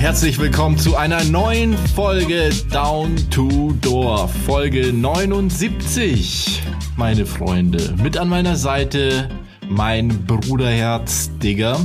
herzlich 0.00 0.38
willkommen 0.38 0.78
zu 0.78 0.96
einer 0.96 1.22
neuen 1.24 1.76
Folge 1.76 2.48
Down 2.72 3.16
to 3.28 3.74
Door, 3.82 4.28
Folge 4.46 4.94
79, 4.94 6.62
meine 6.96 7.26
Freunde. 7.26 7.94
Mit 8.02 8.16
an 8.16 8.30
meiner 8.30 8.56
Seite 8.56 9.28
mein 9.68 10.08
Bruderherz 10.24 11.30
Digger. 11.42 11.78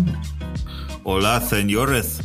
Hola, 1.03 1.41
Senores. 1.41 2.19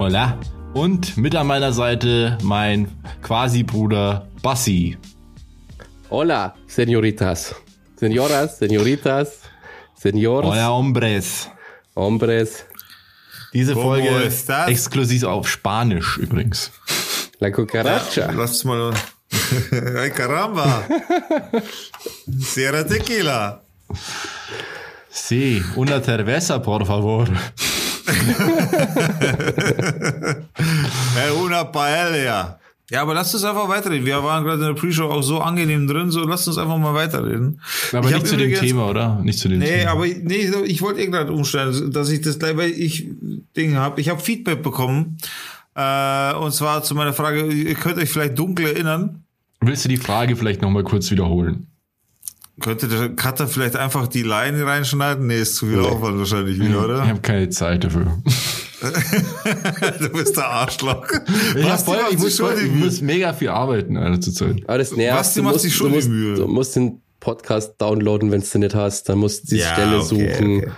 Hola. 0.00 0.36
Und 0.74 1.16
mit 1.16 1.36
an 1.36 1.46
meiner 1.46 1.72
Seite 1.72 2.36
mein 2.42 2.88
Quasi-Bruder 3.22 4.26
Bassi. 4.42 4.98
Hola, 6.10 6.56
Senoritas. 6.66 7.54
Senoras, 7.94 8.58
Senoritas, 8.58 9.42
Senores. 9.94 10.50
Hola, 10.50 10.68
Hombres. 10.70 11.48
Hombres. 11.94 12.64
Diese 13.52 13.74
Folge 13.74 14.30
exklusiv 14.66 15.24
auf 15.24 15.48
Spanisch 15.48 16.18
übrigens. 16.18 16.70
La 17.40 17.50
cucaracha. 17.50 18.30
Lass 18.32 18.64
mal. 18.64 18.92
Ay, 19.98 20.10
caramba. 20.10 20.84
Sierra 22.40 22.84
Tequila. 22.84 23.62
Sí, 25.10 25.62
una 25.76 26.00
cerveza, 26.00 26.62
por 26.62 26.86
favor. 26.86 27.28
una 31.44 31.72
paella. 31.72 32.58
Ja, 32.90 33.02
aber 33.02 33.12
lasst 33.12 33.34
uns 33.34 33.44
einfach 33.44 33.68
weiterreden. 33.68 34.06
Wir 34.06 34.22
waren 34.24 34.44
gerade 34.44 34.60
in 34.60 34.74
der 34.74 34.80
Pre-Show 34.80 35.10
auch 35.10 35.22
so 35.22 35.40
angenehm 35.40 35.86
drin, 35.86 36.10
so 36.10 36.24
lasst 36.24 36.48
uns 36.48 36.56
einfach 36.56 36.78
mal 36.78 36.94
weiterreden. 36.94 37.60
Aber 37.92 38.08
ich 38.08 38.14
nicht 38.14 38.26
zu 38.26 38.36
dem 38.36 38.54
Thema, 38.54 38.88
oder? 38.88 39.20
Nicht 39.22 39.38
zu 39.38 39.48
dem 39.48 39.58
nee, 39.58 39.66
Thema. 39.66 39.78
Nee, 39.78 39.86
aber 39.86 40.06
nee, 40.06 40.50
ich 40.64 40.80
wollte 40.80 41.00
eh 41.00 41.06
gerade 41.06 41.30
umstellen, 41.30 41.92
dass 41.92 42.08
ich 42.08 42.22
das 42.22 42.38
gleich, 42.38 42.56
weil 42.56 42.70
ich 42.70 43.06
Dinge 43.56 43.76
habe. 43.76 44.00
Ich 44.00 44.08
habe 44.08 44.20
Feedback 44.20 44.62
bekommen. 44.62 45.18
Äh, 45.74 46.34
und 46.34 46.52
zwar 46.52 46.82
zu 46.82 46.94
meiner 46.94 47.12
Frage, 47.12 47.46
ihr 47.46 47.74
könnt 47.74 47.98
euch 47.98 48.08
vielleicht 48.08 48.38
dunkel 48.38 48.66
erinnern. 48.66 49.22
Willst 49.60 49.84
du 49.84 49.88
die 49.90 49.98
Frage 49.98 50.34
vielleicht 50.34 50.62
nochmal 50.62 50.82
kurz 50.82 51.10
wiederholen? 51.10 51.66
Könnte 52.60 52.88
der 52.88 53.10
Cutter 53.10 53.46
vielleicht 53.46 53.76
einfach 53.76 54.08
die 54.08 54.22
Line 54.22 54.64
reinschneiden? 54.64 55.26
Nee, 55.26 55.40
ist 55.40 55.56
zu 55.56 55.66
viel. 55.66 55.78
Aufwand 55.78 56.18
wahrscheinlich 56.18 56.58
wieder, 56.58 56.84
oder? 56.84 57.04
Ich 57.04 57.10
habe 57.10 57.20
keine 57.20 57.50
Zeit 57.50 57.84
dafür. 57.84 58.18
du 60.00 60.08
bist 60.10 60.36
der 60.36 60.46
Arschloch. 60.46 61.06
Ich, 61.56 61.64
Was, 61.64 61.82
voll, 61.82 61.98
ich, 62.10 62.18
muss, 62.18 62.38
voll, 62.38 62.56
ich 62.58 62.70
muss, 62.70 63.00
mega 63.00 63.32
viel 63.32 63.48
arbeiten 63.48 63.96
Alter, 63.96 64.20
zur 64.20 64.34
Zeit. 64.34 64.62
Aber 64.66 64.78
das 64.78 64.94
nervt. 64.94 65.18
Was, 65.18 65.34
du, 65.34 65.42
musst, 65.42 65.64
die 65.64 65.70
schon 65.70 65.90
du, 65.90 65.96
musst, 65.96 66.08
Mühe. 66.08 66.34
du 66.36 66.46
musst 66.46 66.76
den 66.76 67.02
Podcast 67.20 67.74
downloaden, 67.78 68.30
wenn 68.30 68.42
du 68.42 68.58
nicht 68.58 68.74
hast. 68.74 69.08
Dann 69.08 69.18
musst 69.18 69.44
du 69.44 69.56
die 69.56 69.60
ja, 69.60 69.72
Stelle 69.72 69.98
okay, 69.98 70.06
suchen. 70.06 70.56
Okay. 70.58 70.70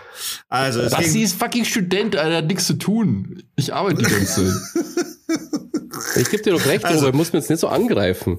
Also, 0.49 0.89
das 0.89 1.13
ging... 1.13 1.23
ist 1.23 1.35
fucking 1.35 1.65
Student, 1.65 2.17
Alter, 2.17 2.37
hat 2.37 2.47
nichts 2.47 2.67
zu 2.67 2.75
tun. 2.75 3.43
Ich 3.57 3.75
arbeite 3.75 4.03
die 4.03 4.11
ganze 4.11 4.49
Zeit. 4.49 4.87
ich 6.17 6.31
geb 6.31 6.43
dir 6.43 6.53
doch 6.53 6.65
recht, 6.67 6.85
also, 6.85 7.07
aber 7.07 7.17
muss 7.17 7.33
mir 7.33 7.41
jetzt 7.41 7.51
nicht 7.51 7.61
so 7.61 7.69
angreifen. 7.69 8.39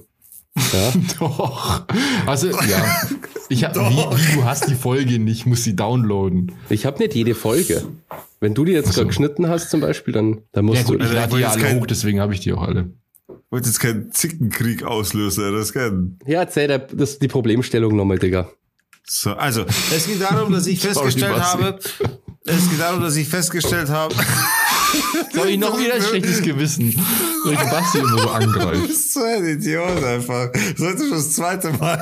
Ja. 0.56 0.92
Doch. 1.18 1.86
Also, 2.26 2.48
ja. 2.48 3.02
Ich 3.48 3.64
hab, 3.64 3.74
Doch. 3.74 3.90
Wie, 3.90 4.32
wie, 4.32 4.36
du 4.36 4.44
hast 4.44 4.68
die 4.68 4.74
Folge 4.74 5.18
nicht, 5.18 5.46
muss 5.46 5.64
sie 5.64 5.74
downloaden. 5.74 6.52
Ich 6.68 6.86
habe 6.86 6.98
nicht 6.98 7.14
jede 7.14 7.34
Folge. 7.34 7.84
Wenn 8.40 8.54
du 8.54 8.64
die 8.64 8.72
jetzt 8.72 8.92
so. 8.92 9.06
geschnitten 9.06 9.48
hast 9.48 9.70
zum 9.70 9.80
Beispiel, 9.80 10.12
dann, 10.12 10.42
dann 10.52 10.64
musst 10.64 10.82
ja, 10.82 10.86
gut, 10.86 11.00
du... 11.00 11.04
Ich 11.04 11.12
lade 11.12 11.36
die 11.36 11.42
ja 11.42 11.50
alle 11.50 11.62
kein, 11.62 11.80
hoch, 11.80 11.86
deswegen 11.86 12.20
habe 12.20 12.34
ich 12.34 12.40
die 12.40 12.52
auch 12.52 12.62
alle. 12.62 12.90
Wollt 13.50 13.66
jetzt 13.66 13.80
keinen 13.80 14.12
Zickenkrieg 14.12 14.82
auslösen, 14.82 15.52
das 15.54 15.72
kann. 15.72 16.18
Ja, 16.26 16.40
erzähl 16.40 16.68
dir 16.68 16.78
das 16.78 17.18
die 17.18 17.28
Problemstellung 17.28 17.96
nochmal, 17.96 18.18
Digga. 18.18 18.50
So, 19.04 19.32
also, 19.34 19.64
es 19.94 20.06
geht 20.06 20.20
darum, 20.20 20.52
dass 20.52 20.66
ich 20.66 20.80
festgestellt 20.86 21.38
habe, 21.40 21.78
es 22.44 22.70
geht 22.70 22.80
darum, 22.80 23.00
dass 23.00 23.16
ich 23.16 23.28
festgestellt 23.28 23.88
habe, 23.88 24.14
Jetzt 25.14 25.38
habe 25.38 25.50
ich 25.50 25.58
noch 25.58 25.78
wieder 25.78 25.94
ein 25.94 26.02
schlechtes 26.02 26.42
Gewissen, 26.42 26.94
weil 27.44 27.54
ich 27.54 27.70
Basti 27.70 27.98
immer 27.98 28.18
so 28.22 28.30
angreift. 28.30 28.82
Du 28.82 28.86
bist 28.88 29.12
so 29.12 29.22
ein 29.22 29.44
Idiot 29.44 30.02
einfach. 30.04 30.50
Das 30.52 30.94
ist 30.94 31.00
schon 31.00 31.10
das 31.10 31.32
zweite 31.32 31.72
Mal. 31.72 32.00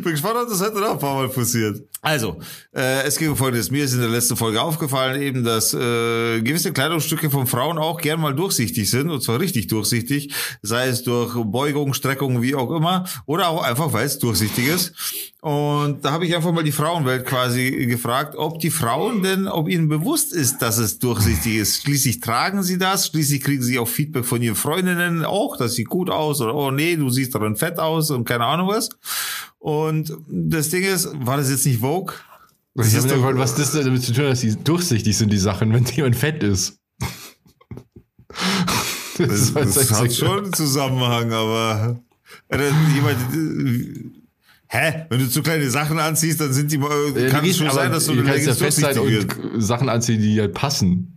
Bin 0.00 0.12
gespannt, 0.12 0.36
ob 0.42 0.48
das 0.48 0.60
heute 0.62 0.80
noch 0.80 0.92
ein 0.92 0.98
paar 0.98 1.14
Mal 1.16 1.28
passiert. 1.28 1.82
Also, 2.00 2.40
äh, 2.74 3.04
es 3.04 3.16
ging 3.16 3.30
um 3.30 3.36
Folgendes. 3.36 3.70
Mir 3.70 3.84
ist 3.84 3.92
in 3.92 4.00
der 4.00 4.08
letzten 4.08 4.36
Folge 4.36 4.60
aufgefallen, 4.60 5.20
eben, 5.22 5.44
dass 5.44 5.72
äh, 5.72 6.40
gewisse 6.40 6.72
Kleidungsstücke 6.72 7.30
von 7.30 7.46
Frauen 7.46 7.78
auch 7.78 8.00
gern 8.00 8.20
mal 8.20 8.34
durchsichtig 8.34 8.90
sind, 8.90 9.10
und 9.10 9.22
zwar 9.22 9.38
richtig 9.38 9.68
durchsichtig, 9.68 10.34
sei 10.62 10.88
es 10.88 11.04
durch 11.04 11.34
Beugung, 11.44 11.94
Streckung, 11.94 12.42
wie 12.42 12.54
auch 12.54 12.70
immer, 12.70 13.04
oder 13.26 13.48
auch 13.48 13.62
einfach, 13.62 13.92
weil 13.92 14.06
es 14.06 14.18
durchsichtig 14.18 14.66
ist. 14.68 14.94
Und 15.42 16.04
da 16.04 16.12
habe 16.12 16.24
ich 16.24 16.36
einfach 16.36 16.52
mal 16.52 16.62
die 16.62 16.72
Frauenwelt 16.72 17.26
quasi 17.26 17.86
gefragt, 17.86 18.36
ob 18.36 18.60
die 18.60 18.70
Frauen 18.70 19.22
denn, 19.22 19.48
ob 19.48 19.68
ihnen 19.68 19.88
bewusst 19.88 20.32
ist, 20.32 20.62
dass 20.62 20.78
es 20.78 21.00
durchsichtig 21.00 21.56
ist. 21.56 21.82
Schließlich 21.82 22.20
tragen 22.20 22.62
sie 22.62 22.78
das, 22.78 23.08
schließlich 23.08 23.42
kriegen 23.42 23.62
sie 23.62 23.78
auch 23.78 23.88
Feedback 23.88 24.24
von 24.24 24.40
ihren 24.40 24.54
Freundinnen 24.54 25.24
auch, 25.24 25.56
das 25.56 25.74
sieht 25.74 25.88
gut 25.88 26.10
aus 26.10 26.40
oder 26.40 26.54
oh 26.54 26.70
nee, 26.70 26.94
du 26.94 27.10
siehst 27.10 27.34
darin 27.34 27.56
fett 27.56 27.80
aus 27.80 28.10
und 28.10 28.24
keine 28.24 28.44
Ahnung 28.44 28.68
was. 28.68 28.90
Und 29.62 30.12
das 30.28 30.70
Ding 30.70 30.82
ist, 30.82 31.08
war 31.14 31.36
das 31.36 31.48
jetzt 31.48 31.64
nicht 31.64 31.78
Vogue? 31.78 32.16
Das 32.74 32.88
ich 32.88 32.94
ist 32.94 33.08
doch, 33.08 33.14
gefragt, 33.14 33.38
was 33.38 33.54
das 33.54 33.70
damit 33.70 34.02
zu 34.02 34.12
tun 34.12 34.24
hat, 34.24 34.32
dass 34.32 34.40
die 34.40 34.56
durchsichtig 34.56 35.16
sind, 35.16 35.32
die 35.32 35.38
Sachen, 35.38 35.72
wenn 35.72 35.84
jemand 35.84 36.16
fett 36.16 36.42
ist. 36.42 36.80
das, 39.18 39.54
das, 39.54 39.74
das 39.74 40.00
hat 40.00 40.12
schon 40.12 40.44
einen 40.44 40.52
Zusammenhang, 40.52 41.32
aber 41.32 42.00
äh, 42.48 42.70
jemand, 42.92 43.18
Hä? 44.66 45.04
Wenn 45.10 45.20
du 45.20 45.28
zu 45.28 45.42
kleine 45.42 45.70
Sachen 45.70 46.00
anziehst, 46.00 46.40
dann 46.40 46.52
sind 46.52 46.72
die, 46.72 46.78
äh, 46.78 47.28
kann 47.28 47.44
es 47.44 47.58
schon 47.58 47.70
sein, 47.70 47.92
dass 47.92 48.06
du 48.06 48.12
eine 48.12 48.36
ja 48.36 48.54
sein 48.54 48.98
und 48.98 49.62
Sachen 49.62 49.88
anziehen, 49.88 50.20
die 50.20 50.40
halt 50.40 50.54
passen. 50.54 51.11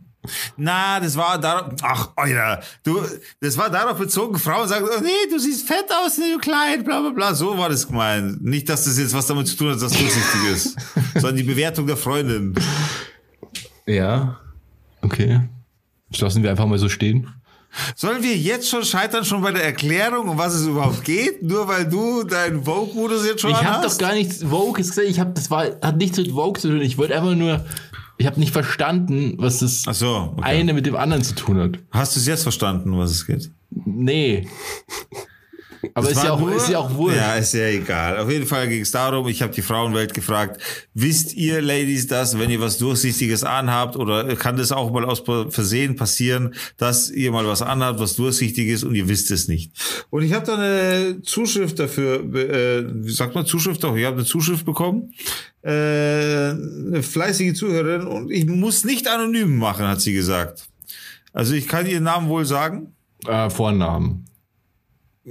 Na, 0.58 1.00
das 1.00 1.16
war 1.16 1.40
darauf, 1.40 1.74
ach, 1.81 2.09
Alter, 2.16 2.62
du, 2.84 3.02
das 3.40 3.58
war 3.58 3.69
darauf 3.69 3.97
bezogen, 3.97 4.38
Frauen 4.38 4.68
sagen, 4.68 4.86
oh, 4.90 5.02
nee, 5.02 5.30
du 5.30 5.40
siehst 5.40 5.68
fett 5.68 5.86
aus, 5.91 6.18
nee, 6.18 6.34
du 6.34 6.40
klein, 6.40 6.84
bla, 6.84 7.02
bla, 7.02 7.09
bla, 7.12 7.34
so 7.34 7.58
war 7.58 7.69
das 7.69 7.88
gemeint. 7.88 8.44
Nicht, 8.44 8.69
dass 8.69 8.85
das 8.85 8.97
jetzt 8.97 9.14
was 9.14 9.28
damit 9.28 9.47
zu 9.47 9.56
tun 9.56 9.68
hat, 9.69 9.75
dass 9.75 9.91
das 9.91 10.00
durchsichtig 10.00 10.44
ist, 10.52 10.75
sondern 11.16 11.38
die 11.38 11.44
Bewertung 11.44 11.88
der 11.88 11.97
Freundin. 11.97 12.56
Ja, 13.85 14.40
okay. 15.02 15.41
Lassen 16.18 16.44
wir 16.44 16.50
einfach 16.50 16.66
mal 16.66 16.78
so 16.78 16.90
stehen. 16.90 17.28
Sollen 17.96 18.24
wir 18.24 18.35
jetzt 18.35 18.69
schon 18.69 18.84
scheitern, 18.84 19.25
schon 19.25 19.41
bei 19.41 19.52
der 19.52 19.64
Erklärung, 19.64 20.30
um 20.30 20.38
was 20.38 20.53
es 20.53 20.66
überhaupt 20.66 21.03
geht? 21.03 21.44
Nur 21.44 21.68
weil 21.68 21.85
du 21.85 22.24
deinen 22.24 22.64
Vogue-Modus 22.64 23.25
jetzt 23.25 23.41
schon 23.41 23.52
ich 23.52 23.58
hast? 23.58 23.64
Ich 23.64 23.69
habe 23.69 23.88
doch 23.88 23.97
gar 23.97 24.14
nichts, 24.14 24.44
Vogue 24.44 24.74
gesagt, 24.74 25.08
ich 25.08 25.19
habe, 25.19 25.31
das 25.34 25.52
war, 25.52 25.66
hat 25.81 25.97
nichts 25.97 26.18
mit 26.18 26.31
Vogue 26.31 26.59
zu 26.59 26.69
tun. 26.69 26.81
Ich 26.81 26.97
wollte 26.97 27.16
einfach 27.16 27.35
nur, 27.35 27.66
ich 28.18 28.26
habe 28.26 28.40
nicht 28.40 28.52
verstanden, 28.52 29.36
was 29.38 29.59
das 29.59 29.84
so, 29.84 30.34
okay. 30.38 30.44
eine 30.44 30.74
mit 30.74 30.86
dem 30.86 30.96
anderen 30.96 31.24
zu 31.24 31.36
tun 31.36 31.58
hat. 31.58 31.80
Hast 31.92 32.16
du 32.16 32.20
es 32.20 32.28
jetzt 32.28 32.44
verstanden, 32.44 32.98
was 32.98 33.12
es 33.12 33.26
geht? 33.26 33.52
Nee. 33.86 34.48
Aber 35.94 36.09
ist 36.09 36.23
ja, 36.23 36.31
auch, 36.31 36.40
nur, 36.40 36.56
ist 36.56 36.69
ja 36.69 36.79
auch 36.79 36.94
wurscht. 36.96 37.18
Ja, 37.18 37.35
ist 37.35 37.53
ja 37.53 37.68
egal. 37.68 38.18
Auf 38.18 38.29
jeden 38.29 38.46
Fall 38.46 38.68
ging 38.68 38.81
es 38.81 38.91
darum, 38.91 39.28
ich 39.28 39.41
habe 39.41 39.53
die 39.53 39.62
Frauenwelt 39.62 40.13
gefragt, 40.13 40.62
wisst 40.94 41.34
ihr, 41.34 41.62
Ladies, 41.62 42.07
das, 42.07 42.38
wenn 42.40 42.50
ihr 42.50 42.59
was 42.59 42.78
Durchsichtiges 42.78 43.44
anhabt 43.44 43.96
oder 43.96 44.35
kann 44.35 44.57
das 44.57 44.72
auch 44.72 44.91
mal 44.91 45.06
aus 45.06 45.23
Versehen 45.50 45.96
passieren, 45.96 46.56
dass 46.78 47.09
ihr 47.09 47.31
mal 47.31 47.47
was 47.47 47.62
anhabt, 47.62 48.00
was 48.00 48.16
durchsichtig 48.16 48.68
ist 48.68 48.84
und 48.84 48.96
ihr 48.96 49.07
wisst 49.07 49.31
es 49.31 49.47
nicht. 49.47 49.72
Und 50.09 50.23
ich 50.23 50.34
habe 50.34 50.46
da 50.46 50.56
eine 50.56 51.22
Zuschrift 51.22 51.79
dafür, 51.79 52.22
äh, 52.35 52.85
wie 53.06 53.12
sagt 53.12 53.35
man 53.35 53.46
Zuschrift 53.46 53.84
doch, 53.84 53.96
ich 53.96 54.06
habe 54.06 54.17
eine 54.17 54.25
Zuschrift 54.25 54.66
bekommen. 54.66 55.13
Äh, 55.62 56.52
eine 56.52 57.02
fleißige 57.02 57.56
Zuhörerin 57.56 58.06
und 58.06 58.31
ich 58.31 58.46
muss 58.46 58.84
nicht 58.84 59.07
anonym 59.07 59.57
machen, 59.57 59.88
hat 59.88 60.00
sie 60.00 60.13
gesagt. 60.13 60.67
Also 61.34 61.53
ich 61.53 61.67
kann 61.67 61.88
ihren 61.88 62.03
Namen 62.03 62.29
wohl 62.29 62.46
sagen. 62.46 62.94
Äh, 63.28 63.50
Vornamen. 63.50 64.25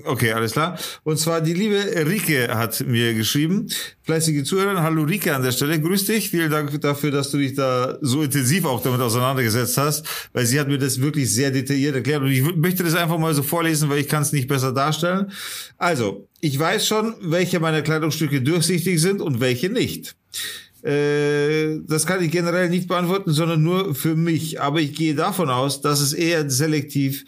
Okay, 0.03 0.33
alles 0.33 0.53
klar. 0.53 0.77
Und 1.05 1.21
zwar 1.21 1.41
die 1.41 1.53
liebe 1.53 1.77
Rike 2.05 2.53
hat 2.53 2.85
mir 2.85 3.15
geschrieben. 3.15 3.69
Fleißige 4.03 4.43
Zuhörer, 4.43 4.83
hallo 4.83 5.05
Rike 5.05 5.33
an 5.33 5.45
der 5.45 5.53
Stelle. 5.53 5.81
Grüß 5.81 6.07
dich. 6.07 6.31
Vielen 6.31 6.51
Dank 6.51 6.81
dafür, 6.81 7.13
dass 7.13 7.31
du 7.31 7.39
dich 7.39 7.55
da 7.55 7.97
so 8.01 8.23
intensiv 8.23 8.65
auch 8.65 8.83
damit 8.83 9.01
auseinandergesetzt 9.01 9.79
hast, 9.79 10.05
weil 10.33 10.47
sie 10.47 10.59
hat 10.59 10.67
mir 10.67 10.79
das 10.79 11.01
wirklich 11.01 11.33
sehr 11.33 11.53
detailliert 11.53 11.95
erklärt 11.95 12.23
und 12.23 12.31
ich 12.31 12.43
möchte 12.57 12.83
das 12.83 12.97
einfach 12.97 13.19
mal 13.19 13.35
so 13.35 13.45
vorlesen, 13.45 13.89
weil 13.89 13.99
ich 13.99 14.09
kann 14.09 14.23
es 14.23 14.33
nicht 14.33 14.49
besser 14.49 14.73
darstellen. 14.73 15.31
Also, 15.79 16.27
ich 16.41 16.59
weiß 16.59 16.89
schon, 16.89 17.15
welche 17.21 17.61
meiner 17.61 17.83
Kleidungsstücke 17.83 18.43
durchsichtig 18.43 19.01
sind 19.01 19.21
und 19.21 19.39
welche 19.39 19.71
nicht 19.71 20.17
äh, 20.83 21.81
das 21.87 22.05
kann 22.05 22.23
ich 22.23 22.31
generell 22.31 22.69
nicht 22.69 22.89
beantworten, 22.89 23.31
sondern 23.31 23.63
nur 23.63 23.95
für 23.95 24.15
mich. 24.15 24.61
Aber 24.61 24.81
ich 24.81 24.95
gehe 24.95 25.15
davon 25.15 25.49
aus, 25.49 25.81
dass 25.81 26.01
es 26.01 26.13
eher 26.13 26.51
selektiv 26.51 27.25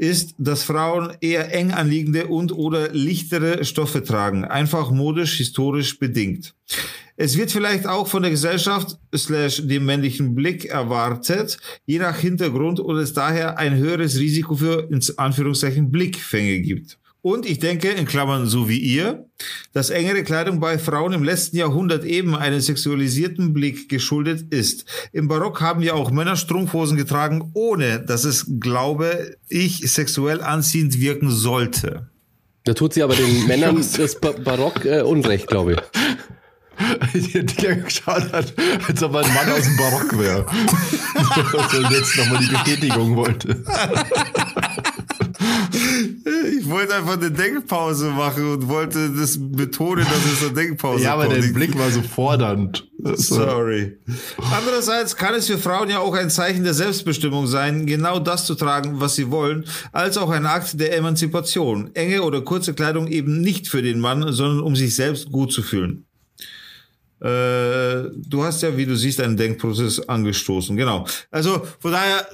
ist, 0.00 0.34
dass 0.38 0.64
Frauen 0.64 1.12
eher 1.20 1.52
eng 1.54 1.72
anliegende 1.72 2.28
und 2.28 2.52
oder 2.52 2.90
lichtere 2.92 3.66
Stoffe 3.66 4.02
tragen, 4.02 4.46
einfach 4.46 4.90
modisch, 4.90 5.36
historisch 5.36 5.98
bedingt. 5.98 6.54
Es 7.18 7.36
wird 7.36 7.52
vielleicht 7.52 7.86
auch 7.86 8.08
von 8.08 8.22
der 8.22 8.30
Gesellschaft 8.30 8.96
slash 9.14 9.60
dem 9.66 9.84
männlichen 9.84 10.34
Blick 10.34 10.64
erwartet, 10.64 11.58
je 11.84 11.98
nach 11.98 12.18
Hintergrund 12.18 12.80
und 12.80 12.96
es 12.96 13.12
daher 13.12 13.58
ein 13.58 13.76
höheres 13.76 14.18
Risiko 14.18 14.56
für 14.56 14.88
ins 14.90 15.18
Anführungszeichen 15.18 15.90
Blickfänge 15.90 16.60
gibt. 16.60 16.98
Und 17.22 17.44
ich 17.44 17.58
denke, 17.58 17.88
in 17.88 18.06
Klammern 18.06 18.46
so 18.46 18.68
wie 18.68 18.78
ihr, 18.78 19.26
dass 19.72 19.90
engere 19.90 20.22
Kleidung 20.22 20.58
bei 20.58 20.78
Frauen 20.78 21.12
im 21.12 21.22
letzten 21.22 21.56
Jahrhundert 21.58 22.04
eben 22.04 22.34
einen 22.34 22.60
sexualisierten 22.60 23.52
Blick 23.52 23.88
geschuldet 23.88 24.52
ist. 24.52 24.86
Im 25.12 25.28
Barock 25.28 25.60
haben 25.60 25.82
ja 25.82 25.94
auch 25.94 26.10
Männer 26.10 26.36
Strumpfhosen 26.36 26.96
getragen, 26.96 27.50
ohne 27.52 28.00
dass 28.00 28.24
es, 28.24 28.46
glaube 28.58 29.36
ich, 29.48 29.90
sexuell 29.92 30.40
anziehend 30.40 30.98
wirken 30.98 31.30
sollte. 31.30 32.08
Da 32.64 32.72
tut 32.74 32.94
sie 32.94 33.02
aber 33.02 33.14
den 33.14 33.46
Männern 33.46 33.76
das 33.76 34.18
Barock 34.18 34.84
äh, 34.84 35.02
Unrecht, 35.02 35.46
glaube 35.46 35.74
ich. 35.74 35.78
Die, 37.12 37.44
die 37.44 37.66
geschaut 37.82 38.32
hat, 38.32 38.54
als 38.88 39.02
ob 39.02 39.12
er 39.12 39.20
ein 39.20 39.34
Mann 39.34 39.50
aus 39.50 39.64
dem 39.64 39.76
Barock 39.76 40.18
wäre. 40.18 40.46
Und 41.76 41.90
jetzt 41.90 42.16
nochmal 42.16 42.38
die 42.42 42.48
Bestätigung 42.48 43.16
wollte. 43.16 43.62
Ich 46.58 46.68
wollte 46.68 46.94
einfach 46.94 47.14
eine 47.14 47.30
Denkpause 47.30 48.10
machen 48.10 48.52
und 48.52 48.68
wollte 48.68 49.10
das 49.10 49.38
betonen, 49.40 50.04
dass 50.04 50.32
es 50.32 50.42
eine 50.44 50.54
Denkpause 50.54 51.04
Ja, 51.04 51.14
aber 51.14 51.26
kommt. 51.26 51.42
der 51.42 51.48
Blick 51.52 51.78
war 51.78 51.90
so 51.90 52.02
fordernd. 52.02 52.88
Sorry. 53.14 53.98
Andererseits 54.52 55.16
kann 55.16 55.34
es 55.34 55.46
für 55.46 55.58
Frauen 55.58 55.88
ja 55.90 55.98
auch 56.00 56.14
ein 56.14 56.30
Zeichen 56.30 56.64
der 56.64 56.74
Selbstbestimmung 56.74 57.46
sein, 57.46 57.86
genau 57.86 58.18
das 58.18 58.44
zu 58.46 58.54
tragen, 58.54 59.00
was 59.00 59.14
sie 59.16 59.30
wollen, 59.30 59.64
als 59.92 60.16
auch 60.18 60.30
ein 60.30 60.46
Akt 60.46 60.78
der 60.78 60.96
Emanzipation. 60.96 61.90
Enge 61.94 62.22
oder 62.22 62.42
kurze 62.42 62.74
Kleidung 62.74 63.08
eben 63.08 63.40
nicht 63.40 63.68
für 63.68 63.82
den 63.82 64.00
Mann, 64.00 64.32
sondern 64.32 64.60
um 64.60 64.76
sich 64.76 64.94
selbst 64.94 65.30
gut 65.32 65.52
zu 65.52 65.62
fühlen. 65.62 66.04
Äh, 67.20 68.08
du 68.16 68.42
hast 68.44 68.62
ja, 68.62 68.76
wie 68.76 68.86
du 68.86 68.96
siehst, 68.96 69.20
einen 69.20 69.36
Denkprozess 69.36 70.00
angestoßen. 70.08 70.76
Genau. 70.76 71.06
Also 71.30 71.62
von 71.78 71.92
daher, 71.92 72.26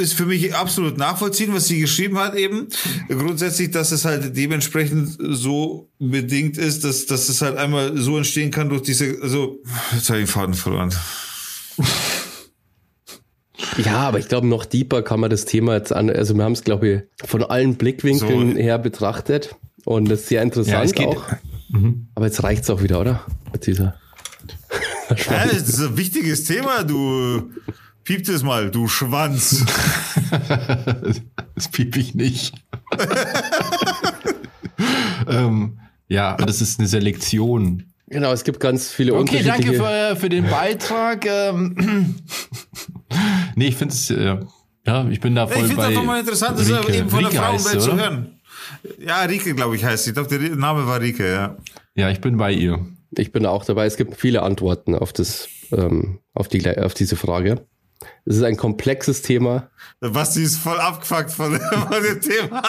ist 0.00 0.14
für 0.14 0.26
mich 0.26 0.54
absolut 0.54 0.98
nachvollziehen, 0.98 1.54
was 1.54 1.66
sie 1.66 1.78
geschrieben 1.78 2.18
hat 2.18 2.34
eben. 2.34 2.68
Grundsätzlich, 3.08 3.70
dass 3.70 3.92
es 3.92 4.04
halt 4.04 4.36
dementsprechend 4.36 5.16
so 5.20 5.90
bedingt 5.98 6.58
ist, 6.58 6.84
dass, 6.84 7.06
dass 7.06 7.28
es 7.28 7.42
halt 7.42 7.56
einmal 7.56 7.96
so 7.96 8.16
entstehen 8.16 8.50
kann 8.50 8.68
durch 8.68 8.82
diese, 8.82 9.18
also, 9.22 9.62
jetzt 9.92 10.08
habe 10.08 10.20
ich 10.20 10.26
den 10.26 10.32
Faden 10.32 10.54
verloren. 10.54 10.94
Ja, 13.76 13.98
aber 13.98 14.18
ich 14.18 14.28
glaube, 14.28 14.46
noch 14.46 14.64
deeper 14.64 15.02
kann 15.02 15.20
man 15.20 15.30
das 15.30 15.44
Thema 15.44 15.74
jetzt 15.74 15.92
an, 15.92 16.10
also 16.10 16.34
wir 16.34 16.44
haben 16.44 16.52
es, 16.52 16.64
glaube 16.64 16.88
ich, 16.88 17.28
von 17.28 17.44
allen 17.44 17.76
Blickwinkeln 17.76 18.52
so. 18.54 18.58
her 18.58 18.78
betrachtet 18.78 19.54
und 19.84 20.08
das 20.08 20.20
ist 20.20 20.28
sehr 20.28 20.42
interessant 20.42 20.98
ja, 20.98 21.06
auch. 21.06 21.24
Mhm. 21.68 22.08
Aber 22.14 22.26
jetzt 22.26 22.42
reicht 22.42 22.64
es 22.64 22.70
auch 22.70 22.82
wieder, 22.82 23.00
oder? 23.00 23.24
Mit 23.52 23.66
dieser. 23.66 23.94
Ja, 25.10 25.46
das 25.46 25.68
ist 25.68 25.80
ein 25.80 25.96
wichtiges 25.96 26.44
Thema, 26.44 26.84
du 26.84 27.50
Piept 28.10 28.28
es 28.28 28.42
mal, 28.42 28.72
du 28.72 28.88
Schwanz. 28.88 29.64
das 31.54 31.68
piep 31.68 31.96
ich 31.96 32.16
nicht. 32.16 32.52
ähm, 35.28 35.78
ja, 36.08 36.34
das 36.34 36.60
ist 36.60 36.80
eine 36.80 36.88
Selektion. 36.88 37.84
Genau, 38.08 38.32
es 38.32 38.42
gibt 38.42 38.58
ganz 38.58 38.90
viele 38.90 39.12
okay, 39.12 39.20
unterschiedliche... 39.20 39.68
Okay, 39.68 39.78
danke 39.78 40.14
für, 40.14 40.20
für 40.22 40.28
den 40.28 40.50
Beitrag. 40.50 41.24
Ähm, 41.24 42.16
nee, 43.54 43.68
ich 43.68 43.76
finde 43.76 43.94
es... 43.94 44.10
Äh, 44.10 44.40
ja, 44.84 45.08
ich 45.08 45.20
bin 45.20 45.36
da 45.36 45.46
voll 45.46 45.58
ich 45.58 45.62
bei... 45.62 45.62
Ich 45.62 45.68
finde 45.68 45.82
es 45.82 45.86
einfach 45.86 46.04
mal 46.04 46.18
interessant, 46.18 46.58
das 46.58 46.68
Rike. 46.68 46.92
eben 46.92 47.10
von 47.10 47.18
Rike 47.20 47.30
der 47.30 47.42
Frauenwelt 47.42 47.80
zu 47.80 47.96
hören. 47.96 48.40
Ja, 48.98 49.22
Rike, 49.22 49.54
glaube 49.54 49.76
ich, 49.76 49.84
heißt 49.84 50.02
sie. 50.02 50.10
Ich 50.10 50.14
glaube, 50.14 50.36
der 50.36 50.56
Name 50.56 50.84
war 50.88 51.00
Rike, 51.00 51.30
ja. 51.30 51.56
Ja, 51.94 52.10
ich 52.10 52.20
bin 52.20 52.38
bei 52.38 52.50
ihr. 52.50 52.84
Ich 53.16 53.30
bin 53.30 53.46
auch 53.46 53.64
dabei. 53.64 53.86
Es 53.86 53.96
gibt 53.96 54.16
viele 54.16 54.42
Antworten 54.42 54.96
auf 54.96 55.12
das, 55.12 55.48
ähm, 55.70 56.18
auf 56.34 56.48
die, 56.48 56.76
auf 56.76 56.94
diese 56.94 57.14
Frage. 57.14 57.64
Es 58.24 58.36
ist 58.36 58.42
ein 58.42 58.56
komplexes 58.56 59.22
Thema. 59.22 59.68
Basti 60.00 60.42
ist 60.42 60.58
voll 60.58 60.78
abgefuckt 60.78 61.30
von, 61.30 61.58
von 61.90 62.02
dem 62.02 62.20
Thema. 62.20 62.62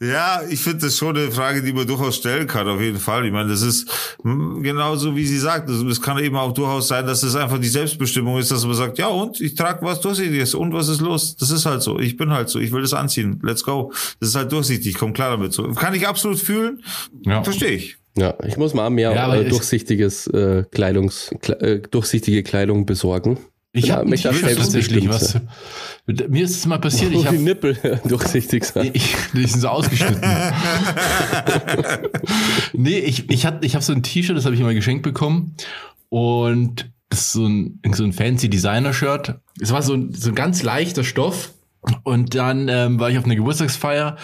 ja, 0.00 0.40
ich 0.48 0.60
finde 0.60 0.86
das 0.86 0.96
schon 0.96 1.16
eine 1.16 1.30
Frage, 1.30 1.62
die 1.62 1.72
man 1.72 1.86
durchaus 1.86 2.16
stellen 2.16 2.46
kann, 2.46 2.66
auf 2.68 2.80
jeden 2.80 2.98
Fall. 2.98 3.26
Ich 3.26 3.32
meine, 3.32 3.50
das 3.50 3.62
ist 3.62 3.90
genauso, 4.22 5.14
wie 5.14 5.26
sie 5.26 5.38
sagt. 5.38 5.68
Es 5.68 6.00
kann 6.00 6.18
eben 6.18 6.36
auch 6.36 6.52
durchaus 6.52 6.88
sein, 6.88 7.06
dass 7.06 7.22
es 7.22 7.36
einfach 7.36 7.58
die 7.58 7.68
Selbstbestimmung 7.68 8.38
ist, 8.38 8.50
dass 8.50 8.64
man 8.64 8.74
sagt, 8.74 8.98
ja 8.98 9.08
und, 9.08 9.40
ich 9.40 9.54
trage 9.54 9.84
was 9.84 10.00
Durchsichtiges 10.00 10.54
und 10.54 10.72
was 10.72 10.88
ist 10.88 11.00
los? 11.00 11.36
Das 11.36 11.50
ist 11.50 11.66
halt 11.66 11.82
so. 11.82 11.98
Ich 11.98 12.16
bin 12.16 12.30
halt 12.30 12.48
so. 12.48 12.58
Ich 12.58 12.72
will 12.72 12.82
das 12.82 12.94
anziehen. 12.94 13.38
Let's 13.42 13.62
go. 13.64 13.92
Das 14.18 14.30
ist 14.30 14.34
halt 14.34 14.50
durchsichtig. 14.50 14.96
Komm 14.96 15.12
klar 15.12 15.30
damit 15.30 15.52
so. 15.52 15.68
Kann 15.72 15.94
ich 15.94 16.08
absolut 16.08 16.38
fühlen. 16.38 16.82
Ja. 17.24 17.44
Verstehe 17.44 17.72
ich. 17.72 18.01
Ja, 18.16 18.34
ich 18.46 18.56
muss 18.56 18.74
mal 18.74 18.90
mehr 18.90 19.12
ja, 19.12 19.34
äh, 19.34 19.48
durchsichtiges 19.48 20.26
äh, 20.26 20.64
Kleidungs, 20.70 21.30
äh, 21.60 21.80
durchsichtige 21.90 22.42
Kleidung 22.42 22.84
besorgen. 22.84 23.38
Ich 23.74 23.90
habe 23.90 24.08
mich 24.08 24.22
tatsächlich 24.22 25.08
was. 25.08 25.40
Mir 26.06 26.44
ist 26.44 26.56
es 26.56 26.66
mal 26.66 26.78
passiert, 26.78 27.12
ich 27.12 27.26
habe 27.26 27.38
Nippel 27.38 28.00
durchsichtig 28.04 28.64
sein. 28.64 28.90
Ich, 28.92 29.16
die 29.32 29.46
sind 29.46 29.60
so 29.60 29.68
ausgeschnitten. 29.68 30.22
nee, 32.74 32.98
ich 32.98 33.30
ich 33.30 33.46
hatte 33.46 33.64
ich 33.64 33.74
habe 33.74 33.84
so 33.84 33.94
ein 33.94 34.02
T-Shirt, 34.02 34.36
das 34.36 34.44
habe 34.44 34.54
ich 34.54 34.60
mal 34.60 34.74
geschenkt 34.74 35.02
bekommen 35.02 35.54
und 36.10 36.90
das 37.08 37.20
ist 37.20 37.32
so 37.32 37.46
ein 37.46 37.80
so 37.92 38.04
ein 38.04 38.12
fancy 38.12 38.50
Designer 38.50 38.92
Shirt. 38.92 39.36
Es 39.58 39.72
war 39.72 39.80
so 39.80 39.94
ein, 39.94 40.12
so 40.12 40.28
ein 40.28 40.34
ganz 40.34 40.62
leichter 40.62 41.02
Stoff 41.02 41.54
und 42.02 42.34
dann 42.34 42.68
ähm, 42.68 43.00
war 43.00 43.08
ich 43.08 43.16
auf 43.16 43.24
einer 43.24 43.36
Geburtstagsfeier 43.36 44.18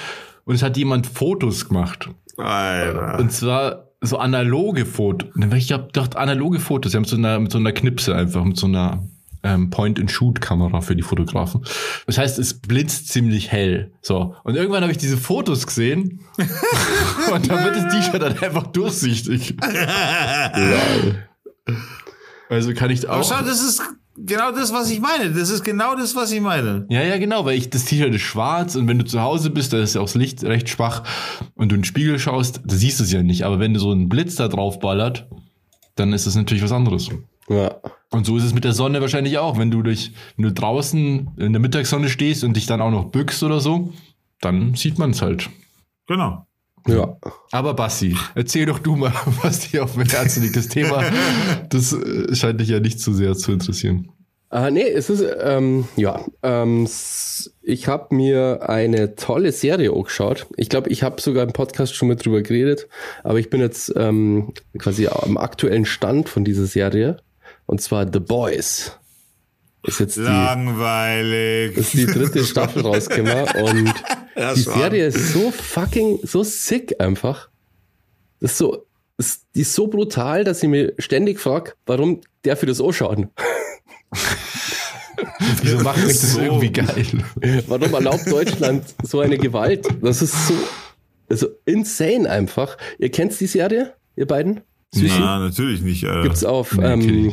und 0.45 0.55
es 0.57 0.63
hat 0.63 0.77
jemand 0.77 1.07
Fotos 1.07 1.69
gemacht. 1.69 2.11
Alter. 2.39 3.19
Und 3.19 3.33
zwar 3.33 3.89
so 4.01 4.19
analoge 4.19 4.87
Fotos. 4.87 5.31
Ich 5.57 5.73
habe 5.73 5.87
gedacht, 5.87 6.17
analoge 6.17 6.61
Fotos. 6.61 6.93
Sie 6.93 6.97
haben 6.97 7.05
so 7.05 7.17
eine, 7.17 7.39
mit 7.41 7.51
so 7.53 7.59
einer 7.59 7.73
Knipse 7.73 8.15
einfach, 8.15 8.45
mit 8.45 8.57
so 8.57 8.67
einer 8.67 9.03
ähm, 9.43 9.71
Point-and-Shoot-Kamera 9.71 10.81
für 10.81 10.97
die 10.97 11.03
Fotografen. 11.03 11.65
Das 12.07 12.19
heißt, 12.19 12.39
es 12.39 12.61
blitzt 12.61 13.09
ziemlich 13.09 13.51
hell. 13.51 13.93
So. 14.03 14.35
Und 14.45 14.55
irgendwann 14.57 14.83
habe 14.83 14.93
ich 14.93 14.99
diese 14.99 15.17
Fotos 15.17 15.67
gesehen 15.67 16.21
und 17.33 17.51
dann 17.51 17.65
wird 17.65 17.77
das 17.77 17.93
T-Shirt 17.93 18.23
dann 18.23 18.39
einfach 18.39 18.69
durchsichtig. 18.69 19.57
also 22.49 22.75
kann 22.75 22.91
ich 22.91 23.09
auch. 23.09 23.15
Aber 23.15 23.25
schau, 23.25 23.43
das 23.43 23.63
ist 23.63 23.83
genau 24.25 24.53
das, 24.53 24.73
was 24.73 24.91
ich 24.91 25.01
meine. 25.01 25.33
Das 25.33 25.51
ist 25.51 25.65
genau 25.65 25.95
das, 25.95 26.15
was 26.17 26.33
ich 26.33 26.41
meine. 26.41 26.87
Ja, 26.89 27.03
ja, 27.03 27.19
genau, 27.19 27.45
weil 27.45 27.57
ich 27.57 27.71
das 27.71 27.85
T-Shirt 27.85 28.15
ist 28.15 28.23
schwarz 28.23 28.75
und 28.75 28.89
wenn 28.89 28.99
du 28.99 29.05
zu 29.05 29.21
Hause 29.21 29.51
bist, 29.51 29.73
da 29.73 29.81
ist 29.81 29.95
ja 29.95 30.01
auch 30.01 30.07
das 30.07 30.15
Licht 30.15 30.45
recht 30.45 30.69
schwach 30.69 31.05
und 31.55 31.71
du 31.71 31.75
in 31.75 31.81
den 31.81 31.85
Spiegel 31.85 32.19
schaust, 32.19 32.61
da 32.65 32.75
siehst 32.75 33.01
du 33.01 33.05
es 33.05 33.13
ja 33.13 33.23
nicht. 33.23 33.45
Aber 33.45 33.59
wenn 33.59 33.75
du 33.75 33.81
so 33.81 33.91
einen 33.91 34.09
Blitz 34.09 34.37
da 34.37 34.49
drauf 34.49 34.81
ballert, 34.81 35.29
dann 35.95 36.13
ist 36.13 36.27
das 36.27 36.35
natürlich 36.35 36.63
was 36.63 36.73
anderes. 36.73 37.09
Ja. 37.49 37.77
Und 38.11 38.27
so 38.27 38.37
ist 38.37 38.45
es 38.45 38.55
mit 38.55 38.65
der 38.65 38.73
Sonne 38.73 39.01
wahrscheinlich 39.01 39.39
auch. 39.39 39.59
Wenn 39.59 39.71
du 39.71 39.83
durch, 39.83 40.13
wenn 40.37 40.45
du 40.45 40.53
draußen 40.53 41.31
in 41.37 41.53
der 41.53 41.61
Mittagssonne 41.61 42.09
stehst 42.09 42.45
und 42.45 42.55
dich 42.57 42.67
dann 42.67 42.81
auch 42.81 42.91
noch 42.91 43.07
bückst 43.07 43.43
oder 43.43 43.61
so, 43.61 43.93
dann 44.41 44.75
sieht 44.75 44.99
man 44.99 45.11
es 45.11 45.23
halt. 45.23 45.51
Genau. 46.07 46.48
Ja. 46.87 47.17
Aber 47.51 47.75
Bassi, 47.75 48.17
erzähl 48.35 48.67
doch 48.67 48.79
du 48.79 48.97
mal, 48.97 49.13
was 49.43 49.71
dir 49.71 49.85
auf 49.85 49.95
dem 49.95 50.05
Herzen 50.05 50.43
liegt. 50.43 50.57
Das 50.57 50.69
Thema, 50.69 51.05
das 51.71 51.93
äh, 51.93 52.35
scheint 52.35 52.61
dich 52.61 52.69
ja 52.69 52.81
nicht 52.81 53.01
zu 53.01 53.13
sehr 53.13 53.35
zu 53.35 53.53
interessieren. 53.53 54.11
Ah, 54.51 54.71
nee, 54.71 54.89
es 54.89 55.11
ist, 55.11 55.23
ähm, 55.43 55.89
ja, 55.97 56.25
ähm, 56.43 56.89
ich 57.63 57.87
habe 57.87 58.15
mir 58.15 58.67
eine 58.67 59.15
tolle 59.15 59.53
Serie 59.53 59.93
angeschaut. 59.93 60.47
Ich 60.57 60.71
glaube, 60.71 60.89
ich 60.89 61.03
habe 61.03 61.21
sogar 61.21 61.45
im 61.45 61.53
Podcast 61.53 61.95
schon 61.95 62.09
mit 62.09 62.25
drüber 62.25 62.41
geredet, 62.41 62.89
aber 63.25 63.39
ich 63.39 63.51
bin 63.51 63.61
jetzt 63.61 63.93
ähm, 63.95 64.55
quasi 64.79 65.07
am 65.09 65.37
aktuellen 65.37 65.85
Stand 65.85 66.31
von 66.31 66.45
dieser 66.45 66.65
Serie. 66.65 67.19
Und 67.67 67.83
zwar 67.83 68.11
The 68.11 68.21
Boys. 68.21 68.98
Ist 69.85 70.01
jetzt 70.01 70.17
Langweilig. 70.17 71.75
Die, 71.75 71.81
ist 71.81 71.95
die 71.95 72.07
dritte 72.07 72.45
Staffel 72.45 72.83
rausgekommen 72.83 73.45
und 73.63 73.95
ja, 74.37 74.55
die 74.55 74.61
Serie 74.61 75.07
ist 75.07 75.33
so 75.33 75.51
fucking, 75.51 76.19
so 76.23 76.43
sick 76.43 77.01
einfach. 77.01 77.49
Das 78.41 78.53
ist 78.53 78.59
so, 78.59 78.87
ist, 79.17 79.47
die 79.55 79.63
ist 79.63 79.75
so 79.75 79.87
brutal, 79.87 80.45
dass 80.45 80.63
ich 80.63 80.69
mir 80.69 80.95
ständig 80.99 81.41
frage, 81.41 81.73
warum 81.87 82.21
der 82.45 82.57
für 82.57 82.67
das 82.67 82.81
anschauen. 82.81 83.31
Wieso 85.63 85.79
macht 85.81 85.99
mich 85.99 86.21
das 86.21 86.33
so. 86.33 86.41
irgendwie 86.41 86.71
geil? 86.71 87.07
Warum 87.67 87.93
erlaubt 87.93 88.31
Deutschland 88.31 88.85
so 89.03 89.21
eine 89.21 89.37
Gewalt? 89.37 89.87
Das 90.01 90.23
ist 90.23 90.49
so, 90.49 90.55
also 91.29 91.49
insane 91.65 92.31
einfach. 92.31 92.77
Ihr 92.99 93.11
kennt 93.11 93.39
die 93.41 93.47
Serie, 93.47 93.95
ihr 94.17 94.27
beiden? 94.27 94.61
Süßi? 94.95 95.17
Na, 95.19 95.41
natürlich 95.41 95.83
nicht. 95.83 96.05
Äh, 96.05 96.23
Gibt's 96.23 96.45
auf 96.45 96.77
nee, 96.77 96.85
ähm, 96.85 97.33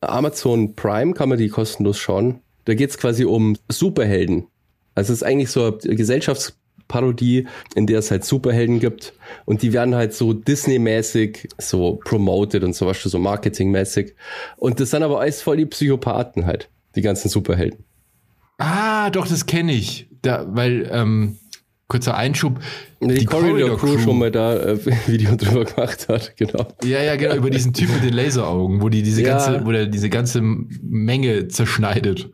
Amazon 0.00 0.74
Prime, 0.74 1.14
kann 1.14 1.28
man 1.28 1.38
die 1.38 1.48
kostenlos 1.48 1.98
schauen. 1.98 2.40
Da 2.64 2.74
geht's 2.74 2.98
quasi 2.98 3.24
um 3.24 3.56
Superhelden. 3.68 4.46
Also 4.94 5.12
es 5.12 5.22
ist 5.22 5.26
eigentlich 5.26 5.50
so 5.50 5.78
eine 5.84 5.96
Gesellschaftsparodie, 5.96 7.46
in 7.74 7.86
der 7.86 7.98
es 7.98 8.10
halt 8.10 8.24
Superhelden 8.24 8.80
gibt. 8.80 9.12
Und 9.44 9.62
die 9.62 9.72
werden 9.72 9.94
halt 9.94 10.14
so 10.14 10.32
Disney-mäßig 10.32 11.48
so 11.58 12.00
promoted 12.04 12.64
und 12.64 12.74
so 12.74 12.86
was 12.86 13.02
so 13.02 13.18
Marketing-mäßig. 13.18 14.14
Und 14.56 14.80
das 14.80 14.90
sind 14.90 15.02
aber 15.02 15.20
alles 15.20 15.42
voll 15.42 15.58
die 15.58 15.66
Psychopathen 15.66 16.46
halt, 16.46 16.68
die 16.96 17.02
ganzen 17.02 17.28
Superhelden. 17.28 17.84
Ah, 18.58 19.10
doch, 19.10 19.26
das 19.26 19.46
kenne 19.46 19.72
ich. 19.72 20.08
Da, 20.22 20.46
weil, 20.50 20.88
ähm, 20.92 21.38
kurzer 21.90 22.16
Einschub. 22.16 22.58
Die, 23.02 23.08
die 23.08 23.24
Corridor, 23.26 23.50
Corridor 23.50 23.78
Crew, 23.78 23.94
Crew 23.94 23.98
schon 23.98 24.18
mal 24.18 24.30
da 24.30 24.56
äh, 24.56 24.78
Video 25.06 25.36
drüber 25.36 25.66
gemacht 25.66 26.08
hat, 26.08 26.34
genau. 26.36 26.66
Ja, 26.82 27.02
ja, 27.02 27.16
genau, 27.16 27.34
über 27.34 27.50
diesen 27.50 27.74
Typ 27.74 27.92
mit 27.92 28.02
den 28.02 28.14
Laseraugen, 28.14 28.80
wo 28.80 28.88
die 28.88 29.02
diese 29.02 29.22
ja. 29.22 29.36
ganze, 29.36 29.66
wo 29.66 29.72
der 29.72 29.86
diese 29.86 30.08
ganze 30.08 30.40
Menge 30.40 31.48
zerschneidet. 31.48 32.30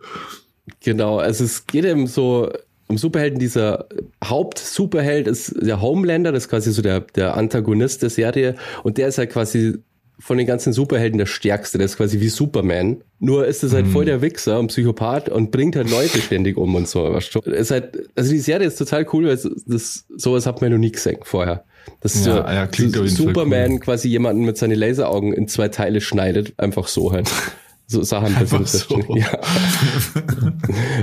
Genau, 0.81 1.19
also 1.19 1.45
es 1.45 1.67
geht 1.67 1.85
eben 1.85 2.07
so, 2.07 2.53
um 2.89 2.99
Superhelden. 2.99 3.39
Dieser 3.39 3.87
Hauptsuperheld 4.23 5.27
ist 5.27 5.55
der 5.61 5.81
Homelander, 5.81 6.33
das 6.33 6.45
ist 6.45 6.51
quasi 6.51 6.71
so 6.71 6.83
der, 6.83 7.01
der 7.01 7.37
Antagonist 7.37 8.03
der 8.03 8.11
Serie. 8.11 8.55
Und 8.83 8.99
der 8.99 9.09
ist 9.09 9.19
halt 9.19 9.31
quasi 9.31 9.79
von 10.18 10.38
den 10.38 10.46
ganzen 10.46 10.73
Superhelden 10.73 11.18
der 11.18 11.26
stärkste. 11.26 11.78
Der 11.78 11.85
ist 11.85 11.96
quasi 11.96 12.20
wie 12.20 12.28
Superman. 12.28 13.02
Nur 13.18 13.46
ist 13.46 13.62
es 13.62 13.73
halt 13.73 13.87
mhm. 13.87 13.90
voll 13.90 14.04
der 14.06 14.23
Wichser 14.23 14.58
und 14.58 14.68
Psychopath 14.68 15.28
und 15.28 15.50
bringt 15.50 15.76
halt 15.76 15.90
Leute 15.90 16.18
ständig 16.23 16.56
um 16.56 16.75
und 16.75 16.88
so. 16.88 17.12
Weißt 17.12 17.35
du? 17.35 17.40
ist 17.40 17.70
halt, 17.70 18.08
also 18.14 18.30
die 18.30 18.38
Serie 18.38 18.66
ist 18.66 18.76
total 18.76 19.06
cool, 19.12 19.26
weil 19.26 19.38
das, 19.66 20.06
sowas 20.16 20.46
hat 20.46 20.61
man 20.61 20.73
noch 20.73 20.78
nie 20.78 20.92
gesehen 20.92 21.18
vorher. 21.23 21.64
Das 22.00 22.14
ist 22.14 22.26
ja, 22.26 22.68
so, 22.73 22.82
ja, 22.82 23.06
Superman 23.08 23.73
cool. 23.73 23.80
quasi 23.80 24.08
jemanden 24.08 24.44
mit 24.44 24.56
seinen 24.56 24.78
Laseraugen 24.78 25.32
in 25.32 25.49
zwei 25.49 25.68
Teile 25.68 26.00
schneidet, 26.00 26.54
einfach 26.58 26.88
so 26.88 27.12
halt. 27.12 27.30
So 27.88 28.02
Sachen 28.02 28.35
Einfach 28.35 28.66
so. 28.66 29.00
Ja. 29.14 29.30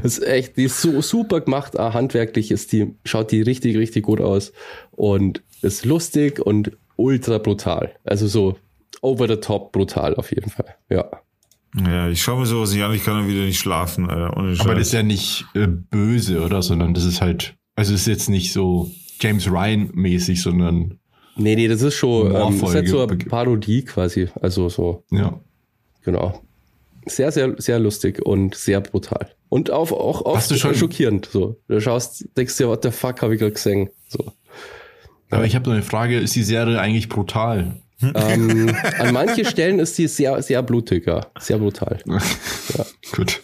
das 0.03 0.17
ist 0.17 0.27
echt, 0.27 0.57
die 0.57 0.65
ist 0.65 0.81
so 0.81 1.01
super 1.01 1.39
gemacht, 1.39 1.79
auch 1.79 1.93
handwerklich 1.93 2.51
ist 2.51 2.73
die, 2.73 2.95
schaut 3.05 3.31
die 3.31 3.41
richtig, 3.41 3.77
richtig 3.77 4.03
gut 4.03 4.19
aus 4.19 4.51
und 4.91 5.43
ist 5.61 5.85
lustig 5.85 6.45
und 6.45 6.73
ultra 6.97 7.37
brutal. 7.37 7.93
Also 8.03 8.27
so 8.27 8.57
over 9.03 9.27
the 9.27 9.37
top 9.37 9.71
brutal 9.71 10.15
auf 10.15 10.31
jeden 10.31 10.49
Fall. 10.49 10.75
Ja. 10.89 11.05
Ja, 11.75 12.07
ich 12.07 12.21
schaue 12.21 12.39
mir 12.39 12.45
sowas 12.45 12.71
nicht 12.71 12.83
an, 12.83 12.93
ich 12.93 13.03
kann 13.03 13.17
dann 13.17 13.27
wieder 13.27 13.45
nicht 13.45 13.59
schlafen. 13.59 14.09
Alter. 14.09 14.37
Aber 14.37 14.75
das 14.75 14.87
ist 14.87 14.93
ja 14.93 15.01
nicht 15.01 15.45
äh, 15.55 15.67
böse, 15.67 16.41
oder? 16.41 16.61
Sondern 16.61 16.93
das 16.93 17.03
ist 17.03 17.19
halt, 17.21 17.55
also 17.75 17.93
es 17.93 18.01
ist 18.01 18.07
jetzt 18.07 18.29
nicht 18.29 18.53
so 18.53 18.91
James 19.19 19.49
Ryan-mäßig, 19.49 20.41
sondern. 20.41 20.99
Nee, 21.35 21.55
nee, 21.55 21.67
das 21.67 21.81
ist 21.81 21.95
schon, 21.95 22.27
ähm, 22.27 22.59
das 22.59 22.69
ist 22.69 22.75
halt 22.75 22.87
so 22.87 23.01
eine 23.01 23.17
Parodie 23.17 23.83
quasi. 23.83 24.29
Also 24.39 24.69
so. 24.69 25.03
Ja. 25.09 25.39
Genau. 26.03 26.41
Sehr, 27.05 27.31
sehr, 27.31 27.55
sehr 27.57 27.79
lustig 27.79 28.23
und 28.23 28.53
sehr 28.53 28.79
brutal. 28.79 29.31
Und 29.49 29.71
auch, 29.71 29.91
auch 29.91 30.21
oft 30.21 30.49
du 30.51 30.55
schon 30.55 30.75
schockierend. 30.75 31.25
So. 31.25 31.59
Du 31.67 31.81
schaust, 31.81 32.27
denkst 32.37 32.57
dir, 32.57 32.67
what 32.67 32.83
the 32.83 32.91
fuck 32.91 33.21
habe 33.21 33.33
ich 33.33 33.39
gerade 33.39 33.53
gesehen? 33.53 33.89
So. 34.07 34.31
Aber 35.31 35.45
ich 35.45 35.55
habe 35.55 35.65
noch 35.65 35.73
eine 35.73 35.83
Frage, 35.83 36.19
ist 36.19 36.35
die 36.35 36.43
Serie 36.43 36.79
eigentlich 36.79 37.09
brutal? 37.09 37.81
Ähm, 38.01 38.75
an 38.99 39.13
manchen 39.13 39.45
Stellen 39.45 39.79
ist 39.79 39.95
sie 39.95 40.07
sehr, 40.07 40.41
sehr 40.41 40.61
blutiger, 40.63 41.27
sehr 41.39 41.57
brutal. 41.57 41.99
ja. 42.05 42.85
Gut. 43.15 43.41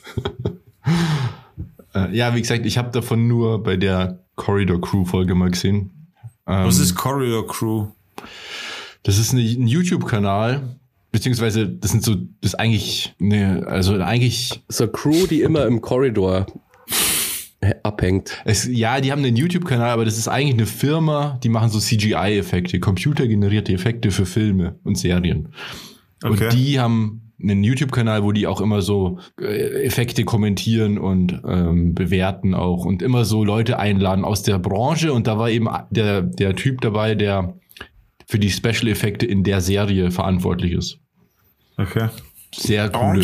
Äh, 1.94 2.16
ja, 2.16 2.36
wie 2.36 2.42
gesagt, 2.42 2.66
ich 2.66 2.78
habe 2.78 2.92
davon 2.92 3.28
nur 3.28 3.64
bei 3.64 3.78
der 3.78 4.20
Corridor 4.36 4.80
Crew 4.82 5.06
Folge 5.06 5.36
mal 5.36 5.52
gesehen. 5.52 5.92
Ähm, 6.48 6.66
Was 6.66 6.80
ist 6.80 6.96
Corridor 6.96 7.46
Crew? 7.48 7.88
Das 9.04 9.18
ist 9.18 9.34
ein 9.34 9.68
YouTube-Kanal, 9.68 10.62
beziehungsweise 11.12 11.68
das 11.68 11.92
sind 11.92 12.04
so, 12.04 12.16
das 12.16 12.54
ist 12.54 12.56
eigentlich, 12.56 13.16
ne, 13.20 13.64
also 13.68 13.96
eigentlich. 13.96 14.62
So 14.68 14.88
Crew, 14.88 15.28
die 15.28 15.42
immer 15.42 15.66
im 15.66 15.82
Korridor 15.82 16.48
abhängt. 17.84 18.42
Es, 18.46 18.66
ja, 18.66 19.02
die 19.02 19.12
haben 19.12 19.24
einen 19.24 19.36
YouTube-Kanal, 19.36 19.90
aber 19.90 20.06
das 20.06 20.18
ist 20.18 20.28
eigentlich 20.28 20.54
eine 20.54 20.66
Firma, 20.66 21.40
die 21.44 21.50
machen 21.50 21.70
so 21.70 21.80
CGI-Effekte, 21.80 22.80
computergenerierte 22.80 23.74
Effekte 23.74 24.12
für 24.12 24.26
Filme 24.26 24.80
und 24.84 24.98
Serien. 24.98 25.50
Okay. 26.24 26.46
Und 26.46 26.54
die 26.54 26.80
haben 26.80 27.34
einen 27.42 27.64
YouTube-Kanal, 27.64 28.24
wo 28.24 28.32
die 28.32 28.48
auch 28.48 28.62
immer 28.62 28.82
so 28.82 29.20
äh, 29.40 29.84
Effekte 29.84 30.26
kommentieren 30.26 30.98
und 30.98 31.42
ähm, 31.46 31.96
bewerten 31.96 32.54
auch 32.54 32.86
und 32.86 33.02
immer 33.02 33.24
so 33.26 33.44
Leute 33.44 33.80
einladen 33.80 34.26
aus 34.26 34.44
der 34.44 34.60
Branche. 34.60 35.14
Und 35.14 35.28
da 35.28 35.38
war 35.38 35.50
eben 35.50 35.68
der, 35.90 36.22
der 36.22 36.56
Typ 36.56 36.82
dabei, 36.82 37.16
der 37.16 37.56
für 38.28 38.40
die 38.40 38.52
Special-Effekte 38.52 39.26
in 39.26 39.44
der 39.44 39.62
Serie 39.62 40.12
verantwortlich 40.12 40.74
ist. 40.74 41.00
Okay. 41.78 42.10
Sehr 42.54 42.90
coole, 42.90 43.24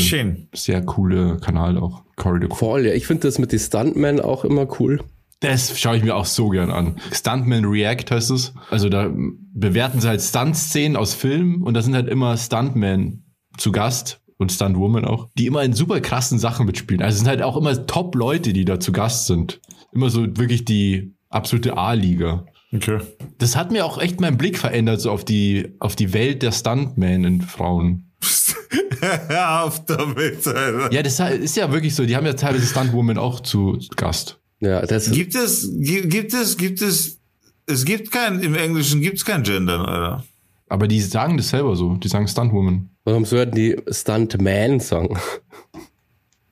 sehr 0.53 0.85
coole 0.85 1.37
Kanal 1.37 1.77
auch. 1.77 2.04
Corridor. 2.15 2.55
Voll, 2.55 2.85
ja. 2.85 2.93
Ich 2.93 3.07
finde 3.07 3.27
das 3.27 3.39
mit 3.39 3.51
den 3.51 3.59
Stuntmen 3.59 4.19
auch 4.19 4.45
immer 4.45 4.67
cool. 4.79 5.01
Das 5.41 5.77
schaue 5.79 5.97
ich 5.97 6.03
mir 6.03 6.15
auch 6.15 6.25
so 6.25 6.49
gern 6.49 6.71
an. 6.71 6.95
Stuntman 7.11 7.65
React 7.65 8.05
heißt 8.11 8.31
es. 8.31 8.53
Also 8.69 8.89
da 8.89 9.11
bewerten 9.53 9.99
sie 9.99 10.07
halt 10.07 10.21
Stunt-Szenen 10.21 10.95
aus 10.95 11.13
Filmen 11.13 11.61
und 11.61 11.73
da 11.73 11.81
sind 11.81 11.93
halt 11.93 12.07
immer 12.07 12.37
Stuntmen 12.37 13.25
zu 13.57 13.71
Gast 13.71 14.21
und 14.37 14.51
Stuntwoman 14.51 15.05
auch, 15.05 15.29
die 15.37 15.45
immer 15.45 15.63
in 15.63 15.73
super 15.73 16.01
krassen 16.01 16.39
Sachen 16.39 16.65
mitspielen. 16.65 17.01
Also 17.01 17.15
es 17.15 17.19
sind 17.19 17.27
halt 17.27 17.41
auch 17.41 17.57
immer 17.57 17.85
Top-Leute, 17.85 18.53
die 18.53 18.65
da 18.65 18.79
zu 18.79 18.91
Gast 18.91 19.27
sind. 19.27 19.61
Immer 19.93 20.09
so 20.09 20.25
wirklich 20.37 20.65
die 20.65 21.15
absolute 21.29 21.77
A-Liga. 21.77 22.45
Okay. 22.73 22.99
Das 23.37 23.55
hat 23.55 23.71
mir 23.71 23.85
auch 23.85 23.97
echt 23.99 24.19
meinen 24.19 24.37
Blick 24.37 24.57
verändert, 24.57 24.99
so 24.99 25.11
auf 25.11 25.23
die, 25.23 25.75
auf 25.79 25.95
die 25.95 26.13
Welt 26.13 26.43
der 26.43 26.51
Stuntmen 26.51 27.23
in 27.23 27.41
Frauen. 27.41 28.11
Hör 29.27 29.63
auf 29.63 29.85
damit, 29.85 30.45
Alter. 30.47 30.91
Ja, 30.91 31.03
das 31.03 31.19
ist 31.19 31.55
ja 31.55 31.71
wirklich 31.71 31.95
so. 31.95 32.05
Die 32.05 32.15
haben 32.15 32.25
ja 32.25 32.33
teilweise 32.33 32.65
Stuntwoman 32.65 33.17
auch 33.17 33.39
zu 33.39 33.79
Gast. 33.95 34.39
Ja, 34.59 34.85
das 34.85 35.11
gibt 35.11 35.35
es, 35.35 35.69
gibt 35.79 36.33
es, 36.33 36.57
gibt 36.57 36.81
es, 36.81 37.19
es 37.67 37.85
gibt 37.85 38.11
kein, 38.11 38.39
im 38.39 38.55
Englischen 38.55 39.01
gibt 39.01 39.17
es 39.17 39.25
kein 39.25 39.43
Gender, 39.43 39.87
Alter. 39.87 40.23
Aber 40.67 40.87
die 40.87 40.99
sagen 41.01 41.37
das 41.37 41.49
selber 41.49 41.75
so. 41.75 41.95
Die 41.95 42.07
sagen 42.07 42.27
Stuntwoman. 42.27 42.89
Warum 43.03 43.25
sollten 43.25 43.55
die 43.55 43.75
Stuntman 43.89 44.79
sagen? 44.79 45.17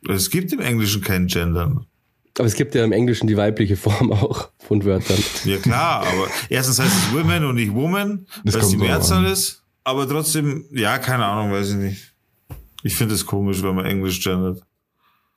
Es 0.08 0.30
gibt 0.30 0.52
im 0.54 0.60
Englischen 0.60 1.02
kein 1.02 1.28
Gender. 1.28 1.86
Aber 2.38 2.48
es 2.48 2.56
gibt 2.56 2.74
ja 2.76 2.84
im 2.84 2.92
Englischen 2.92 3.28
die 3.28 3.38
weibliche 3.38 3.78
Form 3.78 4.12
auch 4.12 4.50
von 4.60 4.84
Wörtern. 4.86 5.18
Ja 5.46 5.58
klar, 5.58 6.02
aber 6.02 6.28
erstens 6.50 6.80
heißt 6.80 6.92
es 6.92 7.14
Women 7.14 7.46
und 7.46 7.56
nicht 7.56 7.74
Woman, 7.74 8.26
das 8.44 8.56
weil 8.56 8.62
es 8.62 8.70
die 8.70 8.78
Mehrzahl 8.78 9.26
ist. 9.26 9.64
Aber 9.84 10.08
trotzdem, 10.08 10.66
ja, 10.72 10.98
keine 10.98 11.26
Ahnung, 11.26 11.52
weiß 11.52 11.72
ich 11.72 11.76
nicht. 11.76 12.13
Ich 12.84 12.96
finde 12.96 13.16
es 13.16 13.26
komisch, 13.26 13.64
wenn 13.64 13.76
man 13.76 13.86
Englisch 13.86 14.24
gendert. 14.24 14.62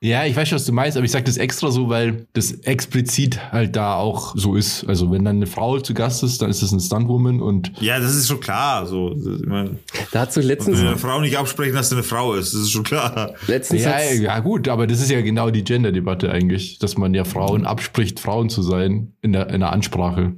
Ja, 0.00 0.26
ich 0.26 0.36
weiß 0.36 0.48
schon, 0.48 0.56
was 0.56 0.66
du 0.66 0.72
meinst, 0.72 0.98
aber 0.98 1.06
ich 1.06 1.10
sage 1.10 1.24
das 1.24 1.38
extra 1.38 1.70
so, 1.70 1.88
weil 1.88 2.26
das 2.34 2.52
explizit 2.52 3.50
halt 3.50 3.76
da 3.76 3.94
auch 3.94 4.34
so 4.36 4.54
ist. 4.54 4.86
Also 4.86 5.10
wenn 5.10 5.24
dann 5.24 5.36
eine 5.36 5.46
Frau 5.46 5.80
zu 5.80 5.94
Gast 5.94 6.22
ist, 6.22 6.42
dann 6.42 6.50
ist 6.50 6.62
das 6.62 6.70
ein 6.72 6.80
Stuntwoman 6.80 7.40
und. 7.40 7.72
Ja, 7.80 7.98
das 7.98 8.14
ist 8.14 8.28
schon 8.28 8.40
klar. 8.40 8.86
So, 8.86 9.12
ich 9.12 9.46
mein, 9.46 9.78
da 10.12 10.20
hat 10.20 10.34
so 10.34 10.42
letztens. 10.42 10.80
Wenn 10.80 10.88
eine 10.88 10.98
Frau 10.98 11.20
nicht 11.20 11.38
absprechen, 11.38 11.74
dass 11.74 11.88
sie 11.88 11.94
eine 11.94 12.04
Frau 12.04 12.34
ist, 12.34 12.52
das 12.52 12.60
ist 12.60 12.72
schon 12.72 12.82
klar. 12.82 13.34
Letztens 13.46 13.84
ja, 13.84 13.98
ja, 13.98 14.38
gut, 14.40 14.68
aber 14.68 14.86
das 14.86 15.00
ist 15.00 15.10
ja 15.10 15.22
genau 15.22 15.50
die 15.50 15.64
Gender-Debatte 15.64 16.30
eigentlich, 16.30 16.78
dass 16.78 16.98
man 16.98 17.14
ja 17.14 17.24
Frauen 17.24 17.64
abspricht, 17.64 18.20
Frauen 18.20 18.50
zu 18.50 18.60
sein 18.60 19.14
in 19.22 19.32
der, 19.32 19.48
in 19.48 19.60
der 19.60 19.72
Ansprache. 19.72 20.34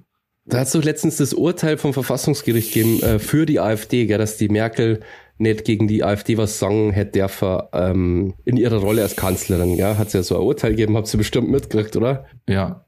Da 0.46 0.60
hat 0.60 0.68
es 0.68 0.72
doch 0.72 0.84
letztens 0.84 1.16
das 1.16 1.34
Urteil 1.34 1.76
vom 1.76 1.92
Verfassungsgericht 1.92 2.72
gegeben 2.72 3.02
äh, 3.02 3.18
für 3.18 3.44
die 3.44 3.58
AfD, 3.60 4.06
gell, 4.06 4.18
dass 4.18 4.38
die 4.38 4.48
Merkel 4.48 5.00
nicht 5.38 5.64
gegen 5.64 5.88
die 5.88 6.04
AfD 6.04 6.36
was 6.36 6.58
sagen 6.58 6.90
hätte 6.90 7.12
dürfen 7.12 7.60
ähm, 7.72 8.34
in 8.44 8.56
ihrer 8.56 8.78
Rolle 8.78 9.02
als 9.02 9.16
Kanzlerin. 9.16 9.76
Ja, 9.76 9.96
hat 9.96 10.08
es 10.08 10.12
ja 10.12 10.22
so 10.22 10.36
ein 10.36 10.42
Urteil 10.42 10.70
gegeben, 10.70 10.96
habt 10.96 11.12
ihr 11.12 11.18
bestimmt 11.18 11.48
mitgekriegt, 11.48 11.96
oder? 11.96 12.26
Ja. 12.48 12.84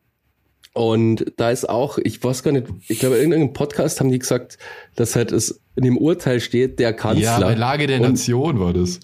Und 0.72 1.32
da 1.36 1.50
ist 1.50 1.68
auch, 1.68 1.98
ich 1.98 2.22
weiß 2.22 2.42
gar 2.42 2.52
nicht, 2.52 2.66
ich 2.88 3.00
glaube, 3.00 3.16
in 3.16 3.32
irgendeinem 3.32 3.52
Podcast 3.52 3.98
haben 3.98 4.10
die 4.10 4.18
gesagt, 4.20 4.56
dass 4.94 5.16
halt 5.16 5.32
es 5.32 5.60
in 5.74 5.84
dem 5.84 5.98
Urteil 5.98 6.40
steht, 6.40 6.78
der 6.78 6.92
Kanzler. 6.92 7.22
Ja, 7.22 7.40
bei 7.40 7.54
Lage 7.54 7.86
der 7.86 8.00
Nation 8.00 8.60
war 8.60 8.72
das. 8.72 9.00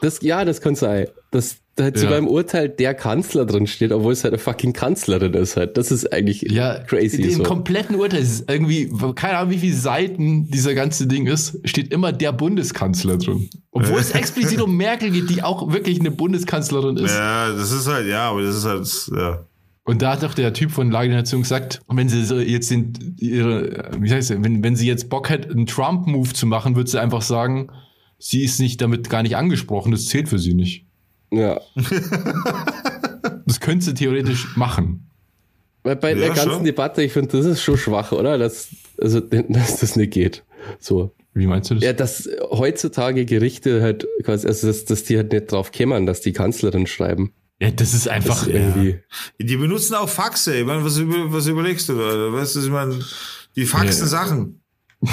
Das, 0.00 0.22
ja, 0.22 0.44
das 0.44 0.62
kann 0.62 0.74
sein. 0.74 1.08
Das, 1.30 1.56
da 1.76 1.84
halt 1.84 1.96
ja. 1.96 2.02
sogar 2.02 2.18
im 2.18 2.28
Urteil 2.28 2.68
der 2.68 2.94
Kanzler 2.94 3.46
drin 3.46 3.66
steht, 3.66 3.92
obwohl 3.92 4.12
es 4.12 4.24
halt 4.24 4.34
eine 4.34 4.38
fucking 4.38 4.72
Kanzlerin 4.72 5.34
ist 5.34 5.56
halt. 5.56 5.76
Das 5.76 5.90
ist 5.90 6.12
eigentlich 6.12 6.42
ja, 6.42 6.78
crazy. 6.80 7.22
Im 7.22 7.38
so. 7.38 7.42
kompletten 7.42 7.96
Urteil 7.96 8.20
ist 8.20 8.50
irgendwie, 8.50 8.90
keine 9.14 9.38
Ahnung, 9.38 9.52
wie 9.52 9.58
viele 9.58 9.76
Seiten 9.76 10.50
dieser 10.50 10.74
ganze 10.74 11.06
Ding 11.06 11.26
ist, 11.26 11.58
steht 11.64 11.92
immer 11.92 12.12
der 12.12 12.32
Bundeskanzler 12.32 13.16
drin. 13.18 13.48
Obwohl 13.70 14.00
es 14.00 14.10
explizit 14.10 14.60
um 14.60 14.76
Merkel 14.76 15.10
geht, 15.10 15.30
die 15.30 15.42
auch 15.42 15.72
wirklich 15.72 16.00
eine 16.00 16.10
Bundeskanzlerin 16.10 16.96
ist. 16.96 17.14
Ja, 17.14 17.52
das 17.52 17.72
ist 17.72 17.86
halt, 17.86 18.06
ja, 18.08 18.30
aber 18.30 18.42
das 18.42 18.56
ist 18.56 18.64
halt, 18.64 19.10
ja. 19.16 19.46
Und 19.84 20.02
da 20.02 20.12
hat 20.12 20.22
doch 20.22 20.34
der 20.34 20.52
Typ 20.52 20.70
von 20.70 20.90
Lage 20.90 21.08
der 21.08 21.18
Nation 21.18 21.42
gesagt, 21.42 21.80
wenn 21.88 22.08
sie 22.08 22.24
so 22.24 22.38
jetzt 22.38 22.68
sind, 22.68 23.20
ihre, 23.20 23.90
wie 23.98 24.10
heißt 24.12 24.30
es, 24.30 24.42
wenn, 24.42 24.62
wenn 24.62 24.76
sie 24.76 24.86
jetzt 24.86 25.08
Bock 25.08 25.30
hat, 25.30 25.50
einen 25.50 25.66
Trump-Move 25.66 26.32
zu 26.32 26.46
machen, 26.46 26.76
würde 26.76 26.90
sie 26.90 27.00
einfach 27.00 27.22
sagen, 27.22 27.70
sie 28.18 28.44
ist 28.44 28.60
nicht 28.60 28.80
damit 28.80 29.08
gar 29.08 29.22
nicht 29.22 29.36
angesprochen, 29.36 29.90
das 29.90 30.06
zählt 30.06 30.28
für 30.28 30.38
sie 30.38 30.54
nicht. 30.54 30.86
Ja. 31.30 31.60
das 33.46 33.60
könntest 33.60 33.90
du 33.90 33.94
theoretisch 33.94 34.56
machen. 34.56 35.06
Weil 35.82 35.96
bei 35.96 36.10
ja, 36.10 36.18
der 36.18 36.28
ganzen 36.28 36.50
schon. 36.50 36.64
Debatte, 36.64 37.02
ich 37.02 37.12
finde, 37.12 37.36
das 37.36 37.46
ist 37.46 37.62
schon 37.62 37.78
schwach, 37.78 38.12
oder? 38.12 38.38
Dass, 38.38 38.68
also, 39.00 39.20
dass 39.48 39.80
das 39.80 39.96
nicht 39.96 40.12
geht. 40.12 40.44
So. 40.78 41.14
Wie 41.32 41.46
meinst 41.46 41.70
du 41.70 41.74
das? 41.74 41.84
Ja, 41.84 41.92
dass 41.92 42.28
heutzutage 42.50 43.24
Gerichte 43.24 43.82
halt 43.82 44.06
quasi, 44.24 44.48
also 44.48 44.66
dass, 44.66 44.84
dass 44.84 45.04
die 45.04 45.16
halt 45.16 45.32
nicht 45.32 45.52
drauf 45.52 45.70
kämen, 45.70 46.04
dass 46.04 46.20
die 46.20 46.32
Kanzlerin 46.32 46.88
schreiben. 46.88 47.32
Ja, 47.60 47.70
das 47.70 47.94
ist 47.94 48.08
einfach 48.08 48.40
das 48.40 48.48
ist 48.48 48.54
irgendwie. 48.54 48.90
Ja. 49.38 49.46
Die 49.46 49.56
benutzen 49.56 49.94
auch 49.94 50.08
Faxe. 50.08 50.56
Ich 50.56 50.66
meine, 50.66 50.84
was, 50.84 50.98
was 51.00 51.46
überlegst 51.46 51.88
du 51.88 51.94
da? 51.94 52.32
Weißt 52.32 52.56
du, 52.56 52.60
ich 52.60 52.70
meine, 52.70 52.98
die 53.54 53.64
faxen 53.64 54.02
ja. 54.02 54.08
Sachen. 54.08 54.62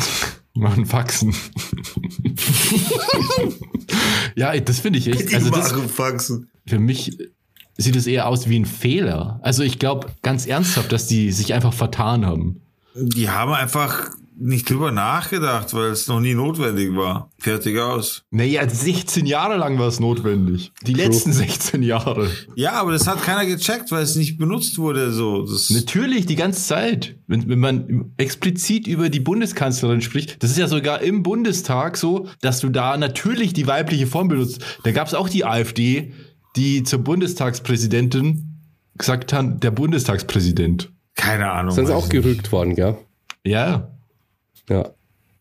machen 0.58 0.86
Faxen. 0.86 1.36
ja, 4.36 4.58
das 4.60 4.80
finde 4.80 5.00
ich 5.00 5.08
echt. 5.08 5.34
Also 5.34 5.50
das, 5.50 5.72
Faxen. 5.92 6.50
Für 6.66 6.80
mich 6.80 7.18
sieht 7.78 7.96
es 7.96 8.08
eher 8.08 8.28
aus 8.28 8.50
wie 8.50 8.60
ein 8.60 8.66
Fehler. 8.66 9.40
Also 9.44 9.64
ich 9.64 9.80
glaube 9.80 10.08
ganz 10.24 10.46
ernsthaft, 10.46 10.92
dass 10.92 11.08
die 11.08 11.32
sich 11.32 11.54
einfach 11.54 11.74
vertan 11.74 12.26
haben. 12.26 12.62
Die 12.96 13.30
haben 13.30 13.54
einfach 13.54 14.12
nicht 14.40 14.70
drüber 14.70 14.92
nachgedacht, 14.92 15.74
weil 15.74 15.90
es 15.90 16.08
noch 16.08 16.20
nie 16.20 16.34
notwendig 16.34 16.96
war. 16.96 17.32
Fertig 17.40 17.80
aus. 17.80 18.24
Naja, 18.30 18.68
16 18.68 19.26
Jahre 19.26 19.58
lang 19.58 19.80
war 19.80 19.88
es 19.88 20.00
notwendig. 20.00 20.72
Die 20.84 20.94
letzten 20.94 21.34
16 21.34 21.82
Jahre. 21.82 22.30
Ja, 22.56 22.74
aber 22.74 22.92
das 22.92 23.08
hat 23.08 23.22
keiner 23.24 23.46
gecheckt, 23.46 23.92
weil 23.92 24.04
es 24.04 24.16
nicht 24.16 24.38
benutzt 24.38 24.78
wurde. 24.78 25.12
So, 25.12 25.44
das 25.46 25.70
Natürlich, 25.70 26.26
die 26.26 26.36
ganze 26.36 26.64
Zeit. 26.64 27.16
Wenn, 27.28 27.50
wenn 27.50 27.60
man 27.60 28.12
explizit 28.18 28.88
über 28.88 29.10
die 29.10 29.20
Bundeskanzlerin 29.20 30.02
spricht, 30.02 30.42
das 30.44 30.52
ist 30.52 30.58
ja 30.58 30.68
sogar 30.68 31.02
im 31.02 31.24
Bundestag 31.24 31.98
so, 31.98 32.28
dass 32.42 32.60
du 32.60 32.70
da 32.70 32.98
natürlich 32.98 33.54
die 33.54 33.68
weibliche 33.68 34.08
Form 34.08 34.28
benutzt. 34.28 34.64
Da 34.84 34.92
gab 34.92 35.08
es 35.08 35.14
auch 35.14 35.30
die 35.30 35.46
AfD, 35.46 36.14
die 36.56 36.84
zur 36.84 37.00
Bundestagspräsidentin 37.00 38.62
gesagt 38.98 39.34
haben, 39.34 39.60
der 39.60 39.72
Bundestagspräsident. 39.72 40.92
keine 41.16 41.52
Ahnung. 41.52 41.74
Sind 41.74 41.88
sie 41.88 41.94
auch 41.96 42.04
nicht. 42.04 42.12
gerügt 42.12 42.52
worden, 42.52 42.76
gell? 42.76 42.98
Ja, 43.44 43.97
Ja. 44.70 44.90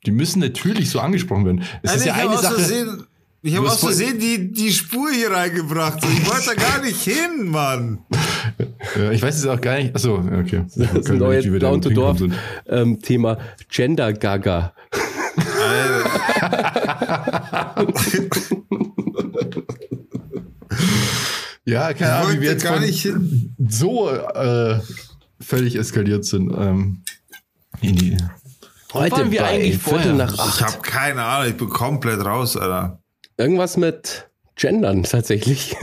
die 0.04 0.10
müssen 0.12 0.40
natürlich 0.40 0.90
so 0.90 1.00
angesprochen 1.00 1.44
werden. 1.44 1.62
Es 1.82 1.90
Nein, 1.90 1.96
ist 1.98 2.06
ja 2.06 2.14
ich 2.14 2.22
habe 2.22 2.30
eine 2.32 2.42
Sache. 2.42 2.54
Versehen, 2.54 3.06
ich 3.42 3.56
habe 3.56 3.68
aus 3.68 3.80
Versehen 3.80 4.18
die, 4.18 4.52
die 4.52 4.72
Spur 4.72 5.10
hier 5.10 5.30
reingebracht. 5.30 5.98
Ich 6.04 6.26
wollte 6.28 6.46
da 6.46 6.54
gar 6.54 6.82
nicht 6.82 7.02
hin, 7.02 7.48
Mann. 7.48 7.98
Ja, 8.96 9.10
ich 9.10 9.20
weiß 9.20 9.36
es 9.36 9.46
auch 9.46 9.60
gar 9.60 9.76
nicht. 9.78 9.94
Achso, 9.94 10.14
okay. 10.14 10.64
Das 10.74 10.92
ist 10.94 11.10
ein 11.10 11.18
neues 11.18 11.44
Down 11.58 11.82
to 11.82 11.90
Dorf 11.90 12.22
ähm, 12.66 13.02
Thema 13.02 13.36
Gender 13.68 14.12
Gaga. 14.12 14.72
Ja, 21.64 21.92
keine 21.94 22.12
Ahnung, 22.12 22.28
wie 22.28 22.34
wollte 22.36 22.42
wir 22.42 22.50
jetzt 22.52 22.62
gar 22.62 22.78
nicht 22.78 23.02
hin. 23.02 23.54
so 23.68 24.08
äh, 24.08 24.78
völlig 25.40 25.74
eskaliert 25.74 26.24
sind. 26.24 26.52
Ähm, 26.56 27.02
in 27.80 27.96
die 27.96 28.16
Heute 28.98 29.16
waren 29.16 29.30
wir 29.30 29.40
bei 29.40 29.46
eigentlich 29.48 29.78
Viertel 29.78 30.00
vorher? 30.02 30.12
nach 30.14 30.32
Ich 30.34 30.40
acht. 30.40 30.62
habe 30.62 30.78
keine 30.82 31.22
Ahnung. 31.24 31.48
Ich 31.50 31.56
bin 31.56 31.68
komplett 31.68 32.24
raus, 32.24 32.56
Alter. 32.56 33.00
Irgendwas 33.36 33.76
mit 33.76 34.28
Gendern 34.56 35.02
tatsächlich. 35.02 35.76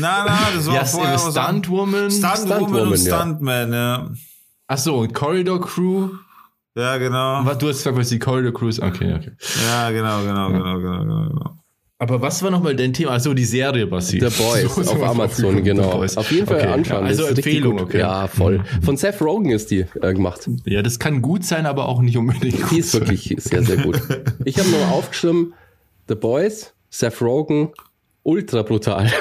Na, 0.00 0.24
na, 0.26 0.38
das 0.54 0.66
war 0.66 0.74
Ja, 0.74 0.84
vorher 0.84 1.14
was 1.14 1.36
an- 1.36 1.62
Stuntwoman. 1.62 2.10
Stuntwoman 2.10 2.88
und 2.88 2.98
Stuntwoman, 2.98 3.04
ja. 3.04 3.16
Stuntman, 3.18 3.72
ja. 3.72 4.10
Achso, 4.68 5.00
und 5.00 5.12
Corridor 5.12 5.60
Crew. 5.60 6.10
Ja, 6.76 6.96
genau. 6.98 7.44
Was, 7.44 7.58
du 7.58 7.68
hast 7.68 7.78
gesagt, 7.78 7.96
was 7.98 8.08
die 8.08 8.18
Corridor 8.18 8.54
Crew 8.54 8.68
ist. 8.68 8.80
Okay, 8.80 9.12
okay. 9.14 9.32
Ja, 9.66 9.90
genau, 9.90 10.22
genau, 10.22 10.48
genau, 10.50 10.78
genau, 10.78 10.98
genau, 11.00 11.28
genau. 11.28 11.61
Aber 12.02 12.20
was 12.20 12.42
war 12.42 12.50
nochmal 12.50 12.74
dein 12.74 12.92
Thema? 12.92 13.12
Achso, 13.12 13.32
die 13.32 13.44
Serie, 13.44 13.86
Basti. 13.86 14.18
The 14.18 14.26
Boys 14.42 14.74
So 14.74 14.80
auf 14.90 14.98
wir 14.98 15.06
Amazon, 15.08 15.54
draufgekommen. 15.54 15.62
genau. 15.62 16.02
Auf 16.02 16.32
jeden 16.32 16.46
Fall 16.48 16.56
Okay, 16.56 16.66
anschauen. 16.66 17.06
Also 17.06 17.22
ist 17.22 17.28
richtig 17.36 17.46
Empfehlung, 17.46 17.80
okay. 17.80 18.00
Ja, 18.00 18.26
voll. 18.26 18.64
Von 18.82 18.96
Seth 18.96 19.22
Rogen 19.22 19.50
ist 19.50 19.70
die 19.70 19.86
äh, 20.00 20.12
gemacht. 20.12 20.50
Ja, 20.64 20.82
das 20.82 20.98
kann 20.98 21.22
gut 21.22 21.44
sein, 21.44 21.64
aber 21.64 21.86
auch 21.88 22.02
nicht 22.02 22.16
unbedingt 22.16 22.60
gut 22.60 22.72
Die 22.72 22.78
ist 22.80 22.90
sein. 22.90 23.02
wirklich 23.02 23.36
sehr, 23.38 23.62
sehr 23.62 23.76
gut. 23.76 24.00
Ich 24.44 24.58
habe 24.58 24.68
nur 24.68 24.84
aufgeschrieben, 24.88 25.54
The 26.08 26.16
Boys, 26.16 26.74
Seth 26.90 27.22
Rogen, 27.22 27.70
ultra 28.24 28.62
brutal. 28.62 29.06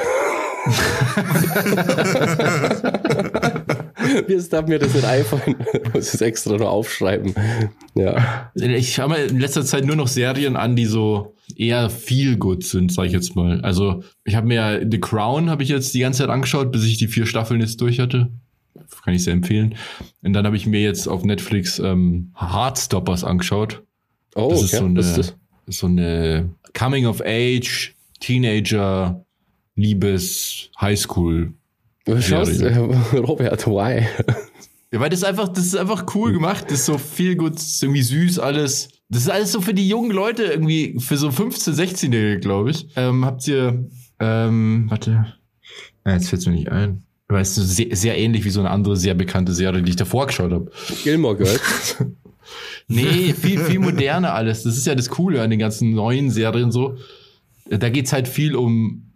Ist 4.28 4.54
darf 4.54 4.68
mir 4.68 4.80
das 4.80 4.94
nicht 4.94 5.06
einfallen? 5.06 5.56
Ich 5.74 5.94
muss 5.94 6.14
es 6.14 6.22
extra 6.22 6.58
nur 6.58 6.70
aufschreiben. 6.70 7.34
Ja. 7.96 8.52
Ich 8.56 9.00
habe 9.00 9.14
mir 9.14 9.24
in 9.26 9.40
letzter 9.40 9.66
Zeit 9.66 9.86
nur 9.86 9.96
noch 9.96 10.08
Serien 10.08 10.56
an, 10.56 10.76
die 10.76 10.86
so 10.86 11.34
eher 11.60 11.90
viel 11.90 12.38
gut 12.38 12.64
sind, 12.64 12.92
sag 12.92 13.06
ich 13.06 13.14
jetzt 13.14 13.36
mal. 13.36 13.62
Also 13.62 14.04
ich 14.24 14.36
habe 14.36 14.48
mir 14.48 14.86
The 14.90 15.00
Crown 15.00 15.50
habe 15.50 15.64
ich 15.64 15.70
jetzt 15.70 15.94
die 15.94 16.00
ganze 16.00 16.20
Zeit 16.20 16.30
angeschaut, 16.30 16.72
bis 16.72 16.84
ich 16.86 16.98
die 16.98 17.08
vier 17.08 17.26
Staffeln 17.26 17.62
jetzt 17.62 17.80
durch 17.82 18.00
hatte. 18.00 18.32
Kann 19.04 19.14
ich 19.16 19.24
sehr 19.24 19.34
empfehlen. 19.34 19.76
Und 20.22 20.34
dann 20.34 20.46
habe 20.46 20.56
ich 20.56 20.68
mir 20.68 20.82
jetzt 20.82 21.08
auf 21.08 21.24
Netflix 21.24 21.80
ähm, 21.80 22.32
Heartstoppers 22.36 23.24
angeschaut. 23.24 23.82
Oh, 24.36 24.50
Das 24.52 24.64
ist 24.64 24.74
okay. 24.74 24.78
so 24.78 24.86
eine, 24.86 25.00
ist 25.00 25.18
das? 25.18 25.36
so 25.68 25.88
eine 25.88 26.50
Coming 26.74 27.06
of 27.06 27.22
Age, 27.26 27.96
Teenager, 28.20 29.26
Liebes, 29.76 30.70
Highschool. 30.80 31.54
Schaust, 32.20 32.62
äh, 32.62 32.78
Robert, 33.14 33.66
why? 33.68 34.06
Ja, 34.92 35.00
weil 35.00 35.10
das 35.10 35.24
einfach, 35.24 35.48
das 35.48 35.66
ist 35.66 35.76
einfach 35.76 36.06
cool 36.16 36.34
gemacht. 36.34 36.66
Das 36.68 36.80
ist 36.80 36.86
so 36.86 36.98
viel 36.98 37.36
gut, 37.36 37.56
das 37.56 37.68
ist 37.68 37.84
irgendwie 37.84 38.02
süß 38.02 38.40
alles. 38.40 38.90
Das 39.10 39.24
ist 39.24 39.30
alles 39.30 39.52
so 39.52 39.62
für 39.62 39.74
die 39.74 39.88
jungen 39.88 40.12
Leute 40.12 40.44
irgendwie, 40.44 40.98
für 41.00 41.18
so 41.18 41.32
15, 41.32 41.74
16-Jährige, 41.74 42.40
glaube 42.40 42.72
ich. 42.72 42.88
Ähm, 42.96 43.26
habt 43.26 43.48
ihr, 43.48 43.90
ähm, 44.20 44.86
warte. 44.90 45.34
Ja, 46.06 46.14
jetzt 46.14 46.30
fällt's 46.30 46.46
mir 46.46 46.54
nicht 46.54 46.70
ein. 46.72 47.04
Weißt 47.30 47.56
du, 47.58 47.62
sehr, 47.62 47.96
sehr 47.96 48.18
ähnlich 48.18 48.44
wie 48.44 48.50
so 48.50 48.60
eine 48.60 48.70
andere 48.70 48.98
sehr 48.98 49.14
bekannte 49.14 49.54
Serie, 49.54 49.82
die 49.82 49.92
ich 49.92 49.96
davor 49.96 50.28
geschaut 50.28 50.52
habe. 50.52 50.72
Gilmore 51.04 51.38
Girls. 51.38 51.98
Nee, 52.88 53.34
viel, 53.34 53.60
viel 53.60 53.80
moderner 53.80 54.34
alles. 54.34 54.64
Das 54.64 54.76
ist 54.76 54.86
ja 54.86 54.96
das 54.96 55.10
Coole 55.10 55.42
an 55.42 55.50
den 55.50 55.60
ganzen 55.60 55.94
neuen 55.94 56.30
Serien 56.30 56.72
so. 56.72 56.98
Da 57.70 57.90
geht's 57.90 58.12
halt 58.12 58.28
viel 58.28 58.56
um, 58.56 59.11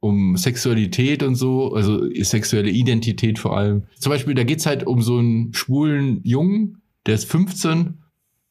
um 0.00 0.36
Sexualität 0.36 1.22
und 1.22 1.34
so, 1.34 1.74
also 1.74 2.08
sexuelle 2.22 2.70
Identität 2.70 3.38
vor 3.38 3.56
allem. 3.56 3.82
Zum 3.98 4.10
Beispiel, 4.10 4.34
da 4.34 4.44
geht's 4.44 4.66
halt 4.66 4.86
um 4.86 5.02
so 5.02 5.18
einen 5.18 5.52
schwulen 5.54 6.20
Jungen, 6.22 6.82
der 7.06 7.14
ist 7.16 7.28
15, 7.30 7.98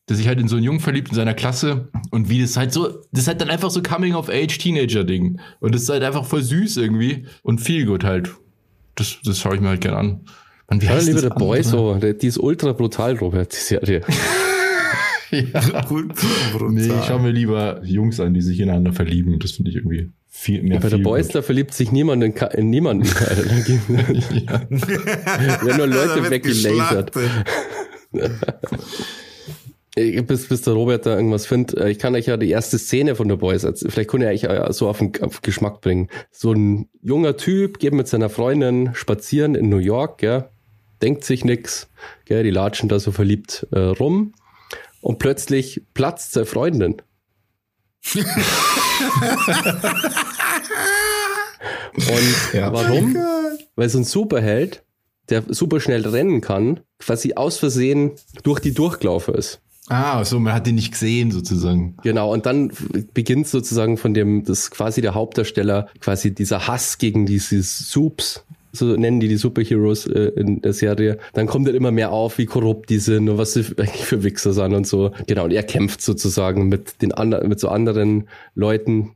der 0.10 0.16
sich 0.18 0.28
halt 0.28 0.40
in 0.40 0.48
so 0.48 0.56
einen 0.58 0.66
Jungen 0.66 0.80
verliebt 0.80 1.10
in 1.10 1.16
seiner 1.16 1.34
Klasse 1.34 1.90
und 2.12 2.30
wie 2.30 2.42
das 2.42 2.58
halt 2.58 2.74
so, 2.74 2.88
das 3.12 3.22
ist 3.24 3.28
halt 3.28 3.40
dann 3.42 3.50
einfach 3.50 3.70
so 3.72 3.82
Coming-of-Age-Teenager-Ding. 3.82 5.40
Und 5.60 5.76
das 5.76 5.84
ist 5.84 5.90
halt 5.90 6.04
einfach 6.04 6.26
voll 6.26 6.42
süß 6.44 6.78
irgendwie 6.78 7.26
und 7.44 7.60
viel 7.62 7.86
gut 7.86 8.04
halt. 8.04 8.32
Das, 8.96 9.18
das 9.24 9.40
schaue 9.40 9.56
ich 9.56 9.62
mir 9.62 9.70
halt 9.70 9.82
gern 9.82 9.94
an. 9.96 10.22
Mann, 10.70 10.82
wie 10.82 10.86
Ja, 10.86 10.92
heißt 10.94 11.08
lieber 11.08 11.22
das 11.22 11.30
der 11.30 11.36
Boy 11.36 11.64
so. 11.64 11.96
Der- 11.96 12.14
Die 12.14 12.28
ist 12.28 12.38
ultra 12.40 12.74
brutal, 12.74 13.16
Robert, 13.18 13.52
die 13.54 13.58
Serie. 13.58 14.02
Gut, 15.90 16.14
Nee, 16.70 16.88
ich 16.88 17.06
schaue 17.06 17.22
mir 17.22 17.32
lieber 17.32 17.82
Jungs 17.84 18.20
an, 18.20 18.34
die 18.34 18.42
sich 18.42 18.60
ineinander 18.60 18.94
verlieben. 18.94 19.40
Das 19.40 19.52
finde 19.52 19.72
ich 19.72 19.78
irgendwie 19.78 20.10
viel 20.40 20.62
mehr. 20.64 20.80
Bei 20.80 20.90
der 20.90 20.98
Boys, 21.00 21.28
da 21.30 21.42
verliebt 21.42 21.74
sich 21.74 21.92
niemand 21.92 22.24
in, 22.24 22.34
Ka- 22.36 22.46
in 22.48 22.70
niemanden. 22.70 23.08
Werden 23.10 24.08
nur 25.78 25.88
Leute 25.88 26.16
wird 26.22 26.30
weggelasert. 26.32 27.12
Bis, 30.28 30.48
bis 30.48 30.62
der 30.62 30.74
Robert 30.74 31.08
da 31.08 31.16
irgendwas 31.16 31.48
findet. 31.48 31.76
Äh, 31.80 31.90
Ich 31.90 31.98
kann 31.98 32.14
euch 32.14 32.28
ja 32.28 32.38
die 32.38 32.52
erste 32.52 32.78
Szene 32.78 33.16
von 33.16 33.28
The 33.28 33.36
Boys, 33.36 33.64
erzählen. 33.64 33.90
vielleicht 33.90 34.12
könnt 34.12 34.22
ihr 34.24 34.30
euch 34.30 34.44
äh, 34.44 34.72
so 34.72 34.88
auf 34.88 35.00
den, 35.00 35.12
auf 35.22 35.40
den 35.40 35.42
Geschmack 35.42 35.82
bringen. 35.82 36.08
So 36.32 36.52
ein 36.54 36.88
junger 37.02 37.36
Typ 37.36 37.80
geht 37.80 37.94
mit 37.94 38.08
seiner 38.08 38.30
Freundin 38.30 38.92
spazieren 38.94 39.56
in 39.56 39.70
New 39.70 39.80
York, 39.80 40.20
gell? 40.20 40.50
denkt 41.02 41.24
sich 41.24 41.44
nix, 41.46 41.88
gell? 42.26 42.44
die 42.44 42.52
latschen 42.52 42.90
da 42.90 43.00
so 43.00 43.12
verliebt 43.12 43.66
äh, 43.72 43.80
rum 43.80 44.34
und 45.02 45.18
plötzlich 45.18 45.82
platzt 45.96 46.34
seine 46.34 46.46
Freundin. 46.46 47.02
Und 51.96 52.54
Ja. 52.54 52.72
warum? 52.74 53.16
Weil 53.76 53.90
so 53.90 53.98
ein 54.00 54.04
Superheld, 54.04 54.84
der 55.30 55.44
super 55.50 55.80
schnell 55.80 56.06
rennen 56.08 56.42
kann, 56.42 56.80
quasi 57.00 57.34
aus 57.36 57.58
Versehen 57.58 58.12
durch 58.44 58.60
die 58.60 58.74
Durchgelaufen 58.74 59.36
ist. 59.36 59.62
Ah, 59.90 60.26
so, 60.26 60.38
man 60.40 60.54
hat 60.54 60.68
den 60.68 60.76
nicht 60.76 60.92
gesehen 60.92 61.32
sozusagen. 61.32 61.96
Genau, 62.04 62.34
und 62.34 62.46
dann 62.46 62.72
beginnt 63.14 63.48
sozusagen 63.48 63.98
von 63.98 64.14
dem, 64.14 64.44
das 64.44 64.70
quasi 64.70 65.02
der 65.02 65.14
Hauptdarsteller, 65.14 65.88
quasi 66.02 66.34
dieser 66.34 66.68
Hass 66.68 66.98
gegen 66.98 67.26
diese 67.26 67.64
Soups, 67.64 68.44
so 68.74 68.86
nennen 68.98 69.22
die 69.22 69.30
die 69.30 69.38
Superheroes 69.38 70.06
äh, 70.08 70.32
in 70.36 70.62
der 70.62 70.74
Serie. 70.74 71.20
Dann 71.34 71.48
kommt 71.48 71.70
er 71.70 71.74
immer 71.74 71.92
mehr 71.92 72.12
auf, 72.12 72.38
wie 72.38 72.46
korrupt 72.46 72.90
die 72.90 73.00
sind 73.00 73.30
und 73.30 73.38
was 73.38 73.54
sie 73.54 73.62
eigentlich 73.78 74.06
für 74.06 74.24
Wichser 74.24 74.52
sind 74.52 74.74
und 74.74 74.86
so. 74.86 75.12
Genau, 75.26 75.46
und 75.46 75.52
er 75.52 75.64
kämpft 75.64 76.02
sozusagen 76.02 76.68
mit 76.68 77.02
den 77.02 77.14
anderen, 77.14 77.48
mit 77.48 77.60
so 77.62 77.70
anderen 77.70 78.28
Leuten. 78.56 79.12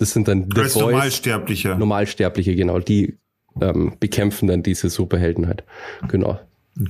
Das 0.00 0.12
sind 0.12 0.26
dann 0.28 0.48
The 0.52 0.60
Als 0.62 0.74
Boys, 0.74 0.82
Normalsterblicher. 0.82 1.76
Normalsterbliche, 1.78 2.56
genau, 2.56 2.78
die 2.80 3.18
ähm, 3.60 3.92
bekämpfen 4.00 4.48
dann 4.48 4.62
diese 4.62 4.88
Superhelden 4.88 5.46
halt. 5.46 5.62
Genau. 6.08 6.40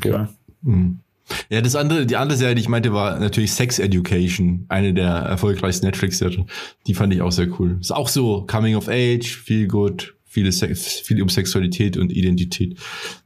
Ja. 0.04 0.28
Hm. 0.64 1.00
Ja, 1.48 1.60
das 1.60 1.74
andere, 1.76 2.06
die 2.06 2.16
andere 2.16 2.38
Serie, 2.38 2.54
die 2.54 2.60
ich 2.60 2.68
meinte, 2.68 2.92
war 2.92 3.18
natürlich 3.18 3.52
Sex 3.52 3.78
Education, 3.78 4.64
eine 4.68 4.94
der 4.94 5.08
erfolgreichsten 5.10 5.86
Netflix-Serien. 5.86 6.46
Die 6.86 6.94
fand 6.94 7.12
ich 7.12 7.20
auch 7.22 7.32
sehr 7.32 7.48
cool. 7.58 7.78
Ist 7.80 7.92
auch 7.92 8.08
so 8.08 8.46
Coming 8.46 8.76
of 8.76 8.88
Age, 8.88 9.26
viel 9.26 9.66
gut, 9.68 10.14
viele 10.24 10.52
Sex, 10.52 11.00
viel 11.00 11.20
um 11.22 11.28
Sexualität 11.28 11.96
und 11.96 12.12
Identität. 12.12 12.78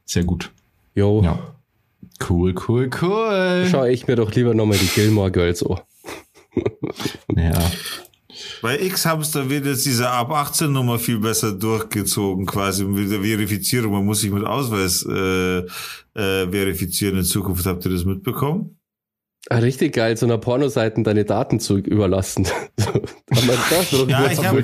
Sehr 0.05 0.23
gut. 0.23 0.51
Jo, 0.95 1.21
Ja. 1.23 1.39
Cool, 2.29 2.55
cool, 2.67 2.89
cool. 3.01 3.67
schaue 3.69 3.91
ich 3.91 4.07
mir 4.07 4.15
doch 4.15 4.33
lieber 4.33 4.53
nochmal 4.53 4.77
die 4.77 4.87
Gilmore 4.87 5.31
Girls 5.31 5.63
an. 5.63 5.79
Ja. 7.35 7.51
Bei 8.65 8.81
X 8.81 9.05
haben 9.05 9.21
es 9.21 9.29
da 9.29 9.47
wird 9.47 9.67
jetzt 9.67 9.85
diese 9.85 10.09
ab 10.09 10.31
18 10.31 10.71
Nummer 10.71 10.97
viel 10.97 11.19
besser 11.19 11.51
durchgezogen, 11.51 12.47
quasi 12.47 12.83
mit 12.83 13.11
der 13.11 13.21
Verifizierung. 13.21 13.91
Man 13.91 14.05
muss 14.05 14.21
sich 14.21 14.31
mit 14.31 14.43
Ausweis 14.43 15.05
äh, 15.07 15.59
äh, 15.59 16.49
verifizieren 16.49 17.17
in 17.17 17.23
Zukunft. 17.23 17.63
Habt 17.67 17.85
ihr 17.85 17.91
das 17.91 18.05
mitbekommen? 18.05 18.79
Ah, 19.51 19.57
richtig 19.57 19.93
geil, 19.93 20.17
so 20.17 20.25
einer 20.25 20.39
Pornoseiten 20.39 21.03
deine 21.03 21.25
Daten 21.25 21.59
zu 21.59 21.77
überlassen. 21.77 22.47
Ja, 24.07 24.31
ich 24.31 24.43
habe 24.43 24.61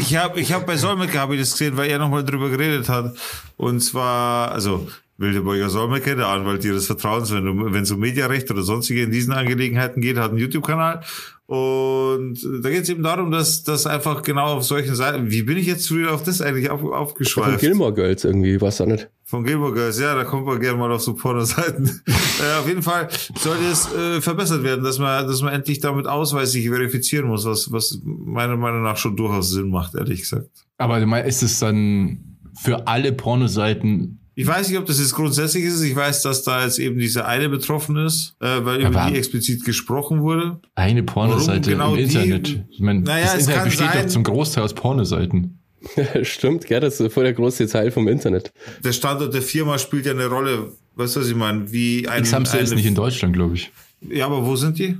ich 0.00 0.16
hab, 0.16 0.36
ich 0.36 0.52
hab 0.52 0.66
bei 0.66 0.76
Solmecke 0.76 1.18
habe 1.18 1.34
ich 1.34 1.40
das 1.40 1.52
gesehen, 1.52 1.76
weil 1.76 1.90
er 1.90 1.98
nochmal 1.98 2.24
drüber 2.24 2.48
geredet 2.48 2.88
hat. 2.88 3.16
Und 3.56 3.80
zwar, 3.80 4.52
also 4.52 4.86
Wildeborger 5.18 5.68
Solmecke, 5.68 6.14
der 6.14 6.28
Anwalt 6.28 6.64
ihres 6.64 6.86
Vertrauens, 6.86 7.32
wenn 7.32 7.44
du, 7.44 7.72
wenn 7.72 7.82
es 7.82 7.90
um 7.90 7.98
Mediarecht 7.98 8.48
oder 8.52 8.62
sonstige 8.62 9.02
in 9.02 9.10
diesen 9.10 9.32
Angelegenheiten 9.32 10.00
geht, 10.00 10.16
hat 10.16 10.30
einen 10.30 10.38
YouTube-Kanal. 10.38 11.02
Und 11.46 12.38
da 12.62 12.70
geht 12.70 12.82
es 12.82 12.88
eben 12.88 13.02
darum, 13.02 13.32
dass, 13.32 13.64
dass 13.64 13.86
einfach 13.86 14.22
genau 14.22 14.56
auf 14.56 14.64
solchen 14.64 14.94
Seiten, 14.94 15.30
wie 15.30 15.42
bin 15.42 15.56
ich 15.56 15.66
jetzt 15.66 15.90
wieder 15.92 16.12
auf 16.12 16.22
das 16.22 16.40
eigentlich 16.40 16.70
auf, 16.70 16.80
Von 16.80 16.92
aufgeschweift? 16.92 17.58
Gilmore 17.58 17.94
Girls 17.94 18.24
irgendwie, 18.24 18.60
was 18.60 18.80
auch 18.80 18.86
nicht. 18.86 19.08
Von 19.24 19.44
Gilmore 19.44 19.72
Girls, 19.72 19.98
ja, 19.98 20.14
da 20.14 20.22
kommt 20.24 20.46
man 20.46 20.60
gerne 20.60 20.78
mal 20.78 20.92
auf 20.92 21.02
so 21.02 21.14
Pornoseiten. 21.14 22.02
äh, 22.06 22.60
auf 22.60 22.68
jeden 22.68 22.82
Fall 22.82 23.08
sollte 23.36 23.64
es 23.64 23.92
äh, 23.92 24.20
verbessert 24.20 24.62
werden, 24.62 24.84
dass 24.84 25.00
man, 25.00 25.26
dass 25.26 25.42
man 25.42 25.52
endlich 25.52 25.80
damit 25.80 26.06
ausweislich 26.06 26.68
verifizieren 26.68 27.26
muss, 27.26 27.44
was, 27.44 27.72
was 27.72 27.98
meiner 28.04 28.56
Meinung 28.56 28.82
nach 28.82 28.98
schon 28.98 29.16
durchaus 29.16 29.50
Sinn 29.50 29.70
macht, 29.70 29.94
ehrlich 29.96 30.20
gesagt. 30.20 30.50
Aber 30.76 31.00
ist 31.24 31.42
es 31.42 31.58
dann 31.58 32.36
für 32.54 32.86
alle 32.86 33.12
Pornoseiten 33.12 34.20
Ich 34.40 34.46
weiß 34.46 34.68
nicht, 34.68 34.78
ob 34.78 34.86
das 34.86 35.00
jetzt 35.00 35.14
grundsätzlich 35.14 35.64
ist. 35.64 35.82
Ich 35.82 35.96
weiß, 35.96 36.22
dass 36.22 36.44
da 36.44 36.62
jetzt 36.64 36.78
eben 36.78 36.96
diese 36.96 37.24
eine 37.26 37.48
betroffen 37.48 37.96
ist, 37.96 38.36
äh, 38.40 38.64
weil 38.64 38.80
über 38.80 39.00
Aber- 39.00 39.10
die 39.10 39.18
explizit 39.18 39.64
gesprochen 39.64 40.22
wurde. 40.22 40.60
eine 40.76 41.02
Pornoseite 41.02 41.70
genau 41.72 41.90
im 41.94 41.96
die- 41.96 42.02
Internet? 42.04 42.64
Ich 42.70 42.78
meine, 42.78 43.00
Naja, 43.00 43.24
das 43.24 43.34
es 43.34 43.40
Internet 43.48 43.64
besteht 43.64 43.88
sein- 43.90 44.02
doch 44.04 44.12
zum 44.12 44.22
Großteil 44.22 44.62
aus 44.62 44.74
Pornoseiten. 44.74 45.58
Stimmt, 46.22 46.66
gell, 46.66 46.78
das 46.78 47.00
ist 47.00 47.12
voll 47.12 47.24
der 47.24 47.32
große 47.32 47.66
Teil 47.66 47.90
vom 47.90 48.06
Internet. 48.06 48.52
Der 48.84 48.92
Standort 48.92 49.34
der 49.34 49.42
Firma 49.42 49.76
spielt 49.76 50.06
ja 50.06 50.12
eine 50.12 50.26
Rolle. 50.26 50.72
Weißt 50.94 51.16
du, 51.16 51.20
was 51.20 51.28
ich 51.28 51.34
meine? 51.34 51.72
Wie 51.72 52.06
ein, 52.06 52.22
Xamster 52.22 52.60
ist 52.60 52.72
nicht 52.74 52.86
in 52.86 52.94
Deutschland, 52.94 53.34
glaube 53.34 53.54
ich. 53.54 53.72
Ja, 54.08 54.26
aber 54.26 54.46
wo 54.46 54.54
sind 54.54 54.78
die? 54.78 54.96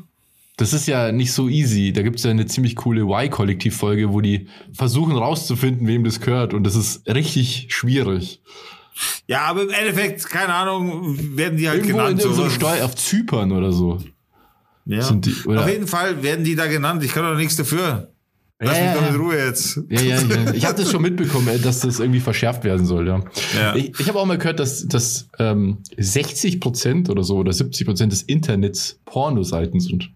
Das 0.57 0.72
ist 0.72 0.88
ja 0.88 1.12
nicht 1.12 1.33
so 1.33 1.48
easy. 1.48 1.92
Da 1.92 2.03
gibt 2.03 2.16
es 2.18 2.24
ja 2.24 2.33
eine 2.33 2.46
ziemlich 2.46 2.74
coole 2.74 3.03
Y-Kollektiv-Folge, 3.03 4.12
wo 4.12 4.20
die 4.20 4.48
versuchen 4.72 5.12
rauszufinden, 5.16 5.87
wem 5.87 6.03
das 6.03 6.20
gehört. 6.20 6.55
Und 6.55 6.64
das 6.64 6.74
ist 6.74 7.07
richtig 7.09 7.66
schwierig. 7.70 8.40
Ja, 9.26 9.42
aber 9.42 9.62
im 9.62 9.70
Endeffekt, 9.70 10.26
keine 10.28 10.54
Ahnung, 10.54 11.16
werden 11.37 11.56
die 11.58 11.68
halt 11.68 11.78
Irgendwo 11.80 11.98
in 12.00 12.16
genannt. 12.16 12.22
so 12.22 12.32
so. 12.32 12.50
Steuer 12.50 12.84
auf 12.84 12.94
Zypern 12.96 13.52
oder 13.52 13.72
so. 13.72 13.98
ja. 14.87 15.02
sind 15.02 15.26
die- 15.26 15.34
oder- 15.46 15.62
Auf 15.62 15.68
jeden 15.68 15.87
Fall 15.87 16.22
werden 16.22 16.44
die 16.44 16.54
da 16.56 16.66
genannt. 16.66 17.02
Ich 17.04 17.12
kann 17.12 17.22
doch 17.24 17.37
nichts 17.37 17.56
dafür. 17.56 18.11
Lass 18.61 18.76
Ja, 18.76 18.92
mich 18.92 19.00
doch 19.00 19.08
in. 19.14 19.20
Ruhe 19.20 19.37
jetzt. 19.38 19.80
Ja, 19.88 20.00
ja, 20.00 20.20
ja. 20.20 20.52
Ich 20.52 20.64
habe 20.66 20.76
das 20.82 20.90
schon 20.90 21.00
mitbekommen, 21.08 21.62
dass 21.62 21.78
das 21.80 22.00
irgendwie 22.00 22.18
verschärft 22.18 22.64
werden 22.64 22.87
soll, 22.87 23.06
ja. 23.06 23.22
Ja. 23.56 23.76
Ich, 23.76 23.92
ich 24.00 24.08
habe 24.08 24.18
auch 24.18 24.26
mal 24.26 24.37
gehört, 24.37 24.58
dass, 24.58 24.88
dass 24.88 25.28
ähm, 25.38 25.78
60 25.96 26.58
Prozent 26.58 27.08
oder 27.08 27.22
so 27.22 27.37
oder 27.37 27.52
70 27.52 27.87
Prozent 27.87 28.11
des 28.12 28.22
Internets 28.22 28.98
Pornoseiten 29.04 29.78
sind. 29.78 30.11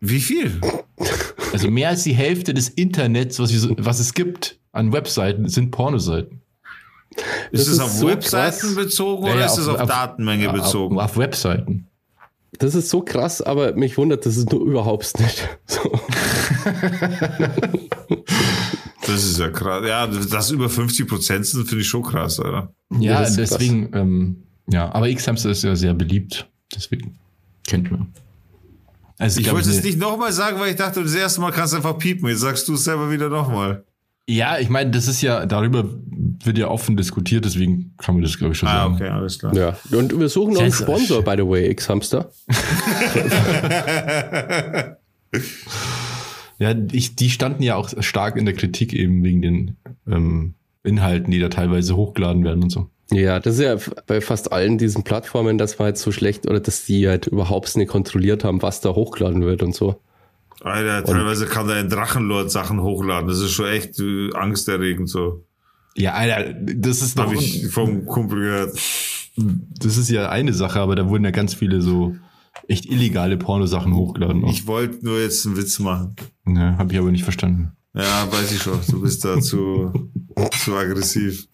Wie 0.00 0.20
viel? 0.20 0.58
Also 1.52 1.70
mehr 1.70 1.90
als 1.90 2.02
die 2.04 2.14
Hälfte 2.14 2.54
des 2.54 2.68
Internets, 2.70 3.38
was, 3.38 3.52
wir 3.52 3.76
was 3.78 4.00
es 4.00 4.14
gibt 4.14 4.58
an 4.72 4.92
Webseiten, 4.92 5.46
sind 5.48 5.70
Pornoseiten. 5.70 6.40
Ist 7.54 7.60
Das 7.60 7.68
es 7.68 7.72
ist 7.74 7.80
auf 7.80 7.90
so 7.92 8.08
Webseiten 8.08 8.58
krass. 8.58 8.74
bezogen 8.74 9.26
Ja, 9.26 9.32
oder 9.32 9.40
ja, 9.40 9.46
ist 9.46 9.58
es 9.58 9.68
auf, 9.68 9.88
Datenmenge 9.88 10.52
bezogen? 10.52 10.96
Auf, 10.96 11.04
auf 11.04 11.16
Webseiten. 11.16 11.86
Das 12.58 12.74
ist 12.74 12.90
so 12.90 13.00
krass, 13.02 13.40
aber 13.42 13.74
mich 13.74 13.96
wundert 13.96 14.26
das 14.26 14.36
ist 14.36 14.50
nur 14.50 14.60
überhaupt 14.62 15.18
nicht. 15.20 15.48
So. 15.66 15.90
Das 19.06 19.24
ist 19.24 19.38
ja 19.38 19.50
krass. 19.50 19.84
Ja, 19.86 20.06
das 20.06 20.50
über 20.50 20.68
50 20.68 21.06
Prozent 21.06 21.46
sind, 21.46 21.68
finde 21.68 21.82
ich 21.82 21.88
schon 21.88 22.02
krass, 22.02 22.40
Alter. 22.40 22.72
Ja, 22.98 23.22
ist 23.22 23.36
deswegen, 23.36 23.90
ähm, 23.92 24.42
ja, 24.68 24.92
aber 24.94 25.08
X-Hamster 25.08 25.50
ist 25.50 25.62
ja 25.62 25.76
sehr 25.76 25.94
beliebt. 25.94 26.48
Deswegen 26.74 27.18
kennt 27.66 27.90
man. 27.90 28.12
Also 29.18 29.40
Ich 29.40 29.52
wollte 29.52 29.70
es 29.70 29.82
nicht 29.84 29.98
nochmal 29.98 30.32
sagen, 30.32 30.58
weil 30.58 30.70
ich 30.70 30.76
dachte, 30.76 31.02
das 31.02 31.14
erste 31.14 31.40
Mal 31.40 31.52
kannst 31.52 31.72
du 31.72 31.76
einfach 31.76 31.98
piepen. 31.98 32.28
Jetzt 32.28 32.40
sagst 32.40 32.66
du 32.66 32.74
es 32.74 32.84
selber 32.84 33.10
wieder 33.10 33.28
nochmal. 33.28 33.84
Ja, 34.26 34.58
ich 34.58 34.70
meine, 34.70 34.90
das 34.90 35.06
ist 35.06 35.20
ja, 35.20 35.44
darüber 35.44 35.84
wird 36.44 36.58
ja 36.58 36.68
offen 36.68 36.96
diskutiert, 36.96 37.44
deswegen 37.44 37.94
kann 37.98 38.14
man 38.14 38.22
das, 38.22 38.38
glaube 38.38 38.52
ich, 38.52 38.58
schon 38.58 38.68
Ah, 38.68 38.82
sagen. 38.84 38.94
okay, 38.94 39.08
alles 39.08 39.38
klar. 39.38 39.54
Ja. 39.54 39.76
Und 39.96 40.18
wir 40.18 40.28
suchen 40.28 40.54
noch 40.54 40.62
einen 40.62 40.72
Sponsor, 40.72 41.22
by 41.22 41.34
the 41.36 41.46
way, 41.46 41.68
X-Hamster. 41.70 42.30
Ja, 46.58 46.72
ich, 46.92 47.16
die 47.16 47.30
standen 47.30 47.62
ja 47.64 47.74
auch 47.74 47.90
stark 48.00 48.36
in 48.36 48.44
der 48.44 48.54
Kritik 48.54 48.92
eben 48.92 49.24
wegen 49.24 49.42
den 49.42 49.76
ähm, 50.08 50.54
Inhalten, 50.84 51.32
die 51.32 51.40
da 51.40 51.48
teilweise 51.48 51.96
hochgeladen 51.96 52.44
werden 52.44 52.62
und 52.62 52.70
so. 52.70 52.88
Ja, 53.10 53.40
das 53.40 53.58
ist 53.58 53.60
ja 53.60 53.76
bei 54.06 54.20
fast 54.20 54.52
allen 54.52 54.78
diesen 54.78 55.02
Plattformen, 55.02 55.58
das 55.58 55.78
war 55.78 55.88
jetzt 55.88 56.02
so 56.02 56.12
schlecht 56.12 56.46
oder 56.48 56.60
dass 56.60 56.86
die 56.86 57.08
halt 57.08 57.26
überhaupt 57.26 57.76
nicht 57.76 57.88
kontrolliert 57.88 58.44
haben, 58.44 58.62
was 58.62 58.80
da 58.80 58.90
hochgeladen 58.94 59.42
wird 59.42 59.62
und 59.62 59.74
so. 59.74 60.00
Alter, 60.62 61.04
teilweise 61.04 61.46
kann 61.46 61.68
da 61.68 61.74
ein 61.74 61.90
Drachenlord 61.90 62.50
Sachen 62.50 62.80
hochladen. 62.80 63.28
Das 63.28 63.40
ist 63.40 63.50
schon 63.50 63.66
echt 63.66 63.98
äh, 63.98 64.30
angsterregend 64.34 65.10
so. 65.10 65.44
Ja, 65.96 66.14
Alter, 66.14 66.54
das 66.54 67.02
ist 67.02 67.18
doch, 67.18 67.26
Habe 67.26 67.36
ich 67.36 67.68
vom 67.68 68.04
Kumpel 68.06 68.40
gehört. 68.40 68.78
das 69.36 69.96
ist 69.96 70.10
ja 70.10 70.28
eine 70.28 70.52
Sache, 70.52 70.80
aber 70.80 70.96
da 70.96 71.08
wurden 71.08 71.24
ja 71.24 71.30
ganz 71.30 71.54
viele 71.54 71.80
so 71.82 72.16
echt 72.68 72.86
illegale 72.86 73.36
Pornosachen 73.36 73.94
hochgeladen. 73.94 74.44
Auch. 74.44 74.50
Ich 74.50 74.66
wollte 74.66 75.04
nur 75.04 75.20
jetzt 75.20 75.46
einen 75.46 75.56
Witz 75.56 75.78
machen. 75.78 76.16
Ja, 76.46 76.76
habe 76.78 76.92
ich 76.92 76.98
aber 76.98 77.10
nicht 77.10 77.24
verstanden. 77.24 77.72
Ja, 77.94 78.26
weiß 78.30 78.52
ich 78.52 78.62
schon. 78.62 78.80
Du 78.90 79.00
bist 79.02 79.24
da 79.24 79.40
zu, 79.40 80.10
zu 80.64 80.74
aggressiv. 80.74 81.46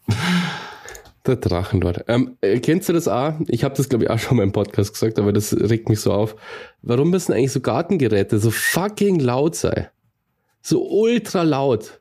Der 1.26 1.36
Drachenlord. 1.36 2.04
Ähm, 2.08 2.38
äh, 2.40 2.60
kennst 2.60 2.88
du 2.88 2.94
das 2.94 3.08
auch? 3.08 3.34
Ich 3.48 3.62
habe 3.62 3.74
das, 3.76 3.90
glaube 3.90 4.04
ich, 4.04 4.10
auch 4.10 4.18
schon 4.18 4.38
mal 4.38 4.42
im 4.42 4.52
Podcast 4.52 4.94
gesagt, 4.94 5.18
aber 5.18 5.34
das 5.34 5.52
regt 5.54 5.90
mich 5.90 6.00
so 6.00 6.12
auf. 6.12 6.34
Warum 6.80 7.10
müssen 7.10 7.32
eigentlich 7.34 7.52
so 7.52 7.60
Gartengeräte 7.60 8.38
so 8.38 8.50
fucking 8.50 9.20
laut 9.20 9.54
sein? 9.54 9.88
So 10.62 10.82
ultra 10.88 11.42
laut. 11.42 12.00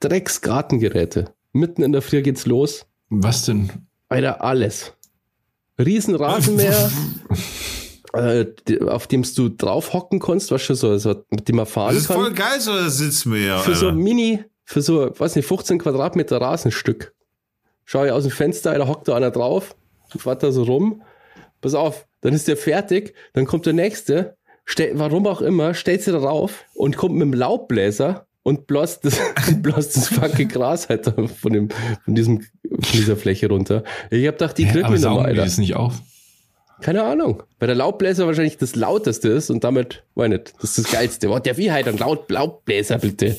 Drecks 0.00 0.40
Gartengeräte. 0.40 1.32
Mitten 1.52 1.82
in 1.82 1.92
der 1.92 2.02
Früh 2.02 2.22
geht's 2.22 2.46
los. 2.46 2.86
Was 3.08 3.44
denn? 3.44 3.70
Alter, 4.08 4.42
alles. 4.42 4.92
Riesenrasenmäher, 5.78 6.90
äh, 8.12 8.46
auf 8.86 9.06
dem 9.06 9.22
du 9.34 9.48
drauf 9.48 9.92
hocken 9.92 10.20
kannst, 10.20 10.50
was 10.50 10.62
schon 10.62 10.76
so, 10.76 10.96
so, 10.98 11.24
mit 11.30 11.48
dem 11.48 11.56
man 11.56 11.66
fahren 11.66 11.94
Das 11.94 12.02
ist 12.02 12.08
kann. 12.08 12.16
voll 12.18 12.32
geil, 12.32 12.60
so 12.60 12.72
das 12.76 12.98
Sitzmäher. 12.98 13.58
für 13.60 13.74
so 13.74 13.86
Alter. 13.86 13.98
Mini, 13.98 14.44
für 14.64 14.82
so, 14.82 15.10
weiß 15.18 15.36
nicht, 15.36 15.46
15 15.46 15.78
Quadratmeter 15.78 16.40
Rasenstück. 16.40 17.14
Schau 17.84 18.04
ich 18.04 18.12
aus 18.12 18.22
dem 18.24 18.30
Fenster, 18.32 18.76
da 18.76 18.86
hockt 18.86 19.08
da 19.08 19.16
einer 19.16 19.30
drauf, 19.30 19.74
fährt 20.16 20.42
da 20.42 20.52
so 20.52 20.62
rum. 20.64 21.02
Pass 21.60 21.74
auf, 21.74 22.06
dann 22.20 22.34
ist 22.34 22.46
der 22.48 22.56
fertig, 22.56 23.14
dann 23.32 23.46
kommt 23.46 23.66
der 23.66 23.72
nächste, 23.72 24.36
stell, 24.64 24.92
warum 24.98 25.26
auch 25.26 25.40
immer, 25.40 25.74
stellt 25.74 26.02
sie 26.02 26.12
da 26.12 26.18
rauf 26.18 26.64
und 26.74 26.96
kommt 26.96 27.14
mit 27.14 27.22
dem 27.22 27.34
Laubbläser 27.34 28.26
und 28.42 28.66
bläst 28.66 29.04
das, 29.04 29.18
bläst 29.62 29.96
das 29.96 30.08
fucking 30.08 30.48
Gras 30.48 30.88
halt 30.88 31.04
von, 31.04 31.52
dem, 31.52 31.68
von, 32.04 32.14
diesem, 32.14 32.40
von 32.40 32.92
dieser 32.92 33.16
Fläche 33.16 33.48
runter. 33.48 33.84
Ich 34.10 34.26
hab 34.26 34.38
gedacht, 34.38 34.58
die 34.58 34.66
kriegt 34.66 34.86
saugen 34.86 35.02
nochmal, 35.02 35.26
Alter. 35.26 35.42
das 35.42 35.58
nicht 35.58 35.76
auf? 35.76 36.00
Keine 36.80 37.02
Ahnung. 37.02 37.42
Weil 37.58 37.66
der 37.66 37.76
Laubbläser 37.76 38.26
wahrscheinlich 38.26 38.56
das 38.56 38.74
lauteste 38.74 39.28
ist 39.28 39.50
und 39.50 39.64
damit, 39.64 40.02
weiß 40.14 40.30
nicht, 40.30 40.54
das 40.60 40.78
ist 40.78 40.86
das 40.86 40.92
Geilste. 40.92 41.28
Was 41.28 41.42
der 41.42 41.56
wie 41.58 41.70
halt 41.70 41.86
ein 41.88 41.98
Laut, 41.98 42.30
Laubbläser, 42.30 42.98
bitte. 42.98 43.36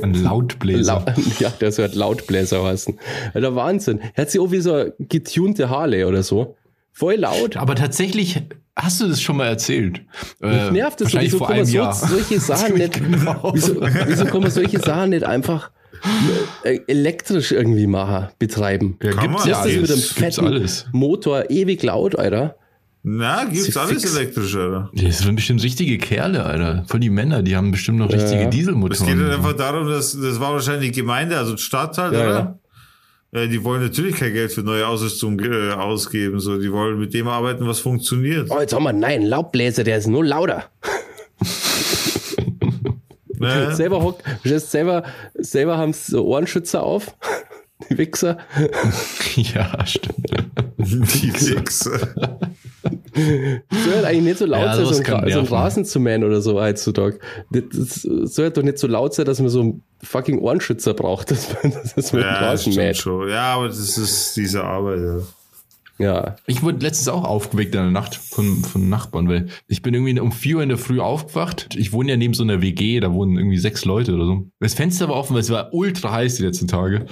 Ein 0.00 0.14
Lautbläser. 0.22 1.04
Lau 1.06 1.22
ja, 1.40 1.50
der 1.50 1.72
soll 1.72 1.86
halt 1.86 1.96
Lautbläser 1.96 2.62
heißen. 2.64 2.98
Alter, 3.34 3.56
Wahnsinn. 3.56 4.00
Er 4.14 4.22
hat 4.22 4.30
sich 4.30 4.40
auch 4.40 4.52
wie 4.52 4.60
so 4.60 4.72
eine 4.74 4.94
getunte 4.98 5.70
Harley 5.70 6.04
oder 6.04 6.22
so. 6.22 6.56
Voll 6.92 7.16
laut. 7.16 7.56
aber 7.56 7.74
tatsächlich, 7.74 8.40
hast 8.84 9.00
du 9.00 9.08
das 9.08 9.20
schon 9.22 9.36
mal 9.36 9.46
erzählt? 9.46 10.02
Mich 10.40 10.70
nervt 10.70 11.00
das 11.00 11.06
wahrscheinlich 11.06 11.32
Wieso 11.32 11.38
vor 11.38 11.48
kann 11.48 11.56
man 11.58 11.66
einem 11.66 11.92
so, 11.92 12.06
solche 12.06 12.40
Sachen 12.40 12.74
nicht, 12.76 12.92
Genau. 12.94 13.50
wieso, 13.54 13.80
wieso 14.06 14.24
kann 14.26 14.42
man 14.42 14.50
solche 14.50 14.78
Sachen 14.78 15.10
nicht 15.10 15.24
einfach 15.24 15.70
äh, 16.62 16.78
elektrisch 16.86 17.52
irgendwie 17.52 17.86
machen, 17.86 18.28
betreiben? 18.38 18.98
Ja, 19.02 19.10
Kann 19.12 19.28
gibt's 19.28 19.44
man. 19.44 19.52
ja 19.52 19.64
Das 19.64 19.66
ist 19.66 19.80
mit 19.80 19.90
einem 19.90 19.90
alles. 19.90 20.14
Gibt's 20.14 20.36
fetten 20.36 20.46
alles. 20.46 20.86
Motor 20.92 21.50
ewig 21.50 21.82
laut, 21.82 22.18
Alter. 22.18 22.56
Na, 23.06 23.44
gibt's 23.44 23.64
Sie 23.64 23.78
alles 23.78 24.02
fix. 24.02 24.16
elektrisch, 24.16 24.54
Alter. 24.56 24.90
Das 24.94 25.18
sind 25.18 25.36
bestimmt 25.36 25.62
richtige 25.62 25.98
Kerle, 25.98 26.44
Alter. 26.44 26.84
Voll 26.86 27.00
die 27.00 27.10
Männer, 27.10 27.42
die 27.42 27.54
haben 27.56 27.70
bestimmt 27.70 27.98
noch 27.98 28.06
richtige 28.10 28.32
Ja. 28.32 28.38
Es 28.38 28.44
geht 28.44 28.54
Dieselmotoren. 28.54 29.20
halt 29.24 29.34
einfach 29.34 29.52
darum, 29.56 29.88
dass 29.88 30.12
das 30.18 30.40
war 30.40 30.52
wahrscheinlich 30.54 30.92
die 30.92 31.00
Gemeinde, 31.00 31.36
also 31.36 31.56
Stadt 31.56 31.98
halt, 31.98 32.14
Ja, 32.14 32.20
oder? 32.24 32.58
Ja. 33.34 33.46
die 33.46 33.64
wollen 33.64 33.82
natürlich 33.82 34.16
kein 34.16 34.32
Geld 34.32 34.52
für 34.52 34.62
neue 34.62 34.86
Ausrüstung 34.86 35.40
äh, 35.40 35.72
ausgeben, 35.72 36.40
so 36.40 36.58
die 36.58 36.72
wollen 36.72 36.98
mit 36.98 37.12
dem 37.14 37.28
arbeiten, 37.28 37.66
was 37.66 37.80
funktioniert. 37.80 38.50
Oh, 38.50 38.60
jetzt 38.60 38.72
haben 38.72 38.84
wir, 38.84 38.92
nein, 38.92 39.22
Laubbläser, 39.22 39.84
der 39.84 39.98
ist 39.98 40.06
nur 40.06 40.24
lauter. 40.24 40.64
Ne? 43.44 43.74
Selber 43.74 44.00
hock, 44.00 44.22
verstehst, 44.40 44.70
selber, 44.70 45.02
selber 45.34 45.76
haben 45.76 45.92
so 45.92 46.24
Ohrenschützer 46.24 46.82
auf. 46.82 47.14
Die 47.90 47.98
Wichser. 47.98 48.38
ja, 49.34 49.84
stimmt. 49.84 50.30
Die 50.78 51.32
Wichser. 51.34 52.14
soll 53.14 53.94
halt 53.94 54.04
eigentlich 54.04 54.24
nicht 54.24 54.38
so 54.38 54.46
laut 54.46 54.62
Ja, 54.62 54.76
sein, 54.76 54.86
so 54.86 54.94
ein, 55.00 55.06
Ra- 55.06 55.30
so 55.30 55.38
ein. 55.40 55.46
Rasen 55.46 55.84
zu 55.84 56.00
mähen 56.00 56.24
oder 56.24 56.40
so 56.40 56.60
heutzutage. 56.60 57.18
Das, 57.50 57.62
das 57.72 58.02
soll 58.34 58.46
halt 58.46 58.56
doch 58.56 58.62
nicht 58.62 58.78
so 58.78 58.86
laut 58.86 59.14
sein, 59.14 59.26
dass 59.26 59.40
man 59.40 59.48
so 59.48 59.60
einen 59.60 59.82
fucking 60.02 60.38
Ohrenschützer 60.38 60.94
braucht, 60.94 61.30
dass 61.30 61.48
man, 61.62 61.72
dass 61.94 62.12
man 62.12 62.22
den 62.22 62.28
Ja, 62.30 62.40
das 62.40 62.60
Rasen 62.66 62.74
mäht. 62.74 62.96
schon. 62.96 63.28
Ja, 63.28 63.54
aber 63.54 63.68
das 63.68 63.98
ist 63.98 64.36
diese 64.36 64.64
Arbeit, 64.64 65.00
ja. 65.00 65.18
Ja. 65.96 66.36
Ich 66.46 66.60
wurde 66.64 66.78
letztens 66.84 67.06
auch 67.06 67.22
aufgeweckt 67.22 67.72
in 67.76 67.80
der 67.82 67.90
Nacht 67.92 68.16
von, 68.16 68.64
von 68.64 68.88
Nachbarn, 68.88 69.28
weil 69.28 69.46
ich 69.68 69.80
bin 69.80 69.94
irgendwie 69.94 70.18
um 70.18 70.32
vier 70.32 70.56
Uhr 70.56 70.62
in 70.64 70.68
der 70.68 70.76
Früh 70.78 70.98
aufgewacht. 70.98 71.68
Ich 71.76 71.92
wohne 71.92 72.10
ja 72.10 72.16
neben 72.16 72.34
so 72.34 72.42
einer 72.42 72.60
WG, 72.60 72.98
da 72.98 73.12
wohnen 73.12 73.38
irgendwie 73.38 73.58
sechs 73.58 73.84
Leute 73.84 74.12
oder 74.14 74.26
so. 74.26 74.48
Das 74.58 74.74
Fenster 74.74 75.08
war 75.08 75.14
offen, 75.14 75.34
weil 75.34 75.42
es 75.42 75.50
war 75.50 75.72
ultra 75.72 76.10
heiß 76.10 76.34
die 76.34 76.42
letzten 76.42 76.66
Tage. 76.66 77.06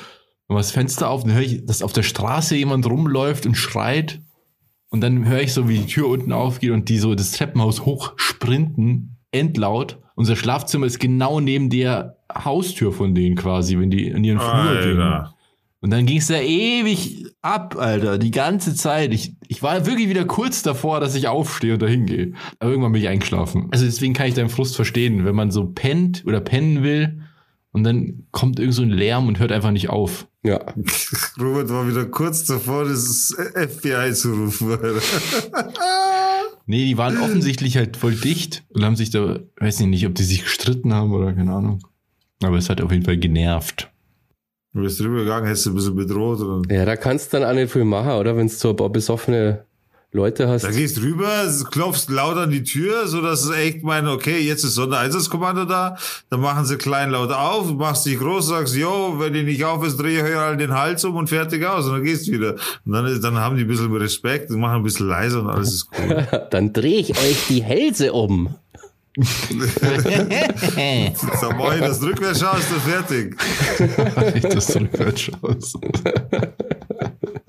und 0.49 0.57
das 0.57 0.73
Fenster 0.73 1.11
auf, 1.11 1.23
dann 1.23 1.33
höre 1.35 1.43
ich, 1.43 1.65
dass 1.65 1.81
auf 1.81 1.93
der 1.93 2.03
Straße 2.03 2.57
jemand 2.57 2.85
rumläuft 2.87 3.47
und 3.47 3.55
schreit. 3.55 4.19
Und 4.93 5.01
dann 5.01 5.27
höre 5.27 5.41
ich 5.41 5.55
so, 5.55 5.71
wie 5.71 5.79
die 5.79 5.87
Tür 5.87 6.07
unten 6.09 6.33
aufgeht 6.33 6.71
und 6.71 6.91
die 6.91 6.99
so 6.99 7.15
das 7.15 7.33
Treppenhaus 7.33 7.87
hochsprinten, 7.87 9.17
endlaut. 9.31 9.99
Unser 10.15 10.37
Schlafzimmer 10.37 10.85
ist 10.85 11.01
genau 11.01 11.41
neben 11.41 11.71
der 11.71 12.19
Haustür 12.33 12.93
von 12.93 13.15
denen 13.15 13.35
quasi, 13.35 13.79
wenn 13.79 13.91
die 13.91 14.09
in 14.09 14.23
ihren 14.23 14.39
Flur 14.39 14.83
gehen. 14.83 15.25
Und 15.81 15.91
dann 15.91 16.05
ging 16.05 16.19
es 16.19 16.27
da 16.27 16.39
ewig 16.39 17.25
ab, 17.41 17.75
Alter, 17.79 18.19
die 18.19 18.31
ganze 18.31 18.75
Zeit. 18.75 19.15
Ich, 19.15 19.35
ich 19.49 19.63
war 19.63 19.87
wirklich 19.87 20.11
wieder 20.11 20.27
kurz 20.27 20.63
davor, 20.63 21.01
dass 21.01 21.15
ich 21.15 21.27
aufstehe 21.27 21.73
und 21.73 21.83
dahin 21.83 22.05
gehe. 22.05 22.35
Aber 22.61 22.71
irgendwann 22.71 22.93
bin 22.93 23.01
ich 23.01 23.09
eingeschlafen. 23.09 23.69
Also 23.73 23.87
deswegen 23.87 24.13
kann 24.13 24.29
ich 24.29 24.35
deinen 24.35 24.51
Frust 24.51 24.77
verstehen, 24.77 25.25
wenn 25.25 25.35
man 25.35 25.51
so 25.51 25.73
pennt 25.73 26.23
oder 26.27 26.41
pennen 26.41 26.83
will 26.83 27.23
und 27.73 27.85
dann 27.85 28.27
kommt 28.31 28.59
irgend 28.61 28.75
so 28.75 28.83
ein 28.83 28.91
Lärm 28.91 29.29
und 29.29 29.39
hört 29.39 29.53
einfach 29.53 29.71
nicht 29.71 29.91
auf. 29.91 30.29
Ja. 30.43 30.61
Robert 31.41 31.71
war 31.71 31.89
wieder 31.89 32.05
kurz 32.07 32.45
davor, 32.45 32.85
das 32.85 33.35
FBI 33.55 34.13
zu 34.15 34.33
rufen. 34.35 34.79
Nee, 36.65 36.87
die 36.87 36.97
waren 36.97 37.19
offensichtlich 37.19 37.77
halt 37.77 37.97
voll 37.97 38.15
dicht 38.15 38.63
und 38.69 38.85
haben 38.85 38.95
sich 38.95 39.11
da, 39.11 39.41
weiß 39.59 39.81
ich 39.81 39.87
nicht, 39.87 40.07
ob 40.07 40.15
die 40.15 40.23
sich 40.23 40.45
gestritten 40.45 40.95
haben 40.95 41.13
oder 41.13 41.33
keine 41.33 41.53
Ahnung. 41.53 41.81
Aber 42.43 42.57
es 42.57 42.71
hat 42.71 42.81
auf 42.81 42.93
jeden 42.93 43.05
Fall 43.05 43.19
genervt. 43.19 43.91
Du 44.73 44.83
bist 44.83 45.01
drüber 45.01 45.19
gegangen, 45.19 45.47
hättest 45.47 45.67
du 45.67 45.71
ein 45.71 45.75
bisschen 45.75 45.97
bedroht. 45.97 46.41
Oder? 46.41 46.75
Ja, 46.75 46.85
da 46.85 46.97
kannst 46.97 47.33
du 47.33 47.39
dann 47.39 47.51
auch 47.51 47.55
nicht 47.55 47.73
viel 47.73 47.85
machen, 47.85 48.13
oder? 48.13 48.37
Wenn 48.37 48.47
du 48.47 48.53
so 48.55 48.71
ein 48.71 48.77
paar 48.77 48.91
besoffene 48.91 49.67
Leute 50.14 50.46
hast. 50.46 50.62
Da 50.62 50.70
gehst 50.70 51.01
rüber, 51.01 51.27
klopfst 51.70 52.09
laut 52.11 52.37
an 52.37 52.51
die 52.51 52.62
Tür, 52.62 53.09
so 53.09 53.22
dass 53.22 53.44
es 53.44 53.51
echt 53.51 53.83
meinen, 53.83 54.09
okay, 54.09 54.40
jetzt 54.40 54.62
ist 54.62 54.75
Sondereinsatzkommando 54.75 55.64
da. 55.64 55.96
Dann 56.29 56.40
machen 56.40 56.66
sie 56.66 56.77
klein 56.77 57.11
laut 57.11 57.33
auf, 57.33 57.72
machst 57.72 58.05
dich 58.05 58.18
groß, 58.18 58.48
sagst, 58.48 58.77
yo, 58.77 59.14
wenn 59.18 59.33
die 59.33 59.42
nicht 59.42 59.64
auf 59.64 59.83
ist, 59.87 59.96
dreh 59.96 60.18
ich 60.18 60.22
euch 60.22 60.37
halt 60.37 60.61
den 60.61 60.75
Hals 60.75 61.03
um 61.07 61.16
und 61.16 61.29
fertig 61.29 61.64
aus. 61.64 61.87
Und 61.87 61.92
dann 61.92 62.05
gehst 62.05 62.29
du 62.29 62.33
wieder. 62.33 62.57
Und 62.85 62.92
dann, 62.92 63.07
ist, 63.07 63.25
dann 63.25 63.38
haben 63.38 63.57
die 63.57 63.62
ein 63.62 63.68
bisschen 63.68 63.90
Respekt 63.96 64.51
und 64.51 64.61
machen 64.61 64.77
ein 64.77 64.83
bisschen 64.83 65.09
leiser 65.09 65.40
und 65.40 65.48
alles 65.48 65.72
ist 65.72 65.88
cool. 65.98 66.29
Dann 66.51 66.75
drehe 66.75 67.01
ich 67.01 67.11
euch 67.18 67.46
die 67.48 67.62
Hälse 67.62 68.12
um. 68.12 68.55
Sag 71.40 71.59
mal, 71.59 71.81
das 71.81 72.03
rückwärts 72.03 72.40
schaust 72.40 72.70
du 72.70 72.75
fertig. 72.81 73.37
ich 74.35 74.42
das 74.48 74.75
rückwärts 74.77 75.20
schaust. 75.22 75.79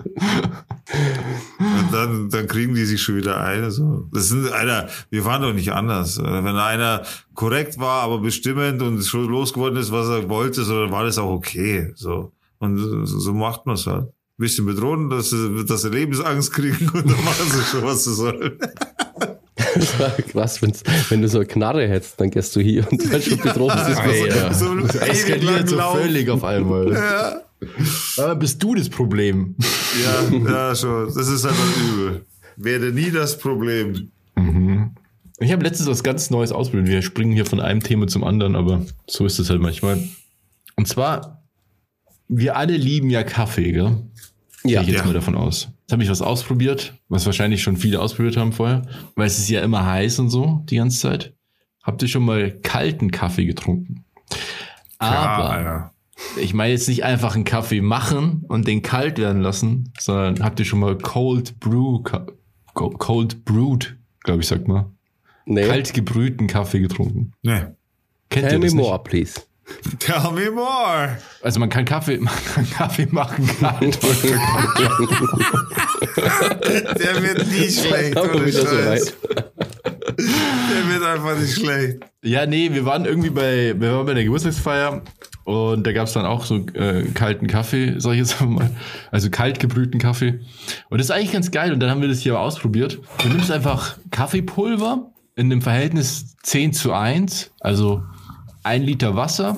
Und 0.04 1.92
dann, 1.92 2.30
dann 2.30 2.46
kriegen 2.46 2.74
die 2.74 2.84
sich 2.84 3.02
schon 3.02 3.16
wieder 3.16 3.40
ein. 3.40 3.70
So. 3.70 4.08
Das 4.12 4.28
sind, 4.28 4.50
Alter, 4.52 4.88
wir 5.10 5.24
waren 5.24 5.42
doch 5.42 5.52
nicht 5.52 5.72
anders. 5.72 6.18
Wenn 6.18 6.46
einer 6.46 7.02
korrekt 7.34 7.78
war, 7.78 8.02
aber 8.02 8.18
bestimmend 8.18 8.82
und 8.82 9.02
schon 9.02 9.26
losgeworden 9.28 9.78
ist, 9.78 9.92
was 9.92 10.08
er 10.08 10.28
wollte, 10.28 10.64
so, 10.64 10.82
dann 10.82 10.92
war 10.92 11.04
das 11.04 11.18
auch 11.18 11.30
okay. 11.30 11.92
So. 11.94 12.32
Und 12.58 12.78
so 12.78 13.04
so 13.04 13.32
macht 13.32 13.66
man 13.66 13.74
es 13.76 13.86
halt. 13.86 14.04
Ein 14.04 14.42
bisschen 14.42 14.66
bedrohen, 14.66 15.10
dass 15.10 15.30
sie, 15.30 15.64
dass 15.64 15.82
sie 15.82 15.90
Lebensangst 15.90 16.52
kriegen 16.52 16.88
und 16.88 17.08
dann 17.08 17.24
machen 17.24 17.50
sie 17.50 17.62
schon, 17.62 17.84
was 17.84 18.04
sie 18.04 18.14
sollen. 18.14 18.58
Krass, 20.32 20.62
wenn's, 20.62 20.82
wenn 21.08 21.22
du 21.22 21.28
so 21.28 21.38
eine 21.38 21.46
Knarre 21.46 21.86
hättest, 21.88 22.20
dann 22.20 22.30
gehst 22.30 22.54
du 22.56 22.60
hier 22.60 22.86
und 22.90 23.12
dann 23.12 23.22
schon 23.22 23.38
bedroht 23.38 23.72
bist. 23.86 24.00
Alter. 24.00 24.54
So 24.54 24.74
Das 24.74 24.96
eskaliert 24.96 25.68
so 25.68 25.78
völlig 25.78 26.28
auf 26.30 26.44
einmal. 26.44 26.92
Ja. 26.92 27.40
Aber 28.18 28.36
bist 28.36 28.62
du 28.62 28.74
das 28.74 28.88
Problem? 28.88 29.54
ja, 30.02 30.38
ja, 30.50 30.74
schon. 30.74 31.06
Das 31.06 31.28
ist 31.28 31.44
einfach 31.44 31.76
übel. 31.92 32.24
Werde 32.56 32.92
nie 32.92 33.10
das 33.10 33.38
Problem. 33.38 34.10
Ich 35.40 35.50
habe 35.52 35.64
letztens 35.64 35.88
was 35.88 36.04
ganz 36.04 36.30
Neues 36.30 36.52
ausprobiert. 36.52 36.86
Wir 36.88 37.02
springen 37.02 37.32
hier 37.32 37.44
von 37.46 37.60
einem 37.60 37.82
Thema 37.82 38.06
zum 38.06 38.22
anderen, 38.24 38.54
aber 38.54 38.82
so 39.08 39.26
ist 39.26 39.38
es 39.40 39.50
halt 39.50 39.60
manchmal. 39.60 39.98
Und 40.76 40.86
zwar, 40.86 41.42
wir 42.28 42.56
alle 42.56 42.76
lieben 42.76 43.10
ja 43.10 43.22
Kaffee, 43.24 43.72
gell? 43.72 43.96
Ja. 44.62 44.80
Gehe 44.80 44.82
ich 44.82 44.86
jetzt 44.88 44.98
Ja. 45.00 45.04
mal 45.06 45.12
davon 45.12 45.34
aus. 45.34 45.68
Jetzt 45.82 45.92
habe 45.92 46.02
ich 46.04 46.08
was 46.08 46.22
ausprobiert, 46.22 46.94
was 47.08 47.26
wahrscheinlich 47.26 47.62
schon 47.62 47.76
viele 47.76 48.00
ausprobiert 48.00 48.36
haben 48.36 48.52
vorher, 48.52 48.82
weil 49.16 49.26
es 49.26 49.38
ist 49.38 49.48
ja 49.50 49.60
immer 49.60 49.84
heiß 49.84 50.20
und 50.20 50.30
so 50.30 50.62
die 50.70 50.76
ganze 50.76 50.98
Zeit. 51.00 51.34
Habt 51.82 52.00
ihr 52.02 52.08
schon 52.08 52.24
mal 52.24 52.52
kalten 52.62 53.10
Kaffee 53.10 53.44
getrunken? 53.44 54.04
Aber 54.98 55.50
Alter. 55.50 55.93
Ich 56.40 56.54
meine 56.54 56.72
jetzt 56.72 56.88
nicht 56.88 57.04
einfach 57.04 57.34
einen 57.34 57.44
Kaffee 57.44 57.80
machen 57.80 58.44
und 58.48 58.66
den 58.68 58.82
kalt 58.82 59.18
werden 59.18 59.42
lassen, 59.42 59.92
sondern 59.98 60.42
habt 60.42 60.58
ihr 60.60 60.64
schon 60.66 60.80
mal 60.80 60.96
Cold 60.98 61.58
Brew, 61.60 62.02
Cold 62.74 63.44
Brewed, 63.44 63.96
glaube 64.22 64.40
ich, 64.42 64.48
sagt 64.48 64.68
man, 64.68 64.86
Nee. 65.46 65.66
kalt 65.66 65.92
gebrühten 65.92 66.46
Kaffee 66.46 66.80
getrunken? 66.80 67.32
Ne. 67.42 67.76
Kennt 68.30 68.44
Tell 68.48 68.54
ihr 68.54 68.58
me 68.60 68.64
das 68.66 68.74
more, 68.74 68.92
nicht? 68.94 69.04
please. 69.04 69.40
Tell 69.98 70.32
me 70.32 70.50
more. 70.50 71.16
Also 71.42 71.60
man 71.60 71.68
kann 71.68 71.84
Kaffee, 71.84 72.18
man 72.20 72.34
kann 72.54 72.68
Kaffee 72.70 73.06
machen 73.10 73.46
kalt. 73.60 73.98
Der 76.16 77.22
wird 77.22 77.46
nie 77.48 77.70
schlecht. 77.70 78.16
Ohne 78.16 78.52
so. 78.52 78.64
Der 78.64 79.04
wird 80.88 81.02
einfach 81.02 81.38
nicht 81.38 81.54
schlecht. 81.54 81.98
ja, 82.22 82.46
nee, 82.46 82.70
wir 82.72 82.84
waren 82.84 83.04
irgendwie 83.04 83.30
bei, 83.30 83.74
wir 83.78 83.92
waren 83.92 84.06
bei 84.06 84.14
der 84.14 84.24
Geburtstagsfeier 84.24 85.02
und 85.44 85.86
da 85.86 85.92
gab 85.92 86.06
es 86.06 86.14
dann 86.14 86.24
auch 86.24 86.44
so 86.44 86.66
äh, 86.74 87.04
kalten 87.14 87.46
Kaffee, 87.46 87.94
sag 87.98 88.12
ich 88.12 88.18
jetzt 88.18 88.40
mal. 88.40 88.70
Also 89.10 89.28
kalt 89.30 89.60
gebrühten 89.60 90.00
Kaffee. 90.00 90.40
Und 90.88 90.98
das 90.98 91.08
ist 91.08 91.10
eigentlich 91.10 91.32
ganz 91.32 91.50
geil. 91.50 91.72
Und 91.72 91.80
dann 91.80 91.90
haben 91.90 92.00
wir 92.00 92.08
das 92.08 92.20
hier 92.20 92.38
ausprobiert. 92.38 92.98
Du 93.22 93.28
nimmst 93.28 93.50
einfach 93.50 93.96
Kaffeepulver 94.10 95.10
in 95.36 95.50
dem 95.50 95.60
Verhältnis 95.60 96.36
10 96.42 96.72
zu 96.72 96.92
1, 96.92 97.50
also 97.60 98.02
ein 98.64 98.82
Liter 98.82 99.14
Wasser 99.16 99.56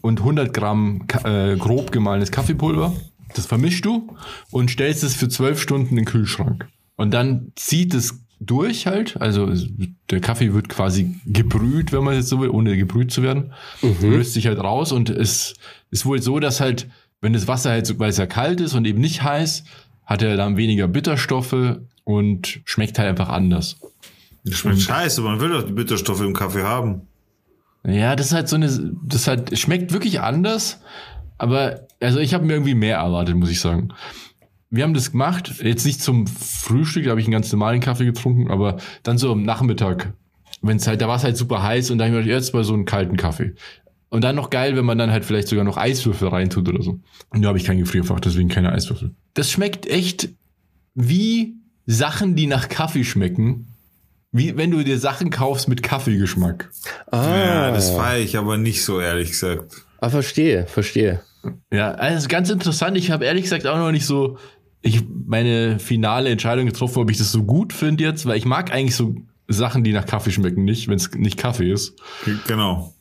und 0.00 0.20
100 0.20 0.52
Gramm 0.52 1.06
äh, 1.24 1.56
grob 1.56 1.92
gemahlenes 1.92 2.32
Kaffeepulver. 2.32 2.92
Das 3.34 3.46
vermischst 3.46 3.84
du 3.84 4.16
und 4.50 4.70
stellst 4.70 5.04
es 5.04 5.14
für 5.14 5.28
12 5.28 5.60
Stunden 5.60 5.90
in 5.90 5.96
den 5.96 6.04
Kühlschrank. 6.04 6.66
Und 6.96 7.12
dann 7.12 7.52
zieht 7.56 7.92
es 7.94 8.20
durch 8.40 8.86
halt, 8.86 9.20
also 9.20 9.48
es- 9.48 9.66
der 10.10 10.20
Kaffee 10.20 10.52
wird 10.54 10.68
quasi 10.68 11.14
gebrüht, 11.26 11.92
wenn 11.92 12.04
man 12.04 12.14
jetzt 12.14 12.28
so 12.28 12.40
will, 12.40 12.50
ohne 12.50 12.76
gebrüht 12.76 13.10
zu 13.10 13.22
werden. 13.22 13.52
Löst 14.10 14.32
sich 14.34 14.46
halt 14.46 14.58
raus 14.58 14.92
und 14.92 15.10
es 15.10 15.54
ist 15.90 16.04
wohl 16.06 16.20
so, 16.22 16.38
dass 16.40 16.60
halt, 16.60 16.88
wenn 17.20 17.32
das 17.32 17.46
Wasser 17.48 17.70
halt, 17.70 17.86
so- 17.86 17.98
weil 17.98 18.10
es 18.10 18.16
ja 18.18 18.26
kalt 18.26 18.60
ist 18.60 18.74
und 18.74 18.86
eben 18.86 19.00
nicht 19.00 19.22
heiß, 19.22 19.64
hat 20.04 20.22
er 20.22 20.36
dann 20.36 20.56
weniger 20.56 20.86
Bitterstoffe 20.88 21.78
und 22.04 22.60
schmeckt 22.64 22.98
halt 22.98 23.08
einfach 23.08 23.28
anders. 23.28 23.76
Das 24.44 24.54
schmeckt 24.54 24.80
scheiße, 24.80 25.20
man 25.22 25.40
will 25.40 25.48
doch 25.50 25.64
die 25.64 25.72
Bitterstoffe 25.72 26.20
im 26.20 26.32
Kaffee 26.34 26.62
haben. 26.62 27.02
Ja, 27.86 28.16
das 28.16 28.26
ist 28.26 28.32
halt 28.32 28.48
so 28.48 28.56
eine, 28.56 28.68
das 29.04 29.28
halt 29.28 29.56
schmeckt 29.56 29.92
wirklich 29.92 30.20
anders, 30.20 30.80
aber 31.38 31.86
also 32.00 32.18
ich 32.18 32.34
habe 32.34 32.44
mir 32.44 32.54
irgendwie 32.54 32.74
mehr 32.74 32.96
erwartet, 32.96 33.36
muss 33.36 33.50
ich 33.50 33.60
sagen. 33.60 33.90
Wir 34.70 34.82
haben 34.82 34.94
das 34.94 35.12
gemacht, 35.12 35.54
jetzt 35.62 35.86
nicht 35.86 36.02
zum 36.02 36.26
Frühstück, 36.26 37.04
da 37.04 37.10
habe 37.10 37.20
ich 37.20 37.26
einen 37.26 37.32
ganz 37.32 37.52
normalen 37.52 37.80
Kaffee 37.80 38.04
getrunken, 38.04 38.50
aber 38.50 38.78
dann 39.04 39.18
so 39.18 39.30
am 39.30 39.44
Nachmittag, 39.44 40.12
wenn 40.62 40.78
es 40.78 40.86
halt, 40.88 41.00
da 41.00 41.06
war 41.06 41.16
es 41.16 41.24
halt 41.24 41.36
super 41.36 41.62
heiß 41.62 41.90
und 41.90 41.98
da 41.98 42.06
habe 42.06 42.18
ich 42.18 42.26
mir 42.26 42.32
jetzt 42.32 42.52
mal 42.52 42.64
so 42.64 42.74
einen 42.74 42.86
kalten 42.86 43.16
Kaffee. 43.16 43.54
Und 44.08 44.22
dann 44.22 44.36
noch 44.36 44.50
geil, 44.50 44.76
wenn 44.76 44.84
man 44.84 44.98
dann 44.98 45.10
halt 45.10 45.24
vielleicht 45.24 45.48
sogar 45.48 45.64
noch 45.64 45.76
Eiswürfel 45.76 46.28
reintut 46.28 46.68
oder 46.68 46.82
so. 46.82 47.00
Und 47.30 47.42
da 47.42 47.48
habe 47.48 47.58
ich 47.58 47.64
kein 47.64 47.78
Gefrierfach, 47.78 48.20
deswegen 48.20 48.48
keine 48.48 48.72
Eiswürfel. 48.72 49.14
Das 49.34 49.50
schmeckt 49.50 49.86
echt 49.86 50.30
wie 50.94 51.54
Sachen, 51.86 52.34
die 52.34 52.46
nach 52.46 52.68
Kaffee 52.68 53.04
schmecken. 53.04 53.68
Wie 54.36 54.56
wenn 54.56 54.70
du 54.70 54.82
dir 54.84 54.98
Sachen 54.98 55.30
kaufst 55.30 55.68
mit 55.68 55.82
Kaffeegeschmack. 55.82 56.70
Ah, 57.10 57.36
Ja, 57.36 57.70
das 57.70 57.90
feiere 57.90 58.20
ich 58.22 58.36
aber 58.36 58.56
nicht 58.56 58.84
so, 58.84 59.00
ehrlich 59.00 59.30
gesagt. 59.30 59.84
ah, 60.00 60.10
verstehe, 60.10 60.66
verstehe. 60.66 61.20
Ja, 61.72 61.92
also 61.92 62.28
ganz 62.28 62.50
interessant. 62.50 62.96
Ich 62.96 63.10
habe 63.10 63.24
ehrlich 63.24 63.44
gesagt 63.44 63.66
auch 63.66 63.78
noch 63.78 63.92
nicht 63.92 64.06
so 64.06 64.38
ich 64.82 65.02
meine 65.26 65.78
finale 65.80 66.30
Entscheidung 66.30 66.66
getroffen, 66.66 67.00
ob 67.00 67.10
ich 67.10 67.18
das 67.18 67.32
so 67.32 67.42
gut 67.42 67.72
finde 67.72 68.04
jetzt, 68.04 68.24
weil 68.26 68.36
ich 68.36 68.44
mag 68.44 68.72
eigentlich 68.72 68.94
so 68.94 69.16
Sachen, 69.48 69.82
die 69.82 69.92
nach 69.92 70.06
Kaffee 70.06 70.30
schmecken, 70.30 70.64
nicht, 70.64 70.86
wenn 70.88 70.96
es 70.96 71.12
nicht 71.14 71.36
Kaffee 71.36 71.72
ist. 71.72 71.94
Genau. 72.46 72.94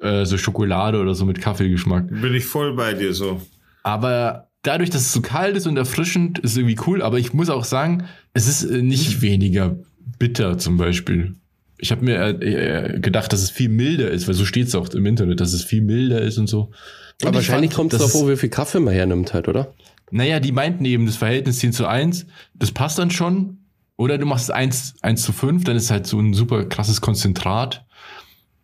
Äh, 0.00 0.24
so 0.24 0.38
Schokolade 0.38 0.98
oder 1.00 1.14
so 1.14 1.24
mit 1.26 1.40
Kaffeegeschmack. 1.40 2.08
Bin 2.08 2.34
ich 2.34 2.44
voll 2.46 2.74
bei 2.76 2.94
dir 2.94 3.12
so. 3.12 3.42
Aber 3.82 4.48
dadurch, 4.62 4.90
dass 4.90 5.02
es 5.02 5.12
so 5.12 5.20
kalt 5.20 5.56
ist 5.56 5.66
und 5.66 5.76
erfrischend, 5.76 6.38
ist 6.38 6.56
irgendwie 6.56 6.78
cool. 6.86 7.02
Aber 7.02 7.18
ich 7.18 7.32
muss 7.34 7.50
auch 7.50 7.64
sagen, 7.64 8.04
es 8.32 8.46
ist 8.48 8.64
äh, 8.64 8.80
nicht 8.82 9.20
weniger 9.20 9.76
bitter 10.18 10.58
zum 10.58 10.76
Beispiel. 10.76 11.34
Ich 11.78 11.92
habe 11.92 12.04
mir 12.04 12.16
äh, 12.16 12.94
äh, 12.94 13.00
gedacht, 13.00 13.32
dass 13.32 13.42
es 13.42 13.50
viel 13.50 13.68
milder 13.68 14.10
ist, 14.10 14.26
weil 14.26 14.34
so 14.34 14.44
steht 14.44 14.66
es 14.66 14.74
auch 14.74 14.88
im 14.88 15.06
Internet, 15.06 15.40
dass 15.40 15.52
es 15.52 15.62
viel 15.62 15.82
milder 15.82 16.20
ist 16.20 16.38
und 16.38 16.48
so. 16.48 16.70
Und 17.20 17.28
Aber 17.28 17.40
ich 17.40 17.48
wahrscheinlich 17.48 17.72
kommt 17.72 17.92
es 17.92 18.00
darauf, 18.00 18.22
an, 18.22 18.28
wie 18.28 18.36
viel 18.36 18.48
Kaffee 18.48 18.80
man 18.80 18.94
hernimmt 18.94 19.32
halt, 19.34 19.48
oder? 19.48 19.74
Naja, 20.10 20.40
die 20.40 20.52
meinten 20.52 20.84
eben, 20.84 21.06
das 21.06 21.16
Verhältnis 21.16 21.58
10 21.58 21.72
zu 21.72 21.86
1, 21.86 22.26
das 22.54 22.72
passt 22.72 22.98
dann 22.98 23.10
schon. 23.10 23.58
Oder 23.96 24.16
du 24.16 24.26
machst 24.26 24.50
1, 24.50 24.94
1 25.02 25.22
zu 25.22 25.32
5, 25.32 25.64
dann 25.64 25.76
ist 25.76 25.90
halt 25.90 26.06
so 26.06 26.20
ein 26.20 26.32
super 26.32 26.64
krasses 26.64 27.00
Konzentrat. 27.00 27.84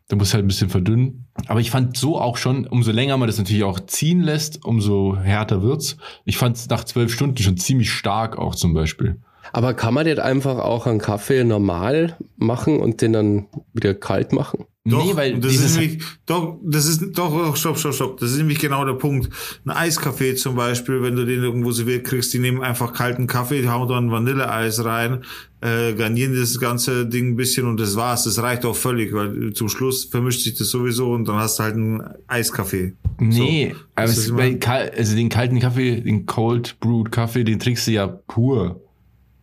Du 0.09 0.17
musst 0.17 0.33
halt 0.33 0.45
ein 0.45 0.49
bisschen 0.49 0.71
verdünnen. 0.71 1.27
Aber 1.47 1.61
ich 1.61 1.71
fand 1.71 1.97
so 1.97 2.21
auch 2.21 2.37
schon, 2.37 2.67
umso 2.67 2.93
länger 2.93 3.17
man 3.17 3.27
das 3.27 3.39
natürlich 3.39 3.65
auch 3.65 3.81
ziehen 3.81 4.21
lässt, 4.21 4.65
umso 4.65 5.17
härter 5.17 5.63
wird's. 5.63 5.97
Ich 6.25 6.37
fand 6.37 6.57
es 6.57 6.69
nach 6.69 6.85
zwölf 6.85 7.13
Stunden 7.13 7.39
schon 7.39 7.57
ziemlich 7.57 7.91
stark 7.91 8.39
auch 8.39 8.55
zum 8.55 8.75
Beispiel. 8.75 9.21
Aber 9.53 9.75
kann 9.75 9.95
man 9.95 10.07
den 10.07 10.19
einfach 10.19 10.59
auch 10.59 10.87
einen 10.87 10.99
Kaffee 10.99 11.45
normal 11.45 12.17
machen 12.37 12.81
und 12.81 13.03
den 13.03 13.13
dann 13.13 13.47
wieder 13.73 13.95
kalt 13.95 14.33
machen? 14.33 14.67
Doch, 14.87 15.03
nee, 15.03 15.17
weil 15.17 15.41
das 15.41 15.55
ist 15.55 15.79
nämlich, 15.79 16.03
doch, 16.27 16.59
das 16.63 16.85
ist, 16.85 17.01
doch, 17.17 17.31
doch, 17.33 17.57
stopp, 17.57 17.79
stopp, 17.79 17.95
stopp. 17.95 18.21
Das 18.21 18.33
ist 18.33 18.37
nämlich 18.37 18.59
genau 18.59 18.85
der 18.85 18.93
Punkt. 18.93 19.31
Ein 19.65 19.71
Eiskaffee 19.71 20.35
zum 20.35 20.57
Beispiel, 20.57 21.01
wenn 21.03 21.17
du 21.17 21.25
den 21.25 21.43
irgendwo 21.43 21.73
serviert 21.73 22.05
kriegst, 22.05 22.35
die 22.35 22.39
nehmen 22.39 22.61
einfach 22.61 22.93
kalten 22.93 23.27
Kaffee, 23.27 23.67
hauen 23.67 23.89
dann 23.89 24.11
Vanilleeis 24.11 24.85
rein, 24.85 25.25
äh, 25.63 25.95
garnieren 25.95 26.39
das 26.39 26.61
ganze 26.61 27.07
Ding 27.07 27.29
ein 27.29 27.37
bisschen 27.37 27.67
und 27.67 27.81
das 27.81 27.97
war's. 27.97 28.25
Das 28.25 28.43
reicht 28.43 28.67
auch 28.67 28.77
völlig, 28.77 29.15
weil 29.15 29.55
zum 29.55 29.71
Schluss 29.71 30.05
vermischt 30.05 30.43
sich 30.43 30.53
das 30.53 30.69
sowieso 30.69 31.13
und 31.13 31.27
dann 31.27 31.37
hast 31.37 31.59
du 31.59 31.63
halt 31.63 31.77
einen 31.77 32.03
Eiskaffee. 32.27 32.93
nee, 33.19 33.73
So, 33.73 33.81
aber 33.95 34.11
es, 34.11 34.37
bei, 34.37 34.59
also 34.95 35.17
den 35.17 35.31
kalten 35.31 35.61
Kaffee, 35.61 36.03
den 36.03 36.27
Cold 36.27 36.77
Brewed 36.81 37.11
Kaffee, 37.11 37.45
den 37.45 37.59
trinkst 37.59 37.87
du 37.87 37.93
ja 37.93 38.07
pur. 38.07 38.84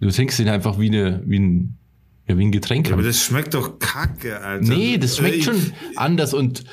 Du 0.02 0.10
trinkst 0.10 0.40
den 0.40 0.50
einfach 0.50 0.78
wie 0.80 0.88
eine, 0.88 1.22
wie 1.26 1.40
ein, 1.40 1.78
ja, 2.28 2.38
wie 2.38 2.46
ein 2.46 2.52
Getränk. 2.52 2.88
Aber 2.88 2.98
halt. 2.98 3.08
das 3.08 3.24
schmeckt 3.24 3.54
doch 3.54 3.80
kacke, 3.80 4.42
Alter. 4.42 4.66
nee, 4.74 4.98
das 4.98 5.18
schmeckt 5.18 5.38
ich- 5.38 5.46
schon 5.46 5.56
anders 5.96 6.34
und 6.34 6.64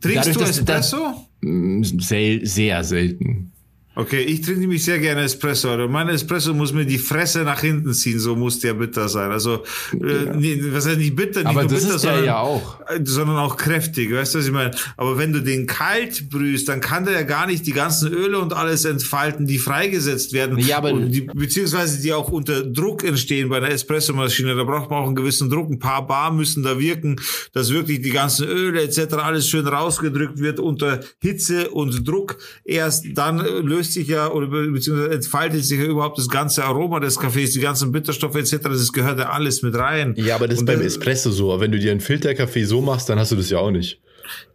Trinkst 0.00 0.28
dadurch, 0.30 0.36
du 0.38 0.42
Espresso? 0.50 1.28
mm, 1.42 1.82
sel 1.84 2.46
sehr 2.46 2.82
selten. 2.82 3.52
Okay, 3.94 4.20
ich 4.22 4.40
trinke 4.40 4.60
nämlich 4.60 4.82
sehr 4.84 4.98
gerne 4.98 5.22
Espresso. 5.22 5.72
Oder 5.74 5.86
mein 5.86 6.08
Espresso 6.08 6.54
muss 6.54 6.72
mir 6.72 6.86
die 6.86 6.98
Fresse 6.98 7.40
nach 7.42 7.60
hinten 7.60 7.92
ziehen, 7.92 8.18
so 8.18 8.34
muss 8.34 8.58
der 8.60 8.72
bitter 8.74 9.08
sein. 9.08 9.30
Also, 9.30 9.64
äh, 9.92 10.34
nee, 10.34 10.58
was 10.70 10.86
heißt 10.86 10.96
nicht 10.98 11.14
bitter, 11.14 11.40
nicht 11.40 11.48
Aber 11.48 11.62
nur 11.64 11.70
das 11.72 11.82
bitter, 11.82 11.96
ist 11.96 12.04
der 12.04 12.10
sondern, 12.12 12.24
ja 12.24 12.38
auch. 12.38 12.80
äh, 12.88 13.00
sondern 13.04 13.36
auch 13.36 13.56
kräftig. 13.58 14.10
Weißt 14.12 14.34
du, 14.34 14.38
was 14.38 14.46
ich 14.46 14.52
meine? 14.52 14.70
Aber 14.96 15.18
wenn 15.18 15.32
du 15.34 15.40
den 15.42 15.66
kalt 15.66 16.30
brühst, 16.30 16.68
dann 16.70 16.80
kann 16.80 17.04
der 17.04 17.12
ja 17.14 17.22
gar 17.22 17.46
nicht 17.46 17.66
die 17.66 17.72
ganzen 17.72 18.10
Öle 18.12 18.38
und 18.38 18.54
alles 18.54 18.84
entfalten, 18.86 19.46
die 19.46 19.58
freigesetzt 19.58 20.32
werden. 20.32 20.58
Ja, 20.58 20.78
aber- 20.78 20.92
die, 20.94 21.22
beziehungsweise 21.22 22.00
die 22.00 22.12
auch 22.14 22.30
unter 22.30 22.62
Druck 22.62 23.04
entstehen 23.04 23.48
bei 23.50 23.58
einer 23.58 23.68
Espressomaschine. 23.70 24.54
Da 24.56 24.64
braucht 24.64 24.88
man 24.90 25.00
auch 25.00 25.06
einen 25.06 25.16
gewissen 25.16 25.50
Druck. 25.50 25.70
Ein 25.70 25.78
paar 25.78 26.06
Bar 26.06 26.32
müssen 26.32 26.62
da 26.62 26.78
wirken, 26.78 27.16
dass 27.52 27.70
wirklich 27.70 28.00
die 28.00 28.10
ganzen 28.10 28.48
Öle 28.48 28.82
etc. 28.82 29.14
alles 29.14 29.48
schön 29.48 29.66
rausgedrückt 29.66 30.38
wird 30.38 30.60
unter 30.60 31.00
Hitze 31.20 31.70
und 31.70 32.08
Druck. 32.08 32.38
Erst 32.64 33.04
dann 33.14 33.40
äh, 33.40 33.60
löst 33.82 33.92
sich 33.94 34.08
ja 34.08 34.30
oder 34.30 34.46
be- 34.46 34.70
beziehungsweise 34.70 35.10
entfaltet 35.10 35.64
sich 35.64 35.78
ja 35.78 35.86
überhaupt 35.86 36.18
das 36.18 36.28
ganze 36.28 36.64
Aroma 36.64 37.00
des 37.00 37.18
Kaffees, 37.18 37.52
die 37.52 37.60
ganzen 37.60 37.90
Bitterstoffe 37.92 38.36
etc. 38.36 38.58
Das 38.62 38.92
gehört 38.92 39.18
ja 39.18 39.30
alles 39.30 39.62
mit 39.62 39.74
rein. 39.74 40.14
Ja, 40.16 40.36
aber 40.36 40.46
das 40.46 40.54
ist 40.54 40.60
Und 40.60 40.66
beim 40.66 40.78
dann- 40.78 40.86
Espresso 40.86 41.30
so. 41.30 41.52
Aber 41.52 41.60
wenn 41.62 41.72
du 41.72 41.78
dir 41.78 41.90
einen 41.90 42.00
Filterkaffee 42.00 42.64
so 42.64 42.80
machst, 42.80 43.08
dann 43.08 43.18
hast 43.18 43.32
du 43.32 43.36
das 43.36 43.50
ja 43.50 43.58
auch 43.58 43.70
nicht. 43.70 44.00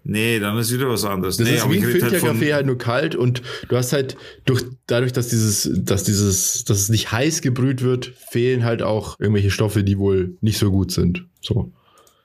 Nee, 0.04 0.40
dann 0.40 0.58
ist 0.58 0.74
wieder 0.74 0.88
was 0.90 1.04
anderes. 1.04 1.38
Das 1.38 1.46
nee, 1.48 1.56
ist 1.56 1.62
aber 1.64 1.74
wie 1.74 1.78
ein 1.78 1.84
halt 1.84 1.92
Filterkaffee 1.92 2.46
von- 2.46 2.54
halt, 2.54 2.66
nur 2.66 2.78
kalt 2.78 3.16
und 3.16 3.42
du 3.68 3.76
hast 3.76 3.92
halt 3.92 4.16
durch, 4.46 4.64
dadurch, 4.88 5.12
dass 5.12 5.28
dieses, 5.28 5.70
dass 5.74 6.04
dieses, 6.06 6.64
dass 6.64 6.80
es 6.80 6.90
nicht 6.90 7.12
heiß 7.12 7.42
gebrüht 7.42 7.82
wird, 7.84 8.14
fehlen 8.32 8.64
halt 8.64 8.82
auch 8.82 9.20
irgendwelche 9.20 9.52
Stoffe, 9.52 9.84
die 9.84 9.98
wohl 10.00 10.38
nicht 10.40 10.58
so 10.58 10.72
gut 10.72 10.92
sind. 10.92 11.26
So. 11.42 11.72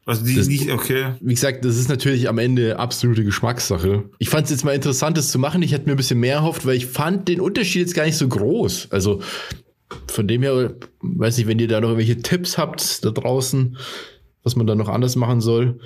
Also 0.04 0.24
die 0.24 0.34
das- 0.34 0.48
nicht, 0.48 0.70
okay. 0.72 1.14
Wie 1.20 1.34
gesagt, 1.34 1.64
das 1.64 1.76
ist 1.76 1.88
natürlich 1.88 2.28
am 2.28 2.38
Ende 2.38 2.78
absolute 2.78 3.24
Geschmackssache. 3.24 4.04
Ich 4.18 4.28
fand 4.30 4.44
es 4.46 4.50
jetzt 4.50 4.64
mal 4.64 4.74
interessant, 4.74 5.16
das 5.16 5.28
zu 5.30 5.38
machen. 5.38 5.62
Ich 5.62 5.72
hätte 5.72 5.86
mir 5.86 5.92
ein 5.92 5.96
bisschen 5.96 6.18
mehr 6.20 6.36
erhofft, 6.36 6.66
weil 6.66 6.76
ich 6.76 6.86
fand 6.86 7.28
den 7.28 7.40
Unterschied 7.40 7.82
jetzt 7.82 7.94
gar 7.94 8.04
nicht 8.04 8.16
so 8.16 8.26
groß. 8.26 8.88
Also 8.90 9.20
von 10.10 10.26
dem 10.26 10.42
her, 10.42 10.74
weiß 11.02 11.36
nicht, 11.38 11.46
wenn 11.46 11.58
ihr 11.58 11.68
da 11.68 11.80
noch 11.80 11.90
irgendwelche 11.90 12.20
Tipps 12.20 12.58
habt 12.58 13.04
da 13.04 13.10
draußen, 13.10 13.76
was 14.42 14.56
man 14.56 14.66
da 14.66 14.74
noch 14.74 14.88
anders 14.88 15.14
machen 15.16 15.40
soll. 15.40 15.78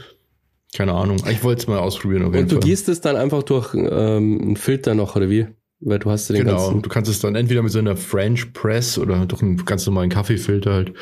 Keine 0.74 0.92
Ahnung. 0.94 1.18
Ich 1.30 1.42
wollte 1.44 1.60
es 1.62 1.66
mal 1.68 1.78
ausprobieren. 1.78 2.22
Auf 2.24 2.32
jeden 2.32 2.44
Und 2.44 2.52
du 2.52 2.56
Fall. 2.56 2.64
gießt 2.68 2.88
es 2.88 3.00
dann 3.00 3.16
einfach 3.16 3.42
durch 3.42 3.74
ähm, 3.74 4.40
einen 4.42 4.56
Filter 4.56 4.94
noch, 4.94 5.16
oder 5.16 5.28
wie? 5.30 5.46
Weil 5.80 5.98
du 5.98 6.10
hast 6.10 6.28
ja 6.30 6.36
den 6.36 6.46
Genau, 6.46 6.56
ganzen. 6.56 6.82
du 6.82 6.88
kannst 6.88 7.10
es 7.10 7.18
dann 7.20 7.34
entweder 7.34 7.62
mit 7.62 7.70
so 7.72 7.78
einer 7.78 7.96
French 7.96 8.52
Press 8.54 8.96
oder 8.98 9.26
durch 9.26 9.42
einen 9.42 9.62
ganz 9.64 9.84
normalen 9.86 10.08
Kaffeefilter 10.08 10.72
halt. 10.72 10.92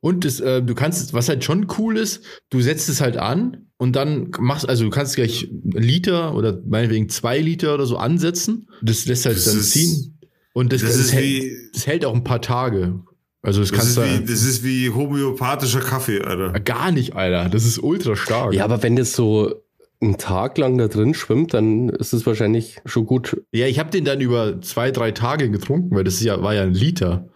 Und 0.00 0.24
das, 0.24 0.40
äh, 0.40 0.62
du 0.62 0.74
kannst, 0.74 1.12
was 1.14 1.28
halt 1.28 1.42
schon 1.44 1.66
cool 1.78 1.96
ist, 1.96 2.22
du 2.50 2.60
setzt 2.60 2.88
es 2.88 3.00
halt 3.00 3.16
an 3.16 3.66
und 3.78 3.96
dann 3.96 4.30
machst, 4.38 4.68
also 4.68 4.84
du 4.84 4.90
kannst 4.90 5.16
gleich 5.16 5.48
Liter 5.64 6.34
oder 6.34 6.60
meinetwegen 6.66 7.08
zwei 7.08 7.38
Liter 7.40 7.74
oder 7.74 7.86
so 7.86 7.96
ansetzen. 7.96 8.68
Das 8.82 9.06
lässt 9.06 9.26
halt 9.26 9.36
Das 9.36 9.44
dann 9.46 9.58
ist- 9.58 9.72
ziehen. 9.72 10.18
Und 10.52 10.72
das, 10.72 10.80
das 10.82 10.92
das, 10.92 11.00
ist 11.00 11.12
hält, 11.12 11.24
wie- 11.26 11.52
das 11.74 11.86
hält 11.86 12.04
auch 12.04 12.14
ein 12.14 12.24
paar 12.24 12.40
Tage. 12.40 13.00
Also 13.42 13.60
das, 13.60 13.70
Das 13.70 13.78
kannst 13.78 13.90
ist, 13.90 13.96
du 13.98 14.02
wie, 14.22 14.24
das 14.32 14.42
ist 14.42 14.64
wie 14.64 14.90
homöopathischer 14.90 15.80
Kaffee, 15.80 16.20
Alter. 16.20 16.58
gar 16.60 16.90
nicht, 16.92 17.14
Alter. 17.14 17.48
Das 17.48 17.64
ist 17.64 17.78
ultra 17.78 18.16
stark. 18.16 18.54
Ja, 18.54 18.64
aber 18.64 18.82
wenn 18.82 18.96
das 18.96 19.12
so 19.12 19.54
einen 20.00 20.18
Tag 20.18 20.58
lang 20.58 20.76
da 20.78 20.88
drin 20.88 21.14
schwimmt, 21.14 21.54
dann 21.54 21.88
ist 21.90 22.12
es 22.12 22.26
wahrscheinlich 22.26 22.78
schon 22.86 23.06
gut. 23.06 23.40
ja 23.52 23.66
ich 23.66 23.78
habe 23.78 23.90
den 23.90 24.04
dann 24.04 24.20
über 24.20 24.60
zwei, 24.62 24.90
drei 24.90 25.12
Tage 25.12 25.50
getrunken, 25.50 25.94
weil 25.94 26.04
das 26.04 26.14
ist 26.14 26.24
ja, 26.24 26.42
war 26.42 26.54
ja 26.54 26.62
ein 26.62 26.74
Liter. 26.74 27.28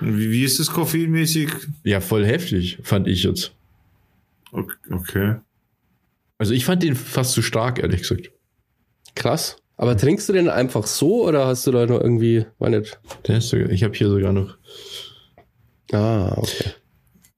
Wie, 0.00 0.30
wie 0.30 0.44
ist 0.44 0.58
das 0.58 0.70
koffeinmäßig? 0.70 1.50
Ja, 1.84 2.00
voll 2.00 2.24
heftig, 2.24 2.78
fand 2.82 3.08
ich 3.08 3.22
jetzt. 3.24 3.52
Okay. 4.52 5.36
Also 6.38 6.54
ich 6.54 6.64
fand 6.64 6.82
den 6.82 6.94
fast 6.94 7.32
zu 7.32 7.42
stark, 7.42 7.78
ehrlich 7.80 8.02
gesagt. 8.02 8.30
Krass. 9.14 9.56
Aber 9.76 9.96
trinkst 9.96 10.28
du 10.28 10.32
den 10.32 10.48
einfach 10.48 10.86
so 10.86 11.26
oder 11.26 11.46
hast 11.46 11.66
du 11.66 11.70
da 11.70 11.86
noch 11.86 12.00
irgendwie, 12.00 12.46
war 12.58 12.70
nicht? 12.70 12.98
Der 13.26 13.38
ist 13.38 13.48
sogar, 13.48 13.70
ich 13.70 13.84
habe 13.84 13.94
hier 13.94 14.08
sogar 14.08 14.32
noch. 14.32 14.56
Ah, 15.92 16.34
okay. 16.36 16.72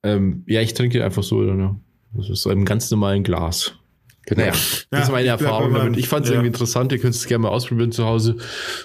Ähm, 0.02 0.44
ja, 0.46 0.60
ich 0.60 0.74
trinke 0.74 1.04
einfach 1.04 1.22
so, 1.22 1.36
oder? 1.36 1.54
ne? 1.54 1.78
Das 2.12 2.30
ist 2.30 2.42
so 2.42 2.50
im 2.50 2.64
ganz 2.64 2.90
normalen 2.90 3.22
Glas. 3.22 3.74
Genau. 4.26 4.42
Naja, 4.42 4.52
das 4.90 5.04
ist 5.04 5.10
meine 5.10 5.28
Erfahrung 5.28 5.74
damit. 5.74 5.98
Ich 5.98 6.08
fand 6.08 6.24
es 6.24 6.30
ja. 6.30 6.36
irgendwie 6.36 6.48
interessant. 6.48 6.92
Ihr 6.92 6.98
könnt 6.98 7.14
es 7.14 7.26
gerne 7.26 7.42
mal 7.42 7.48
ausprobieren 7.48 7.92
zu 7.92 8.04
Hause 8.06 8.36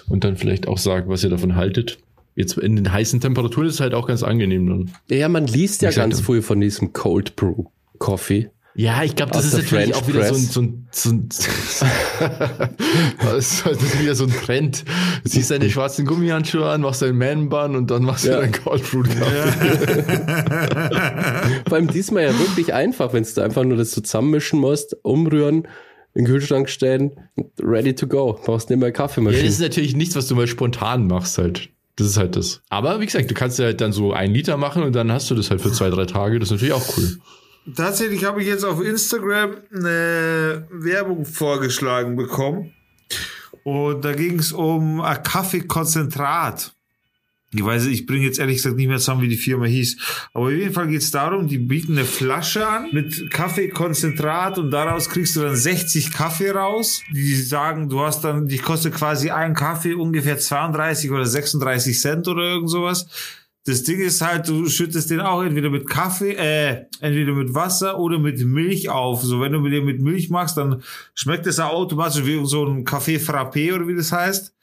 und 0.08 0.24
dann 0.24 0.36
vielleicht 0.36 0.66
auch 0.66 0.78
sagen, 0.78 1.08
was 1.08 1.24
ihr 1.24 1.30
davon 1.30 1.56
haltet. 1.56 1.98
Jetzt 2.36 2.58
in 2.58 2.76
den 2.76 2.92
heißen 2.92 3.20
Temperaturen 3.20 3.66
ist 3.66 3.74
es 3.74 3.80
halt 3.80 3.94
auch 3.94 4.06
ganz 4.06 4.22
angenehm 4.22 4.66
dann. 4.68 4.90
Ja, 5.08 5.28
man 5.28 5.46
liest 5.46 5.82
ja 5.82 5.90
ganz 5.90 6.20
viel 6.20 6.42
von 6.42 6.60
diesem 6.60 6.92
Cold 6.92 7.34
Brew 7.34 7.64
Coffee. 7.98 8.50
Ja, 8.78 9.02
ich 9.02 9.16
glaube, 9.16 9.32
das 9.32 9.46
ist 9.46 9.54
natürlich 9.54 9.70
French 9.90 9.94
auch 9.94 10.06
wieder 10.06 10.22
so 10.34 10.34
ein, 10.34 10.42
Press. 10.42 10.52
so 10.52 10.60
ein, 10.60 10.86
so 10.92 11.10
ein 11.10 11.28
das 13.22 13.38
ist 13.38 13.66
das 13.66 13.82
ist 13.82 13.98
wieder 14.02 14.14
so 14.14 14.24
ein 14.24 14.30
Trend. 14.32 14.84
Du 15.24 15.30
ziehst 15.30 15.50
deine 15.50 15.70
schwarzen 15.70 16.04
Gummihandschuhe 16.04 16.68
an, 16.68 16.82
machst 16.82 17.00
deinen 17.00 17.16
Man-Bun 17.16 17.74
und 17.74 17.90
dann 17.90 18.02
machst 18.04 18.26
Ja. 18.26 18.34
du 18.36 18.42
deinen 18.42 18.52
Cold 18.52 18.82
Brew 18.90 19.02
Kaffee. 19.02 20.02
Vor 21.66 21.78
allem 21.78 21.88
diesmal 21.88 22.24
ja 22.24 22.38
wirklich 22.38 22.74
einfach, 22.74 23.14
wenn 23.14 23.24
du 23.24 23.40
einfach 23.42 23.64
nur 23.64 23.78
das 23.78 23.92
zusammenmischen 23.92 24.60
musst, 24.60 24.94
umrühren, 25.02 25.66
in 26.14 26.24
den 26.24 26.26
Kühlschrank 26.26 26.68
stellen, 26.68 27.12
ready 27.58 27.94
to 27.94 28.06
go. 28.06 28.38
Brauchst 28.44 28.68
nicht 28.68 28.78
mehr 28.78 28.88
Ja, 28.88 28.92
Kaffeemaschine. 28.92 29.42
das 29.44 29.54
ist 29.54 29.60
natürlich 29.60 29.96
nichts, 29.96 30.16
was 30.16 30.26
du 30.28 30.34
mal 30.34 30.46
spontan 30.46 31.06
machst 31.06 31.38
halt. 31.38 31.70
Das 31.96 32.06
ist 32.06 32.16
halt 32.18 32.36
das. 32.36 32.60
Aber 32.68 33.00
wie 33.00 33.06
gesagt, 33.06 33.30
du 33.30 33.34
kannst 33.34 33.58
ja 33.58 33.66
halt 33.66 33.80
dann 33.80 33.92
so 33.92 34.12
ein 34.12 34.32
Liter 34.32 34.56
machen 34.58 34.82
und 34.82 34.94
dann 34.94 35.10
hast 35.10 35.30
du 35.30 35.34
das 35.34 35.50
halt 35.50 35.62
für 35.62 35.72
zwei, 35.72 35.88
drei 35.88 36.04
Tage. 36.04 36.38
Das 36.38 36.48
ist 36.48 36.52
natürlich 36.52 36.74
auch 36.74 36.96
cool. 36.96 37.18
Tatsächlich 37.74 38.24
habe 38.24 38.42
ich 38.42 38.46
jetzt 38.46 38.64
auf 38.64 38.82
Instagram 38.82 39.56
eine 39.74 40.68
Werbung 40.70 41.24
vorgeschlagen 41.24 42.14
bekommen. 42.14 42.72
Und 43.64 44.04
da 44.04 44.12
ging 44.12 44.38
es 44.38 44.52
um 44.52 45.00
ein 45.00 45.22
Kaffeekonzentrat. 45.22 46.75
Ich 47.54 47.64
weiß, 47.64 47.86
ich 47.86 48.06
bringe 48.06 48.24
jetzt 48.24 48.40
ehrlich 48.40 48.56
gesagt 48.56 48.76
nicht 48.76 48.88
mehr 48.88 48.98
zusammen, 48.98 49.22
wie 49.22 49.28
die 49.28 49.36
Firma 49.36 49.66
hieß. 49.66 50.28
Aber 50.34 50.46
auf 50.46 50.50
jeden 50.50 50.72
Fall 50.72 50.88
geht 50.88 51.02
es 51.02 51.12
darum, 51.12 51.46
die 51.46 51.58
bieten 51.58 51.92
eine 51.92 52.04
Flasche 52.04 52.66
an 52.66 52.88
mit 52.92 53.30
Kaffeekonzentrat 53.30 54.58
und 54.58 54.72
daraus 54.72 55.08
kriegst 55.08 55.36
du 55.36 55.42
dann 55.42 55.54
60 55.54 56.10
Kaffee 56.10 56.50
raus. 56.50 57.02
Die 57.12 57.34
sagen, 57.34 57.88
du 57.88 58.00
hast 58.00 58.22
dann, 58.22 58.48
die 58.48 58.58
kostet 58.58 58.94
quasi 58.94 59.30
ein 59.30 59.54
Kaffee 59.54 59.94
ungefähr 59.94 60.38
32 60.38 61.10
oder 61.12 61.24
36 61.24 62.00
Cent 62.00 62.26
oder 62.26 62.42
irgend 62.42 62.68
sowas. 62.68 63.06
Das 63.64 63.82
Ding 63.82 63.98
ist 63.98 64.20
halt, 64.20 64.48
du 64.48 64.68
schüttest 64.68 65.10
den 65.10 65.20
auch 65.20 65.42
entweder 65.42 65.70
mit 65.70 65.88
Kaffee, 65.88 66.34
äh, 66.34 66.86
entweder 67.00 67.32
mit 67.32 67.52
Wasser 67.52 67.98
oder 67.98 68.18
mit 68.18 68.38
Milch 68.44 68.90
auf. 68.90 69.22
So, 69.22 69.40
wenn 69.40 69.52
du 69.52 69.60
mit 69.60 69.72
dem 69.72 69.84
mit 69.84 70.00
Milch 70.00 70.30
machst, 70.30 70.56
dann 70.56 70.82
schmeckt 71.14 71.46
es 71.48 71.58
automatisch 71.58 72.24
wie 72.24 72.44
so 72.46 72.64
ein 72.64 72.84
Kaffee 72.84 73.16
Frappé 73.16 73.74
oder 73.74 73.88
wie 73.88 73.96
das 73.96 74.12
heißt. 74.12 74.54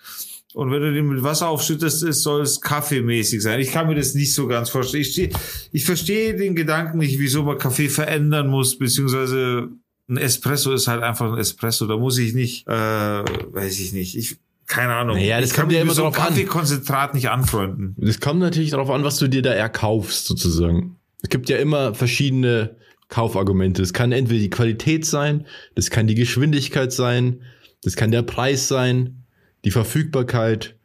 Und 0.53 0.71
wenn 0.71 0.81
du 0.81 0.93
den 0.93 1.07
mit 1.07 1.23
Wasser 1.23 1.49
aufschüttest, 1.49 2.03
ist, 2.03 2.21
soll 2.21 2.41
es 2.41 2.61
kaffeemäßig 2.61 3.41
sein. 3.41 3.59
Ich 3.59 3.71
kann 3.71 3.87
mir 3.87 3.95
das 3.95 4.13
nicht 4.13 4.33
so 4.33 4.47
ganz 4.47 4.69
vorstellen. 4.69 5.01
Ich, 5.01 5.11
steh, 5.11 5.29
ich 5.71 5.83
verstehe 5.83 6.35
den 6.35 6.55
Gedanken 6.55 6.99
nicht, 6.99 7.17
wieso 7.19 7.43
man 7.43 7.57
Kaffee 7.57 7.89
verändern 7.89 8.47
muss, 8.47 8.77
beziehungsweise 8.77 9.69
ein 10.07 10.17
Espresso 10.17 10.71
ist 10.73 10.87
halt 10.87 11.01
einfach 11.01 11.31
ein 11.31 11.39
Espresso. 11.39 11.87
Da 11.87 11.97
muss 11.97 12.17
ich 12.19 12.33
nicht, 12.33 12.67
äh, 12.67 12.71
weiß 12.71 13.79
ich 13.79 13.93
nicht. 13.93 14.15
Ich, 14.15 14.37
keine 14.67 14.93
Ahnung. 14.93 15.15
Naja, 15.15 15.41
das 15.41 15.49
ich 15.49 15.55
kann 15.55 15.63
kommt 15.63 15.73
ja 15.73 15.79
mich 15.79 15.85
immer 15.85 15.95
so 15.95 16.03
drauf 16.03 16.19
an. 16.19 16.27
Kaffeekonzentrat 16.27 17.15
nicht 17.15 17.29
anfreunden. 17.29 17.95
Das 17.97 18.19
kommt 18.19 18.39
natürlich 18.39 18.71
darauf 18.71 18.91
an, 18.91 19.03
was 19.03 19.17
du 19.17 19.27
dir 19.27 19.41
da 19.41 19.53
erkaufst, 19.53 20.25
sozusagen. 20.25 20.97
Es 21.23 21.29
gibt 21.29 21.49
ja 21.49 21.57
immer 21.57 21.95
verschiedene 21.95 22.75
Kaufargumente. 23.07 23.81
Es 23.81 23.93
kann 23.93 24.11
entweder 24.11 24.39
die 24.39 24.49
Qualität 24.49 25.05
sein, 25.05 25.45
das 25.75 25.89
kann 25.89 26.05
die 26.05 26.15
Geschwindigkeit 26.15 26.91
sein, 26.91 27.41
das 27.84 27.95
kann 27.95 28.11
der 28.11 28.23
Preis 28.23 28.67
sein, 28.67 29.22
die 29.64 29.72
Verfügbarkeit, 29.72 30.76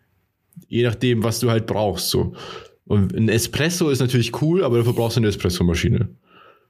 je 0.69 0.83
nachdem, 0.83 1.23
was 1.23 1.41
du 1.41 1.51
halt 1.51 1.67
brauchst, 1.67 2.11
so. 2.11 2.35
Und 2.87 3.15
ein 3.15 3.29
Espresso 3.29 3.91
ist 3.91 4.01
natürlich 4.01 4.41
cool, 4.41 4.65
aber 4.65 4.79
dafür 4.79 4.95
brauchst 4.95 5.17
du 5.17 5.21
eine 5.21 5.29
Espressomaschine. 5.29 6.09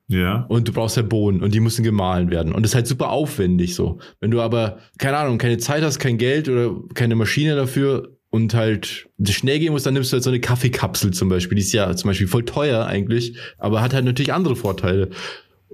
Ja. 0.09 0.47
Und 0.49 0.67
du 0.67 0.73
brauchst 0.73 0.97
ja 0.97 1.03
Bohnen 1.03 1.43
und 1.43 1.55
die 1.55 1.61
müssen 1.61 1.85
gemahlen 1.85 2.31
werden. 2.31 2.53
Und 2.53 2.63
das 2.63 2.73
ist 2.73 2.75
halt 2.75 2.87
super 2.87 3.11
aufwendig 3.11 3.75
so. 3.75 3.99
Wenn 4.21 4.31
du 4.31 4.41
aber, 4.41 4.79
keine 4.99 5.19
Ahnung, 5.19 5.39
keine 5.39 5.59
Zeit 5.59 5.83
hast, 5.83 5.99
kein 5.99 6.19
Geld 6.19 6.49
oder 6.49 6.75
keine 6.95 7.15
Maschine 7.15 7.55
dafür, 7.55 8.19
und 8.31 8.55
halt 8.55 9.09
schnell 9.27 9.59
gehen 9.59 9.73
muss, 9.73 9.85
dann 9.85 9.95
nimmst 9.95 10.13
du 10.13 10.15
halt 10.15 10.25
so 10.25 10.31
eine 10.31 10.41
Kaffeekapsel 10.41 11.13
zum 11.13 11.29
Beispiel. 11.29 11.57
Die 11.57 11.63
ist 11.63 11.73
ja 11.73 11.95
zum 11.97 12.09
Beispiel 12.09 12.29
voll 12.29 12.45
teuer 12.45 12.85
eigentlich, 12.87 13.37
aber 13.57 13.81
hat 13.81 13.95
halt 13.95 14.05
natürlich 14.05 14.33
andere 14.33 14.57
Vorteile. 14.57 15.11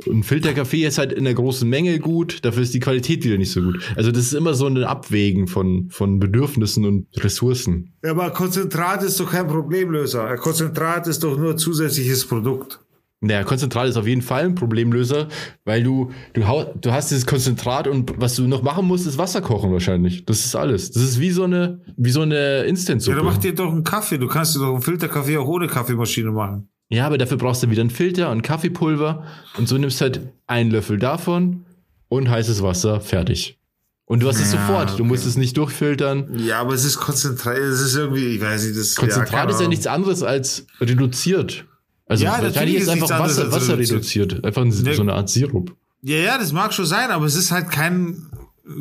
Und 0.07 0.25
Filterkaffee 0.25 0.85
ist 0.85 0.99
halt 0.99 1.13
in 1.13 1.25
der 1.25 1.35
großen 1.35 1.69
Menge 1.69 1.99
gut, 2.01 2.45
dafür 2.45 2.63
ist 2.63 2.75
die 2.75 2.81
Qualität 2.81 3.25
wieder 3.25 3.39
nicht 3.39 3.53
so 3.53 3.63
gut. 3.63 3.81
Also 3.97 4.11
das 4.11 4.25
ist 4.25 4.33
immer 4.35 4.55
so 4.55 4.67
ein 4.67 4.83
Abwägen 4.83 5.47
von, 5.47 5.89
von 5.91 6.19
Bedürfnissen 6.19 6.85
und 6.85 7.07
Ressourcen. 7.23 7.95
Ja, 8.03 8.11
aber 8.11 8.31
Konzentrat 8.31 9.03
ist 9.05 9.21
doch 9.21 9.31
kein 9.31 9.47
Problemlöser. 9.47 10.37
Konzentrat 10.37 11.07
ist 11.07 11.23
doch 11.23 11.39
nur 11.39 11.57
zusätzliches 11.57 12.27
Produkt. 12.27 12.81
Naja, 13.21 13.43
Konzentrat 13.43 13.89
ist 13.89 13.97
auf 13.97 14.07
jeden 14.07 14.21
Fall 14.21 14.45
ein 14.45 14.55
Problemlöser, 14.55 15.29
weil 15.65 15.83
du, 15.83 16.11
du, 16.35 16.47
hau, 16.47 16.65
du 16.79 16.93
hast 16.93 17.11
dieses 17.11 17.25
Konzentrat 17.25 17.89
und 17.89 18.13
was 18.21 18.37
du 18.37 18.47
noch 18.47 18.63
machen 18.63 18.87
musst, 18.87 19.07
ist 19.07 19.17
Wasser 19.17 19.41
kochen 19.41 19.73
wahrscheinlich. 19.73 20.27
Das 20.27 20.45
ist 20.45 20.55
alles. 20.55 20.91
Das 20.91 21.03
ist 21.03 21.21
wie 21.21 21.31
so 21.31 21.45
eine, 21.45 21.81
wie 21.97 22.11
so 22.11 22.21
eine 22.21 22.65
Instant-Suppe. 22.65 23.17
Ja, 23.17 23.23
dann 23.23 23.33
mach 23.33 23.39
dir 23.39 23.55
doch 23.55 23.73
einen 23.73 23.85
Kaffee. 23.85 24.19
Du 24.19 24.27
kannst 24.27 24.55
dir 24.55 24.59
doch 24.59 24.73
einen 24.73 24.83
Filterkaffee 24.83 25.39
auch 25.39 25.49
ohne 25.49 25.69
Kaffeemaschine 25.69 26.33
machen. 26.33 26.69
Ja, 26.89 27.07
aber 27.07 27.19
dafür 27.19 27.37
brauchst 27.39 27.63
du 27.63 27.71
wieder 27.71 27.81
einen 27.81 27.91
Filter 27.91 28.31
und 28.31 28.43
Kaffeepulver 28.43 29.25
und 29.59 29.69
so 29.69 29.79
nimmst 29.79 30.01
halt 30.01 30.21
einen 30.47 30.71
Löffel 30.71 30.99
davon 30.99 31.65
und 32.09 32.29
heißes 32.29 32.63
Wasser, 32.63 33.01
fertig. 33.01 33.59
Und 34.07 34.21
du 34.23 34.29
hast 34.29 34.39
es 34.39 34.53
Ja, 34.53 34.61
sofort. 34.67 34.91
Du 34.91 34.95
okay. 34.97 35.03
musst 35.05 35.25
es 35.27 35.37
nicht 35.37 35.57
durchfiltern. 35.57 36.39
Ja, 36.39 36.61
aber 36.61 36.75
es 36.75 36.85
ist 36.85 36.99
Konzentrat. 36.99 37.57
Es 37.57 37.81
ist 37.81 37.97
irgendwie, 37.97 38.37
ich 38.37 38.41
weiß 38.41 38.65
nicht, 38.67 38.79
das 38.79 38.95
Konzentrat 38.97 39.49
ja, 39.49 39.55
ist 39.55 39.61
ja 39.63 39.69
nichts 39.69 39.87
anderes 39.87 40.23
als 40.23 40.67
reduziert. 40.81 41.65
Also 42.07 42.25
Ja, 42.25 42.41
wahrscheinlich 42.43 42.77
ist 42.77 42.89
einfach 42.91 43.09
Wasser, 43.09 43.51
Wasser 43.51 43.79
reduziert. 43.79 44.33
reduziert. 44.33 44.45
Einfach 44.45 44.61
ein, 44.63 44.69
Ne. 44.69 44.95
so 44.95 45.01
eine 45.03 45.15
Art 45.15 45.31
Sirup. 45.31 45.75
Ja, 46.03 46.17
ja, 46.19 46.39
das 46.39 46.53
mag 46.53 46.75
schon 46.75 46.85
sein, 46.85 47.11
aber 47.11 47.25
es 47.25 47.35
ist 47.35 47.51
halt 47.51 47.71
kein 47.71 48.27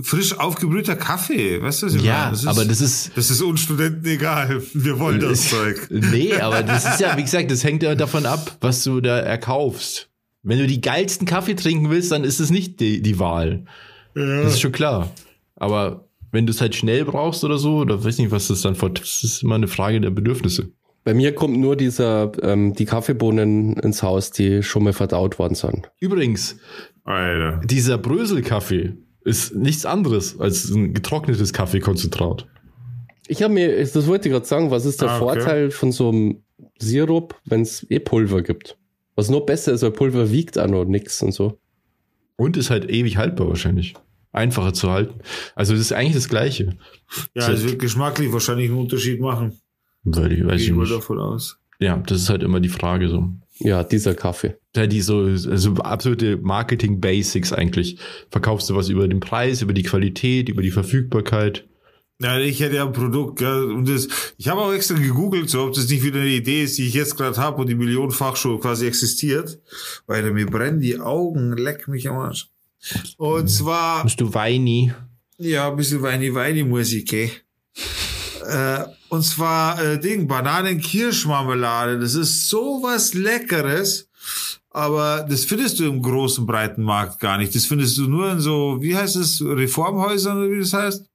frisch 0.01 0.37
aufgebrühter 0.37 0.95
Kaffee. 0.95 1.61
Weißt 1.61 1.81
du, 1.81 1.87
was 1.87 1.95
ich 1.95 2.03
Ja, 2.03 2.13
meine? 2.13 2.31
Das 2.31 2.41
ist, 2.41 2.47
aber 2.47 2.65
das 2.65 2.81
ist. 2.81 3.11
Das 3.15 3.29
ist 3.29 3.41
uns 3.41 3.61
Studenten 3.61 4.05
egal. 4.05 4.61
Wir 4.73 4.99
wollen 4.99 5.19
das 5.19 5.49
Zeug. 5.49 5.87
Nee, 5.89 6.33
aber 6.35 6.63
das 6.63 6.85
ist 6.85 6.99
ja, 6.99 7.17
wie 7.17 7.23
gesagt, 7.23 7.51
das 7.51 7.63
hängt 7.63 7.83
ja 7.83 7.95
davon 7.95 8.25
ab, 8.25 8.57
was 8.61 8.83
du 8.83 9.01
da 9.01 9.19
erkaufst. 9.19 10.09
Wenn 10.41 10.59
du 10.59 10.67
die 10.67 10.81
geilsten 10.81 11.25
Kaffee 11.25 11.55
trinken 11.55 11.89
willst, 11.89 12.11
dann 12.11 12.23
ist 12.23 12.39
es 12.39 12.49
nicht 12.49 12.79
die, 12.79 13.01
die 13.01 13.19
Wahl. 13.19 13.65
Ja. 14.15 14.43
Das 14.43 14.53
ist 14.53 14.61
schon 14.61 14.71
klar. 14.73 15.11
Aber 15.55 16.07
wenn 16.31 16.45
du 16.45 16.51
es 16.51 16.59
halt 16.61 16.75
schnell 16.75 17.05
brauchst 17.05 17.43
oder 17.43 17.57
so, 17.57 17.77
oder 17.77 18.03
weiß 18.03 18.17
nicht, 18.17 18.31
was 18.31 18.47
das 18.47 18.61
dann 18.61 18.75
vor, 18.75 18.89
das 18.89 19.23
ist 19.23 19.43
immer 19.43 19.55
eine 19.55 19.67
Frage 19.67 20.01
der 20.01 20.09
Bedürfnisse. 20.09 20.69
Bei 21.05 21.13
mir 21.13 21.35
kommt 21.35 21.57
nur 21.57 21.75
dieser, 21.75 22.31
ähm, 22.41 22.73
die 22.73 22.85
Kaffeebohnen 22.85 23.73
ins 23.73 24.03
Haus, 24.03 24.31
die 24.31 24.63
schon 24.63 24.83
mal 24.83 24.93
verdaut 24.93 25.37
worden 25.37 25.55
sind. 25.55 25.91
Übrigens, 25.99 26.57
Alter. 27.03 27.61
dieser 27.65 27.97
Bröselkaffee 27.97 28.93
ist 29.25 29.55
nichts 29.55 29.85
anderes 29.85 30.39
als 30.39 30.69
ein 30.69 30.93
getrocknetes 30.93 31.53
Kaffeekonzentrat. 31.53 32.47
Ich 33.27 33.41
habe 33.41 33.53
mir, 33.53 33.77
das 33.79 34.07
wollte 34.07 34.27
ich 34.27 34.33
gerade 34.33 34.45
sagen, 34.45 34.69
was 34.71 34.85
ist 34.85 35.01
der 35.01 35.09
Ah, 35.09 35.15
okay. 35.21 35.39
Vorteil 35.39 35.71
von 35.71 35.91
so 35.91 36.09
einem 36.09 36.43
Sirup, 36.79 37.39
wenn 37.45 37.61
es 37.61 37.89
eh 37.89 37.99
Pulver 37.99 38.41
gibt? 38.41 38.77
Was 39.15 39.29
nur 39.29 39.45
besser 39.45 39.71
ist, 39.73 39.81
weil 39.81 39.91
Pulver 39.91 40.31
wiegt 40.31 40.57
auch 40.59 40.67
noch 40.67 40.85
nix 40.85 41.21
und 41.21 41.33
so. 41.33 41.59
Und 42.35 42.57
ist 42.57 42.69
halt 42.69 42.89
ewig 42.89 43.17
haltbar 43.17 43.47
wahrscheinlich. 43.47 43.93
Einfacher 44.31 44.73
zu 44.73 44.89
halten. 44.89 45.19
Also 45.55 45.73
das 45.73 45.81
ist 45.81 45.93
eigentlich 45.93 46.15
das 46.15 46.27
Gleiche. 46.27 46.77
Ja, 47.35 47.49
es 47.51 47.63
wird 47.63 47.79
geschmacklich 47.79 48.33
wahrscheinlich 48.33 48.69
einen 48.69 48.79
Unterschied 48.79 49.21
machen. 49.21 49.53
Weil 50.03 50.33
ich 50.33 50.43
weiß 50.45 50.57
Gehe 50.57 50.65
ich 50.65 50.71
mal 50.73 50.81
nicht. 50.81 50.93
davon 50.93 51.19
aus. 51.19 51.59
Ja, 51.79 51.97
das 51.97 52.21
ist 52.23 52.29
halt 52.29 52.43
immer 52.43 52.59
die 52.59 52.69
Frage 52.69 53.07
so. 53.07 53.29
Ja, 53.59 53.83
dieser 53.83 54.15
Kaffee. 54.15 54.55
Ja, 54.75 54.87
die 54.87 55.01
so, 55.01 55.19
also 55.19 55.75
absolute 55.75 56.37
Marketing-Basics 56.37 57.53
eigentlich. 57.53 57.97
Verkaufst 58.31 58.69
du 58.69 58.75
was 58.75 58.89
über 58.89 59.07
den 59.07 59.19
Preis, 59.19 59.61
über 59.61 59.73
die 59.73 59.83
Qualität, 59.83 60.49
über 60.49 60.61
die 60.61 60.71
Verfügbarkeit. 60.71 61.65
Ja, 62.21 62.39
ich 62.39 62.59
hätte 62.61 62.75
ja 62.77 62.85
ein 62.85 62.93
Produkt, 62.93 63.39
gell, 63.39 63.65
und 63.71 63.89
das, 63.89 64.07
ich 64.37 64.47
habe 64.47 64.61
auch 64.61 64.71
extra 64.73 64.95
gegoogelt, 64.97 65.49
so 65.49 65.63
ob 65.63 65.73
das 65.73 65.89
nicht 65.89 66.03
wieder 66.03 66.19
eine 66.19 66.29
Idee 66.29 66.63
ist, 66.63 66.77
die 66.77 66.87
ich 66.87 66.93
jetzt 66.93 67.17
gerade 67.17 67.37
habe 67.37 67.59
und 67.61 67.67
die 67.67 67.75
millionenfach 67.75 68.35
schon 68.35 68.59
quasi 68.59 68.87
existiert. 68.87 69.59
Weil 70.07 70.31
mir 70.31 70.45
brennen 70.45 70.79
die 70.79 70.99
Augen, 70.99 71.55
leck 71.57 71.87
mich 71.87 72.07
am 72.07 72.17
Arsch. 72.17 72.49
Und 73.17 73.47
zwar, 73.49 74.03
Bist 74.03 74.21
du 74.21 74.33
weini? 74.33 74.93
ja, 75.37 75.69
ein 75.69 75.75
bisschen 75.75 76.01
Weini-Weini-Musik, 76.01 77.09
gell. 77.09 77.29
Äh, 78.47 78.83
und 79.13 79.21
zwar, 79.21 79.79
äh, 79.79 79.99
Ding, 79.99 80.27
Bananen-Kirschmarmelade. 80.27 81.99
Das 81.99 82.15
ist 82.15 82.49
sowas 82.49 83.13
Leckeres. 83.13 84.09
Aber 84.71 85.23
das 85.29 85.45
findest 85.45 85.79
du 85.79 85.85
im 85.85 86.01
großen, 86.01 86.47
breiten 86.47 86.81
Markt 86.81 87.19
gar 87.19 87.37
nicht. 87.37 87.53
Das 87.53 87.67
findest 87.67 87.95
du 87.99 88.07
nur 88.07 88.31
in 88.31 88.39
so, 88.39 88.79
wie 88.81 88.95
heißt 88.95 89.15
es, 89.17 89.39
Reformhäusern 89.39 90.39
oder 90.39 90.49
wie 90.49 90.59
das 90.59 90.73
heißt? 90.73 91.05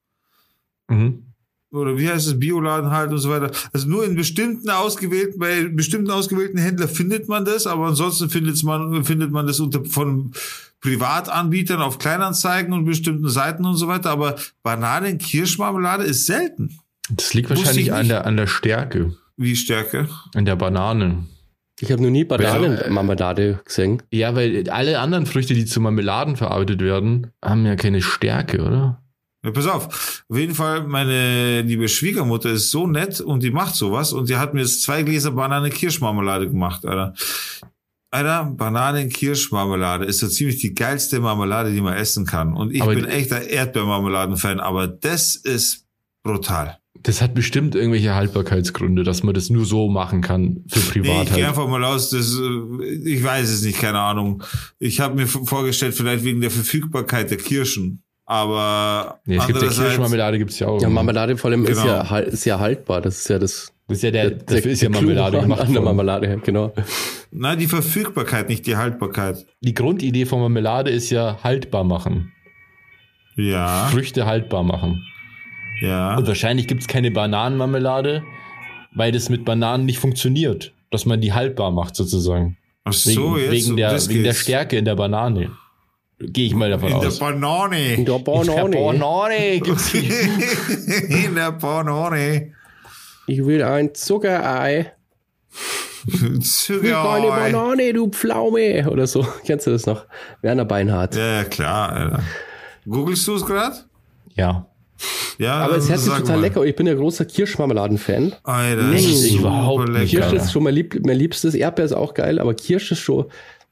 Mhm. 0.91 1.25
oder 1.73 1.99
wie 1.99 2.09
heißt 2.09 2.29
es, 2.29 2.39
Bioladen 2.39 2.93
halt 2.93 3.11
und 3.11 3.19
so 3.19 3.31
weiter. 3.31 3.51
Also 3.73 3.89
nur 3.89 4.05
in 4.05 4.15
bestimmten 4.15 4.71
ausgewählten, 4.71 5.41
bei 5.41 5.65
bestimmten 5.65 6.13
ausgewählten 6.13 6.59
Händlern 6.59 6.89
findet 6.89 7.29
man 7.29 7.45
das, 7.45 7.67
aber 7.67 7.89
ansonsten 7.89 8.31
findet 8.31 8.63
man, 8.63 9.05
findet 9.05 9.33
man 9.33 9.47
das 9.47 9.59
unter, 9.59 9.85
von 9.85 10.33
Privatanbietern 10.81 11.83
auf 11.83 11.99
Kleinanzeigen 11.99 12.73
und 12.73 12.85
bestimmten 12.85 13.29
Seiten 13.29 13.67
und 13.67 13.75
so 13.75 13.89
weiter. 13.89 14.11
Aber 14.11 14.37
Bananen-Kirschmarmelade 14.63 16.05
ist 16.05 16.27
selten. 16.27 16.79
Das 17.11 17.35
liegt 17.35 17.51
wahrscheinlich 17.51 17.87
ich 17.87 17.93
an 17.93 18.09
der, 18.09 18.27
an 18.27 18.37
der 18.37 18.47
Stärke, 18.47 19.15
Wie 19.37 19.57
Stärke? 19.57 20.09
an 20.35 20.45
der 20.45 20.57
Banane. 20.57 21.25
Ich 21.81 21.93
habe 21.93 22.03
noch 22.03 22.11
nie 22.11 22.25
Bananenmarmelade 22.25 23.61
gesehen. 23.65 24.03
Ja, 24.11 24.35
weil 24.35 24.69
alle 24.69 24.99
anderen 24.99 25.27
Früchte, 25.27 25.55
die 25.55 25.65
zu 25.65 25.81
Marmeladen 25.81 26.37
verarbeitet 26.37 26.81
werden, 26.81 27.29
haben 27.43 27.65
ja 27.65 27.77
keine 27.77 28.03
Stärke, 28.03 28.63
oder? 28.63 29.03
Ja, 29.45 29.53
pass 29.53 29.67
auf. 29.67 30.25
Auf 30.29 30.37
jeden 30.37 30.55
Fall, 30.55 30.85
meine 30.89 31.63
liebe 31.63 31.89
Schwiegermutter 31.89 32.51
ist 32.51 32.71
so 32.71 32.89
nett 32.89 33.21
und 33.21 33.45
die 33.45 33.53
macht 33.53 33.77
sowas 33.77 34.13
und 34.13 34.29
die 34.29 34.37
hat 34.37 34.55
mir 34.55 34.63
jetzt 34.63 34.83
zwei 34.83 35.05
Gläser 35.05 35.31
Bananen-Kirschmarmelade 35.31 36.49
gemacht, 36.49 36.85
Alter. 36.85 37.15
Alter, 38.11 38.53
Bananen-Kirschmarmelade 38.57 40.07
ist 40.07 40.19
so 40.19 40.29
ziemlich 40.29 40.59
die 40.61 40.75
geilste 40.75 41.21
Marmelade, 41.21 41.73
die 41.73 41.81
man 41.81 41.95
essen 41.95 42.27
kann. 42.27 42.55
Und 42.55 42.75
ich 42.75 42.83
Aber 42.83 42.95
bin 42.95 43.05
echter 43.05 43.43
Erdbeermarmeladen-Fan, 43.43 44.61
aber 44.61 44.89
das 44.89 45.37
ist 45.37 45.87
brutal. 46.25 46.79
Das 47.03 47.23
hat 47.23 47.35
bestimmt 47.35 47.75
irgendwelche 47.75 48.15
Haltbarkeitsgründe, 48.15 49.03
dass 49.05 49.23
man 49.23 49.35
das 49.35 49.51
nur 49.51 49.65
so 49.65 49.89
machen 49.89 50.21
kann 50.21 50.65
für 50.69 50.79
Nee, 50.81 51.03
privat 51.03 51.29
ich 51.29 51.35
gehe 51.35 51.47
einfach 51.49 51.69
mal 51.69 51.85
aus, 51.85 52.11
das, 52.11 52.35
äh, 52.39 52.85
ich 53.05 53.23
weiß 53.23 53.49
es 53.49 53.63
nicht, 53.63 53.79
keine 53.81 54.01
Ahnung. 54.01 54.43
Ich 54.79 55.01
habe 55.01 55.15
mir 55.15 55.27
vorgestellt, 55.27 55.95
vielleicht 55.95 56.25
wegen 56.25 56.41
der 56.41 56.51
Verfügbarkeit 56.51 57.31
der 57.31 57.39
Kirschen. 57.39 58.03
Aber 58.27 59.21
Nee, 59.25 59.37
es 59.37 59.47
gibt 59.47 59.57
ja 59.57 59.63
andererseits- 59.63 59.89
Kirschmarmelade, 59.89 60.39
gibt's 60.39 60.59
ja 60.59 60.67
auch. 60.67 60.83
Ja, 60.83 60.89
Marmelade 60.91 61.37
vor 61.39 61.51
allem 61.51 61.65
ist 61.65 61.81
Genau. 61.81 61.87
ja 61.87 62.11
hal- 62.11 62.25
ist 62.25 62.45
ja 62.45 62.59
haltbar. 62.59 63.01
Das 63.01 63.19
ist 63.21 63.29
ja 63.31 63.39
das. 63.39 63.73
Das 63.87 63.97
ist 63.99 64.03
ja 64.03 64.11
der, 64.11 64.31
der- 64.31 64.39
dafür 64.57 64.71
ist 64.73 64.83
ja 64.83 64.91
der 64.91 65.01
Marmelade 65.01 65.41
gemacht 65.41 65.61
An 65.63 65.73
der. 65.73 65.81
Marmelade, 65.81 66.41
genau. 66.45 66.75
Nein, 67.31 67.59
die 67.59 67.67
Verfügbarkeit, 67.67 68.51
nicht 68.51 68.67
die 68.67 68.77
Haltbarkeit. 68.77 69.47
Die 69.63 69.73
Grundidee 69.73 70.27
von 70.27 70.41
Marmelade 70.41 70.91
ist 70.91 71.09
ja 71.09 71.39
haltbar 71.43 71.85
machen. 71.85 72.33
Ja, 73.37 73.87
Früchte 73.91 74.27
haltbar 74.27 74.63
machen. 74.63 75.03
Ja. 75.81 76.17
Und 76.17 76.27
wahrscheinlich 76.27 76.67
gibt's 76.67 76.87
keine 76.87 77.11
Bananenmarmelade, 77.11 78.23
weil 78.95 79.13
das 79.13 79.29
mit 79.29 79.45
Bananen 79.45 79.87
nicht 79.87 79.99
funktioniert, 79.99 80.73
dass 80.91 81.07
man 81.07 81.21
die 81.21 81.33
haltbar 81.33 81.71
macht 81.71 81.97
sozusagen. 81.97 82.57
Ach 82.85 82.93
Wegen, 82.93 83.15
so, 83.15 83.37
jetzt. 83.37 83.51
wegen, 83.51 83.71
um 83.71 83.77
der, 83.77 83.91
das 83.91 84.09
wegen 84.09 84.23
der. 84.25 84.33
Stärke 84.35 84.79
in 84.79 84.85
der 84.85 84.97
Banane. 84.97 85.51
Gehe 86.21 86.47
ich 86.47 86.55
mal 86.55 86.71
davon 86.71 86.91
In 86.91 86.99
der 87.01 87.09
aus. 87.09 87.19
Banane. 87.19 87.95
In 87.95 88.05
der 88.05 88.17
In 88.17 88.25
der 88.25 88.33
Banane. 88.33 88.77
Banane 88.77 89.61
gibt's 89.61 89.93
die. 89.93 90.09
In 91.27 91.35
der 91.35 91.53
Banane. 91.53 92.53
Ich 93.27 93.45
will 93.45 93.63
ein 93.63 93.95
Zuckerei. 93.95 94.93
Ich 96.07 96.21
will 96.23 96.31
keine 96.31 96.41
Zucker. 96.41 97.23
Banane, 97.23 97.93
du 97.93 98.09
Pflaume. 98.09 98.91
Oder 98.91 99.07
so. 99.07 99.27
Kennst 99.45 99.67
du 99.67 99.71
das 99.71 99.87
noch? 99.87 100.07
Werner 100.41 100.65
Beinhardt. 100.65 101.15
Ja, 101.15 101.43
ja, 101.43 101.45
klar, 101.45 101.93
Alter. 101.93 102.23
Googlest 102.89 103.29
du 103.29 103.35
es 103.35 103.45
gerade? 103.45 103.77
Ja. 104.35 104.67
Ja, 105.39 105.55
Aber 105.59 105.77
es 105.77 105.89
hört 105.89 106.01
sich 106.01 106.13
total 106.13 106.37
mal. 106.37 106.41
lecker. 106.43 106.65
Ich 106.65 106.75
bin 106.77 106.87
ja 106.87 106.95
großer 106.95 107.25
Kirschmarmeladen-Fan. 107.25 108.35
Alter, 108.43 108.83
Nee, 108.85 108.95
das 108.97 109.05
ist 109.05 109.31
überhaupt 109.33 109.89
nicht. 109.91 110.11
Kirsch 110.11 110.33
ist 110.33 110.53
schon 110.53 110.63
mein, 110.65 110.75
lieb, 110.75 111.01
mein 111.07 111.17
liebstes. 111.17 111.55
Erdbeer 111.55 111.85
ist 111.85 111.93
auch 111.93 112.15
geil, 112.15 112.39
aber 112.39 112.55
Kirsch 112.55 112.91
ist 112.93 112.99
schon. 113.01 113.27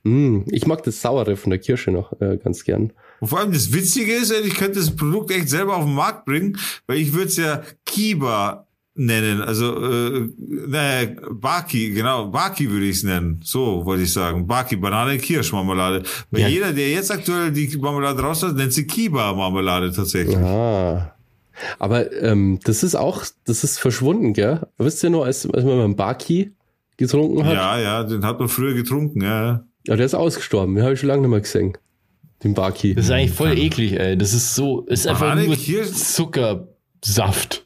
Mm, 0.05 0.43
ich 0.51 0.66
mag 0.66 0.83
das 0.85 1.01
Saure 1.03 1.37
von 1.37 1.51
der 1.51 1.59
Kirsche 1.59 1.91
noch 1.91 2.12
äh, 2.20 2.37
ganz 2.37 2.62
gern. 2.64 2.93
Und 3.20 3.29
vor 3.29 3.41
allem 3.41 3.53
das 3.53 3.72
Witzige 3.72 4.12
ist, 4.14 4.31
ich 4.33 4.55
könnte 4.55 4.79
das 4.79 4.95
Produkt 4.95 5.31
echt 5.33 5.49
selber 5.49 5.77
auf 5.77 5.85
den 5.85 5.95
Markt 5.95 6.27
bringen, 6.27 6.57
weil 6.87 6.99
ich 6.99 7.12
würde 7.12 7.27
es 7.29 7.37
ja 7.37 7.62
Kiba 7.85 8.66
nennen. 8.95 9.43
Also, 9.43 9.74
äh, 9.83 10.29
naja, 10.39 11.09
Baki, 11.33 11.91
genau, 11.91 12.29
Baki 12.29 12.70
würde 12.70 12.87
ich 12.87 12.97
es 12.99 13.03
nennen. 13.03 13.41
So 13.43 13.85
wollte 13.85 14.05
ich 14.05 14.12
sagen. 14.12 14.47
Baki, 14.47 14.77
Banane, 14.77 15.18
Kirschmarmelade. 15.18 16.03
Weil 16.31 16.43
Ja. 16.43 16.49
jeder, 16.49 16.72
der 16.72 16.91
jetzt 16.91 17.11
aktuell 17.11 17.51
die 17.51 17.77
Marmelade 17.77 18.22
raus 18.22 18.43
hat, 18.43 18.55
nennt 18.55 18.72
sie 18.72 18.87
Kiba-Marmelade 18.87 19.93
tatsächlich. 19.93 20.37
Ah. 20.37 21.16
Aber 21.79 22.13
ähm, 22.23 22.59
das 22.65 22.83
ist 22.83 22.95
auch, 22.95 23.25
das 23.45 23.65
ist 23.65 23.79
verschwunden, 23.79 24.33
gell? 24.33 24.61
Wisst 24.79 25.03
ihr 25.03 25.11
noch, 25.11 25.25
als, 25.25 25.49
als 25.49 25.65
man 25.65 25.79
beim 25.79 25.97
Baki 25.97 26.53
getrunken 26.97 27.45
hat? 27.45 27.55
Ja, 27.55 27.79
ja, 27.79 28.03
den 28.05 28.25
hat 28.25 28.39
man 28.39 28.49
früher 28.49 28.75
getrunken, 28.75 29.23
ja. 29.23 29.65
Ja, 29.87 29.97
der 29.97 30.07
ist 30.07 30.15
ausgestorben. 30.15 30.75
Den 30.75 30.85
habe 30.85 30.95
ich 30.95 31.01
schon 31.01 31.09
lange 31.09 31.23
nicht 31.23 31.31
mehr 31.31 31.41
gesehen. 31.41 31.77
Den 32.45 32.55
Baki. 32.55 32.95
Das 32.95 33.07
ist 33.07 33.11
eigentlich 33.11 33.33
voll 33.33 33.57
eklig, 33.59 33.93
ey. 33.99 34.17
Das 34.19 34.35
ist 34.35 34.55
so, 34.55 34.83
ist 34.83 35.07
einfach 35.07 35.29
Banane, 35.29 35.47
nur 35.47 35.57
Kirsch- 35.57 35.93
Zuckersaft. 37.03 37.65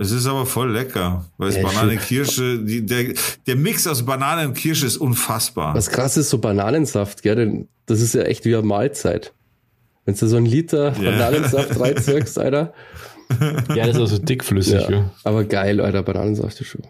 Es 0.00 0.12
ist 0.12 0.26
aber 0.26 0.46
voll 0.46 0.70
lecker, 0.72 1.24
weil 1.38 1.48
es 1.48 1.56
Ja, 1.56 1.62
Banane. 1.64 1.96
Kirsche, 1.96 2.60
die, 2.62 2.86
der, 2.86 3.14
der 3.48 3.56
Mix 3.56 3.86
aus 3.88 4.04
Banane 4.06 4.46
und 4.46 4.54
Kirsche 4.54 4.86
ist 4.86 4.96
unfassbar. 4.96 5.74
Was 5.74 5.90
krass 5.90 6.16
ist, 6.16 6.30
so 6.30 6.38
Bananensaft, 6.38 7.22
gell? 7.22 7.34
denn 7.34 7.68
Das 7.86 8.00
ist 8.00 8.14
ja 8.14 8.22
echt 8.22 8.44
wie 8.44 8.54
eine 8.54 8.64
Mahlzeit. 8.64 9.34
Wenn 10.04 10.14
du 10.14 10.26
so 10.28 10.36
einen 10.36 10.46
Liter. 10.46 10.92
Bananensaft 10.92 11.78
reinzirkst, 11.80 12.38
Alter. 12.38 12.72
Ja, 13.74 13.86
das 13.86 13.96
ist 13.96 14.02
auch 14.02 14.06
so 14.06 14.18
dickflüssig. 14.18 14.74
Ja. 14.82 14.90
Ja. 14.90 15.10
Aber 15.24 15.44
geil, 15.44 15.80
Alter, 15.80 16.02
Bananensaft 16.02 16.60
ist 16.60 16.68
schon. 16.68 16.82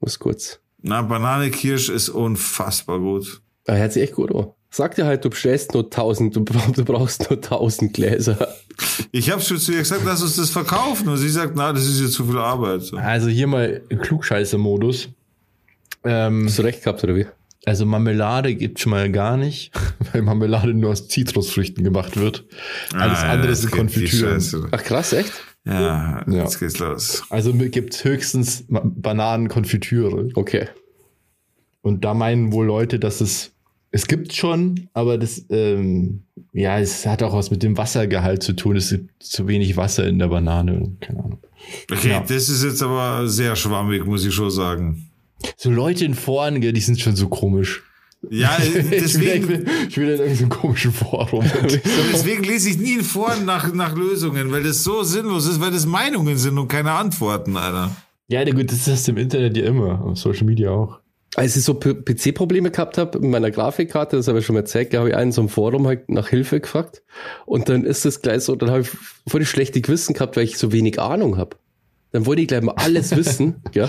Muss 0.00 0.18
kurz. 0.18 0.60
Na, 0.80 1.02
Banane, 1.02 1.50
Kirsch 1.50 1.88
ist 1.88 2.08
unfassbar 2.08 2.98
gut. 2.98 3.40
Ah, 3.66 3.74
hört 3.74 3.92
sich 3.92 4.02
echt 4.02 4.14
gut 4.14 4.34
an. 4.34 4.48
Sag 4.70 4.94
dir 4.94 5.04
halt, 5.04 5.24
du 5.24 5.30
bestellst 5.30 5.74
nur 5.74 5.84
1000, 5.84 6.34
du, 6.34 6.44
bra- 6.44 6.72
du 6.74 6.84
brauchst 6.84 7.28
nur 7.28 7.38
1000 7.38 7.92
Gläser. 7.92 8.48
Ich 9.12 9.30
habe 9.30 9.42
schon 9.42 9.58
zu 9.58 9.72
ihr 9.72 9.78
gesagt, 9.80 10.02
lass 10.06 10.22
uns 10.22 10.36
das 10.36 10.48
verkaufen. 10.50 11.08
Und 11.08 11.18
sie 11.18 11.28
sagt, 11.28 11.54
na, 11.54 11.72
das 11.72 11.84
ist 11.86 12.00
jetzt 12.00 12.14
zu 12.14 12.24
viel 12.24 12.38
Arbeit. 12.38 12.82
So. 12.82 12.96
Also 12.96 13.28
hier 13.28 13.46
mal 13.46 13.82
Klugscheißer-Modus. 13.90 15.10
Ähm, 16.04 16.46
Hast 16.46 16.58
du 16.58 16.62
recht 16.62 16.82
gehabt, 16.82 17.04
oder 17.04 17.14
wie? 17.14 17.26
Also 17.64 17.86
Marmelade 17.86 18.54
gibt 18.54 18.80
schon 18.80 18.90
mal 18.90 19.10
gar 19.10 19.36
nicht, 19.36 19.70
weil 20.12 20.22
Marmelade 20.22 20.74
nur 20.74 20.90
aus 20.90 21.08
Zitrusfrüchten 21.08 21.84
gemacht 21.84 22.16
wird. 22.16 22.44
Alles 22.92 23.18
Ah, 23.18 23.32
andere 23.32 23.48
das 23.50 23.60
sind 23.62 23.70
Konfitüren. 23.72 24.42
Ach 24.72 24.82
krass, 24.82 25.12
echt? 25.12 25.32
Ja, 25.64 26.24
Ja. 26.26 26.42
jetzt 26.42 26.58
geht's 26.58 26.78
los. 26.80 27.22
Also 27.30 27.52
gibt 27.54 27.94
es 27.94 28.04
höchstens 28.04 28.64
Bananenkonfitüre. 28.68 30.30
Okay. 30.34 30.68
Und 31.82 32.04
da 32.04 32.14
meinen 32.14 32.52
wohl 32.52 32.66
Leute, 32.66 32.98
dass 32.98 33.20
es, 33.20 33.52
es 33.90 34.06
gibt 34.06 34.32
schon, 34.32 34.88
aber 34.92 35.18
das, 35.18 35.44
ähm, 35.50 36.22
ja, 36.52 36.78
es 36.78 37.06
hat 37.06 37.22
auch 37.22 37.34
was 37.34 37.50
mit 37.50 37.62
dem 37.62 37.76
Wassergehalt 37.76 38.42
zu 38.42 38.54
tun. 38.54 38.76
Es 38.76 38.90
gibt 38.90 39.22
zu 39.22 39.46
wenig 39.48 39.76
Wasser 39.76 40.06
in 40.06 40.18
der 40.18 40.28
Banane. 40.28 40.96
Keine 41.00 41.20
Ahnung. 41.24 41.38
Okay, 41.90 42.10
Ja. 42.10 42.20
das 42.20 42.48
ist 42.48 42.64
jetzt 42.64 42.82
aber 42.82 43.28
sehr 43.28 43.54
schwammig, 43.56 44.04
muss 44.04 44.24
ich 44.24 44.34
schon 44.34 44.50
sagen. 44.50 45.08
So 45.56 45.70
Leute 45.70 46.04
in 46.04 46.14
Foren, 46.14 46.60
die 46.60 46.80
sind 46.80 47.00
schon 47.00 47.16
so 47.16 47.28
komisch. 47.28 47.82
Ja, 48.30 48.56
Ich 48.62 48.74
will, 48.74 48.80
ich 48.92 49.02
deswegen, 49.02 49.48
will, 49.48 49.66
ich 49.88 49.96
will 49.96 50.08
in 50.10 50.20
irgendeinem 50.20 50.48
komischen 50.48 50.92
Forum. 50.92 51.44
deswegen 52.12 52.44
lese 52.44 52.70
ich 52.70 52.78
nie 52.78 52.94
in 52.94 53.04
Foren 53.04 53.44
nach, 53.44 53.72
nach 53.72 53.96
Lösungen, 53.96 54.52
weil 54.52 54.62
das 54.62 54.84
so 54.84 55.02
sinnlos 55.02 55.46
ist, 55.46 55.60
weil 55.60 55.72
das 55.72 55.86
Meinungen 55.86 56.36
sind 56.38 56.56
und 56.58 56.68
keine 56.68 56.92
Antworten, 56.92 57.56
Alter. 57.56 57.94
ja, 58.28 58.44
na 58.44 58.52
gut, 58.52 58.70
das 58.70 58.86
ist 58.86 59.08
im 59.08 59.16
Internet 59.16 59.56
ja 59.56 59.64
immer, 59.64 60.00
auf 60.02 60.18
Social 60.18 60.44
Media 60.44 60.70
auch. 60.70 61.00
Als 61.34 61.56
ich 61.56 61.64
so 61.64 61.74
PC-Probleme 61.74 62.70
gehabt 62.70 62.98
habe 62.98 63.18
mit 63.18 63.30
meiner 63.30 63.50
Grafikkarte, 63.50 64.16
das 64.16 64.28
habe 64.28 64.40
ich 64.40 64.44
schon 64.46 64.52
mal 64.54 64.60
erzählt, 64.60 64.92
da 64.92 64.98
habe 64.98 65.08
ich 65.08 65.16
einen 65.16 65.32
so 65.32 65.40
im 65.40 65.48
Forum 65.48 65.86
halt 65.86 66.10
nach 66.10 66.28
Hilfe 66.28 66.60
gefragt. 66.60 67.02
Und 67.46 67.70
dann 67.70 67.84
ist 67.84 68.04
es 68.04 68.20
gleich 68.20 68.42
so, 68.42 68.54
dann 68.54 68.70
habe 68.70 68.82
ich 68.82 68.88
voll 69.26 69.40
das 69.40 69.48
schlechte 69.48 69.80
Gewissen 69.80 70.12
gehabt, 70.12 70.36
weil 70.36 70.44
ich 70.44 70.58
so 70.58 70.72
wenig 70.72 71.00
Ahnung 71.00 71.38
habe. 71.38 71.56
Dann 72.12 72.26
wollte 72.26 72.42
ich 72.42 72.48
gleich 72.48 72.60
mal 72.60 72.74
alles 72.76 73.16
wissen, 73.16 73.62
ja. 73.72 73.88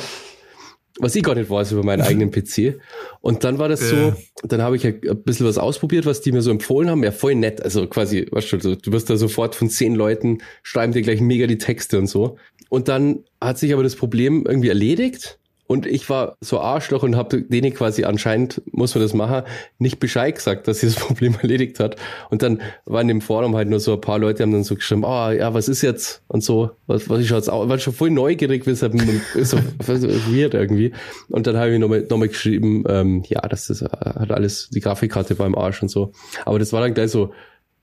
Was 0.99 1.15
ich 1.15 1.23
gar 1.23 1.33
nicht 1.35 1.49
weiß 1.49 1.71
über 1.71 1.83
meinen 1.83 2.01
eigenen 2.03 2.29
PC. 2.31 2.79
Und 3.21 3.43
dann 3.43 3.57
war 3.57 3.67
das 3.69 3.89
so, 3.89 3.95
Ja. 3.95 4.15
dann 4.43 4.61
habe 4.61 4.75
ich 4.75 4.85
ein 4.85 4.99
bisschen 5.23 5.45
was 5.47 5.57
ausprobiert, 5.57 6.05
was 6.05 6.21
die 6.21 6.31
mir 6.31 6.41
so 6.41 6.51
empfohlen 6.51 6.89
haben. 6.89 7.03
Ja, 7.03 7.11
voll 7.11 7.35
nett. 7.35 7.61
Also 7.63 7.87
quasi, 7.87 8.27
weißt 8.29 8.53
du, 8.53 8.59
so, 8.59 8.75
du 8.75 8.91
wirst 8.91 9.09
da 9.09 9.17
sofort 9.17 9.55
von 9.55 9.69
zehn 9.69 9.95
Leuten, 9.95 10.39
schreiben 10.61 10.93
dir 10.93 11.01
gleich 11.01 11.19
mega 11.21 11.47
die 11.47 11.57
Texte 11.57 11.97
und 11.97 12.07
so. 12.07 12.37
Und 12.69 12.87
dann 12.87 13.23
hat 13.41 13.57
sich 13.57 13.73
aber 13.73 13.83
das 13.83 13.95
Problem 13.95 14.45
irgendwie 14.47 14.69
erledigt. 14.69 15.39
Und 15.73 15.87
ich 15.87 16.07
war 16.07 16.37
so 16.39 16.59
Arschloch 16.59 17.01
und 17.01 17.15
habe 17.15 17.41
denen 17.41 17.73
quasi 17.73 18.03
anscheinend, 18.03 18.61
muss 18.71 18.93
man 18.93 19.03
das 19.03 19.15
machen, 19.15 19.41
nicht 19.79 19.99
Bescheid 19.99 20.35
gesagt, 20.35 20.67
dass 20.67 20.81
sie 20.81 20.85
das 20.85 20.95
Problem 21.03 21.35
erledigt 21.41 21.79
hat. 21.79 21.95
Und 22.29 22.43
dann 22.43 22.61
waren 22.85 23.09
im 23.09 23.21
Forum 23.21 23.55
halt 23.55 23.69
nur 23.69 23.79
so 23.79 23.93
ein 23.93 23.99
paar 23.99 24.19
Leute, 24.19 24.43
haben 24.43 24.51
dann 24.51 24.63
so 24.63 24.75
geschrieben, 24.75 25.03
oh 25.03 25.31
ja, 25.31 25.55
was 25.55 25.67
ist 25.67 25.81
jetzt? 25.81 26.21
Und 26.27 26.43
so, 26.43 26.69
was, 26.85 27.09
was 27.09 27.21
ich 27.21 27.31
jetzt 27.31 27.49
auch, 27.49 27.67
war 27.67 27.79
schon 27.79 27.91
voll 27.91 28.11
neugierig, 28.11 28.67
weshalb 28.67 28.93
so 29.41 29.57
weird 29.87 30.53
irgendwie. 30.53 30.93
Und 31.29 31.47
dann 31.47 31.57
habe 31.57 31.71
ich 31.71 31.79
nochmal 31.79 32.05
noch 32.07 32.17
mal 32.17 32.27
geschrieben, 32.27 32.83
ähm, 32.87 33.23
ja, 33.27 33.41
das 33.41 33.71
ist, 33.71 33.81
äh, 33.81 33.87
hat 33.89 34.31
alles, 34.31 34.69
die 34.69 34.79
Grafikkarte 34.79 35.39
war 35.39 35.47
im 35.47 35.57
Arsch 35.57 35.81
und 35.81 35.89
so. 35.89 36.11
Aber 36.45 36.59
das 36.59 36.71
war 36.71 36.81
dann 36.81 36.93
gleich 36.93 37.09
so, 37.09 37.33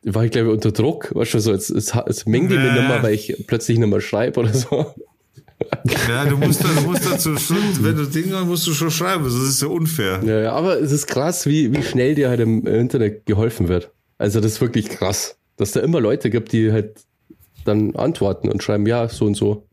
war 0.05 0.24
ich 0.24 0.30
glaube 0.30 0.53
unter 0.53 0.70
Druck, 0.70 1.12
weißt 1.12 1.34
du, 1.34 1.41
so, 1.41 1.51
jetzt, 1.51 1.70
jetzt, 1.70 1.93
jetzt 2.07 2.28
mengt 2.28 2.53
die 2.53 2.57
mir 2.57 2.72
nicht 2.72 2.88
mehr, 2.88 3.03
weil 3.03 3.14
ich 3.14 3.34
plötzlich 3.49 3.80
mehr 3.80 4.01
schreibe 4.01 4.38
oder 4.38 4.55
so. 4.55 4.95
Ja, 6.08 6.24
du 6.24 6.36
musst, 6.36 6.62
da, 6.64 6.68
du 6.68 6.80
musst 6.88 7.04
dazu 7.11 7.36
schon, 7.36 7.56
wenn 7.80 7.96
du 7.96 8.04
Dinge 8.06 8.40
musst 8.44 8.66
du 8.66 8.72
schon 8.72 8.90
schreiben, 8.90 9.24
das 9.24 9.34
ist 9.34 9.61
ja 9.62 9.68
unfair. 9.68 10.20
Ja, 10.24 10.40
ja, 10.40 10.52
aber 10.52 10.80
es 10.80 10.90
ist 10.92 11.06
krass, 11.06 11.46
wie, 11.46 11.74
wie 11.74 11.82
schnell 11.82 12.14
dir 12.14 12.28
halt 12.28 12.40
im 12.40 12.66
Internet 12.66 13.26
geholfen 13.26 13.68
wird. 13.68 13.90
Also 14.18 14.40
das 14.40 14.52
ist 14.52 14.61
wirklich 14.61 14.88
krass, 14.88 15.36
dass 15.56 15.72
da 15.72 15.80
immer 15.80 16.00
Leute 16.00 16.30
gibt, 16.30 16.52
die 16.52 16.72
halt 16.72 17.00
dann 17.64 17.94
antworten 17.96 18.48
und 18.48 18.62
schreiben, 18.62 18.86
ja, 18.86 19.08
so 19.08 19.26
und 19.26 19.36
so. 19.36 19.66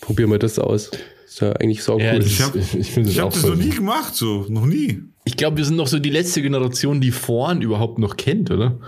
Probier 0.00 0.26
mal 0.26 0.38
das 0.38 0.58
aus. 0.58 0.90
Ist 1.26 1.40
ja 1.40 1.52
eigentlich 1.52 1.82
sau 1.82 1.98
Ja, 1.98 2.14
cool. 2.14 2.22
Ich 2.24 2.40
hab- 2.40 2.54
ist, 2.54 2.74
ich 2.74 2.96
Ich 2.96 3.04
das 3.06 3.18
habe 3.18 3.28
auch 3.28 3.32
das 3.32 3.44
noch 3.44 3.56
nie 3.56 3.70
gemacht, 3.70 4.14
so, 4.14 4.46
noch 4.48 4.66
nie. 4.66 5.02
Ich 5.24 5.36
glaube, 5.36 5.58
wir 5.58 5.64
sind 5.66 5.76
noch 5.76 5.88
so 5.88 5.98
die 5.98 6.08
letzte 6.10 6.40
Generation, 6.40 7.00
die 7.02 7.10
Foren 7.10 7.60
überhaupt 7.60 7.98
noch 7.98 8.16
kennt, 8.16 8.50
oder? 8.50 8.78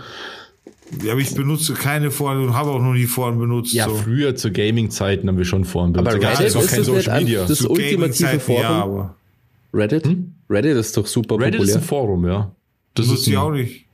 Ja, 1.03 1.13
aber 1.13 1.21
ich 1.21 1.33
benutze 1.33 1.73
keine 1.73 2.11
Foren 2.11 2.43
und 2.43 2.53
habe 2.53 2.69
auch 2.71 2.81
noch 2.81 2.93
nie 2.93 3.05
Foren 3.05 3.39
benutzt. 3.39 3.73
Ja, 3.73 3.85
so. 3.85 3.95
früher 3.95 4.35
zu 4.35 4.51
Gaming-Zeiten 4.51 5.27
haben 5.27 5.37
wir 5.37 5.45
schon 5.45 5.63
Foren 5.65 5.93
benutzt. 5.93 6.15
aber 6.15 6.23
Reddit 6.39 6.53
noch 6.53 6.61
ist 6.63 6.69
kein 6.69 6.83
Social 6.83 7.13
ein- 7.13 7.23
Media. 7.23 7.45
das 7.45 7.59
Zu 7.59 7.69
ultimative 7.71 8.39
Forum? 8.39 8.61
Ja, 8.61 8.69
aber 8.83 9.15
Reddit? 9.73 10.05
Hm? 10.05 10.33
Reddit 10.49 10.75
ist 10.77 10.97
doch 10.97 11.07
super 11.07 11.35
Reddit 11.39 11.55
ist 11.55 11.59
populär. 11.59 11.75
ein 11.77 11.81
Forum, 11.83 12.27
ja. 12.27 12.51
Das 12.93 13.07
ist 13.09 13.27
ein, 13.27 13.37
auch 13.37 13.51
nicht. 13.51 13.85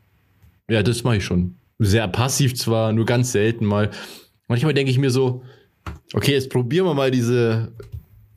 Ja, 0.70 0.82
das 0.82 1.04
mache 1.04 1.18
ich 1.18 1.24
schon. 1.24 1.56
Sehr 1.80 2.08
passiv 2.08 2.56
zwar, 2.56 2.92
nur 2.94 3.06
ganz 3.06 3.32
selten 3.32 3.66
mal. 3.66 3.92
Manchmal 4.48 4.74
denke 4.74 4.90
ich 4.92 4.98
mir 4.98 5.12
so, 5.12 5.44
okay, 6.14 6.32
jetzt 6.32 6.50
probieren 6.50 6.86
wir 6.88 6.96
mal 6.96 7.12
diese 7.12 7.72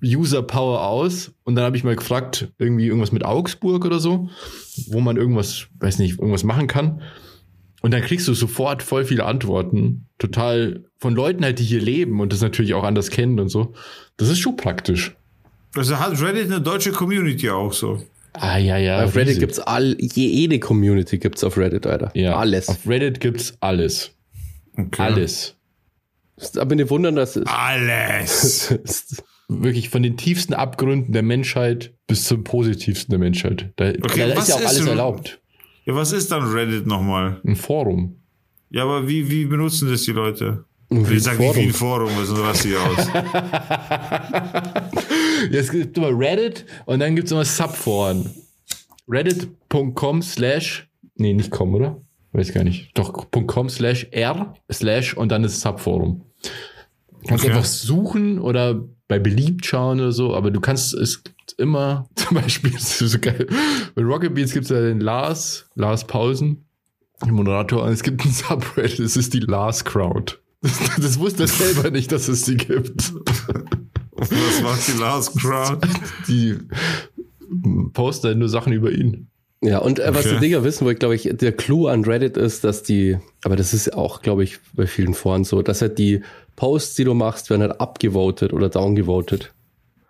User 0.05 0.43
Power 0.43 0.83
aus. 0.87 1.33
Und 1.45 1.55
dann 1.55 1.65
habe 1.65 1.77
ich 1.79 1.85
mal 1.85 1.97
gefragt, 1.97 2.49
irgendwie 2.59 2.87
irgendwas 2.87 3.11
mit 3.13 3.25
Augsburg 3.25 3.85
oder 3.87 4.01
so, 4.01 4.29
wo 4.89 5.01
man 5.01 5.17
irgendwas, 5.17 5.67
weiß 5.79 5.99
nicht, 5.99 6.19
irgendwas 6.19 6.45
machen 6.45 6.67
kann. 6.67 7.01
Und 7.83 7.93
dann 7.93 8.03
kriegst 8.03 8.29
du 8.29 8.35
sofort 8.35 8.83
voll 8.83 9.05
viele 9.05 9.25
Antworten. 9.25 10.07
Total 10.19 10.85
von 10.99 11.15
Leuten 11.15 11.45
halt, 11.45 11.59
die 11.59 11.65
hier 11.65 11.81
leben 11.81 12.21
und 12.21 12.33
das 12.33 12.43
natürlich 12.43 12.75
auch 12.75 12.85
anders 12.85 13.11
kennen 13.11 13.41
und 13.41 13.49
so. 13.49 13.73
Das 14.19 14.29
ist 14.29 14.39
schon 14.39 14.57
praktisch. 14.57 15.17
Also 15.75 15.99
hat 15.99 16.21
Reddit 16.21 16.47
eine 16.47 16.61
deutsche 16.61 16.93
Community 16.93 17.49
auch 17.49 17.73
so. 17.73 18.03
Ah, 18.35 18.59
ja, 18.59 18.77
ja. 18.77 19.03
auf 19.05 19.15
Reddit 19.17 19.29
riesig. 19.29 19.41
gibt's 19.41 19.59
all, 19.59 19.97
jede 19.99 20.59
Community 20.59 21.19
gibt's 21.19 21.43
auf 21.43 21.57
Reddit, 21.57 21.87
Alter. 21.87 22.11
ja, 22.15 22.37
Alles. 22.37 22.69
Auf 22.69 22.87
Reddit 22.87 23.21
gibt's 23.21 23.55
alles. 23.61 24.13
Okay. 24.77 25.03
Alles. 25.03 25.57
Aber 26.57 26.75
nicht 26.75 26.91
wundern, 26.91 27.17
dass 27.17 27.39
Alles. 27.47 28.75
wirklich 29.49 29.91
von 29.91 30.03
den 30.03 30.17
tiefsten 30.17 30.55
Abgründen 30.55 31.13
der 31.13 31.23
Menschheit 31.23 31.93
bis 32.07 32.25
zum 32.25 32.45
positivsten 32.45 33.11
der 33.11 33.19
Menschheit. 33.19 33.73
Da, 33.77 33.89
Okay, 33.89 34.29
da 34.29 34.37
was 34.37 34.45
ist 34.45 34.49
ja 34.49 34.55
auch 34.55 34.61
ist 34.61 34.67
alles 34.69 34.87
erlaubt. 34.87 35.40
Ja, 35.91 35.97
was 35.97 36.13
ist 36.13 36.31
dann 36.31 36.45
Reddit 36.53 36.87
nochmal? 36.87 37.41
Ein 37.45 37.57
Forum. 37.57 38.15
Ja, 38.71 38.85
aber 38.85 39.09
wie, 39.09 39.29
wie 39.29 39.45
benutzen 39.47 39.89
das 39.91 40.03
die 40.05 40.13
Leute? 40.13 40.65
Wie 40.89 41.15
Ich 41.17 41.23
sag 41.25 41.37
nicht 41.41 41.57
wie 41.57 41.63
ein 41.63 41.73
Forum. 41.73 42.11
Was 42.17 42.29
ist 42.29 42.39
was 42.41 42.63
hier 42.63 42.79
aus? 42.81 43.09
Ja, 45.51 45.59
es 45.59 45.71
gibt 45.73 45.97
immer 45.97 46.11
Reddit 46.17 46.67
und 46.85 47.01
dann 47.01 47.17
gibt 47.17 47.27
es 47.27 47.33
immer 47.33 47.47
Subforen. 47.47 48.31
Reddit.com 49.09 50.21
slash, 50.23 50.87
nee, 51.17 51.33
nicht 51.33 51.51
com, 51.51 51.75
oder? 51.75 52.01
Weiß 52.33 52.53
gar 52.53 52.63
nicht. 52.63 52.91
Doch, 52.97 53.31
.com 53.47 53.69
slash 53.71 54.07
r 54.13 54.55
slash 54.71 55.15
und 55.17 55.33
dann 55.33 55.43
ist 55.43 55.61
Subforum. 55.63 56.23
Du 57.23 57.27
kannst 57.29 57.45
Okay. 57.45 57.53
einfach 57.55 57.65
suchen 57.65 58.39
oder 58.39 58.85
bei 59.09 59.19
beliebt 59.19 59.65
schauen 59.67 59.99
oder 59.99 60.13
so, 60.13 60.35
aber 60.37 60.51
du 60.51 60.61
kannst, 60.61 60.93
es 60.95 61.23
immer, 61.61 62.09
zum 62.17 62.37
Beispiel, 62.37 62.73
das 62.73 63.01
ist 63.01 63.13
so 63.13 63.19
geil, 63.21 63.47
bei 63.95 64.03
Rocket 64.03 64.35
Beans 64.35 64.53
gibt 64.53 64.65
es 64.65 64.71
ja 64.71 64.81
den 64.81 65.01
Lars, 65.01 65.67
Lars 65.77 66.07
Pausen, 66.07 66.65
den 67.25 67.35
Moderator, 67.35 67.85
und 67.85 67.93
es 67.93 68.03
gibt 68.03 68.25
ein 68.25 68.33
Subreddit, 68.33 68.99
es 68.99 69.17
ist 69.17 69.33
die 69.35 69.41
Lars 69.41 69.85
Crowd. 69.85 70.35
Das, 70.63 70.79
das 71.01 71.19
wusste 71.19 71.45
er 71.45 71.49
selber 71.49 71.91
nicht, 71.91 72.11
dass 72.13 72.29
es 72.29 72.43
die 72.43 72.57
gibt. 72.57 73.15
was 74.17 74.63
macht 74.63 74.89
die 74.89 74.99
Last 75.01 75.39
Crowd? 75.39 75.87
Die 76.29 76.59
posten 77.93 78.29
halt 78.29 78.39
nur 78.39 78.49
Sachen 78.49 78.73
über 78.73 78.91
ihn. 78.93 79.29
Ja, 79.63 79.79
und 79.79 79.99
äh, 79.99 80.15
was 80.15 80.25
Okay. 80.27 80.35
die 80.37 80.41
Dinger 80.41 80.65
wissen 80.65 80.87
wollen, 80.87 80.99
glaube 80.99 81.15
ich, 81.15 81.29
der 81.33 81.53
Clou 81.53 81.87
an 81.87 82.05
Reddit 82.05 82.37
ist, 82.37 82.65
dass 82.65 82.83
die, 82.83 83.19
aber 83.45 83.57
das 83.57 83.75
ist 83.75 83.95
auch, 83.95 84.23
glaube 84.23 84.43
ich, 84.45 84.59
bei 84.73 84.87
vielen 84.87 85.13
Foren 85.15 85.45
so, 85.45 85.61
dass 85.63 85.83
halt 85.83 85.99
die 85.99 86.23
Posts, 86.57 86.95
die 86.97 87.05
du 87.05 87.15
machst, 87.15 87.51
werden 87.51 87.63
halt 87.63 87.81
abgevotet 87.81 88.53
oder 88.53 88.69
downgevotet. 88.69 89.53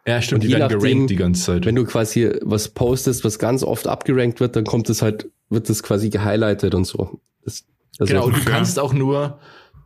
Ja, 0.07 0.22
stimmt, 0.22 0.42
Und 0.42 0.48
die 0.48 0.55
werden 0.55 0.72
nachdem, 0.72 0.80
gerankt 0.80 1.11
die 1.11 1.16
ganze 1.16 1.42
Zeit. 1.44 1.66
Wenn 1.66 1.74
du 1.74 1.84
quasi 1.84 2.30
was 2.42 2.68
postest, 2.68 3.24
was 3.24 3.38
ganz 3.38 3.62
oft 3.62 3.86
abgerankt 3.86 4.40
wird, 4.40 4.57
dann 4.57 4.64
kommt 4.64 4.88
es 4.88 5.03
halt, 5.03 5.28
wird 5.51 5.68
das 5.68 5.82
quasi 5.82 6.09
gehighlightet 6.11 6.74
und 6.74 6.84
so. 6.84 7.20
Das, 7.44 7.64
also, 7.98 8.12
genau, 8.12 8.26
und 8.26 8.36
du 8.36 8.44
kannst 8.44 8.78
auch 8.78 8.92
nur, 8.94 9.38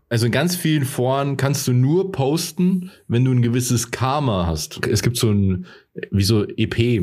also 0.08 0.26
in 0.26 0.32
ganz 0.32 0.54
vielen 0.54 0.84
Foren 0.84 1.36
kannst 1.36 1.66
du 1.66 1.72
nur 1.72 2.12
posten, 2.12 2.90
wenn 3.08 3.24
du 3.24 3.32
ein 3.32 3.42
gewisses 3.42 3.90
Karma 3.90 4.46
hast. 4.46 4.86
Es 4.86 5.02
gibt 5.02 5.16
so 5.16 5.30
ein, 5.30 5.66
wie 6.10 6.22
so 6.22 6.44
EP 6.44 7.02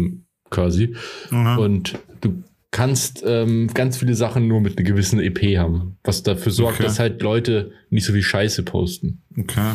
quasi. 0.50 0.96
Mhm. 1.32 1.58
Und 1.58 2.00
du 2.22 2.44
kannst 2.72 3.24
ähm, 3.26 3.70
ganz 3.74 3.98
viele 3.98 4.16
Sachen 4.16 4.48
nur 4.48 4.62
mit 4.62 4.78
einer 4.78 4.88
gewissen 4.88 5.20
EP 5.20 5.58
haben. 5.58 5.98
Was 6.06 6.24
dafür 6.24 6.54
sorgt, 6.54 6.76
Okay. 6.76 6.84
dass 6.84 7.00
halt 7.00 7.22
Leute 7.22 7.72
nicht 7.90 8.06
so 8.06 8.14
viel 8.14 8.24
Scheiße 8.24 8.64
posten. 8.64 9.22
Okay. 9.38 9.74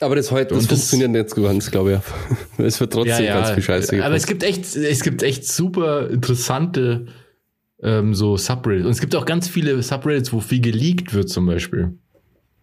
Aber 0.00 0.16
das 0.16 0.30
heute, 0.30 0.54
das, 0.54 0.66
das- 0.66 0.90
funktioniert 0.90 1.10
nicht 1.10 1.36
ganz, 1.36 1.70
glaube 1.70 2.02
ich. 2.58 2.64
Es 2.64 2.80
wird 2.80 2.92
trotzdem 2.92 3.26
ganz 3.26 3.50
viel 3.50 3.62
Scheiße 3.62 4.04
Aber 4.04 4.14
es 4.14 4.26
gibt 4.26 4.42
echt, 4.42 4.74
es 4.76 5.02
gibt 5.02 5.22
echt 5.22 5.46
super 5.46 6.10
interessante 6.10 7.06
ähm, 7.82 8.14
so 8.14 8.36
Subreddits. 8.36 8.86
Und 8.86 8.92
es 8.92 9.00
gibt 9.00 9.14
auch 9.14 9.24
ganz 9.26 9.48
viele 9.48 9.82
Subreddits, 9.82 10.32
wo 10.32 10.40
viel 10.40 10.60
geleakt 10.60 11.12
wird 11.14 11.28
zum 11.28 11.46
Beispiel. 11.46 11.98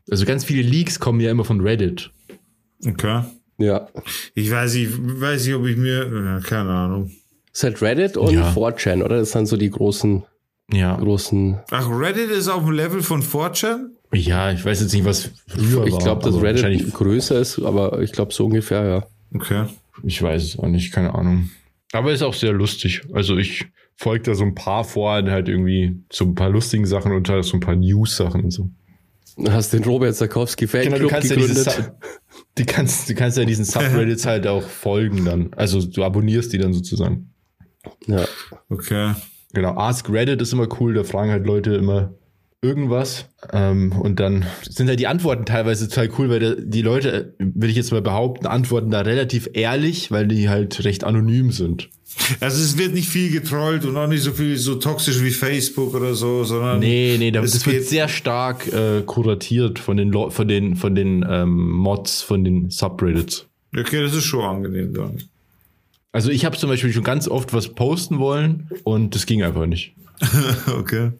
Also 0.10 0.26
ganz 0.26 0.44
viele 0.46 0.62
Leaks 0.68 1.00
kommen 1.00 1.20
ja 1.20 1.30
immer 1.32 1.46
von 1.46 1.62
Reddit. 1.62 2.10
Okay. 2.86 3.24
Ja. 3.60 3.88
Ich 4.34 4.50
weiß 4.50 4.74
nicht, 4.74 4.92
weiß 4.98 5.46
nicht, 5.46 5.56
ob 5.56 5.66
ich 5.68 5.78
mir, 5.78 6.40
äh, 6.40 6.42
keine 6.42 6.72
Ahnung. 6.72 7.12
Es 7.54 7.60
ist 7.60 7.64
halt 7.64 7.82
Reddit 7.82 8.18
und 8.18 8.34
Ja. 8.34 8.52
4chan, 8.52 9.04
oder? 9.04 9.18
Das 9.20 9.32
sind 9.32 9.46
so 9.46 9.58
die 9.58 9.70
großen, 9.70 10.24
Ja. 10.74 10.96
großen. 10.98 11.60
Ach, 11.70 11.88
Reddit 11.92 12.32
ist 12.32 12.48
auf 12.48 12.64
dem 12.64 12.72
Level 12.72 13.04
von 13.04 13.22
4chan? 13.22 13.90
Ja, 14.14 14.52
ich 14.52 14.64
weiß 14.66 14.82
jetzt 14.82 14.94
nicht, 14.94 15.06
was 15.06 15.32
früher 15.48 15.86
Ich 15.88 15.98
glaube, 15.98 16.22
dass 16.24 16.36
Reddit 16.36 16.64
wahrscheinlich- 16.64 16.94
größer 16.94 17.40
ist, 17.40 17.60
aber 17.60 18.02
ich 18.02 18.12
glaube 18.12 18.34
so 18.34 18.46
ungefähr, 18.46 18.84
ja. 18.86 19.08
Okay. 19.34 19.66
Ich 20.04 20.22
weiß 20.22 20.44
es 20.44 20.60
auch 20.60 20.68
nicht, 20.68 20.92
keine 20.92 21.14
Ahnung. 21.16 21.50
Aber 21.94 22.12
ist 22.12 22.22
auch 22.22 22.34
sehr 22.34 22.52
lustig. 22.54 23.02
Also 23.14 23.38
ich 23.38 23.66
folge 23.96 24.24
da 24.26 24.36
so 24.36 24.44
ein 24.44 24.56
paar 24.56 24.84
vor, 24.84 25.12
halt 25.14 25.48
irgendwie 25.48 26.02
so 26.12 26.26
ein 26.26 26.36
paar 26.36 26.50
lustigen 26.50 26.86
Sachen 26.86 27.12
und 27.14 27.30
halt 27.30 27.46
so 27.46 27.56
ein 27.58 27.60
paar 27.62 27.76
News-Sachen 27.76 28.44
und 28.44 28.52
so. 28.52 28.70
Du 29.38 29.52
hast 29.52 29.72
den 29.72 29.84
Robert 29.86 30.16
Sarkowski 30.16 30.66
Genau, 30.66 30.84
Fanclub 30.84 31.02
du 31.02 31.08
kannst 31.08 31.30
ja 31.30 31.36
gegründet. 31.38 31.64
Sub- 31.72 31.96
die 32.58 32.66
kannst, 32.66 33.10
du 33.10 33.16
kannst 33.16 33.38
ja 33.38 33.46
diesen 33.46 33.64
Subreddits 33.66 34.26
halt 34.26 34.46
auch 34.48 34.64
folgen 34.64 35.24
dann. 35.24 35.54
Also 35.56 35.82
du 35.86 36.04
abonnierst 36.04 36.52
die 36.52 36.58
dann 36.58 36.74
sozusagen. 36.74 37.32
ja. 38.08 38.26
Okay. 38.70 39.14
Genau, 39.54 39.76
Ask 39.76 40.10
Reddit 40.10 40.42
ist 40.42 40.54
immer 40.54 40.68
cool, 40.80 40.94
da 40.94 41.04
fragen 41.04 41.32
halt 41.32 41.46
Leute 41.46 41.74
immer 41.76 42.14
irgendwas. 42.62 43.26
Ähm, 43.52 43.92
und 43.92 44.20
dann 44.20 44.46
sind 44.70 44.88
halt 44.88 45.00
die 45.00 45.08
Antworten 45.08 45.46
teilweise 45.46 45.90
total 45.90 46.10
cool, 46.18 46.30
weil 46.30 46.58
die 46.66 46.82
Leute, 46.82 47.34
will 47.40 47.70
ich 47.70 47.76
jetzt 47.76 47.92
mal 47.92 48.02
behaupten, 48.02 48.46
antworten 48.46 48.92
da 48.92 49.02
relativ 49.02 49.50
ehrlich, 49.54 50.12
weil 50.12 50.28
die 50.28 50.50
halt 50.50 50.84
recht 50.84 51.04
anonym 51.04 51.52
sind. 51.52 51.90
Also 52.42 52.62
es 52.62 52.78
wird 52.78 52.94
nicht 52.94 53.08
viel 53.10 53.32
getrollt 53.32 53.86
und 53.86 53.96
auch 53.98 54.08
nicht 54.08 54.22
so 54.22 54.32
viel 54.34 54.58
so 54.58 54.76
toxisch 54.76 55.22
wie 55.24 55.32
Facebook 55.32 55.94
oder 55.96 56.14
so, 56.14 56.44
sondern. 56.44 56.80
Nee, 56.80 57.16
nee, 57.18 57.32
da- 57.32 57.42
Es 57.42 57.52
das 57.54 57.66
wird 57.66 57.86
sehr 57.86 58.10
stark 58.10 58.68
äh, 58.72 59.02
kuratiert 59.06 59.80
von 59.80 59.96
den, 59.98 60.12
Leu- 60.12 60.30
von 60.30 60.48
den, 60.48 60.76
von 60.76 60.94
den 60.94 61.26
ähm, 61.28 61.72
Mods, 61.72 62.22
von 62.22 62.44
den 62.44 62.70
Subreddits. 62.70 63.48
Okay, 63.76 64.02
das 64.04 64.14
ist 64.14 64.26
schon 64.26 64.44
angenehm 64.44 64.94
dann. 64.94 65.24
Also 66.12 66.30
ich 66.30 66.44
habe 66.44 66.58
zum 66.58 66.70
Beispiel 66.70 66.92
schon 66.92 67.04
ganz 67.06 67.30
oft 67.30 67.54
was 67.54 67.70
posten 67.70 68.20
wollen 68.20 68.70
und 68.84 69.16
das 69.16 69.26
ging 69.26 69.42
einfach 69.44 69.66
nicht. 69.66 69.94
okay. 70.78 71.12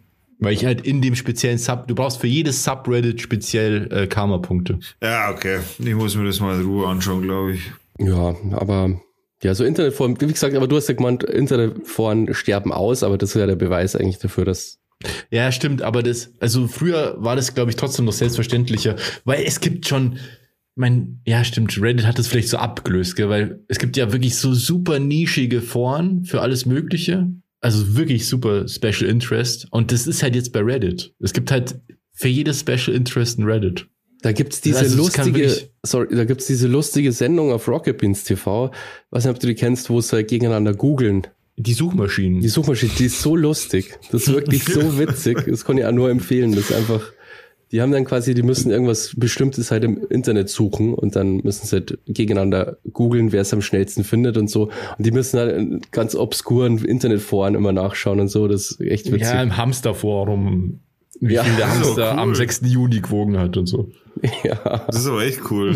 Weil 0.42 0.54
ich 0.54 0.66
halt 0.66 0.82
in 0.82 1.02
dem 1.02 1.16
speziellen 1.16 1.60
Sub, 1.60 1.88
du 1.88 1.94
brauchst 1.94 2.20
für 2.20 2.28
jedes 2.28 2.64
Subreddit 2.64 3.22
speziell 3.22 3.88
äh, 3.92 4.08
Karma-Punkte. 4.08 4.80
Ja, 5.02 5.30
okay. 5.30 5.60
Ich 5.78 5.94
muss 5.94 6.16
mir 6.16 6.26
das 6.26 6.40
mal 6.40 6.60
in 6.60 6.66
Ruhe 6.66 6.88
anschauen, 6.88 7.22
glaube 7.22 7.54
ich. 7.54 7.72
Ja, 8.00 8.36
aber 8.52 9.00
ja, 9.44 9.54
so 9.54 9.64
Internetforen, 9.64 10.20
wie 10.20 10.26
gesagt, 10.26 10.56
aber 10.56 10.68
du 10.68 10.76
hast 10.76 10.88
ja 10.88 10.96
gemeint, 10.96 11.24
Internetforen 11.24 12.34
sterben 12.34 12.74
aus, 12.74 13.04
aber 13.04 13.20
das 13.20 13.30
ist 13.30 13.40
ja 13.40 13.46
der 13.46 13.56
Beweis 13.56 13.96
eigentlich 13.96 14.18
dafür, 14.18 14.46
dass 14.46 14.80
Ja, 15.30 15.52
stimmt, 15.52 15.84
aber 15.84 16.02
das, 16.02 16.34
also 16.40 16.68
früher 16.68 17.16
war 17.20 17.36
das, 17.36 17.54
glaube 17.54 17.70
ich, 17.70 17.76
trotzdem 17.76 18.06
noch 18.06 18.14
selbstverständlicher, 18.14 18.96
weil 19.26 19.44
es 19.46 19.60
gibt 19.60 19.88
schon, 19.88 20.18
mein, 20.76 21.22
ja, 21.26 21.44
stimmt, 21.44 21.80
Reddit 21.80 22.08
hat 22.08 22.18
das 22.18 22.28
vielleicht 22.28 22.50
so 22.50 22.58
abgelöst, 22.58 23.16
gell, 23.16 23.30
weil 23.30 23.60
es 23.68 23.78
gibt 23.78 23.96
ja 23.96 24.12
wirklich 24.12 24.38
so 24.38 24.56
super 24.56 24.98
nischige 24.98 25.62
Foren 25.62 26.26
für 26.26 26.42
alles 26.42 26.66
Mögliche. 26.66 27.28
Also 27.62 27.96
wirklich 27.96 28.28
super 28.28 28.68
Special 28.68 29.10
Interest. 29.10 29.68
Und 29.72 29.92
das 29.92 30.08
ist 30.08 30.24
halt 30.24 30.36
jetzt 30.36 30.52
bei 30.52 30.62
Reddit. 30.62 31.14
Es 31.20 31.32
gibt 31.32 31.52
halt 31.52 31.80
für 32.12 32.28
jedes 32.28 32.60
Special 32.60 32.96
Interest 32.96 33.40
ein 33.40 33.44
Reddit. 33.44 33.88
Da 34.22 34.32
gibt's 34.32 34.62
diese 34.62 34.80
Also 34.80 34.98
lustige, 34.98 35.70
sorry, 35.84 36.16
da 36.16 36.26
gibt's 36.26 36.46
diese 36.46 36.68
lustige 36.68 37.12
Sendung 37.12 37.52
auf 37.52 37.68
Rocket 37.68 37.98
Beans 37.98 38.24
TV. 38.24 38.72
Weiß 39.10 39.26
nicht, 39.26 39.34
ob 39.34 39.40
du 39.40 39.48
die 39.48 39.56
kennst, 39.56 39.90
wo 39.90 40.02
sie 40.02 40.24
gegeneinander 40.24 40.74
googeln. 40.74 41.28
Die 41.58 41.74
Suchmaschinen. 41.74 42.42
Die 42.42 42.48
Suchmaschine, 42.48 42.92
die 42.98 43.06
ist 43.06 43.22
so 43.22 43.36
lustig. 43.36 43.98
Das 44.12 44.24
ist 44.24 44.34
wirklich 44.34 44.64
so 44.64 44.98
witzig. 45.00 45.46
Das 45.48 45.66
kann 45.66 45.78
ich 45.78 45.86
auch 45.86 45.92
nur 45.92 46.10
empfehlen. 46.10 46.54
Das 46.56 46.70
ist 46.70 46.76
einfach, 46.76 47.02
die 47.72 47.82
haben 47.82 47.92
dann 47.92 48.06
quasi, 48.06 48.34
die 48.34 48.44
müssen 48.44 48.70
irgendwas 48.72 49.14
Bestimmtes 49.18 49.72
halt 49.72 49.84
im 49.84 50.06
Internet 50.10 50.50
suchen 50.50 50.94
und 50.94 51.16
dann 51.16 51.38
müssen 51.38 51.66
sie 51.68 51.78
halt 51.78 51.98
gegeneinander 52.06 52.78
googeln, 52.92 53.32
wer 53.32 53.42
es 53.42 53.54
am 53.54 53.62
schnellsten 53.62 54.04
findet 54.04 54.38
und 54.38 54.50
so. 54.50 54.70
Und 54.98 55.06
die 55.06 55.12
müssen 55.12 55.40
halt 55.40 55.56
in 55.58 55.82
ganz 55.92 56.16
obskuren 56.16 56.78
Internetforen 56.84 57.56
immer 57.56 57.72
nachschauen 57.72 58.20
und 58.20 58.28
so. 58.28 58.48
Das 58.48 58.72
ist 58.72 58.82
echt 58.82 59.06
witzig. 59.08 59.22
ja, 59.22 59.42
im 59.42 59.56
Hamsterforum. 59.58 60.80
Wie 61.20 61.34
Ja. 61.36 61.44
viel 61.44 61.56
der 61.56 61.70
Hamster 61.74 62.14
cool. 62.14 62.20
am 62.20 62.36
6. 62.36 62.62
Juni 62.66 63.00
gewogen 63.00 63.38
hat 63.38 63.56
und 63.58 63.68
so. 63.68 63.90
ja, 64.44 64.56
Das 64.88 64.98
ist 64.98 65.08
aber 65.08 65.24
echt 65.24 65.40
cool. 65.52 65.76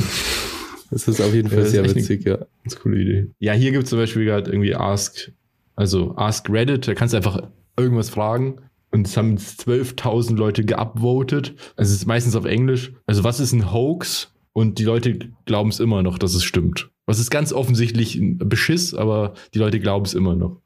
das 0.92 1.08
ist 1.08 1.22
auf 1.22 1.34
jeden 1.34 1.50
Fall 1.50 1.60
ist 1.60 1.72
sehr 1.72 1.84
witzig, 1.86 2.26
ja. 2.26 2.38
Ganz 2.64 2.80
coole 2.82 3.00
Idee. 3.00 3.28
Ja, 3.40 3.54
hier 3.54 3.72
gibt 3.72 3.84
es 3.86 3.90
zum 3.90 4.00
Beispiel 4.00 4.26
gerade 4.26 4.50
irgendwie 4.52 4.76
Ask, 4.76 5.32
also 5.76 6.16
Ask 6.18 6.50
Reddit, 6.50 6.88
da 6.88 6.94
kannst 6.96 7.14
du 7.14 7.18
einfach 7.18 7.42
irgendwas 7.78 8.10
fragen. 8.10 8.58
Und 8.96 9.08
es 9.08 9.18
haben 9.18 9.36
12.000 9.36 10.38
Leute 10.38 10.64
geupvotet. 10.64 11.54
Also 11.76 11.92
es 11.92 11.98
ist 11.98 12.06
meistens 12.06 12.34
auf 12.34 12.46
Englisch. 12.46 12.94
Also 13.06 13.26
was 13.26 13.42
ist 13.42 13.52
ein 13.52 13.74
Hoax? 13.74 14.32
Und 14.54 14.80
die 14.80 14.86
Leute 14.86 15.20
glauben 15.44 15.70
es 15.70 15.82
immer 15.82 16.02
noch, 16.02 16.18
dass 16.18 16.34
es 16.34 16.46
stimmt. 16.46 16.90
Was 17.06 17.20
ist 17.20 17.30
ganz 17.30 17.52
offensichtlich 17.52 18.16
ein 18.16 18.38
Beschiss, 18.38 18.94
aber 18.94 19.34
die 19.54 19.60
Leute 19.60 19.82
glauben 19.82 20.06
es 20.06 20.14
immer 20.14 20.38
noch. 20.38 20.62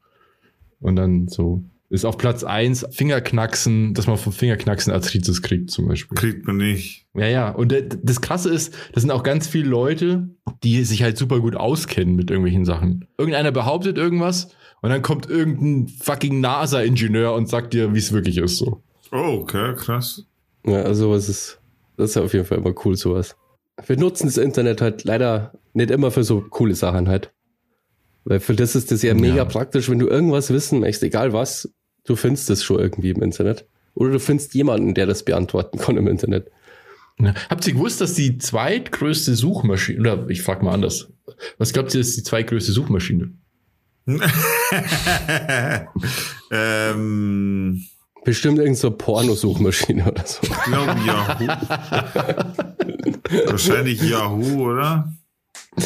Und 0.78 0.94
dann 0.94 1.26
so 1.26 1.64
ist 1.88 2.04
auf 2.04 2.18
Platz 2.18 2.44
1 2.44 2.86
Fingerknacksen, 2.92 3.94
dass 3.94 4.06
man 4.06 4.16
vom 4.16 4.32
Fingerknacksen 4.32 4.92
Arthritis 4.92 5.42
kriegt 5.42 5.72
zum 5.72 5.88
Beispiel. 5.88 6.16
Kriegt 6.16 6.46
man 6.46 6.56
nicht. 6.56 7.06
Ja, 7.14 7.26
ja. 7.26 7.50
Und 7.50 7.74
das 8.04 8.20
Krasse 8.20 8.50
ist, 8.50 8.76
das 8.92 9.02
sind 9.02 9.10
auch 9.10 9.24
ganz 9.24 9.48
viele 9.48 9.68
Leute, 9.68 10.30
die 10.62 10.84
sich 10.84 11.02
halt 11.02 11.18
super 11.18 11.40
gut 11.40 11.56
auskennen 11.56 12.14
mit 12.14 12.30
irgendwelchen 12.30 12.64
Sachen. 12.64 13.06
Irgendeiner 13.18 13.50
behauptet 13.50 13.98
irgendwas 13.98 14.54
und 14.82 14.90
dann 14.90 15.02
kommt 15.02 15.28
irgendein 15.28 15.88
fucking 15.88 16.40
NASA-Ingenieur 16.40 17.34
und 17.34 17.48
sagt 17.48 17.72
dir, 17.74 17.94
wie 17.94 17.98
es 17.98 18.12
wirklich 18.12 18.38
ist. 18.38 18.56
So. 18.58 18.82
Oh, 19.12 19.40
okay, 19.42 19.74
krass. 19.76 20.24
Ja, 20.64 20.82
also 20.82 21.14
es 21.14 21.28
ist, 21.28 21.60
das 21.96 22.10
ist 22.10 22.16
auf 22.16 22.32
jeden 22.32 22.44
Fall 22.46 22.58
immer 22.58 22.74
cool, 22.84 22.96
sowas. 22.96 23.36
Wir 23.86 23.96
nutzen 23.96 24.26
das 24.26 24.36
Internet 24.36 24.80
halt 24.80 25.04
leider 25.04 25.52
nicht 25.72 25.90
immer 25.90 26.10
für 26.10 26.24
so 26.24 26.42
coole 26.42 26.74
Sachen 26.74 27.08
halt. 27.08 27.32
Weil 28.24 28.40
für 28.40 28.54
das 28.54 28.76
ist 28.76 28.90
das 28.92 29.02
ja 29.02 29.14
mega 29.14 29.36
Ja. 29.36 29.44
praktisch, 29.46 29.88
wenn 29.88 29.98
du 29.98 30.06
irgendwas 30.06 30.50
wissen 30.50 30.80
möchtest, 30.80 31.02
egal 31.04 31.32
was, 31.32 31.72
du 32.04 32.16
findest 32.16 32.50
das 32.50 32.62
schon 32.62 32.78
irgendwie 32.78 33.10
im 33.10 33.22
Internet. 33.22 33.66
Oder 33.94 34.12
du 34.12 34.20
findest 34.20 34.54
jemanden, 34.54 34.94
der 34.94 35.06
das 35.06 35.24
beantworten 35.24 35.78
kann 35.78 35.96
im 35.96 36.06
Internet. 36.06 36.50
Ja. 37.18 37.34
Habt 37.48 37.66
ihr 37.66 37.72
gewusst, 37.74 38.00
dass 38.00 38.14
die 38.14 38.38
zweitgrößte 38.38 39.34
Suchmaschine, 39.34 40.00
oder 40.00 40.28
ich 40.28 40.42
frage 40.42 40.64
mal 40.64 40.72
anders, 40.72 41.08
was 41.58 41.72
glaubt 41.72 41.94
ihr, 41.94 42.00
ist 42.00 42.16
die 42.16 42.22
zweitgrößte 42.22 42.72
Suchmaschine? 42.72 43.32
ähm, 46.50 47.82
Bestimmt 48.24 48.58
irgendeine 48.58 48.76
so 48.76 48.90
Pornosuchmaschine 48.90 50.04
oder 50.10 50.26
so. 50.26 50.40
ich 50.42 50.50
glaube 50.64 50.94
Yahoo. 51.06 51.46
Wahrscheinlich 53.46 54.02
Yahoo, 54.02 54.70
oder? 54.70 55.12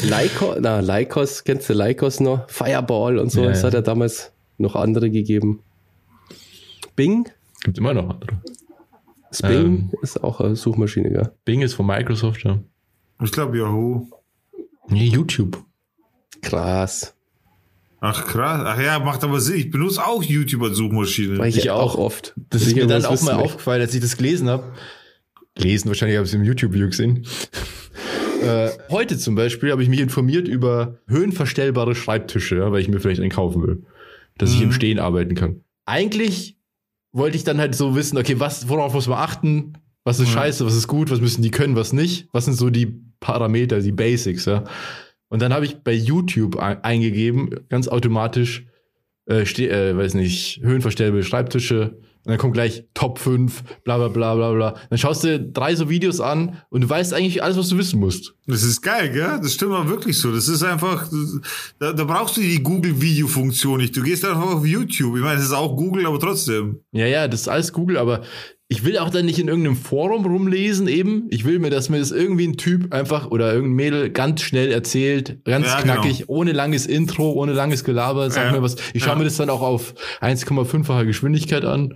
Lycos, 0.03 0.57
na, 0.61 0.81
Lycos, 0.81 1.45
kennst 1.45 1.69
du 1.69 1.75
Lycos 1.75 2.19
noch? 2.21 2.49
Fireball 2.51 3.19
und 3.19 3.31
so, 3.31 3.43
Ja, 3.45 3.51
es 3.51 3.61
ja. 3.61 3.67
hat 3.67 3.75
ja 3.75 3.83
damals 3.83 4.33
noch 4.59 4.75
andere 4.75 5.11
gegeben. 5.11 5.63
Bing? 6.97 7.29
Gibt 7.63 7.79
immer 7.79 7.95
noch 7.95 8.09
andere. 8.11 8.41
Bing 9.43 9.51
Ähm. 9.53 9.91
ist 10.03 10.23
auch 10.23 10.41
eine 10.41 10.57
Suchmaschine, 10.57 11.13
ja. 11.13 11.31
Bing 11.45 11.63
ist 11.63 11.75
von 11.75 11.87
Microsoft, 11.87 12.45
ja. 12.45 12.59
Ich 13.23 13.31
glaube 13.33 13.59
Yahoo. 13.59 14.09
Nee, 14.89 15.07
YouTube. 15.07 15.63
Krass. 16.43 17.15
Ach 18.07 18.27
krass. 18.27 18.61
Ach 18.67 18.79
ja, 18.83 18.99
macht 18.99 19.25
aber 19.25 19.41
Sinn. 19.41 19.57
Ich 19.57 19.71
benutze 19.71 20.05
auch 20.07 20.23
YouTube 20.23 20.63
als 20.63 20.77
Suchmaschine. 20.77 21.39
Weil 21.39 21.49
ich, 21.49 21.57
Ich 21.57 21.71
auch 21.71 21.95
auch. 21.95 21.99
oft. 21.99 22.35
Das 22.51 22.61
ist 22.61 22.69
ich 22.69 22.75
mir 22.75 22.83
dann 22.87 23.01
irgendwas 23.03 23.21
auch 23.23 23.25
mal 23.25 23.35
aufgefallen, 23.43 23.81
als 23.81 23.95
ich 23.95 24.03
das 24.03 24.17
gelesen 24.19 24.49
habe. 24.51 24.65
Gelesen, 25.55 25.89
wahrscheinlich 25.89 26.19
habe 26.19 26.27
ich 26.27 26.31
es 26.33 26.35
im 26.35 26.45
YouTube-Video 26.45 26.89
gesehen. 26.89 27.27
äh, 28.43 28.69
heute 28.91 29.17
zum 29.17 29.37
Beispiel 29.37 29.71
habe 29.73 29.83
ich 29.83 29.89
mich 29.89 30.01
informiert 30.01 30.49
über 30.49 30.99
höhenverstellbare 31.07 31.95
Schreibtische, 31.95 32.57
ja, 32.57 32.71
weil 32.73 32.83
ich 32.83 32.89
mir 32.89 33.01
vielleicht 33.01 33.23
einen 33.23 33.31
kaufen 33.31 33.63
will. 33.63 33.85
Dass 34.37 34.51
ich 34.51 34.59
Mhm. 34.59 34.65
im 34.65 34.73
Stehen 34.73 34.99
arbeiten 34.99 35.35
kann. 35.35 35.61
Eigentlich 35.87 36.59
wollte 37.13 37.37
ich 37.39 37.45
dann 37.45 37.59
halt 37.59 37.75
so 37.75 37.95
wissen, 37.97 38.19
okay, 38.19 38.39
was, 38.39 38.69
worauf 38.69 38.93
muss 38.93 39.07
man 39.07 39.19
achten? 39.19 39.79
Was 40.05 40.21
ist 40.21 40.29
Ja. 40.29 40.35
scheiße, 40.43 40.67
was 40.67 40.75
ist 40.75 40.89
gut, 40.89 41.11
was 41.11 41.21
müssen 41.21 41.41
die 41.41 41.51
können, 41.51 41.75
was 41.77 41.95
nicht? 41.95 42.29
Was 42.33 42.45
sind 42.45 42.55
so 42.55 42.69
die 42.69 43.01
Parameter, 43.21 43.81
die 43.81 43.93
Basics, 43.93 44.45
ja? 44.45 44.65
Und 45.35 45.43
dann 45.43 45.53
habe 45.53 45.65
ich 45.65 45.79
bei 45.83 45.93
YouTube 45.93 46.57
ein- 46.61 46.85
eingegeben, 46.85 47.51
ganz 47.69 47.89
automatisch, 47.89 48.67
äh, 49.27 49.45
ste 49.45 49.69
äh, 49.69 49.97
weiß 49.97 50.15
nicht, 50.15 50.61
höhenverstellbare 50.63 51.25
Schreibtische. 51.25 51.97
Und 52.27 52.31
dann 52.31 52.39
kommt 52.39 52.55
gleich 52.55 52.85
Top 52.95 53.19
5, 53.19 53.65
bla 53.83 53.97
bla 53.99 54.07
bla 54.07 54.37
bla 54.37 54.53
bla. 54.53 54.75
Dann 54.91 54.97
schaust 54.99 55.25
du 55.25 55.41
drei 55.41 55.75
so 55.75 55.91
Videos 55.91 56.21
an 56.21 56.63
und 56.71 56.83
du 56.83 56.89
weißt 56.89 57.13
eigentlich 57.13 57.43
alles, 57.43 57.57
was 57.59 57.69
du 57.69 57.79
wissen 57.79 57.99
musst. 57.99 58.35
Das 58.47 58.63
ist 58.63 58.81
geil, 58.81 59.11
gell? 59.11 59.41
Das 59.43 59.55
stimmt 59.55 59.73
aber 59.73 59.89
wirklich 59.89 60.17
so. 60.19 60.31
Das 60.33 60.47
ist 60.49 60.63
einfach, 60.63 61.11
da, 61.81 61.93
da 61.93 62.05
brauchst 62.05 62.37
du 62.37 62.41
die 62.41 62.63
Google-Video-Funktion 62.63 63.79
nicht. 63.81 63.97
Du 63.97 64.03
gehst 64.03 64.25
einfach 64.25 64.55
auf 64.55 64.65
YouTube. 64.65 65.17
Ich 65.17 65.23
meine, 65.23 65.35
das 65.37 65.47
ist 65.47 65.53
auch 65.53 65.75
Google, 65.77 66.07
aber 66.07 66.21
trotzdem. 66.21 66.79
Ja, 66.93 67.07
ja, 67.07 67.27
das 67.27 67.41
ist 67.41 67.49
alles 67.49 67.73
Google, 67.73 67.99
aber 67.99 68.23
ich 68.75 68.85
will 68.85 68.99
auch 68.99 69.11
dann 69.11 69.25
nicht 69.27 69.39
in 69.39 69.47
irgendeinem 69.47 69.77
Forum 69.77 70.27
rumlesen 70.27 70.89
eben. 70.89 71.27
Ich 71.31 71.45
will 71.45 71.59
mir, 71.61 71.71
dass 71.71 71.89
mir 71.91 71.99
das 72.01 72.11
irgendwie 72.11 72.47
ein 72.49 72.57
Typ 72.57 72.93
einfach 72.93 73.31
oder 73.31 73.53
irgendein 73.53 73.77
Mädel 73.77 74.11
ganz 74.11 74.41
schnell 74.43 74.73
erzählt, 74.73 75.45
ganz 75.45 75.67
Ja, 75.67 75.81
knackig, 75.83 76.19
genau. 76.27 76.33
ohne 76.33 76.53
langes 76.53 76.87
Intro, 76.87 77.33
ohne 77.33 77.53
langes 77.53 77.85
Gelaber, 77.85 78.31
sag 78.31 78.47
Ja, 78.47 78.53
mir 78.53 78.63
was. 78.63 78.77
Ich 78.93 79.03
schaue 79.05 79.13
ja. 79.13 79.19
mir 79.19 79.25
das 79.25 79.37
dann 79.37 79.49
auch 79.51 79.63
auf 79.63 79.95
1,5-fache 80.21 81.07
Geschwindigkeit 81.07 81.65
an, 81.65 81.95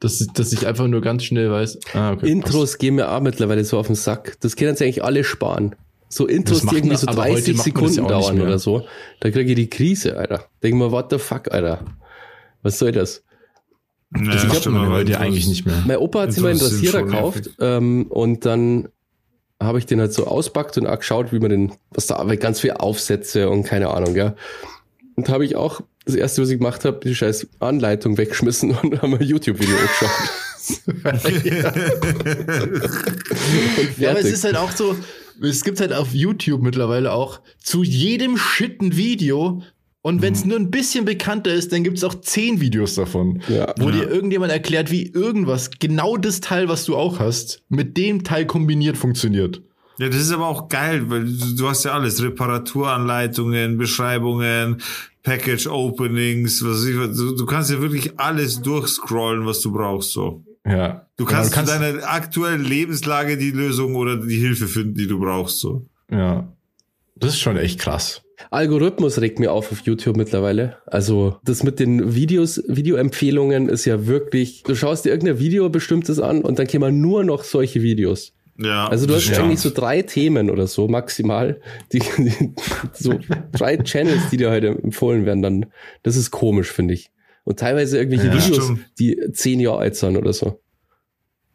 dass, 0.00 0.26
dass 0.34 0.52
ich 0.52 0.66
einfach 0.66 0.88
nur 0.88 1.00
ganz 1.00 1.22
schnell 1.24 1.50
weiß. 1.50 1.78
Ah, 1.94 2.12
okay, 2.12 2.28
Intros 2.30 2.78
gehen 2.78 2.96
mir 2.96 3.10
auch 3.12 3.20
mittlerweile 3.20 3.64
so 3.64 3.78
auf 3.78 3.86
den 3.86 3.96
Sack. 3.96 4.36
Das 4.40 4.56
können 4.56 4.74
sie 4.76 4.84
eigentlich 4.84 5.04
alle 5.04 5.22
sparen. 5.22 5.76
So 6.08 6.26
Intros, 6.26 6.62
die 6.62 6.66
irgendwie 6.76 6.88
man- 6.88 6.96
so 6.98 7.08
aber 7.08 7.22
heute 7.22 7.32
30 7.34 7.56
macht 7.56 7.66
man 7.74 7.84
das 7.84 7.94
Sekunden 7.94 8.08
dauern 8.10 8.40
oder 8.40 8.58
so. 8.58 8.86
Da 9.20 9.30
kriege 9.30 9.50
ich 9.50 9.56
die 9.56 9.70
Krise, 9.70 10.16
Alter. 10.16 10.44
Denk 10.62 10.74
mal, 10.74 10.90
what 10.90 11.06
the 11.10 11.18
fuck, 11.18 11.52
Alter. 11.52 11.84
Was 12.62 12.78
soll 12.78 12.92
das? 12.92 13.22
Ja, 14.14 14.32
Das 14.32 14.42
stimmt, 14.42 14.54
macht 14.54 14.66
man 14.66 14.88
heute 14.88 15.18
eigentlich 15.18 15.46
nicht 15.46 15.66
mehr. 15.66 15.82
Mein 15.86 15.96
Opa 15.98 16.22
hat 16.22 16.32
sich 16.32 16.42
mal 16.42 16.50
einen 16.50 16.60
Rasierer 16.60 17.02
gekauft 17.02 17.50
ähm, 17.60 18.06
und 18.08 18.44
dann 18.44 18.88
habe 19.60 19.78
ich 19.78 19.86
den 19.86 20.00
halt 20.00 20.12
so 20.12 20.26
auspackt 20.26 20.76
und 20.78 20.86
auch 20.86 20.98
geschaut, 20.98 21.32
wie 21.32 21.38
man 21.38 21.50
den, 21.50 21.72
was 21.90 22.06
da 22.06 22.16
aber 22.16 22.36
ganz 22.36 22.60
viel 22.60 22.72
Aufsätze 22.72 23.48
und 23.48 23.64
keine 23.64 23.88
Ahnung, 23.88 24.14
ja. 24.14 24.34
Und 25.16 25.28
habe 25.28 25.44
ich 25.44 25.56
auch 25.56 25.80
das 26.04 26.14
erste, 26.14 26.42
was 26.42 26.50
ich 26.50 26.58
gemacht 26.58 26.84
habe, 26.84 27.00
die 27.02 27.14
scheiß 27.14 27.48
Anleitung 27.58 28.18
weggeschmissen 28.18 28.70
und 28.82 29.02
haben 29.02 29.14
ein 29.14 29.22
YouTube-Video 29.22 29.76
angeschaut. 29.76 30.10
und 33.78 33.98
Ja, 33.98 34.10
aber 34.10 34.20
es 34.20 34.26
ist 34.26 34.44
halt 34.44 34.56
auch 34.56 34.72
so, 34.72 34.96
es 35.42 35.64
gibt 35.64 35.80
halt 35.80 35.92
auf 35.92 36.12
YouTube 36.12 36.62
mittlerweile 36.62 37.12
auch 37.12 37.40
zu 37.62 37.82
jedem 37.82 38.36
Shit 38.36 38.80
ein 38.80 38.96
Video. 38.96 39.62
Und 40.06 40.22
wenn 40.22 40.34
es 40.34 40.44
nur 40.44 40.56
ein 40.56 40.70
bisschen 40.70 41.04
bekannter 41.04 41.52
ist, 41.52 41.72
dann 41.72 41.82
gibt 41.82 41.98
es 41.98 42.04
auch 42.04 42.14
zehn 42.20 42.60
Videos 42.60 42.94
davon, 42.94 43.42
Ja. 43.48 43.74
wo 43.78 43.86
Ja. 43.90 43.96
dir 43.96 44.08
irgendjemand 44.08 44.52
erklärt, 44.52 44.92
wie 44.92 45.06
irgendwas, 45.10 45.70
genau 45.80 46.16
das 46.16 46.40
Teil, 46.40 46.68
was 46.68 46.84
du 46.84 46.94
auch 46.94 47.18
hast, 47.18 47.62
mit 47.68 47.96
dem 47.96 48.22
Teil 48.22 48.46
kombiniert 48.46 48.96
funktioniert. 48.96 49.62
Ja, 49.98 50.08
das 50.08 50.20
ist 50.20 50.30
aber 50.30 50.46
auch 50.46 50.68
geil, 50.68 51.10
weil 51.10 51.24
du, 51.24 51.56
du 51.56 51.68
hast 51.68 51.84
ja 51.84 51.92
alles. 51.92 52.22
Reparaturanleitungen, 52.22 53.78
Beschreibungen, 53.78 54.80
Package 55.22 55.66
Openings, 55.66 56.62
was 56.64 56.82
weiß 56.82 56.84
ich, 56.86 56.98
was- 56.98 57.16
du, 57.16 57.34
du 57.36 57.46
kannst 57.46 57.70
ja 57.70 57.80
wirklich 57.80 58.18
alles 58.18 58.62
durchscrollen, 58.62 59.44
was 59.44 59.60
du 59.60 59.72
brauchst, 59.72 60.12
so. 60.12 60.44
Ja. 60.64 61.06
Du 61.16 61.24
kannst, 61.24 61.52
zu 61.54 61.64
deiner 61.64 62.04
aktuellen 62.12 62.62
Lebenslage 62.64 63.36
die 63.36 63.50
Lösung 63.50 63.96
oder 63.96 64.16
die 64.16 64.36
Hilfe 64.38 64.68
finden, 64.68 64.94
die 64.94 65.06
du 65.08 65.18
brauchst, 65.18 65.58
so. 65.60 65.84
Ja. 66.10 66.46
Das 67.16 67.30
ist 67.34 67.40
schon 67.40 67.56
echt 67.56 67.80
krass. 67.80 68.22
Algorithmus 68.50 69.20
regt 69.20 69.38
mir 69.38 69.52
auf 69.52 69.72
auf 69.72 69.80
YouTube 69.80 70.16
mittlerweile. 70.16 70.78
Also 70.86 71.38
das 71.44 71.62
mit 71.62 71.80
den 71.80 72.14
Videos, 72.14 72.62
Videoempfehlungen 72.68 73.68
ist 73.68 73.84
ja 73.84 74.06
wirklich, 74.06 74.62
du 74.62 74.74
schaust 74.74 75.04
dir 75.04 75.10
irgendein 75.10 75.38
Video 75.38 75.68
bestimmtes 75.68 76.20
an 76.20 76.42
und 76.42 76.58
dann 76.58 76.66
kämen 76.66 77.00
nur 77.00 77.24
noch 77.24 77.44
solche 77.44 77.82
Videos. 77.82 78.32
Ja. 78.58 78.88
Also 78.88 79.06
du 79.06 79.14
hast 79.14 79.24
stimmt. 79.24 79.40
eigentlich 79.40 79.60
so 79.60 79.70
drei 79.70 80.02
Themen 80.02 80.50
oder 80.50 80.66
so 80.66 80.88
maximal, 80.88 81.60
die, 81.92 81.98
die 82.18 82.54
so 82.92 83.14
drei 83.52 83.76
Channels, 83.82 84.30
die 84.30 84.38
dir 84.38 84.50
heute 84.50 84.68
empfohlen 84.68 85.26
werden, 85.26 85.42
dann 85.42 85.66
das 86.02 86.16
ist 86.16 86.30
komisch, 86.30 86.72
finde 86.72 86.94
ich. 86.94 87.10
Und 87.44 87.58
teilweise 87.58 87.98
irgendwelche 87.98 88.28
Ja, 88.28 88.34
Videos, 88.34 88.64
stimmt. 88.64 88.86
die 88.98 89.18
zehn 89.32 89.60
Jahre 89.60 89.78
alt 89.78 89.96
sind 89.96 90.16
oder 90.16 90.32
so. 90.32 90.60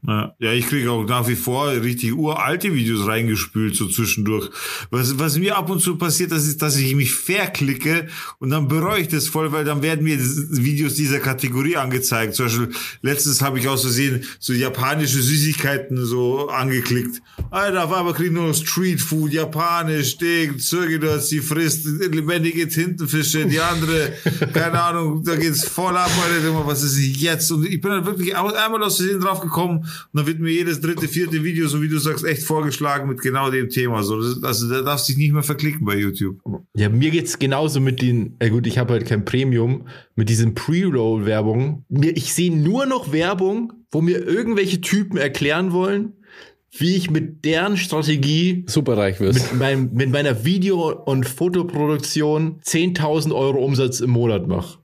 Ja, 0.07 0.35
ja 0.39 0.51
ich 0.51 0.67
kriege 0.67 0.89
auch 0.89 1.05
nach 1.05 1.27
wie 1.27 1.35
vor 1.35 1.69
richtig 1.69 2.13
uralte 2.13 2.73
Videos 2.73 3.05
reingespült, 3.05 3.75
so 3.75 3.87
zwischendurch. 3.87 4.49
Was, 4.89 5.19
was 5.19 5.37
mir 5.37 5.57
ab 5.57 5.69
und 5.69 5.79
zu 5.79 5.95
passiert, 5.97 6.31
das 6.31 6.47
ist, 6.47 6.61
dass 6.61 6.75
ich 6.77 6.95
mich 6.95 7.13
verklicke 7.13 8.07
und 8.39 8.49
dann 8.49 8.67
bereue 8.67 9.01
ich 9.01 9.09
das 9.09 9.27
voll, 9.27 9.51
weil 9.51 9.63
dann 9.63 9.83
werden 9.83 10.03
mir 10.03 10.17
Videos 10.19 10.95
dieser 10.95 11.19
Kategorie 11.19 11.77
angezeigt. 11.77 12.33
Zum 12.33 12.47
Beispiel, 12.47 12.69
letztens 13.03 13.41
habe 13.41 13.59
ich 13.59 13.67
aus 13.67 13.81
Versehen 13.81 14.23
so 14.39 14.53
japanische 14.53 15.21
Süßigkeiten 15.21 16.03
so 16.03 16.49
angeklickt. 16.49 17.21
Alter, 17.51 17.85
auf 17.85 17.93
einmal 17.93 18.13
krieg 18.13 18.27
ich 18.27 18.31
nur 18.31 18.47
noch 18.47 18.55
Streetfood, 18.55 19.33
japanisch, 19.33 20.17
Ding, 20.17 20.57
Zirgidotz, 20.57 21.27
die 21.27 21.41
frisst 21.41 21.85
lebendige 21.85 22.67
Tintenfische, 22.67 23.45
die 23.45 23.59
andere, 23.59 24.13
keine 24.51 24.81
Ahnung, 24.81 25.23
da 25.23 25.35
geht's 25.35 25.63
voll 25.67 25.95
ab, 25.95 26.09
Alter, 26.23 26.65
was 26.65 26.81
ist 26.81 26.97
jetzt? 26.97 27.51
Und 27.51 27.65
ich 27.65 27.79
bin 27.79 27.91
dann 27.91 28.05
wirklich 28.05 28.35
aus- 28.35 28.53
einmal 28.53 28.81
aus 28.81 28.97
Versehen 28.97 29.19
drauf 29.19 29.41
gekommen 29.41 29.85
und 30.11 30.19
dann 30.19 30.27
wird 30.27 30.39
mir 30.39 30.51
jedes 30.51 30.81
dritte, 30.81 31.07
vierte 31.07 31.43
Video, 31.43 31.67
so 31.67 31.81
wie 31.81 31.89
du 31.89 31.97
sagst, 31.97 32.25
echt 32.25 32.43
vorgeschlagen 32.43 33.09
mit 33.09 33.21
genau 33.21 33.49
dem 33.51 33.69
Thema. 33.69 34.03
So, 34.03 34.21
das, 34.21 34.43
also 34.43 34.69
da 34.69 34.81
darfst 34.81 35.07
du 35.07 35.13
dich 35.13 35.17
nicht 35.17 35.33
mehr 35.33 35.43
verklicken 35.43 35.85
bei 35.85 35.95
YouTube. 35.95 36.39
Ja, 36.75 36.89
mir 36.89 37.11
geht's 37.11 37.39
genauso 37.39 37.79
mit 37.79 38.01
den, 38.01 38.35
äh 38.39 38.49
gut, 38.49 38.67
ich 38.67 38.77
habe 38.77 38.93
halt 38.93 39.05
kein 39.05 39.25
Premium, 39.25 39.87
mit 40.15 40.29
diesen 40.29 40.53
Pre-Roll-Werbungen. 40.53 41.85
Ich 41.89 42.33
sehe 42.33 42.55
nur 42.55 42.85
noch 42.85 43.11
Werbung, 43.11 43.73
wo 43.91 44.01
mir 44.01 44.25
irgendwelche 44.25 44.81
Typen 44.81 45.17
erklären 45.17 45.71
wollen, 45.71 46.13
wie 46.71 46.95
ich 46.95 47.09
mit 47.09 47.43
deren 47.43 47.77
Strategie 47.77 48.63
Superreich 48.67 49.19
wirst. 49.19 49.51
mit, 49.51 49.59
meinem, 49.59 49.89
mit 49.93 50.09
meiner 50.09 50.45
Video- 50.45 51.03
und 51.03 51.27
Fotoproduktion 51.27 52.61
10.000 52.61 53.35
Euro 53.35 53.63
Umsatz 53.63 53.99
im 53.99 54.11
Monat 54.11 54.47
mache. 54.47 54.79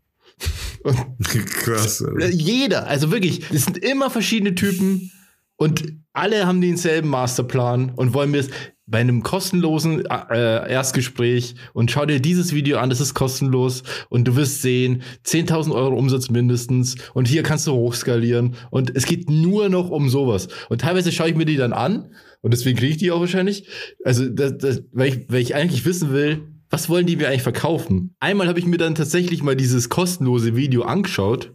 Krass. 1.63 2.03
Alter. 2.03 2.29
Jeder, 2.29 2.87
also 2.87 3.11
wirklich, 3.11 3.41
es 3.51 3.65
sind 3.65 3.77
immer 3.77 4.09
verschiedene 4.09 4.55
Typen 4.55 5.11
und 5.57 5.83
alle 6.13 6.45
haben 6.45 6.61
denselben 6.61 7.09
Masterplan 7.09 7.91
und 7.95 8.13
wollen 8.13 8.31
mir 8.31 8.37
das 8.37 8.49
bei 8.87 8.99
einem 8.99 9.21
kostenlosen 9.21 10.05
äh, 10.05 10.71
Erstgespräch 10.71 11.55
und 11.73 11.91
schau 11.91 12.05
dir 12.05 12.21
dieses 12.21 12.53
Video 12.53 12.77
an, 12.77 12.89
das 12.89 13.01
ist 13.01 13.13
kostenlos 13.13 13.83
und 14.09 14.25
du 14.25 14.37
wirst 14.37 14.61
sehen, 14.61 15.03
10.000 15.25 15.75
Euro 15.75 15.97
Umsatz 15.97 16.29
mindestens 16.29 16.95
und 17.13 17.27
hier 17.27 17.43
kannst 17.43 17.67
du 17.67 17.73
hochskalieren 17.73 18.55
und 18.71 18.95
es 18.95 19.05
geht 19.05 19.29
nur 19.29 19.67
noch 19.67 19.89
um 19.89 20.09
sowas. 20.09 20.47
Und 20.69 20.81
teilweise 20.81 21.11
schaue 21.11 21.29
ich 21.29 21.35
mir 21.35 21.45
die 21.45 21.57
dann 21.57 21.73
an 21.73 22.13
und 22.41 22.51
deswegen 22.51 22.77
kriege 22.77 22.91
ich 22.91 22.97
die 22.97 23.11
auch 23.11 23.19
wahrscheinlich. 23.19 23.67
Also, 24.05 24.29
das, 24.29 24.57
das, 24.57 24.83
weil, 24.93 25.09
ich, 25.09 25.25
weil 25.27 25.41
ich 25.41 25.53
eigentlich 25.53 25.83
wissen 25.83 26.13
will, 26.13 26.56
was 26.69 26.89
wollen 26.89 27.05
die 27.05 27.15
mir 27.15 27.27
eigentlich 27.27 27.43
verkaufen? 27.43 28.15
Einmal 28.19 28.47
habe 28.47 28.59
ich 28.59 28.65
mir 28.65 28.77
dann 28.77 28.95
tatsächlich 28.95 29.43
mal 29.43 29.55
dieses 29.55 29.89
kostenlose 29.89 30.55
Video 30.55 30.83
angeschaut, 30.83 31.53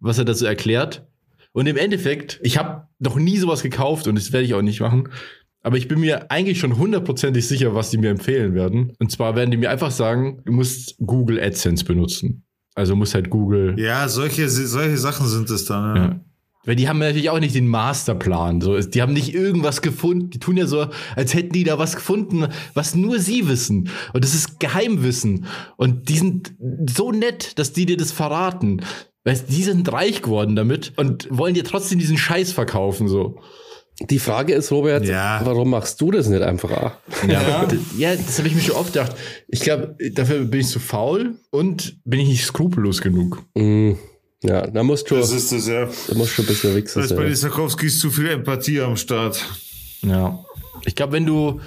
was 0.00 0.18
er 0.18 0.24
dazu 0.24 0.46
erklärt. 0.46 1.06
Und 1.52 1.66
im 1.66 1.76
Endeffekt, 1.76 2.40
ich 2.42 2.58
habe 2.58 2.86
noch 2.98 3.16
nie 3.16 3.36
sowas 3.36 3.62
gekauft 3.62 4.06
und 4.06 4.16
das 4.16 4.32
werde 4.32 4.46
ich 4.46 4.54
auch 4.54 4.62
nicht 4.62 4.80
machen. 4.80 5.08
Aber 5.62 5.76
ich 5.76 5.88
bin 5.88 6.00
mir 6.00 6.30
eigentlich 6.30 6.58
schon 6.58 6.78
hundertprozentig 6.78 7.46
sicher, 7.46 7.74
was 7.74 7.90
die 7.90 7.98
mir 7.98 8.10
empfehlen 8.10 8.54
werden. 8.54 8.92
Und 8.98 9.12
zwar 9.12 9.36
werden 9.36 9.50
die 9.50 9.56
mir 9.56 9.70
einfach 9.70 9.90
sagen, 9.90 10.40
du 10.44 10.52
musst 10.52 10.96
Google 11.04 11.38
AdSense 11.40 11.84
benutzen. 11.84 12.44
Also 12.74 12.96
musst 12.96 13.14
halt 13.14 13.30
Google. 13.30 13.78
Ja, 13.78 14.08
solche, 14.08 14.48
solche 14.48 14.96
Sachen 14.96 15.26
sind 15.26 15.50
es 15.50 15.64
dann. 15.66 15.96
Ja. 15.96 16.02
Ja. 16.02 16.20
Weil 16.66 16.76
die 16.76 16.88
haben 16.88 16.98
natürlich 16.98 17.30
auch 17.30 17.40
nicht 17.40 17.54
den 17.54 17.68
Masterplan. 17.68 18.60
So, 18.60 18.78
die 18.78 19.00
haben 19.00 19.14
nicht 19.14 19.34
irgendwas 19.34 19.80
gefunden. 19.80 20.28
Die 20.30 20.38
tun 20.38 20.58
ja 20.58 20.66
so, 20.66 20.86
als 21.16 21.32
hätten 21.32 21.52
die 21.52 21.64
da 21.64 21.78
was 21.78 21.96
gefunden, 21.96 22.48
was 22.74 22.94
nur 22.94 23.18
sie 23.18 23.48
wissen. 23.48 23.88
Und 24.12 24.24
das 24.24 24.34
ist 24.34 24.60
Geheimwissen. 24.60 25.46
Und 25.78 26.08
die 26.10 26.18
sind 26.18 26.52
so 26.94 27.12
nett, 27.12 27.58
dass 27.58 27.72
die 27.72 27.86
dir 27.86 27.96
das 27.96 28.12
verraten. 28.12 28.82
Weißt, 29.24 29.46
die 29.48 29.62
sind 29.62 29.90
reich 29.90 30.20
geworden 30.22 30.54
damit 30.56 30.92
und 30.96 31.28
wollen 31.30 31.54
dir 31.54 31.64
trotzdem 31.64 31.98
diesen 31.98 32.18
Scheiß 32.18 32.52
verkaufen, 32.52 33.08
so. 33.08 33.38
Die 34.08 34.18
Frage 34.18 34.54
ist, 34.54 34.72
Robert, 34.72 35.04
Ja. 35.06 35.42
warum 35.44 35.68
machst 35.70 36.00
du 36.00 36.10
das 36.10 36.26
nicht 36.28 36.40
einfach? 36.40 36.70
auch? 36.70 36.92
Ja, 37.28 37.68
ja 37.98 38.16
das 38.16 38.38
habe 38.38 38.48
ich 38.48 38.54
mir 38.54 38.62
schon 38.62 38.76
oft 38.76 38.94
gedacht. 38.94 39.14
Ich 39.48 39.60
glaube, 39.60 39.94
dafür 40.12 40.44
bin 40.46 40.60
ich 40.60 40.68
zu 40.68 40.78
faul 40.80 41.34
und 41.50 41.98
bin 42.06 42.20
ich 42.20 42.28
nicht 42.28 42.44
skrupellos 42.46 43.02
genug. 43.02 43.42
Mm, 43.54 43.92
ja, 44.42 44.66
da 44.66 44.82
musst 44.82 45.10
du, 45.10 45.16
Das 45.16 45.32
ist 45.32 45.52
es, 45.52 45.66
ja. 45.66 45.88
da 46.08 46.14
musst 46.14 46.36
du 46.38 46.42
ein 46.42 46.46
bisschen 46.46 46.70
Da 46.70 46.76
wichsen. 46.76 47.02
ist 47.02 47.14
bei 47.16 47.24
den. 47.24 47.34
Sarkowskis 47.34 47.98
zu 47.98 48.10
viel 48.10 48.28
Empathie 48.28 48.80
am 48.80 48.96
Start. 48.96 49.44
Ja. 50.02 50.38
Ich 50.86 50.94
glaube, 50.94 51.12
wenn 51.12 51.26
du 51.26 51.60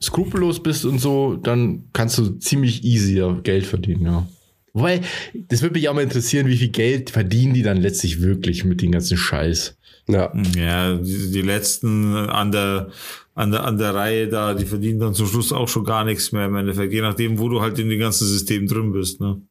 skrupellos 0.00 0.62
bist 0.62 0.84
und 0.84 0.98
so, 1.00 1.36
dann 1.36 1.84
kannst 1.92 2.18
du 2.18 2.30
ziemlich 2.38 2.84
easier 2.84 3.40
Geld 3.42 3.66
verdienen, 3.66 4.04
ja. 4.06 4.26
Wobei, 4.74 5.02
das 5.34 5.60
würde 5.62 5.74
mich 5.74 5.88
auch 5.88 5.94
mal 5.94 6.02
interessieren, 6.02 6.46
wie 6.46 6.56
viel 6.56 6.70
Geld 6.70 7.10
verdienen 7.10 7.52
die 7.54 7.62
dann 7.62 7.76
letztlich 7.76 8.22
wirklich 8.22 8.64
mit 8.64 8.80
dem 8.80 8.92
ganzen 8.92 9.18
Scheiß. 9.18 9.76
Ja. 10.08 10.32
Ja, 10.56 10.94
die, 10.96 11.30
die 11.30 11.42
letzten 11.42 12.14
an 12.14 12.50
der, 12.52 12.88
an 13.34 13.50
der, 13.52 13.64
an 13.64 13.76
der 13.78 13.94
Reihe 13.94 14.28
da, 14.28 14.54
die 14.54 14.64
verdienen 14.64 14.98
dann 14.98 15.14
zum 15.14 15.26
Schluss 15.26 15.52
auch 15.52 15.68
schon 15.68 15.84
gar 15.84 16.04
nichts 16.04 16.32
mehr 16.32 16.46
im 16.46 16.56
Endeffekt, 16.56 16.92
je 16.92 17.02
nachdem, 17.02 17.38
wo 17.38 17.48
du 17.50 17.60
halt 17.60 17.78
in 17.78 17.88
dem 17.90 18.00
ganzen 18.00 18.26
System 18.26 18.66
drin 18.66 18.92
bist, 18.92 19.20
ne? 19.20 19.42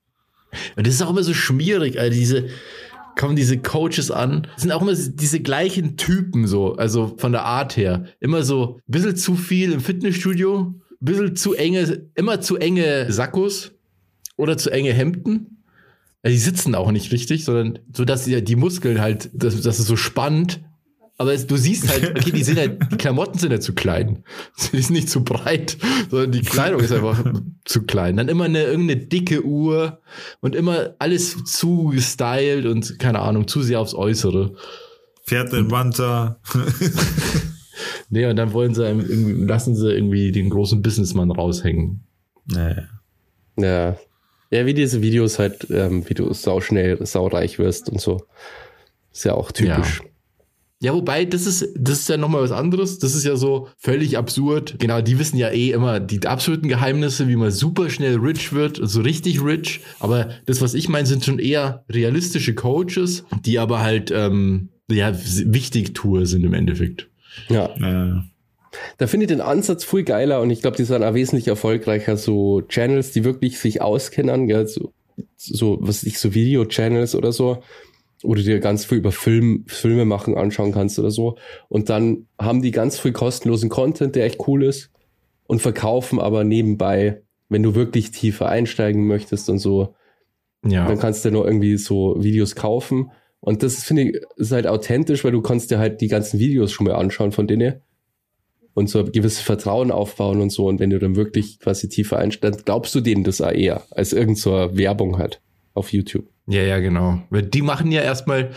Und 0.76 0.88
das 0.88 0.96
ist 0.96 1.02
auch 1.02 1.10
immer 1.10 1.24
so 1.24 1.34
schmierig, 1.34 2.00
Alter, 2.00 2.16
diese, 2.16 2.48
kommen 3.16 3.36
diese 3.36 3.58
Coaches 3.58 4.12
an, 4.12 4.48
das 4.54 4.64
sind 4.64 4.72
auch 4.72 4.82
immer 4.82 4.94
diese 4.96 5.40
gleichen 5.40 5.98
Typen 5.98 6.48
so, 6.48 6.76
also 6.76 7.16
von 7.18 7.32
der 7.32 7.44
Art 7.44 7.78
her. 7.78 8.06
Immer 8.20 8.44
so 8.44 8.80
ein 8.88 8.92
bisschen 8.92 9.16
zu 9.16 9.36
viel 9.36 9.72
im 9.72 9.82
Fitnessstudio, 9.82 10.60
ein 10.60 10.82
bisschen 11.00 11.36
zu 11.36 11.54
enge, 11.54 12.08
immer 12.16 12.42
zu 12.42 12.58
enge 12.58 13.12
Sakkos 13.12 13.72
oder 14.38 14.58
zu 14.58 14.70
enge 14.70 14.94
Hemden. 14.94 15.64
Also 16.24 16.34
die 16.34 16.42
sitzen 16.42 16.76
auch 16.76 16.92
nicht 16.92 17.12
richtig, 17.12 17.46
sondern 17.46 17.80
so, 17.94 18.06
dass 18.06 18.26
die, 18.26 18.44
die 18.44 18.56
Muskeln 18.56 19.02
halt, 19.02 19.30
dass, 19.34 19.60
dass 19.62 19.80
es 19.80 19.88
so 19.88 19.96
spannt. 19.96 20.62
Aber 21.22 21.34
es, 21.34 21.46
du 21.46 21.56
siehst 21.56 21.88
halt, 21.88 22.18
okay, 22.18 22.32
die 22.32 22.44
sind 22.44 22.58
halt, 22.58 22.80
die 22.92 22.98
Klamotten 22.98 23.38
sind 23.38 23.52
halt 23.52 23.62
zu 23.62 23.76
klein. 23.76 24.24
Sie 24.56 24.82
sind 24.82 24.96
nicht 24.96 25.08
zu 25.08 25.24
breit, 25.24 25.78
sondern 26.10 26.32
die 26.32 26.42
Kleidung 26.42 26.80
ist 26.80 26.92
einfach 26.92 27.24
zu 27.64 27.84
klein. 27.84 28.18
Dann 28.18 28.28
immer 28.28 28.46
eine 28.46 28.64
irgendeine 28.64 29.02
dicke 29.06 29.46
Uhr 29.46 30.02
und 30.40 30.56
immer 30.56 30.96
alles 30.98 31.44
zu 31.44 31.90
gestylt 31.90 32.66
und 32.66 32.98
keine 32.98 33.20
Ahnung, 33.20 33.48
zu 33.48 33.62
sehr 33.62 33.80
aufs 33.80 33.94
Äußere. 33.94 34.56
Fährt 35.22 35.54
den 35.54 35.68
Manta. 35.68 36.40
nee, 38.10 38.26
und 38.26 38.36
dann 38.36 38.54
wollen 38.54 38.74
sie 38.74 38.88
einem, 38.88 39.48
lassen 39.48 39.76
sie 39.76 39.94
irgendwie 39.94 40.32
den 40.32 40.50
großen 40.50 40.82
Businessmann 40.82 41.30
raushängen. 41.30 42.02
Naja. 42.48 42.88
Ja. 43.58 43.96
Ja, 44.50 44.66
wie 44.66 44.74
diese 44.74 45.04
Videos 45.04 45.38
halt, 45.38 45.68
ähm, 45.70 46.04
wie 46.10 46.16
du 46.16 46.34
sauschnell, 46.34 47.06
saureich 47.06 47.60
wirst 47.60 47.90
und 47.90 48.02
so. 48.02 48.26
Ist 49.14 49.26
ja 49.26 49.36
auch 49.36 49.52
typisch. 49.52 50.02
Ja. 50.04 50.11
Ja, 50.82 50.96
wobei, 50.96 51.26
das 51.26 51.46
ist, 51.46 51.70
das 51.76 52.00
ist 52.00 52.10
ja 52.10 52.18
nochmal 52.18 52.42
was 52.42 52.52
anderes. 52.52 52.98
Das 52.98 53.14
ist 53.14 53.24
ja 53.24 53.36
so 53.36 53.68
völlig 53.78 54.18
absurd. 54.18 54.78
Genau, 54.80 55.00
die 55.00 55.20
wissen 55.20 55.38
ja 55.38 55.50
eh 55.50 55.72
immer 55.72 56.00
die 56.00 56.26
absoluten 56.26 56.68
Geheimnisse, 56.68 57.28
wie 57.28 57.36
man 57.36 57.52
super 57.52 57.92
schnell 57.92 58.18
rich 58.18 58.52
wird, 58.52 58.78
so 58.78 58.82
also 58.82 59.02
richtig 59.02 59.44
rich. 59.44 59.82
Aber 60.00 60.30
das, 60.48 60.60
was 60.60 60.74
ich 60.74 60.90
meine, 60.90 61.06
sind 61.06 61.24
schon 61.24 61.38
eher 61.38 61.86
realistische 61.88 62.56
Coaches, 62.56 63.26
die 63.46 63.60
aber 63.60 63.82
halt, 63.82 64.10
ähm, 64.10 64.70
ja, 64.90 65.16
wichtig 65.16 65.94
Tour 65.94 66.26
sind 66.26 66.44
im 66.44 66.56
Endeffekt. 66.56 67.10
Ja. 67.48 67.70
ja. 67.80 68.24
Da 68.98 69.06
finde 69.06 69.26
ich 69.26 69.30
den 69.30 69.42
Ansatz 69.42 69.84
viel 69.84 70.04
geiler 70.04 70.42
und 70.42 70.50
ich 70.50 70.62
glaube, 70.62 70.78
die 70.78 70.84
sind 70.84 71.04
auch 71.04 71.14
wesentlich 71.14 71.48
erfolgreicher, 71.48 72.18
so 72.18 72.62
Channels, 72.62 73.12
die 73.12 73.24
wirklich 73.24 73.60
sich 73.60 73.84
auskennen, 73.84 74.48
gell, 74.48 74.68
so, 74.68 74.94
so 75.38 75.78
was 75.80 76.02
ich, 76.04 76.18
so 76.18 76.34
Video-Channels 76.34 77.14
oder 77.14 77.32
so 77.32 77.62
oder 78.24 78.42
dir 78.42 78.60
ganz 78.60 78.86
viel 78.86 79.00
über 79.00 79.12
Film, 79.12 79.64
Filme 79.68 80.06
machen 80.06 80.38
anschauen 80.38 80.72
kannst 80.72 81.00
oder 81.00 81.12
so. 81.12 81.38
Und 81.70 81.90
dann 81.90 82.28
haben 82.40 82.62
die 82.62 82.72
ganz 82.72 83.00
viel 83.00 83.12
kostenlosen 83.12 83.70
Content, 83.70 84.16
der 84.16 84.26
echt 84.26 84.48
cool 84.48 84.64
ist 84.64 84.92
und 85.48 85.62
verkaufen 85.62 86.20
aber 86.20 86.44
nebenbei, 86.44 87.22
wenn 87.50 87.64
du 87.64 87.76
wirklich 87.76 88.12
tiefer 88.12 88.48
einsteigen 88.48 89.08
möchtest 89.08 89.50
und 89.50 89.60
so, 89.60 89.96
ja. 90.66 90.88
dann 90.88 91.00
kannst 91.00 91.26
du 91.26 91.32
nur 91.32 91.46
irgendwie 91.46 91.78
so 91.78 92.16
Videos 92.22 92.56
kaufen. 92.56 93.12
Und 93.40 93.64
das 93.64 93.84
finde 93.84 94.04
ich 94.04 94.22
ist 94.38 94.52
halt 94.52 94.68
authentisch, 94.68 95.24
weil 95.24 95.32
du 95.32 95.42
kannst 95.42 95.72
dir 95.72 95.80
halt 95.80 96.00
die 96.02 96.08
ganzen 96.08 96.40
Videos 96.40 96.72
schon 96.72 96.88
mal 96.88 96.96
anschauen 96.96 97.32
von 97.32 97.48
denen 97.48 97.82
und 98.74 98.88
so 98.88 99.00
ein 99.00 99.12
gewisses 99.12 99.42
Vertrauen 99.42 99.92
aufbauen 99.92 100.42
und 100.42 100.52
so. 100.52 100.68
Und 100.68 100.80
wenn 100.80 100.90
du 100.90 101.00
dann 101.00 101.16
wirklich 101.16 101.60
quasi 101.60 101.90
tiefer 101.90 102.18
einsteigst, 102.18 102.66
glaubst 102.66 102.96
du 102.96 103.02
denen 103.02 103.24
das 103.24 103.42
auch 103.42 103.52
eher 103.52 103.84
als 103.92 104.14
irgend 104.14 104.38
so 104.38 104.52
Werbung 104.52 105.18
halt 105.18 105.42
auf 105.74 105.92
YouTube. 105.92 106.31
Ja, 106.52 106.64
ja, 106.64 106.80
genau. 106.80 107.22
Weil 107.30 107.44
die 107.44 107.62
machen 107.62 107.92
ja 107.92 108.02
erstmal, 108.02 108.52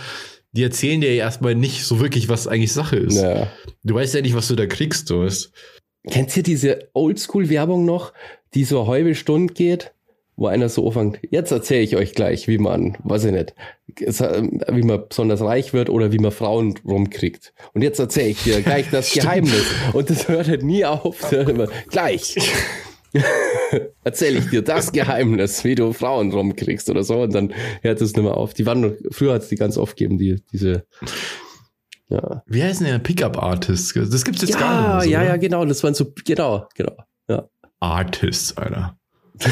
die 0.52 0.62
erzählen 0.62 1.00
dir 1.00 1.14
ja 1.14 1.24
erstmal 1.24 1.54
nicht 1.54 1.84
so 1.84 2.00
wirklich, 2.00 2.28
was 2.28 2.46
eigentlich 2.46 2.72
Sache 2.72 2.96
ist. 2.96 3.16
Ja. 3.16 3.48
Du 3.82 3.94
weißt 3.94 4.14
ja 4.14 4.20
nicht, 4.20 4.34
was 4.34 4.48
du 4.48 4.56
da 4.56 4.66
kriegst, 4.66 5.10
du 5.10 5.20
weißt. 5.20 5.52
Kennt 6.10 6.36
ihr 6.36 6.42
diese 6.42 6.90
Oldschool-Werbung 6.92 7.84
noch, 7.84 8.12
die 8.54 8.64
so 8.64 8.82
eine 8.82 8.90
halbe 8.90 9.14
Stunde 9.14 9.54
geht? 9.54 9.94
wo 10.36 10.46
einer 10.48 10.68
so 10.68 10.86
anfängt, 10.86 11.20
jetzt 11.30 11.52
erzähle 11.52 11.82
ich 11.82 11.96
euch 11.96 12.12
gleich, 12.12 12.48
wie 12.48 12.58
man, 12.58 12.96
weiß 13.04 13.24
ich 13.24 13.32
nicht, 13.32 13.54
wie 13.86 14.82
man 14.82 15.08
besonders 15.08 15.40
reich 15.40 15.72
wird 15.72 15.90
oder 15.90 16.12
wie 16.12 16.18
man 16.18 16.32
Frauen 16.32 16.74
rumkriegt. 16.84 17.52
Und 17.72 17.82
jetzt 17.82 18.00
erzähle 18.00 18.30
ich 18.30 18.42
dir 18.42 18.60
gleich 18.62 18.90
das 18.90 19.12
Geheimnis. 19.14 19.66
Und 19.92 20.10
das 20.10 20.28
hört 20.28 20.48
halt 20.48 20.64
nie 20.64 20.84
auf. 20.84 21.30
Immer, 21.32 21.68
gleich. 21.88 22.36
erzähle 24.04 24.38
ich 24.38 24.50
dir 24.50 24.62
das 24.62 24.92
Geheimnis, 24.92 25.64
wie 25.64 25.74
du 25.74 25.92
Frauen 25.92 26.32
rumkriegst 26.32 26.90
oder 26.90 27.02
so. 27.04 27.22
Und 27.22 27.34
dann 27.34 27.52
hört 27.82 28.00
es 28.00 28.14
nicht 28.14 28.22
mehr 28.22 28.36
auf. 28.36 28.54
Die 28.54 28.66
waren, 28.66 28.96
früher 29.10 29.34
hat 29.34 29.42
es 29.42 29.48
die 29.48 29.56
ganz 29.56 29.76
oft 29.76 29.96
gegeben, 29.96 30.18
die, 30.18 30.42
diese, 30.52 30.84
ja. 32.08 32.42
Wie 32.46 32.62
heißen 32.62 32.86
denn 32.86 33.02
Pickup-Artists? 33.02 33.94
Das 33.94 34.24
gibt's 34.24 34.42
jetzt 34.42 34.54
ja, 34.54 34.58
gar 34.58 34.78
nicht. 34.78 34.88
Mehr 34.88 35.00
so, 35.00 35.10
ja, 35.10 35.18
oder? 35.20 35.28
ja, 35.28 35.36
genau. 35.36 35.64
Das 35.64 35.82
waren 35.82 35.94
so, 35.94 36.12
genau, 36.24 36.68
genau. 36.74 36.96
Ja. 37.28 37.48
Artists, 37.80 38.56
Alter. 38.56 38.96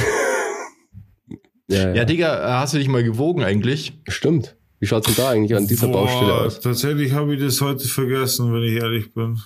ja, 1.68 1.88
ja. 1.88 1.94
ja, 1.94 2.04
Digga, 2.04 2.60
hast 2.60 2.74
du 2.74 2.78
dich 2.78 2.88
mal 2.88 3.02
gewogen 3.02 3.42
eigentlich? 3.42 3.94
Stimmt. 4.08 4.56
Wie 4.80 4.86
schaut's 4.86 5.06
denn 5.06 5.16
da 5.16 5.30
eigentlich 5.30 5.56
an 5.56 5.66
dieser 5.66 5.86
Boah, 5.86 6.06
Baustelle 6.06 6.34
aus? 6.34 6.60
Tatsächlich 6.60 7.12
habe 7.12 7.34
ich 7.34 7.40
das 7.40 7.60
heute 7.60 7.86
vergessen, 7.86 8.52
wenn 8.52 8.62
ich 8.62 8.74
ehrlich 8.74 9.14
bin. 9.14 9.40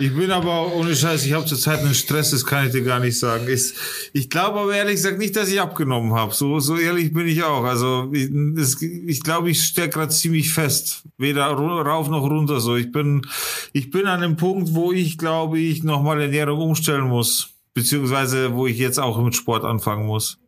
Ich 0.00 0.14
bin 0.14 0.30
aber 0.30 0.74
ohne 0.74 0.94
Scheiß, 0.94 1.26
ich 1.26 1.32
habe 1.32 1.44
zurzeit 1.44 1.80
einen 1.80 1.94
Stress, 1.94 2.30
das 2.30 2.44
kann 2.46 2.66
ich 2.66 2.72
dir 2.72 2.82
gar 2.82 3.00
nicht 3.00 3.18
sagen. 3.18 3.46
Ich, 3.48 3.74
ich 4.12 4.30
glaube 4.30 4.60
aber 4.60 4.74
ehrlich 4.74 4.96
gesagt 4.96 5.18
nicht, 5.18 5.36
dass 5.36 5.50
ich 5.50 5.60
abgenommen 5.60 6.14
habe. 6.14 6.34
So, 6.34 6.58
so 6.60 6.76
ehrlich 6.76 7.12
bin 7.12 7.26
ich 7.26 7.42
auch. 7.42 7.64
Also 7.64 8.10
ich, 8.12 8.30
das, 8.32 8.80
ich 8.80 9.22
glaube, 9.22 9.50
ich 9.50 9.62
stecke 9.62 9.90
gerade 9.90 10.12
ziemlich 10.12 10.52
fest. 10.52 11.02
Weder 11.18 11.46
rauf 11.46 12.08
noch 12.08 12.22
runter. 12.22 12.60
So, 12.60 12.76
ich 12.76 12.90
bin, 12.90 13.26
ich 13.72 13.90
bin 13.90 14.06
an 14.06 14.22
dem 14.22 14.36
Punkt, 14.36 14.74
wo 14.74 14.92
ich 14.92 15.18
glaube, 15.18 15.58
ich 15.58 15.82
nochmal 15.84 16.20
Ernährung 16.20 16.60
umstellen 16.60 17.08
muss. 17.08 17.50
Beziehungsweise 17.74 18.54
wo 18.54 18.66
ich 18.66 18.78
jetzt 18.78 18.98
auch 18.98 19.22
mit 19.22 19.36
Sport 19.36 19.64
anfangen 19.64 20.06
muss. 20.06 20.38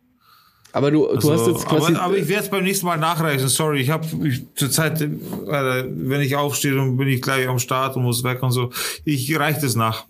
Aber 0.73 0.91
du, 0.91 1.09
also, 1.09 1.29
du 1.29 1.35
hast 1.35 1.47
jetzt 1.47 1.67
quasi. 1.67 1.95
Aber, 1.95 2.05
aber 2.05 2.17
ich 2.17 2.29
werde 2.29 2.45
es 2.45 2.51
beim 2.51 2.65
nächsten 2.65 2.87
Mal 2.87 2.99
nachreichen. 2.99 3.49
Sorry, 3.49 3.81
ich 3.81 3.91
habe 3.91 4.07
zurzeit, 4.55 5.01
äh, 5.01 5.09
wenn 5.09 6.21
ich 6.21 6.37
aufstehe, 6.37 6.75
dann 6.75 6.97
bin 6.97 7.09
ich 7.09 7.21
gleich 7.23 7.49
am 7.49 7.59
Start 7.59 7.97
und 7.97 8.03
muss 8.03 8.23
weg 8.25 8.43
und 8.43 8.53
so. 8.53 8.71
Ich 9.05 9.39
reiche 9.39 9.61
das 9.61 9.75
nach. 9.75 10.07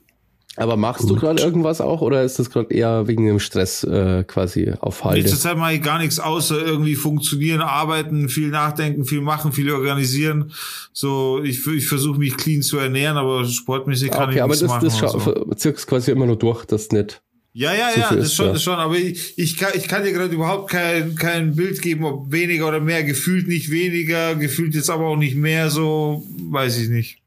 Aber 0.56 0.76
machst 0.76 1.02
Gut. 1.02 1.11
du 1.11 1.14
gerade 1.16 1.42
irgendwas 1.42 1.80
auch 1.80 2.00
oder 2.00 2.24
ist 2.24 2.38
das 2.38 2.50
gerade 2.50 2.74
eher 2.74 3.06
wegen 3.06 3.24
dem 3.24 3.38
Stress 3.38 3.84
äh, 3.84 4.24
quasi 4.24 4.72
auf 4.80 5.04
Halde? 5.04 5.22
Nee, 5.22 5.28
zurzeit 5.28 5.56
mache 5.56 5.74
ich 5.74 5.82
gar 5.82 5.98
nichts 5.98 6.18
außer 6.18 6.61
irgendwie 6.61 6.96
funktionieren, 6.96 7.61
arbeiten, 7.61 8.28
viel 8.28 8.48
nachdenken, 8.48 9.04
viel 9.04 9.20
machen, 9.20 9.52
viel 9.52 9.70
organisieren. 9.72 10.52
So, 10.92 11.40
ich, 11.42 11.64
ich 11.66 11.86
versuche 11.86 12.18
mich 12.18 12.36
clean 12.36 12.62
zu 12.62 12.78
ernähren, 12.78 13.16
aber 13.16 13.44
sportmäßig 13.44 14.11
kann 14.11 14.30
okay, 14.30 14.40
ich 14.40 14.46
nichts 14.46 14.62
machen. 14.62 14.86
Okay, 14.86 15.02
aber 15.02 15.12
das, 15.12 15.24
das 15.24 15.24
so. 15.24 15.54
zirkst 15.54 15.86
quasi 15.86 16.11
immer 16.11 16.26
nur 16.26 16.36
durch, 16.36 16.64
das 16.64 16.90
nicht 16.90 17.22
ja, 17.53 17.74
ja, 17.74 17.90
ja, 17.96 18.14
das 18.14 18.34
schon, 18.34 18.53
das 18.53 18.62
schon, 18.62 18.78
aber 18.78 18.96
ich, 18.96 19.36
ich, 19.36 19.57
kann, 19.57 19.72
ich 19.74 19.88
kann 19.88 20.05
dir 20.05 20.12
gerade 20.12 20.32
überhaupt 20.32 20.70
kein, 20.70 21.16
kein 21.16 21.57
Bild 21.57 21.82
geben, 21.82 22.05
ob 22.05 22.30
weniger 22.30 22.68
oder 22.68 22.80
mehr, 22.80 23.03
gefühlt 23.03 23.48
nicht 23.48 23.70
weniger, 23.70 24.36
gefühlt 24.36 24.74
jetzt 24.74 24.90
aber 24.90 25.07
auch 25.07 25.16
nicht 25.16 25.36
mehr, 25.36 25.70
so, 25.70 26.24
weiß 26.38 26.78
ich 26.78 26.88
nicht. 26.88 27.18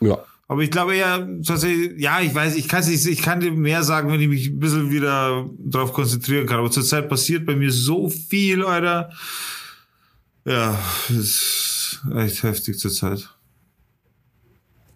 Ja. 0.00 0.18
Aber 0.48 0.62
ich 0.62 0.70
glaube 0.70 0.96
eher, 0.96 1.26
tatsächlich, 1.46 1.98
ja, 1.98 2.20
ich 2.20 2.34
weiß, 2.34 2.56
ich 2.56 2.68
kann 2.68 2.86
nicht, 2.86 3.06
ich 3.06 3.22
kann 3.22 3.40
dir 3.40 3.52
mehr 3.52 3.82
sagen, 3.84 4.12
wenn 4.12 4.20
ich 4.20 4.28
mich 4.28 4.48
ein 4.48 4.58
bisschen 4.58 4.90
wieder 4.90 5.48
darauf 5.58 5.94
konzentrieren 5.94 6.46
kann. 6.46 6.58
Aber 6.58 6.70
zurzeit 6.70 7.08
passiert 7.08 7.46
bei 7.46 7.56
mir 7.56 7.70
so 7.70 8.10
viel, 8.10 8.62
Alter. 8.62 9.10
Ja, 10.44 10.78
ist 11.08 12.02
echt 12.14 12.42
heftig 12.42 12.78
zurzeit. 12.78 13.30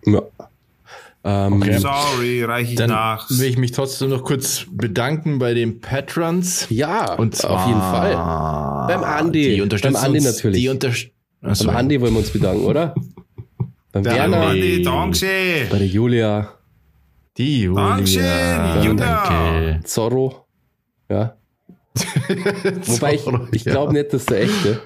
Ja. 0.04 0.22
Ähm, 1.28 1.54
okay. 1.54 1.78
Sorry, 1.78 2.44
reiche 2.44 2.70
ich 2.70 2.76
Dann 2.76 2.90
nach. 2.90 3.28
Will 3.28 3.50
ich 3.50 3.58
mich 3.58 3.72
trotzdem 3.72 4.10
noch 4.10 4.22
kurz 4.22 4.64
bedanken 4.70 5.40
bei 5.40 5.54
den 5.54 5.80
Patrons. 5.80 6.68
Ja, 6.70 7.14
und 7.14 7.34
zwar 7.34 7.50
auf 7.50 7.66
jeden 7.66 7.80
Fall. 7.80 8.12
Beim 8.86 9.02
Andi. 9.02 9.56
Die 9.56 9.60
unterstützen 9.60 9.94
Beim 9.94 10.04
Andi 10.04 10.18
uns, 10.18 10.36
natürlich. 10.36 10.60
Die 10.60 10.68
unter 10.68 10.92
Beim 11.40 11.68
Andi 11.70 12.00
wollen 12.00 12.12
wir 12.12 12.20
uns 12.20 12.30
bedanken, 12.30 12.64
oder? 12.64 12.94
Beim 13.92 14.04
der 14.04 14.12
Werner. 14.14 14.46
Andi, 14.46 14.82
danke. 14.82 15.66
Bei 15.68 15.78
der 15.78 15.86
Julia. 15.88 16.52
Die 17.36 17.62
Julia. 17.62 17.88
Dankeschön, 17.88 18.84
Julia. 18.84 18.94
Danke. 18.94 19.80
Zorro. 19.84 20.46
Ja. 21.08 21.36
Wobei 22.86 23.14
ich, 23.14 23.26
ich 23.50 23.64
glaube 23.64 23.96
ja. 23.96 24.02
nicht, 24.02 24.12
dass 24.12 24.26
der 24.26 24.42
echte. 24.42 24.80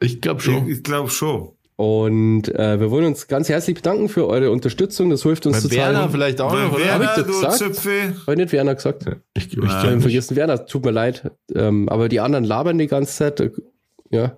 Ich 0.00 0.20
glaube 0.20 0.40
schon. 0.40 0.66
Ich, 0.66 0.78
ich 0.78 0.82
glaube 0.82 1.10
schon. 1.10 1.52
Und 1.76 2.54
äh, 2.54 2.78
wir 2.78 2.90
wollen 2.90 3.06
uns 3.06 3.26
ganz 3.26 3.48
herzlich 3.48 3.74
bedanken 3.74 4.08
für 4.08 4.28
eure 4.28 4.52
Unterstützung. 4.52 5.10
Das 5.10 5.22
hilft 5.24 5.46
uns 5.46 5.56
Bei 5.56 5.68
total. 5.68 5.92
Werner 5.92 6.08
vielleicht 6.08 6.40
auch 6.40 6.52
noch, 6.52 6.72
oder? 6.72 6.94
Habe 6.94 7.04
ich 7.04 7.10
das 7.10 7.26
gesagt? 7.26 7.60
Habe 7.62 8.32
ich 8.32 8.36
nicht 8.36 8.52
Werner 8.52 8.74
gesagt? 8.76 9.06
Ich, 9.34 9.48
ich, 9.48 9.58
ich 9.58 9.68
habe 9.68 10.00
vergessen 10.00 10.36
Werner, 10.36 10.66
tut 10.66 10.84
mir 10.84 10.92
leid. 10.92 11.32
Ähm, 11.54 11.88
aber 11.88 12.08
die 12.08 12.20
anderen 12.20 12.44
labern 12.44 12.78
die 12.78 12.86
ganze 12.86 13.14
Zeit. 13.14 13.50
Ja, 14.10 14.36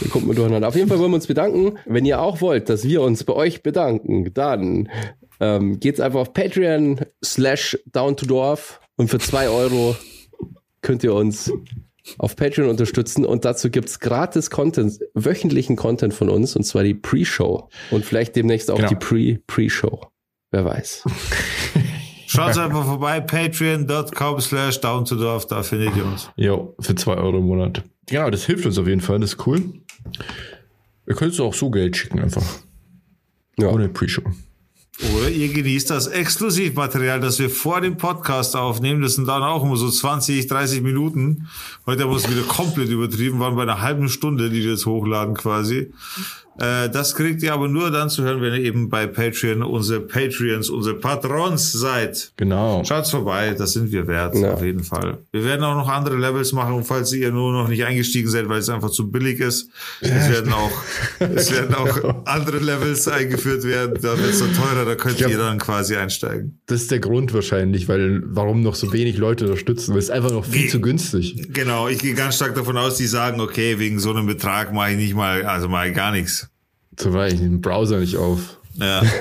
da 0.00 0.08
kommt 0.10 0.26
man 0.26 0.34
durcheinander. 0.34 0.66
Auf 0.66 0.74
jeden 0.74 0.88
Fall 0.88 0.98
wollen 0.98 1.12
wir 1.12 1.16
uns 1.16 1.28
bedanken. 1.28 1.78
Wenn 1.86 2.04
ihr 2.04 2.20
auch 2.20 2.40
wollt, 2.40 2.68
dass 2.68 2.82
wir 2.82 3.02
uns 3.02 3.22
bei 3.22 3.34
euch 3.34 3.62
bedanken, 3.62 4.34
dann 4.34 4.88
ähm, 5.38 5.78
geht's 5.78 6.00
einfach 6.00 6.18
auf 6.18 6.32
Patreon 6.32 6.98
slash 7.24 7.78
down 7.92 8.16
to 8.16 8.26
Dorf 8.26 8.80
und 8.96 9.08
für 9.08 9.20
zwei 9.20 9.48
Euro 9.48 9.94
könnt 10.80 11.04
ihr 11.04 11.14
uns 11.14 11.52
auf 12.18 12.36
Patreon 12.36 12.68
unterstützen 12.68 13.24
und 13.24 13.44
dazu 13.44 13.70
gibt's 13.70 14.00
gratis 14.00 14.50
Content, 14.50 14.98
wöchentlichen 15.14 15.76
Content 15.76 16.14
von 16.14 16.28
uns 16.28 16.56
und 16.56 16.64
zwar 16.64 16.82
die 16.82 16.94
Pre-Show 16.94 17.68
und 17.90 18.04
vielleicht 18.04 18.36
demnächst 18.36 18.70
auch 18.70 18.76
genau. 18.76 18.88
die 18.88 18.96
Pre-Pre-Show. 18.96 20.06
Wer 20.50 20.64
weiß. 20.64 21.04
Schaut 22.26 22.56
einfach 22.56 22.84
vorbei, 22.84 23.20
patreon.com 23.20 24.40
slash 24.40 24.80
down 24.80 25.04
to 25.04 25.16
dorf, 25.16 25.46
da 25.46 25.62
findet 25.62 25.96
ihr 25.96 26.04
uns. 26.04 26.30
Jo, 26.36 26.74
für 26.80 26.94
zwei 26.94 27.14
Euro 27.14 27.38
im 27.38 27.44
Monat. 27.44 27.82
Genau, 28.06 28.30
das 28.30 28.44
hilft 28.46 28.64
uns 28.66 28.78
auf 28.78 28.86
jeden 28.86 29.02
Fall, 29.02 29.20
das 29.20 29.34
ist 29.34 29.46
cool. 29.46 29.62
Ihr 31.06 31.14
könnt 31.14 31.38
auch 31.40 31.54
so 31.54 31.70
Geld 31.70 31.96
schicken 31.96 32.20
einfach. 32.20 32.44
Ja. 33.58 33.68
Ohne 33.68 33.88
Pre-Show. 33.88 34.22
Oder 35.00 35.30
ihr 35.30 35.52
genießt 35.52 35.88
das 35.88 36.06
Exklusivmaterial, 36.06 37.18
das 37.18 37.38
wir 37.38 37.48
vor 37.48 37.80
dem 37.80 37.96
Podcast 37.96 38.54
aufnehmen. 38.54 39.00
Das 39.00 39.14
sind 39.14 39.26
dann 39.26 39.42
auch 39.42 39.64
immer 39.64 39.76
so 39.76 39.90
20, 39.90 40.46
30 40.46 40.82
Minuten. 40.82 41.48
Heute 41.86 42.02
haben 42.02 42.10
wir 42.10 42.16
es 42.16 42.30
wieder 42.30 42.42
komplett 42.42 42.90
übertrieben, 42.90 43.40
waren 43.40 43.56
bei 43.56 43.62
einer 43.62 43.80
halben 43.80 44.10
Stunde, 44.10 44.50
die 44.50 44.62
wir 44.62 44.72
jetzt 44.72 44.84
hochladen 44.84 45.34
quasi. 45.34 45.92
Äh, 46.58 46.90
das 46.90 47.14
kriegt 47.14 47.42
ihr 47.42 47.52
aber 47.54 47.68
nur 47.68 47.90
dann 47.90 48.10
zu 48.10 48.22
hören, 48.22 48.42
wenn 48.42 48.52
ihr 48.52 48.60
eben 48.60 48.88
bei 48.90 49.06
Patreon 49.06 49.62
unsere 49.62 50.00
Patreons, 50.00 50.68
unsere 50.68 50.96
Patrons 50.96 51.72
seid. 51.72 52.32
Genau. 52.36 52.84
Schaut's 52.84 53.10
vorbei, 53.10 53.54
das 53.56 53.72
sind 53.72 53.90
wir 53.90 54.06
wert, 54.06 54.34
Ja. 54.36 54.52
auf 54.54 54.62
jeden 54.62 54.84
Fall. 54.84 55.18
Wir 55.32 55.44
werden 55.44 55.64
auch 55.64 55.74
noch 55.76 55.88
andere 55.88 56.16
Levels 56.16 56.52
machen, 56.52 56.84
falls 56.84 57.12
ihr 57.12 57.30
nur 57.32 57.52
noch 57.52 57.68
nicht 57.68 57.84
eingestiegen 57.84 58.28
seid, 58.28 58.48
weil 58.48 58.58
es 58.58 58.68
einfach 58.68 58.90
zu 58.90 59.10
billig 59.10 59.40
ist. 59.40 59.70
Es 60.00 60.28
werden 60.30 60.52
auch, 60.52 60.70
es 61.20 61.50
werden 61.52 61.74
auch 61.74 62.26
andere 62.26 62.58
Levels 62.58 63.08
eingeführt 63.08 63.64
werden, 63.64 63.94
da 64.02 64.18
wird 64.18 64.30
es 64.30 64.40
dann 64.40 64.52
teurer, 64.54 64.84
da 64.84 64.94
könnt 64.94 65.16
glaub- 65.16 65.30
ihr 65.30 65.38
dann 65.38 65.58
quasi 65.58 65.96
einsteigen. 65.96 66.60
Das 66.66 66.82
ist 66.82 66.90
der 66.90 66.98
Grund 67.00 67.32
wahrscheinlich, 67.32 67.88
weil 67.88 68.22
warum 68.26 68.62
noch 68.62 68.74
so 68.74 68.92
wenig 68.92 69.16
Leute 69.16 69.44
unterstützen, 69.46 69.92
weil 69.92 70.00
es 70.00 70.10
einfach 70.10 70.30
noch 70.30 70.44
viel 70.44 70.62
Ge- 70.62 70.70
zu 70.70 70.80
günstig. 70.80 71.48
Genau, 71.52 71.88
ich 71.88 71.98
gehe 71.98 72.14
ganz 72.14 72.36
stark 72.36 72.54
davon 72.54 72.76
aus, 72.76 72.96
die 72.98 73.06
sagen, 73.06 73.40
okay, 73.40 73.78
wegen 73.78 73.98
so 73.98 74.10
einem 74.10 74.26
Betrag 74.26 74.72
mache 74.72 74.90
ich 74.92 74.96
nicht 74.96 75.14
mal, 75.14 75.44
also 75.44 75.68
mache 75.68 75.88
ich 75.88 75.94
gar 75.94 76.12
nichts. 76.12 76.48
Zum 76.96 77.12
Beispiel 77.12 77.40
den 77.40 77.60
Browser 77.60 77.98
nicht 77.98 78.16
auf. 78.16 78.58
Ja. 78.74 79.02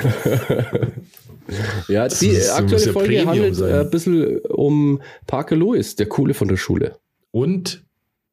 Ja, 1.89 2.07
die 2.07 2.27
ist- 2.27 2.49
aktuelle 2.51 2.85
ja 2.85 2.91
Folge 2.93 3.07
Premium 3.09 3.27
handelt 3.29 3.55
sein. 3.55 3.71
äh, 3.71 3.79
ein 3.81 3.89
bisschen 3.89 4.39
um 4.49 5.01
Parker 5.27 5.55
Lewis, 5.57 5.95
der 5.97 6.05
Coole 6.05 6.33
von 6.33 6.47
der 6.47 6.55
Schule. 6.55 6.95
Und 7.31 7.83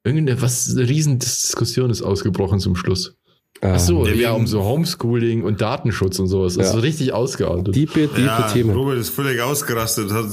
irgendeine, 0.05 0.41
was, 0.41 0.70
eine 0.70 0.89
riesen 0.89 1.18
Diskussion 1.18 1.91
ist 1.91 2.03
ausgebrochen 2.03 2.61
zum 2.61 2.76
Schluss. 2.76 3.16
Ah, 3.61 3.72
Ach 3.74 3.78
so, 3.80 4.07
Ja, 4.07 4.32
um 4.32 4.47
so 4.47 4.62
Homeschooling 4.62 5.43
und 5.43 5.61
Datenschutz 5.61 6.20
und 6.20 6.28
sowas. 6.28 6.55
Das 6.55 6.66
Ja. 6.66 6.68
ist 6.70 6.74
so 6.74 6.80
richtig 6.80 7.12
ausgeartet. 7.12 7.74
Diepe, 7.74 8.03
diepe 8.07 8.20
Ja, 8.20 8.43
Themen. 8.53 8.70
Robert 8.70 8.99
ist 8.99 9.09
völlig 9.09 9.41
ausgerastet, 9.41 10.12
hat, 10.12 10.26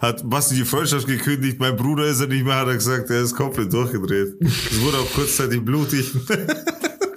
hat 0.00 0.28
Basti 0.28 0.56
die 0.56 0.64
Freundschaft 0.64 1.06
gekündigt, 1.06 1.60
mein 1.60 1.76
Bruder 1.76 2.06
ist 2.06 2.20
er 2.20 2.26
nicht 2.26 2.44
mehr, 2.44 2.56
hat 2.56 2.66
er 2.66 2.74
gesagt, 2.74 3.10
er 3.10 3.22
ist 3.22 3.36
komplett 3.36 3.72
durchgedreht. 3.72 4.34
Es 4.40 4.80
wurde 4.82 4.96
auch 4.96 5.12
kurzzeitig 5.14 5.64
blutig. 5.64 6.10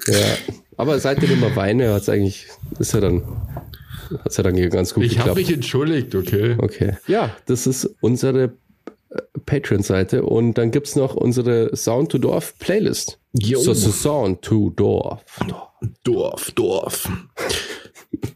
Ja. 0.08 0.18
Aber 0.78 1.00
seit 1.00 1.22
er 1.24 1.32
immer 1.32 1.56
weine, 1.56 1.94
hat's 1.94 2.08
eigentlich, 2.08 2.46
ist 2.80 2.94
er 2.94 3.02
dann, 3.02 3.24
hat's 4.24 4.38
ja 4.38 4.44
dann 4.44 4.56
ganz 4.70 4.94
gut 4.94 5.04
ich 5.04 5.20
habe 5.20 5.30
geklappt. 5.32 5.38
mich 5.38 5.54
entschuldigt, 5.54 6.16
okay. 6.16 6.56
Okay. 6.60 6.98
Ja, 7.08 7.36
das 7.48 7.66
ist 7.66 7.90
unsere 8.00 8.54
äh, 9.10 9.22
Patreon-Seite 9.46 10.24
und 10.24 10.54
dann 10.58 10.70
gibt's 10.72 10.96
noch 10.96 11.16
unsere 11.16 11.76
Sound 11.76 12.12
to 12.12 12.20
Dorf 12.20 12.58
Playlist. 12.60 13.20
Jo. 13.34 13.60
So, 13.60 13.74
so 13.74 13.90
Sound 13.90 14.44
to 14.44 14.70
Dorf. 14.70 15.24
Dorf, 16.04 16.52
Dorf. 16.52 17.10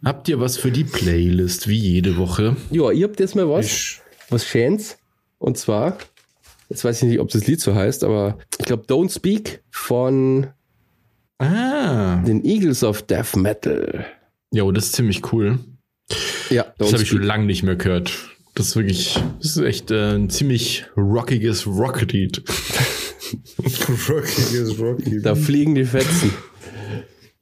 Habt 0.03 0.27
ihr 0.27 0.39
was 0.39 0.57
für 0.57 0.71
die 0.71 0.83
Playlist, 0.83 1.67
wie 1.67 1.77
jede 1.79 2.17
Woche? 2.17 2.55
Ja, 2.71 2.91
ihr 2.91 3.07
habt 3.07 3.19
jetzt 3.19 3.35
mal 3.35 3.47
was, 3.49 3.99
was 4.29 4.45
Schönes. 4.45 4.97
Und 5.37 5.57
zwar, 5.57 5.97
jetzt 6.69 6.83
weiß 6.83 7.03
ich 7.03 7.09
nicht, 7.09 7.19
ob 7.19 7.29
das 7.29 7.47
Lied 7.47 7.61
so 7.61 7.73
heißt, 7.75 8.03
aber 8.03 8.37
ich 8.59 8.65
glaube 8.65 8.83
Don't 8.85 9.13
Speak 9.13 9.63
von 9.71 10.47
Ah. 11.41 12.21
den 12.25 12.43
Eagles 12.45 12.83
of 12.83 13.01
Death 13.03 13.35
Metal. 13.35 14.05
Jo, 14.51 14.71
das 14.71 14.85
ist 14.85 14.93
ziemlich 14.93 15.31
cool. 15.33 15.59
Ja, 16.49 16.65
Das 16.77 16.91
habe 16.93 17.03
ich 17.03 17.09
schon 17.09 17.23
lange 17.23 17.45
nicht 17.45 17.63
mehr 17.63 17.75
gehört. 17.75 18.11
Das 18.55 18.67
ist 18.67 18.75
wirklich, 18.75 19.17
das 19.41 19.55
ist 19.55 19.63
echt 19.63 19.91
äh, 19.91 20.15
ein 20.15 20.29
ziemlich 20.29 20.85
rockiges 20.97 21.65
Rocklied. 21.65 22.43
Rocky 24.09 24.57
ist 24.57 24.79
Rocky. 24.79 25.21
Da 25.21 25.35
fliegen 25.35 25.73
die 25.75 25.85
Fetzen. 25.85 26.33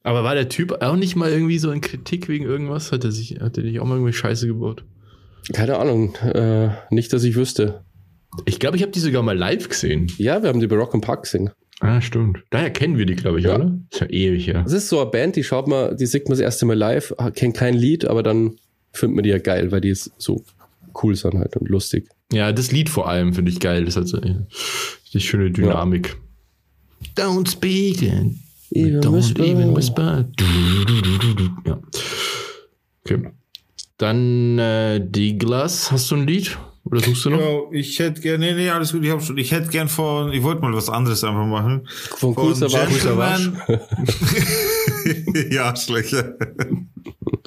Aber 0.03 0.23
war 0.23 0.35
der 0.35 0.49
Typ 0.49 0.81
auch 0.81 0.95
nicht 0.95 1.15
mal 1.15 1.31
irgendwie 1.31 1.57
so 1.59 1.71
in 1.71 1.81
Kritik 1.81 2.29
wegen 2.29 2.45
irgendwas? 2.45 2.91
Hat 2.91 3.03
er 3.03 3.11
sich, 3.11 3.39
hat 3.39 3.57
er 3.57 3.63
nicht 3.63 3.79
auch 3.79 3.85
mal 3.85 3.95
irgendwie 3.95 4.13
Scheiße 4.13 4.47
gebaut? 4.47 4.85
Keine 5.53 5.77
Ahnung, 5.77 6.15
äh, 6.17 6.69
nicht, 6.91 7.11
dass 7.11 7.23
ich 7.23 7.35
wüsste. 7.35 7.83
Ich 8.45 8.59
glaube, 8.59 8.77
ich 8.77 8.83
habe 8.83 8.91
die 8.91 8.99
sogar 8.99 9.23
mal 9.23 9.37
live 9.37 9.67
gesehen. 9.67 10.07
Ja, 10.17 10.41
wir 10.43 10.49
haben 10.49 10.59
die 10.59 10.67
bei 10.67 10.75
Rock 10.75 10.93
and 10.93 11.03
Park 11.03 11.23
gesehen. 11.23 11.49
Ah, 11.81 12.01
stimmt. 12.01 12.39
Daher 12.49 12.71
kennen 12.71 12.97
wir 12.97 13.05
die, 13.05 13.15
glaube 13.15 13.39
ich, 13.39 13.45
Ja. 13.45 13.55
oder? 13.55 13.77
Ist 13.91 14.01
ja 14.01 14.07
ewig 14.09 14.47
her. 14.47 14.63
Das 14.63 14.73
ist 14.73 14.89
so 14.89 14.99
eine 14.99 15.09
Band, 15.09 15.35
die 15.37 15.43
schaut 15.43 15.67
man, 15.67 15.95
die 15.95 16.05
singt 16.05 16.25
man 16.25 16.31
das 16.33 16.39
erste 16.41 16.65
Mal 16.65 16.75
live, 16.77 17.13
kennt 17.35 17.55
kein 17.55 17.73
Lied, 17.73 18.05
aber 18.05 18.21
dann 18.23 18.55
findet 18.91 19.15
man 19.15 19.23
die 19.23 19.29
ja 19.29 19.37
geil, 19.37 19.71
weil 19.71 19.79
die 19.81 19.89
ist 19.89 20.11
so 20.17 20.43
cool 21.01 21.15
sind 21.15 21.35
halt 21.35 21.55
und 21.55 21.69
lustig. 21.69 22.09
Ja, 22.33 22.51
das 22.51 22.71
Lied 22.71 22.89
vor 22.89 23.07
allem 23.07 23.33
finde 23.33 23.51
ich 23.51 23.59
geil. 23.59 23.85
Das 23.85 23.95
hat 23.95 24.07
so 24.07 24.17
eine 24.19 24.45
schöne 25.15 25.51
Dynamik. 25.51 26.17
Don't 27.15 27.49
speak 27.49 28.03
and 28.11 28.35
Even 28.71 28.99
don't 29.01 29.13
whisper. 29.15 29.43
even 29.43 29.75
whisper. 29.75 30.25
Ja. 31.65 31.79
Okay. 33.05 33.31
Dann 33.97 34.59
äh, 34.59 34.99
Douglas, 34.99 35.91
hast 35.91 36.11
du 36.11 36.15
ein 36.15 36.27
Lied? 36.27 36.57
Oder 36.91 37.01
suchst 37.01 37.25
du 37.25 37.29
noch? 37.29 37.39
Ja, 37.39 37.59
ich 37.71 37.99
hätte 37.99 38.21
gerne, 38.21 38.45
nee, 38.47 38.53
nee, 38.53 38.69
alles 38.69 38.91
gut, 38.91 39.03
ich 39.03 39.11
hab 39.11 39.21
schon, 39.21 39.37
ich 39.37 39.51
hätte 39.51 39.69
gern 39.69 39.89
von, 39.89 40.31
ich 40.33 40.41
wollte 40.43 40.61
mal 40.61 40.73
was 40.73 40.89
anderes 40.89 41.23
einfach 41.23 41.45
machen. 41.45 41.87
Von 42.17 42.33
Savage. 42.55 42.91
Gentleman. 42.93 43.61
ja, 45.51 45.75
schlechter. 45.75 46.35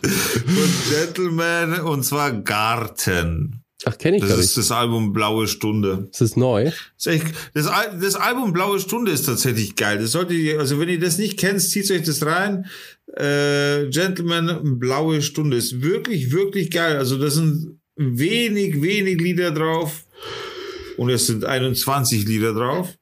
Von 0.02 0.70
Gentleman, 0.90 1.80
und 1.80 2.04
zwar 2.04 2.32
Garten. 2.32 3.58
Ach, 3.84 3.98
kenne 3.98 4.16
ich 4.18 4.22
Das 4.22 4.30
gar 4.30 4.38
ist 4.38 4.56
das 4.56 4.70
Album 4.70 5.12
Blaue 5.12 5.48
Stunde. 5.48 6.08
Das 6.12 6.20
ist 6.20 6.36
neu. 6.36 6.66
Das, 6.66 6.74
ist 6.98 7.06
echt, 7.06 7.26
das, 7.54 7.66
Al- 7.66 7.98
das 8.00 8.14
Album 8.14 8.52
Blaue 8.52 8.78
Stunde 8.78 9.10
ist 9.10 9.26
tatsächlich 9.26 9.74
geil. 9.74 9.98
Das 9.98 10.12
solltet 10.12 10.36
ihr, 10.36 10.60
also 10.60 10.78
wenn 10.78 10.88
ihr 10.88 11.00
das 11.00 11.18
nicht 11.18 11.36
kennt, 11.36 11.60
zieht 11.60 11.90
euch 11.90 12.02
das 12.04 12.24
rein. 12.24 12.66
Äh, 13.16 13.88
Gentleman 13.90 14.78
Blaue 14.78 15.20
Stunde 15.20 15.56
ist 15.56 15.82
wirklich, 15.82 16.30
wirklich 16.30 16.70
geil. 16.70 16.96
Also 16.96 17.18
das 17.18 17.34
sind 17.34 17.80
wenig, 18.18 18.80
wenig 18.82 19.20
Lieder 19.20 19.50
drauf. 19.50 20.04
Und 20.96 21.10
es 21.10 21.26
sind 21.26 21.44
21 21.44 22.26
Lieder 22.26 22.52
drauf, 22.52 22.94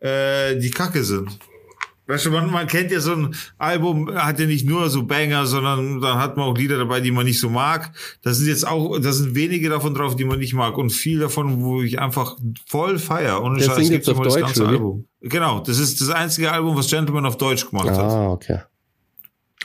äh, 0.00 0.56
die 0.58 0.70
kacke 0.70 1.04
sind. 1.04 1.38
Weißt 2.08 2.26
du, 2.26 2.30
man, 2.30 2.50
man 2.50 2.66
kennt 2.66 2.90
ja 2.90 3.00
so 3.00 3.12
ein 3.12 3.34
Album, 3.58 4.12
hat 4.12 4.40
ja 4.40 4.46
nicht 4.46 4.66
nur 4.66 4.90
so 4.90 5.04
Banger, 5.04 5.46
sondern 5.46 6.00
dann 6.00 6.18
hat 6.18 6.36
man 6.36 6.46
auch 6.46 6.56
Lieder 6.58 6.76
dabei, 6.76 7.00
die 7.00 7.12
man 7.12 7.24
nicht 7.24 7.38
so 7.38 7.48
mag. 7.48 7.92
Da 8.22 8.34
sind 8.34 8.48
jetzt 8.48 8.66
auch, 8.66 8.98
da 8.98 9.12
sind 9.12 9.36
wenige 9.36 9.68
davon 9.68 9.94
drauf, 9.94 10.16
die 10.16 10.24
man 10.24 10.40
nicht 10.40 10.52
mag 10.52 10.76
und 10.76 10.90
viel 10.90 11.20
davon, 11.20 11.62
wo 11.62 11.80
ich 11.80 12.00
einfach 12.00 12.36
voll 12.66 12.98
feier. 12.98 13.40
Und 13.40 13.60
Der 13.60 13.70
singt 13.76 13.90
jetzt 13.92 14.08
auf 14.10 14.20
Deutsch, 14.20 14.58
oder 14.58 14.70
wie? 14.70 14.74
Album. 14.74 15.06
Genau, 15.20 15.60
das 15.60 15.78
ist 15.78 16.00
das 16.00 16.10
einzige 16.10 16.50
Album, 16.50 16.76
was 16.76 16.90
Gentleman 16.90 17.24
auf 17.24 17.38
Deutsch 17.38 17.70
gemacht 17.70 17.88
hat. 17.88 17.98
Ah, 17.98 18.32
okay. 18.32 18.58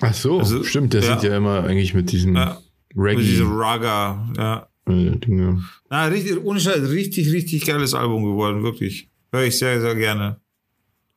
Ach 0.01 0.13
so, 0.13 0.39
Also, 0.39 0.63
stimmt. 0.63 0.93
Der 0.93 1.01
ja. 1.01 1.19
sieht 1.19 1.29
ja 1.29 1.35
immer 1.35 1.63
eigentlich 1.63 1.95
mit 1.95 2.11
diesem 2.11 2.35
Ja. 2.35 2.59
Mit 2.97 3.19
diese 3.19 3.43
Reggae. 3.43 3.55
Raga, 3.59 4.33
ja. 4.37 4.67
Dinge. 4.87 5.63
Na, 5.89 6.05
richtig, 6.05 6.43
ohne 6.43 6.59
Scheiß, 6.59 6.89
richtig, 6.89 7.31
richtig 7.31 7.65
geiles 7.65 7.93
Album 7.93 8.23
geworden, 8.23 8.63
wirklich. 8.63 9.09
Höre 9.31 9.43
ich 9.43 9.57
sehr, 9.57 9.81
sehr 9.81 9.95
gerne. 9.95 10.39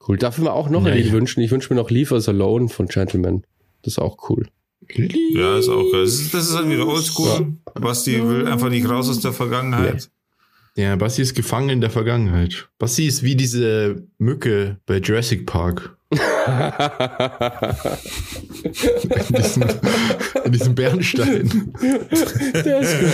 Cool. 0.07 0.17
Darf 0.17 0.39
ich 0.39 0.45
mir 0.45 0.53
auch 0.53 0.69
noch 0.69 0.85
Ja, 0.85 0.93
ein 0.93 0.97
Lied 0.99 1.07
ja. 1.07 1.13
wünschen? 1.13 1.41
Ich 1.41 1.51
wünsche 1.51 1.73
mir 1.73 1.81
noch 1.81 1.91
Leave 1.91 2.13
Us 2.15 2.29
Alone 2.29 2.69
von 2.69 2.89
Gentleman. 2.89 3.45
Das 3.83 3.95
ist 3.95 3.99
auch 3.99 4.29
cool. 4.29 4.49
Ja, 4.89 5.59
ist 5.59 5.69
auch 5.69 5.91
geil. 5.93 6.05
Das 6.05 6.15
ist, 6.15 6.35
das 6.35 6.49
ist 6.49 6.57
halt 6.57 6.69
wieder 6.69 6.87
oldschool. 6.87 7.55
Basti 7.75 8.21
will 8.27 8.47
einfach 8.49 8.71
nicht 8.71 8.89
raus 8.89 9.09
aus 9.09 9.21
der 9.21 9.33
Vergangenheit. 9.33 10.11
Ja, 10.77 10.97
Basti 10.97 11.23
ist 11.23 11.35
gefangen 11.35 11.69
in 11.69 11.81
der 11.81 11.91
Vergangenheit. 11.91 12.69
Basti 12.79 13.07
ist 13.07 13.23
wie 13.23 13.37
diese 13.37 14.07
Mücke 14.19 14.81
bei 14.87 14.99
Jurassic 14.99 15.47
Park. 15.47 15.97
In 16.11 16.19
diesem, 19.37 19.63
in 20.45 20.53
diesem 20.53 20.75
Bernstein. 20.75 21.73
Der 22.55 22.81
ist 22.81 22.97
gut. 23.01 23.11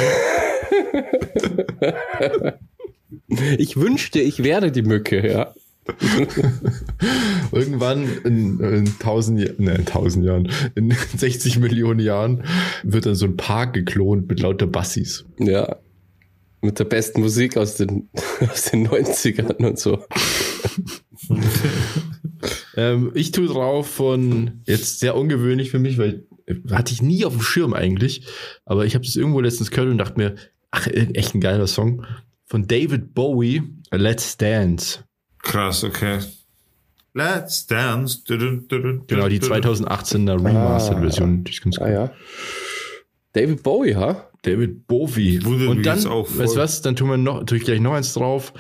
ich 3.59 3.77
wünschte, 3.77 4.21
ich 4.21 4.43
wäre 4.43 4.73
die 4.73 4.83
Mücke, 4.83 5.31
ja. 5.31 5.53
Irgendwann 7.53 8.09
in, 8.25 8.59
in 8.61 8.87
1000, 8.87 9.41
Ja- 9.41 9.53
ne, 9.59 9.75
in 9.75 9.81
1000 9.87 10.25
Jahren, 10.25 10.51
in 10.75 10.93
60 11.17 11.59
Millionen 11.61 12.01
Jahren 12.01 12.43
wird 12.83 13.07
dann 13.07 13.15
so 13.15 13.27
ein 13.27 13.37
Park 13.37 13.75
geklont 13.75 14.29
mit 14.29 14.41
lauter 14.41 14.67
Bassis. 14.67 15.25
Ja. 15.39 15.77
Mit 16.63 16.79
der 16.81 16.85
besten 16.85 17.21
Musik 17.21 17.57
aus 17.57 17.77
den, 17.77 18.09
aus 18.51 18.65
den 18.65 18.89
90ern 18.89 19.65
und 19.65 19.79
so. 19.79 20.03
Ähm, 22.77 23.11
ich 23.15 23.33
tue 23.33 23.47
drauf 23.47 23.89
von, 23.89 24.63
jetzt 24.67 25.01
sehr 25.01 25.17
ungewöhnlich 25.17 25.71
für 25.71 25.79
mich, 25.79 25.99
weil 25.99 26.27
äh, 26.47 26.55
hatte 26.71 26.93
ich 26.93 27.03
nie 27.03 27.25
auf 27.25 27.33
dem 27.33 27.43
Schirm 27.43 27.73
eigentlich, 27.75 28.27
aber 28.65 28.85
ich 28.87 28.95
habe 28.95 29.05
das 29.05 29.17
irgendwo 29.17 29.41
letztens 29.41 29.71
gehört 29.71 29.91
und 29.91 29.99
dachte 29.99 30.19
mir, 30.19 30.35
ach, 30.71 30.87
echt 30.87 31.35
ein 31.35 31.41
geiler 31.41 31.67
Song. 31.67 32.05
Von 32.45 32.67
David 32.69 33.15
Bowie, 33.15 33.63
Let's 33.91 34.37
Dance. 34.37 35.01
Krass, 35.43 35.83
okay. 35.85 36.19
Let's 37.15 37.67
dance. 37.67 38.23
Dudun, 38.25 38.69
dudun, 38.69 39.05
Genau, 39.07 39.29
die 39.29 39.39
dudun. 39.39 39.63
2018er 39.63 40.35
Remastered-Version, 40.35 41.45
die 41.45 41.51
ist 41.51 41.63
ganz 41.63 41.79
Ah 41.79 41.85
cool. 41.87 41.91
ja. 41.93 42.13
David 43.33 43.63
Bowie, 43.63 43.95
ha? 43.95 44.29
David 44.43 44.87
Bowie. 44.87 45.43
Wundert 45.45 45.69
Und 45.69 45.87
dann, 45.87 46.05
weißt 46.05 46.55
du 46.57 46.59
was, 46.61 46.83
dann 46.83 46.95
tun 46.95 47.09
wir 47.09 47.17
noch, 47.17 47.45
tue 47.45 47.57
ich 47.59 47.65
gleich 47.65 47.81
noch 47.81 47.95
eins 47.95 48.13
drauf, 48.13 48.53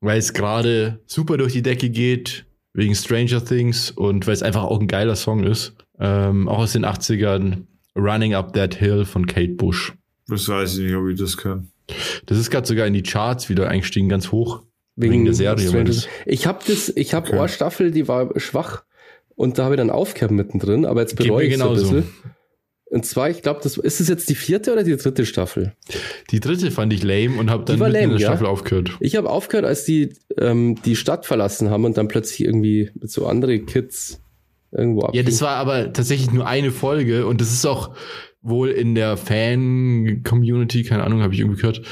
weil 0.00 0.18
es 0.18 0.32
gerade 0.32 1.00
super 1.06 1.36
durch 1.36 1.52
die 1.52 1.62
Decke 1.62 1.90
geht, 1.90 2.46
wegen 2.76 2.94
Stranger 2.94 3.44
Things 3.44 3.90
und 3.90 4.26
weil 4.26 4.34
es 4.34 4.42
einfach 4.42 4.62
auch 4.64 4.78
ein 4.80 4.86
geiler 4.86 5.16
Song 5.16 5.42
ist. 5.44 5.74
Ähm, 5.98 6.48
auch 6.48 6.58
aus 6.58 6.72
den 6.72 6.84
80ern, 6.84 7.64
Running 7.96 8.34
Up 8.34 8.52
That 8.52 8.74
Hill 8.74 9.04
von 9.06 9.26
Kate 9.26 9.54
Bush. 9.54 9.94
Das 10.28 10.48
weiß 10.48 10.76
ich 10.78 10.84
nicht, 10.86 10.94
ob 10.94 11.08
ich 11.08 11.18
das 11.18 11.36
kann. 11.36 11.68
Das 12.26 12.36
ist 12.38 12.50
gerade 12.50 12.66
sogar 12.66 12.86
in 12.86 12.92
die 12.94 13.02
Charts 13.02 13.48
wieder 13.48 13.68
eingestiegen, 13.68 14.08
ganz 14.08 14.30
hoch. 14.32 14.62
Wegen 14.96 15.24
der 15.24 15.34
Serie, 15.34 15.58
Stranger- 15.68 15.78
weil 15.78 15.84
das- 15.84 16.08
Ich 16.26 16.46
habe 16.46 16.58
das, 16.66 16.88
ich 16.94 17.14
habe 17.14 17.28
Okay. 17.28 17.38
Ohrstaffel, 17.38 17.90
die 17.92 18.08
war 18.08 18.38
schwach. 18.38 18.82
und 19.34 19.58
da 19.58 19.64
habe 19.64 19.74
ich 19.74 19.78
dann 19.78 19.90
aufgehört 19.90 20.30
mittendrin, 20.32 20.84
aber 20.86 21.00
jetzt 21.02 21.16
bereue 21.16 21.46
ich 21.46 21.56
so 21.58 21.64
ein 21.64 21.68
genauso. 21.74 21.92
bisschen. 21.94 22.12
Und 22.88 23.04
zwar, 23.04 23.30
ich 23.30 23.42
glaube, 23.42 23.60
das 23.62 23.76
ist 23.78 24.00
es 24.00 24.08
jetzt 24.08 24.28
die 24.28 24.36
vierte 24.36 24.72
oder 24.72 24.84
die 24.84 24.96
dritte 24.96 25.26
Staffel? 25.26 25.72
Die 26.30 26.38
dritte 26.38 26.70
fand 26.70 26.92
ich 26.92 27.02
lame 27.02 27.36
und 27.38 27.50
habe 27.50 27.64
dann 27.64 27.82
in 27.82 27.92
der 27.92 28.10
ja. 28.10 28.18
Staffel 28.18 28.46
aufgehört. 28.46 28.96
Ich 29.00 29.16
habe 29.16 29.28
aufgehört, 29.28 29.66
als 29.66 29.84
die 29.84 30.14
ähm, 30.38 30.76
die 30.84 30.94
Stadt 30.94 31.26
verlassen 31.26 31.68
haben 31.70 31.84
und 31.84 31.96
dann 31.96 32.06
plötzlich 32.06 32.46
irgendwie 32.46 32.90
mit 32.94 33.10
so 33.10 33.26
andere 33.26 33.58
Kids 33.58 34.20
irgendwo 34.70 35.00
Ja, 35.02 35.06
abgingen. 35.08 35.26
das 35.26 35.42
war 35.42 35.56
aber 35.56 35.92
tatsächlich 35.92 36.30
nur 36.30 36.46
eine 36.46 36.70
Folge 36.70 37.26
und 37.26 37.40
das 37.40 37.52
ist 37.52 37.66
auch 37.66 37.94
wohl 38.40 38.68
in 38.68 38.94
der 38.94 39.16
Fan-Community, 39.16 40.84
keine 40.84 41.02
Ahnung, 41.02 41.22
habe 41.22 41.34
ich 41.34 41.40
irgendwie 41.40 41.60
gehört, 41.60 41.82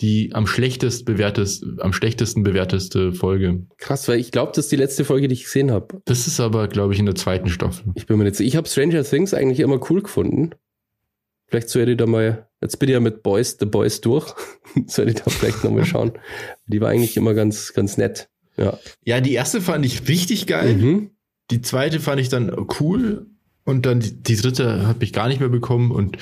die 0.00 0.30
am 0.34 0.46
schlechtest 0.46 1.04
bewertest, 1.04 1.64
am 1.78 1.92
schlechtesten 1.92 2.42
bewerteste 2.42 3.12
Folge. 3.12 3.66
krass, 3.78 4.08
weil 4.08 4.18
ich 4.18 4.32
glaube, 4.32 4.52
das 4.54 4.66
ist 4.66 4.72
die 4.72 4.76
letzte 4.76 5.04
Folge, 5.04 5.28
die 5.28 5.34
ich 5.34 5.44
gesehen 5.44 5.70
habe. 5.70 6.02
Das 6.04 6.26
ist 6.26 6.40
aber, 6.40 6.68
glaube 6.68 6.94
ich, 6.94 6.98
in 6.98 7.06
der 7.06 7.14
zweiten 7.14 7.48
Staffel. 7.48 7.92
Ich 7.94 8.06
bin 8.06 8.18
mir 8.18 8.24
nicht 8.24 8.36
sicher. 8.36 8.48
Ich 8.48 8.56
habe 8.56 8.68
Stranger 8.68 9.04
Things 9.04 9.34
eigentlich 9.34 9.60
immer 9.60 9.80
cool 9.90 10.02
gefunden. 10.02 10.50
Vielleicht 11.46 11.68
sollte 11.68 11.92
ich 11.92 11.96
da 11.96 12.06
mal, 12.06 12.48
jetzt 12.60 12.78
bin 12.78 12.88
ich 12.88 12.94
ja 12.94 13.00
mit 13.00 13.22
Boys, 13.22 13.56
The 13.60 13.66
Boys 13.66 14.00
durch. 14.00 14.34
sollte 14.86 15.12
ich 15.12 15.22
da 15.22 15.30
vielleicht 15.30 15.62
nochmal 15.62 15.84
schauen. 15.84 16.12
Die 16.66 16.80
war 16.80 16.88
eigentlich 16.88 17.16
immer 17.16 17.34
ganz, 17.34 17.72
ganz 17.72 17.96
nett. 17.96 18.28
Ja. 18.56 18.78
Ja, 19.04 19.20
die 19.20 19.34
erste 19.34 19.60
fand 19.60 19.86
ich 19.86 20.08
richtig 20.08 20.46
geil. 20.46 20.74
Mhm. 20.74 21.10
Die 21.50 21.60
zweite 21.60 22.00
fand 22.00 22.20
ich 22.20 22.28
dann 22.28 22.52
cool. 22.80 23.26
Und 23.64 23.86
dann 23.86 24.00
die, 24.00 24.22
die 24.22 24.36
dritte 24.36 24.86
habe 24.86 25.04
ich 25.04 25.12
gar 25.12 25.28
nicht 25.28 25.40
mehr 25.40 25.48
bekommen. 25.48 25.90
Und 25.90 26.18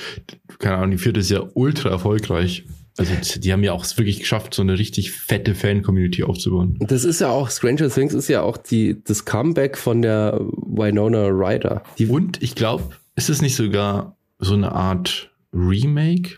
keine 0.59 0.75
Ahnung, 0.75 0.91
die 0.91 0.97
vierte 0.97 1.19
ist 1.19 1.31
ja 1.31 1.43
ultra 1.53 1.89
erfolgreich. 1.89 2.65
Also 2.97 3.13
die 3.39 3.51
haben 3.51 3.63
ja 3.63 3.73
auch 3.73 3.83
es 3.83 3.97
wirklich 3.97 4.19
geschafft, 4.19 4.53
so 4.53 4.61
eine 4.61 4.77
richtig 4.77 5.11
fette 5.11 5.55
Fan-Community 5.55 6.23
aufzubauen. 6.23 6.77
Das 6.79 7.03
ist 7.03 7.21
ja 7.21 7.29
auch, 7.29 7.49
Stranger 7.49 7.89
Things 7.89 8.13
ist 8.13 8.27
ja 8.27 8.43
auch 8.43 8.57
die, 8.57 9.01
das 9.03 9.25
Comeback 9.25 9.77
von 9.77 10.01
der 10.03 10.39
Winona 10.41 11.27
Ryder. 11.27 11.83
Die, 11.97 12.05
Und 12.07 12.41
ich 12.43 12.53
glaube, 12.53 12.83
ist 13.15 13.29
es 13.29 13.41
nicht 13.41 13.55
sogar 13.55 14.15
so 14.37 14.53
eine 14.53 14.71
Art 14.73 15.31
Remake? 15.53 16.37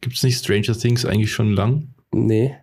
Gibt 0.00 0.16
es 0.16 0.22
nicht 0.22 0.38
Stranger 0.38 0.76
Things 0.78 1.04
eigentlich 1.04 1.32
schon 1.32 1.52
lang? 1.52 1.88
nee, 2.12 2.54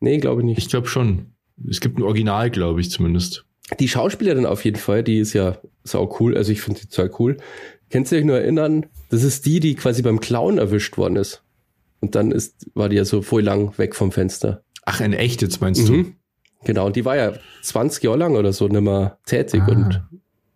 nee, 0.00 0.18
glaube 0.18 0.42
ich 0.42 0.46
nicht. 0.46 0.58
Ich 0.58 0.68
glaube 0.68 0.88
schon. 0.88 1.32
Es 1.68 1.80
gibt 1.80 1.98
ein 1.98 2.02
Original, 2.02 2.50
glaube 2.50 2.80
ich 2.80 2.90
zumindest. 2.90 3.44
Die 3.80 3.88
Schauspielerin 3.88 4.44
auf 4.44 4.64
jeden 4.64 4.76
Fall, 4.78 5.02
die 5.02 5.18
ist 5.18 5.32
ja 5.32 5.58
sau 5.84 6.16
cool. 6.20 6.36
Also 6.36 6.52
ich 6.52 6.60
finde 6.60 6.80
die 6.80 6.88
total 6.88 7.10
cool. 7.18 7.36
Kennst 7.90 8.12
du 8.12 8.16
dich 8.16 8.24
nur 8.24 8.38
erinnern? 8.38 8.86
Das 9.10 9.22
ist 9.22 9.46
die, 9.46 9.60
die 9.60 9.74
quasi 9.74 10.02
beim 10.02 10.20
Clown 10.20 10.58
erwischt 10.58 10.96
worden 10.96 11.16
ist. 11.16 11.43
Und 12.04 12.14
dann 12.14 12.30
ist, 12.32 12.70
war 12.74 12.88
die 12.90 12.96
ja 12.96 13.04
so 13.06 13.22
voll 13.22 13.42
lang 13.42 13.76
weg 13.78 13.94
vom 13.96 14.12
Fenster. 14.12 14.62
Ach, 14.84 15.00
in 15.00 15.14
echt 15.14 15.40
jetzt 15.40 15.60
meinst 15.62 15.88
Mhm. 15.88 16.16
Genau, 16.64 16.84
und 16.86 16.96
die 16.96 17.04
war 17.06 17.16
ja 17.16 17.32
20 17.62 18.02
Jahre 18.04 18.18
lang 18.18 18.36
oder 18.36 18.52
so 18.52 18.68
nicht 18.68 18.80
mehr 18.82 19.18
tätig 19.26 19.62
Ah. 19.66 19.70
und 19.70 20.02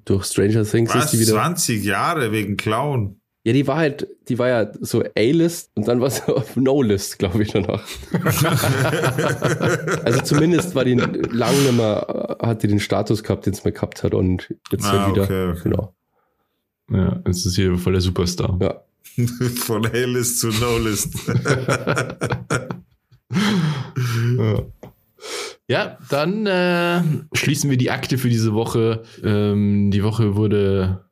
durch 0.05 0.25
Stranger 0.27 0.65
Things 0.65 0.95
Was? 0.95 1.05
ist 1.07 1.11
die 1.13 1.21
wieder. 1.21 1.33
20 1.33 1.83
Jahre 1.85 2.33
wegen 2.33 2.57
Clown. 2.59 3.21
Ja, 3.45 3.53
die 3.55 3.67
war 3.67 3.77
halt, 3.77 4.07
die 4.29 4.39
war 4.39 4.49
ja 4.49 4.71
so 4.81 5.03
A-List 5.17 5.71
und 5.75 5.89
dann 5.89 6.01
war 6.03 6.11
sie 6.11 6.23
auf 6.37 6.55
No-List, 6.57 7.19
glaube 7.19 7.43
ich, 7.43 7.53
danach. 7.53 7.83
also 10.05 10.21
zumindest 10.23 10.75
war 10.75 10.85
die 10.85 10.95
lang 10.95 11.55
nicht 11.63 11.73
mehr, 11.77 12.37
hat 12.43 12.63
die 12.63 12.69
den 12.69 12.81
Status 12.81 13.23
gehabt, 13.23 13.47
den 13.47 13.53
es 13.55 13.65
mal 13.65 13.73
gehabt 13.73 14.03
hat 14.03 14.15
und 14.15 14.55
jetzt 14.71 14.85
Ah, 14.85 15.05
halt 15.07 15.13
wieder. 15.15 15.23
okay, 15.25 15.49
okay. 15.51 15.61
Genau. 15.65 15.95
du? 16.89 16.97
Ja, 16.97 17.21
es 17.25 17.45
ist 17.47 17.57
hier 17.57 17.77
voll 17.79 17.93
der 17.93 18.03
Superstar. 18.03 18.59
Ja. 18.61 18.83
Von 19.57 19.87
A-List 19.87 20.41
zu 20.41 20.49
No-List. 20.49 21.15
Ja. 24.39 24.63
Ja, 25.71 25.99
dann 26.09 26.47
äh, 26.47 27.03
schließen 27.35 27.69
wir 27.69 27.77
die 27.77 27.91
Akte 27.91 28.17
für 28.17 28.31
diese 28.31 28.55
Woche. 28.55 29.03
Ähm, 29.23 29.91
die 29.91 30.03
Woche 30.03 30.35
wurde, 30.35 31.05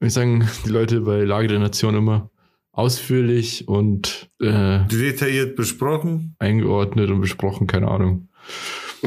ich 0.00 0.12
sagen 0.12 0.46
die 0.66 0.68
Leute 0.68 1.00
bei 1.00 1.24
Lage 1.24 1.48
der 1.48 1.58
Nation 1.58 1.94
immer 1.94 2.30
ausführlich 2.72 3.66
und 3.66 4.30
äh, 4.42 4.80
Detailliert 4.88 5.56
besprochen. 5.56 6.36
eingeordnet 6.38 7.08
und 7.10 7.22
besprochen, 7.22 7.66
keine 7.66 7.88
Ahnung. 7.88 8.28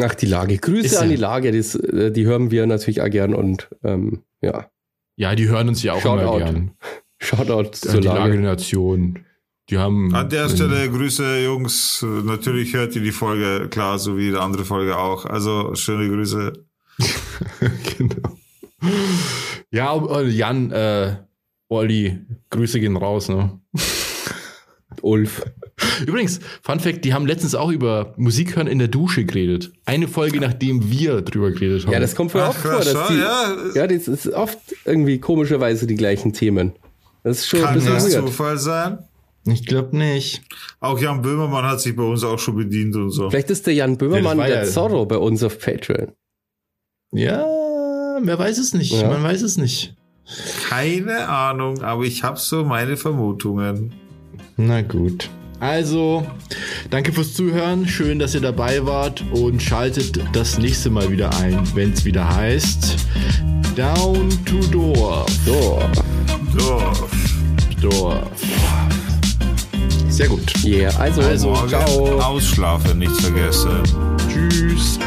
Ach, 0.02 0.16
die 0.16 0.26
Lage. 0.26 0.58
Grüße 0.58 0.86
Ist 0.88 0.98
an 0.98 1.10
die 1.10 1.16
Lage, 1.16 1.52
das, 1.52 1.76
äh, 1.76 2.12
die 2.12 2.26
hören 2.26 2.50
wir 2.50 2.66
natürlich 2.66 3.02
auch 3.02 3.10
gern 3.12 3.36
und 3.36 3.70
ähm, 3.84 4.24
ja, 4.42 4.72
Ja, 5.16 5.36
die 5.36 5.48
hören 5.48 5.68
uns 5.70 5.84
ja 5.84 5.94
auch 5.94 6.04
immer 6.04 6.22
Shoutout. 6.24 6.38
gern. 6.40 6.72
Shoutout 7.20 7.72
zur 7.72 8.02
die 8.02 8.08
Lage 8.08 8.20
Lage. 8.20 8.32
der 8.34 8.42
Nation. 8.42 9.20
Die 9.70 9.78
haben 9.78 10.16
An 10.16 10.30
der 10.30 10.48
Stelle 10.48 10.90
Grüße, 10.90 11.44
Jungs. 11.44 12.06
Natürlich 12.24 12.74
hört 12.74 12.96
ihr 12.96 13.02
die 13.02 13.12
Folge, 13.12 13.68
klar, 13.70 14.00
so 14.00 14.18
wie 14.18 14.30
die 14.30 14.38
andere 14.38 14.64
Folge 14.64 14.98
auch. 14.98 15.26
Also 15.26 15.76
schöne 15.76 16.08
Grüße. 16.08 16.54
genau. 17.98 18.38
Ja, 19.70 19.92
und 19.92 20.32
Jan, 20.32 20.72
äh, 20.72 21.18
Olli, 21.68 22.20
Grüße 22.50 22.80
gehen 22.80 22.96
raus, 22.96 23.28
ne? 23.28 23.60
Ulf. 25.02 25.44
Übrigens, 26.06 26.40
Fun 26.62 26.80
Fact, 26.80 27.04
die 27.04 27.14
haben 27.14 27.28
letztens 27.28 27.54
auch 27.54 27.70
über 27.70 28.14
Musik 28.18 28.56
hören 28.56 28.68
in 28.68 28.80
der 28.80 28.88
Dusche 28.88 29.26
geredet. 29.26 29.72
Eine 29.86 30.08
Folge, 30.08 30.40
nachdem 30.40 30.90
wir 30.90 31.22
drüber 31.22 31.52
geredet 31.52 31.86
haben. 31.86 31.94
Ja, 31.94 32.00
das 32.00 32.16
kommt 32.16 32.32
voll 32.32 32.42
Ach, 32.42 32.50
oft 32.50 32.60
vor, 32.60 32.80
dass 32.80 32.94
ja, 32.94 33.08
die, 33.10 33.18
ja. 33.18 33.58
ja, 33.76 33.88
das 33.88 34.08
ist 34.08 34.28
oft 34.30 34.60
irgendwie 34.86 35.20
komischerweise 35.20 35.86
die 35.88 35.96
gleichen 35.96 36.34
Themen. 36.34 36.74
Das 37.28 37.40
ist 37.40 37.48
schon 37.48 37.60
ein 37.60 37.66
Kann 37.66 37.74
bisschen 37.76 37.94
das 37.94 38.12
weird. 38.14 38.26
Zufall 38.28 38.58
sein? 38.58 39.00
ich 39.46 39.66
glaube 39.66 39.96
nicht. 39.98 40.42
Auch 40.80 41.00
Jan 41.00 41.22
Böhmermann 41.22 41.66
hat 41.66 41.80
sich 41.82 41.96
bei 41.96 42.04
uns 42.04 42.24
auch 42.24 42.40
schon 42.40 42.56
bedient 42.56 42.96
und 42.96 43.12
so. 43.12 43.30
Vielleicht 43.30 43.50
ist 43.50 43.66
der 43.68 43.74
Jan 43.74 43.98
Böhmermann 43.98 44.38
Ja, 44.40 44.46
der 44.48 44.56
ja- 44.64 44.66
Zorro 44.66 45.06
bei 45.06 45.18
uns 45.18 45.44
auf 45.44 45.60
Patreon. 45.60 46.14
Ja, 47.12 47.46
wer 48.22 48.40
weiß 48.40 48.58
es 48.58 48.74
nicht. 48.74 48.92
Ja. 48.94 49.08
Man 49.10 49.24
weiß 49.24 49.42
es 49.42 49.58
nicht. 49.58 49.96
Keine 50.70 51.28
Ahnung, 51.30 51.82
aber 51.82 52.04
ich 52.04 52.24
habe 52.24 52.38
so 52.38 52.64
meine 52.66 52.98
Vermutungen. 52.98 53.94
Na 54.58 54.82
gut. 54.82 55.30
Also, 55.60 56.26
danke 56.92 57.12
fürs 57.14 57.34
Zuhören. 57.34 57.88
Schön, 57.88 58.20
dass 58.20 58.36
ihr 58.36 58.42
dabei 58.42 58.86
wart 58.86 59.24
und 59.32 59.62
schaltet 59.62 60.20
das 60.34 60.58
nächste 60.60 60.90
Mal 60.90 61.10
wieder 61.12 61.36
ein, 61.40 61.60
wenn 61.74 61.94
es 61.94 62.04
wieder 62.06 62.36
heißt 62.36 62.98
Down 63.76 64.30
to 64.46 64.60
Dorf. 64.72 65.30
So, 65.46 65.80
Dorf. 66.58 67.10
Dorf. 67.82 68.24
Sehr 70.10 70.28
gut. 70.28 70.42
yeah, 70.64 70.90
also, 71.00 71.22
Also, 71.22 71.50
Morgen 71.50 71.70
ciao. 71.70 72.20
ausschlafen, 72.22 73.00
nicht 73.00 73.16
vergessen. 73.22 73.84
Tschüss. 74.32 74.98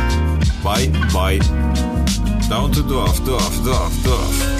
Bye, 0.62 0.90
bye. 1.12 1.38
Down 2.48 2.70
to 2.72 2.82
Dorf, 2.82 3.20
Dorf, 3.24 3.52
Dorf, 3.64 3.92
Dorf. 4.04 4.59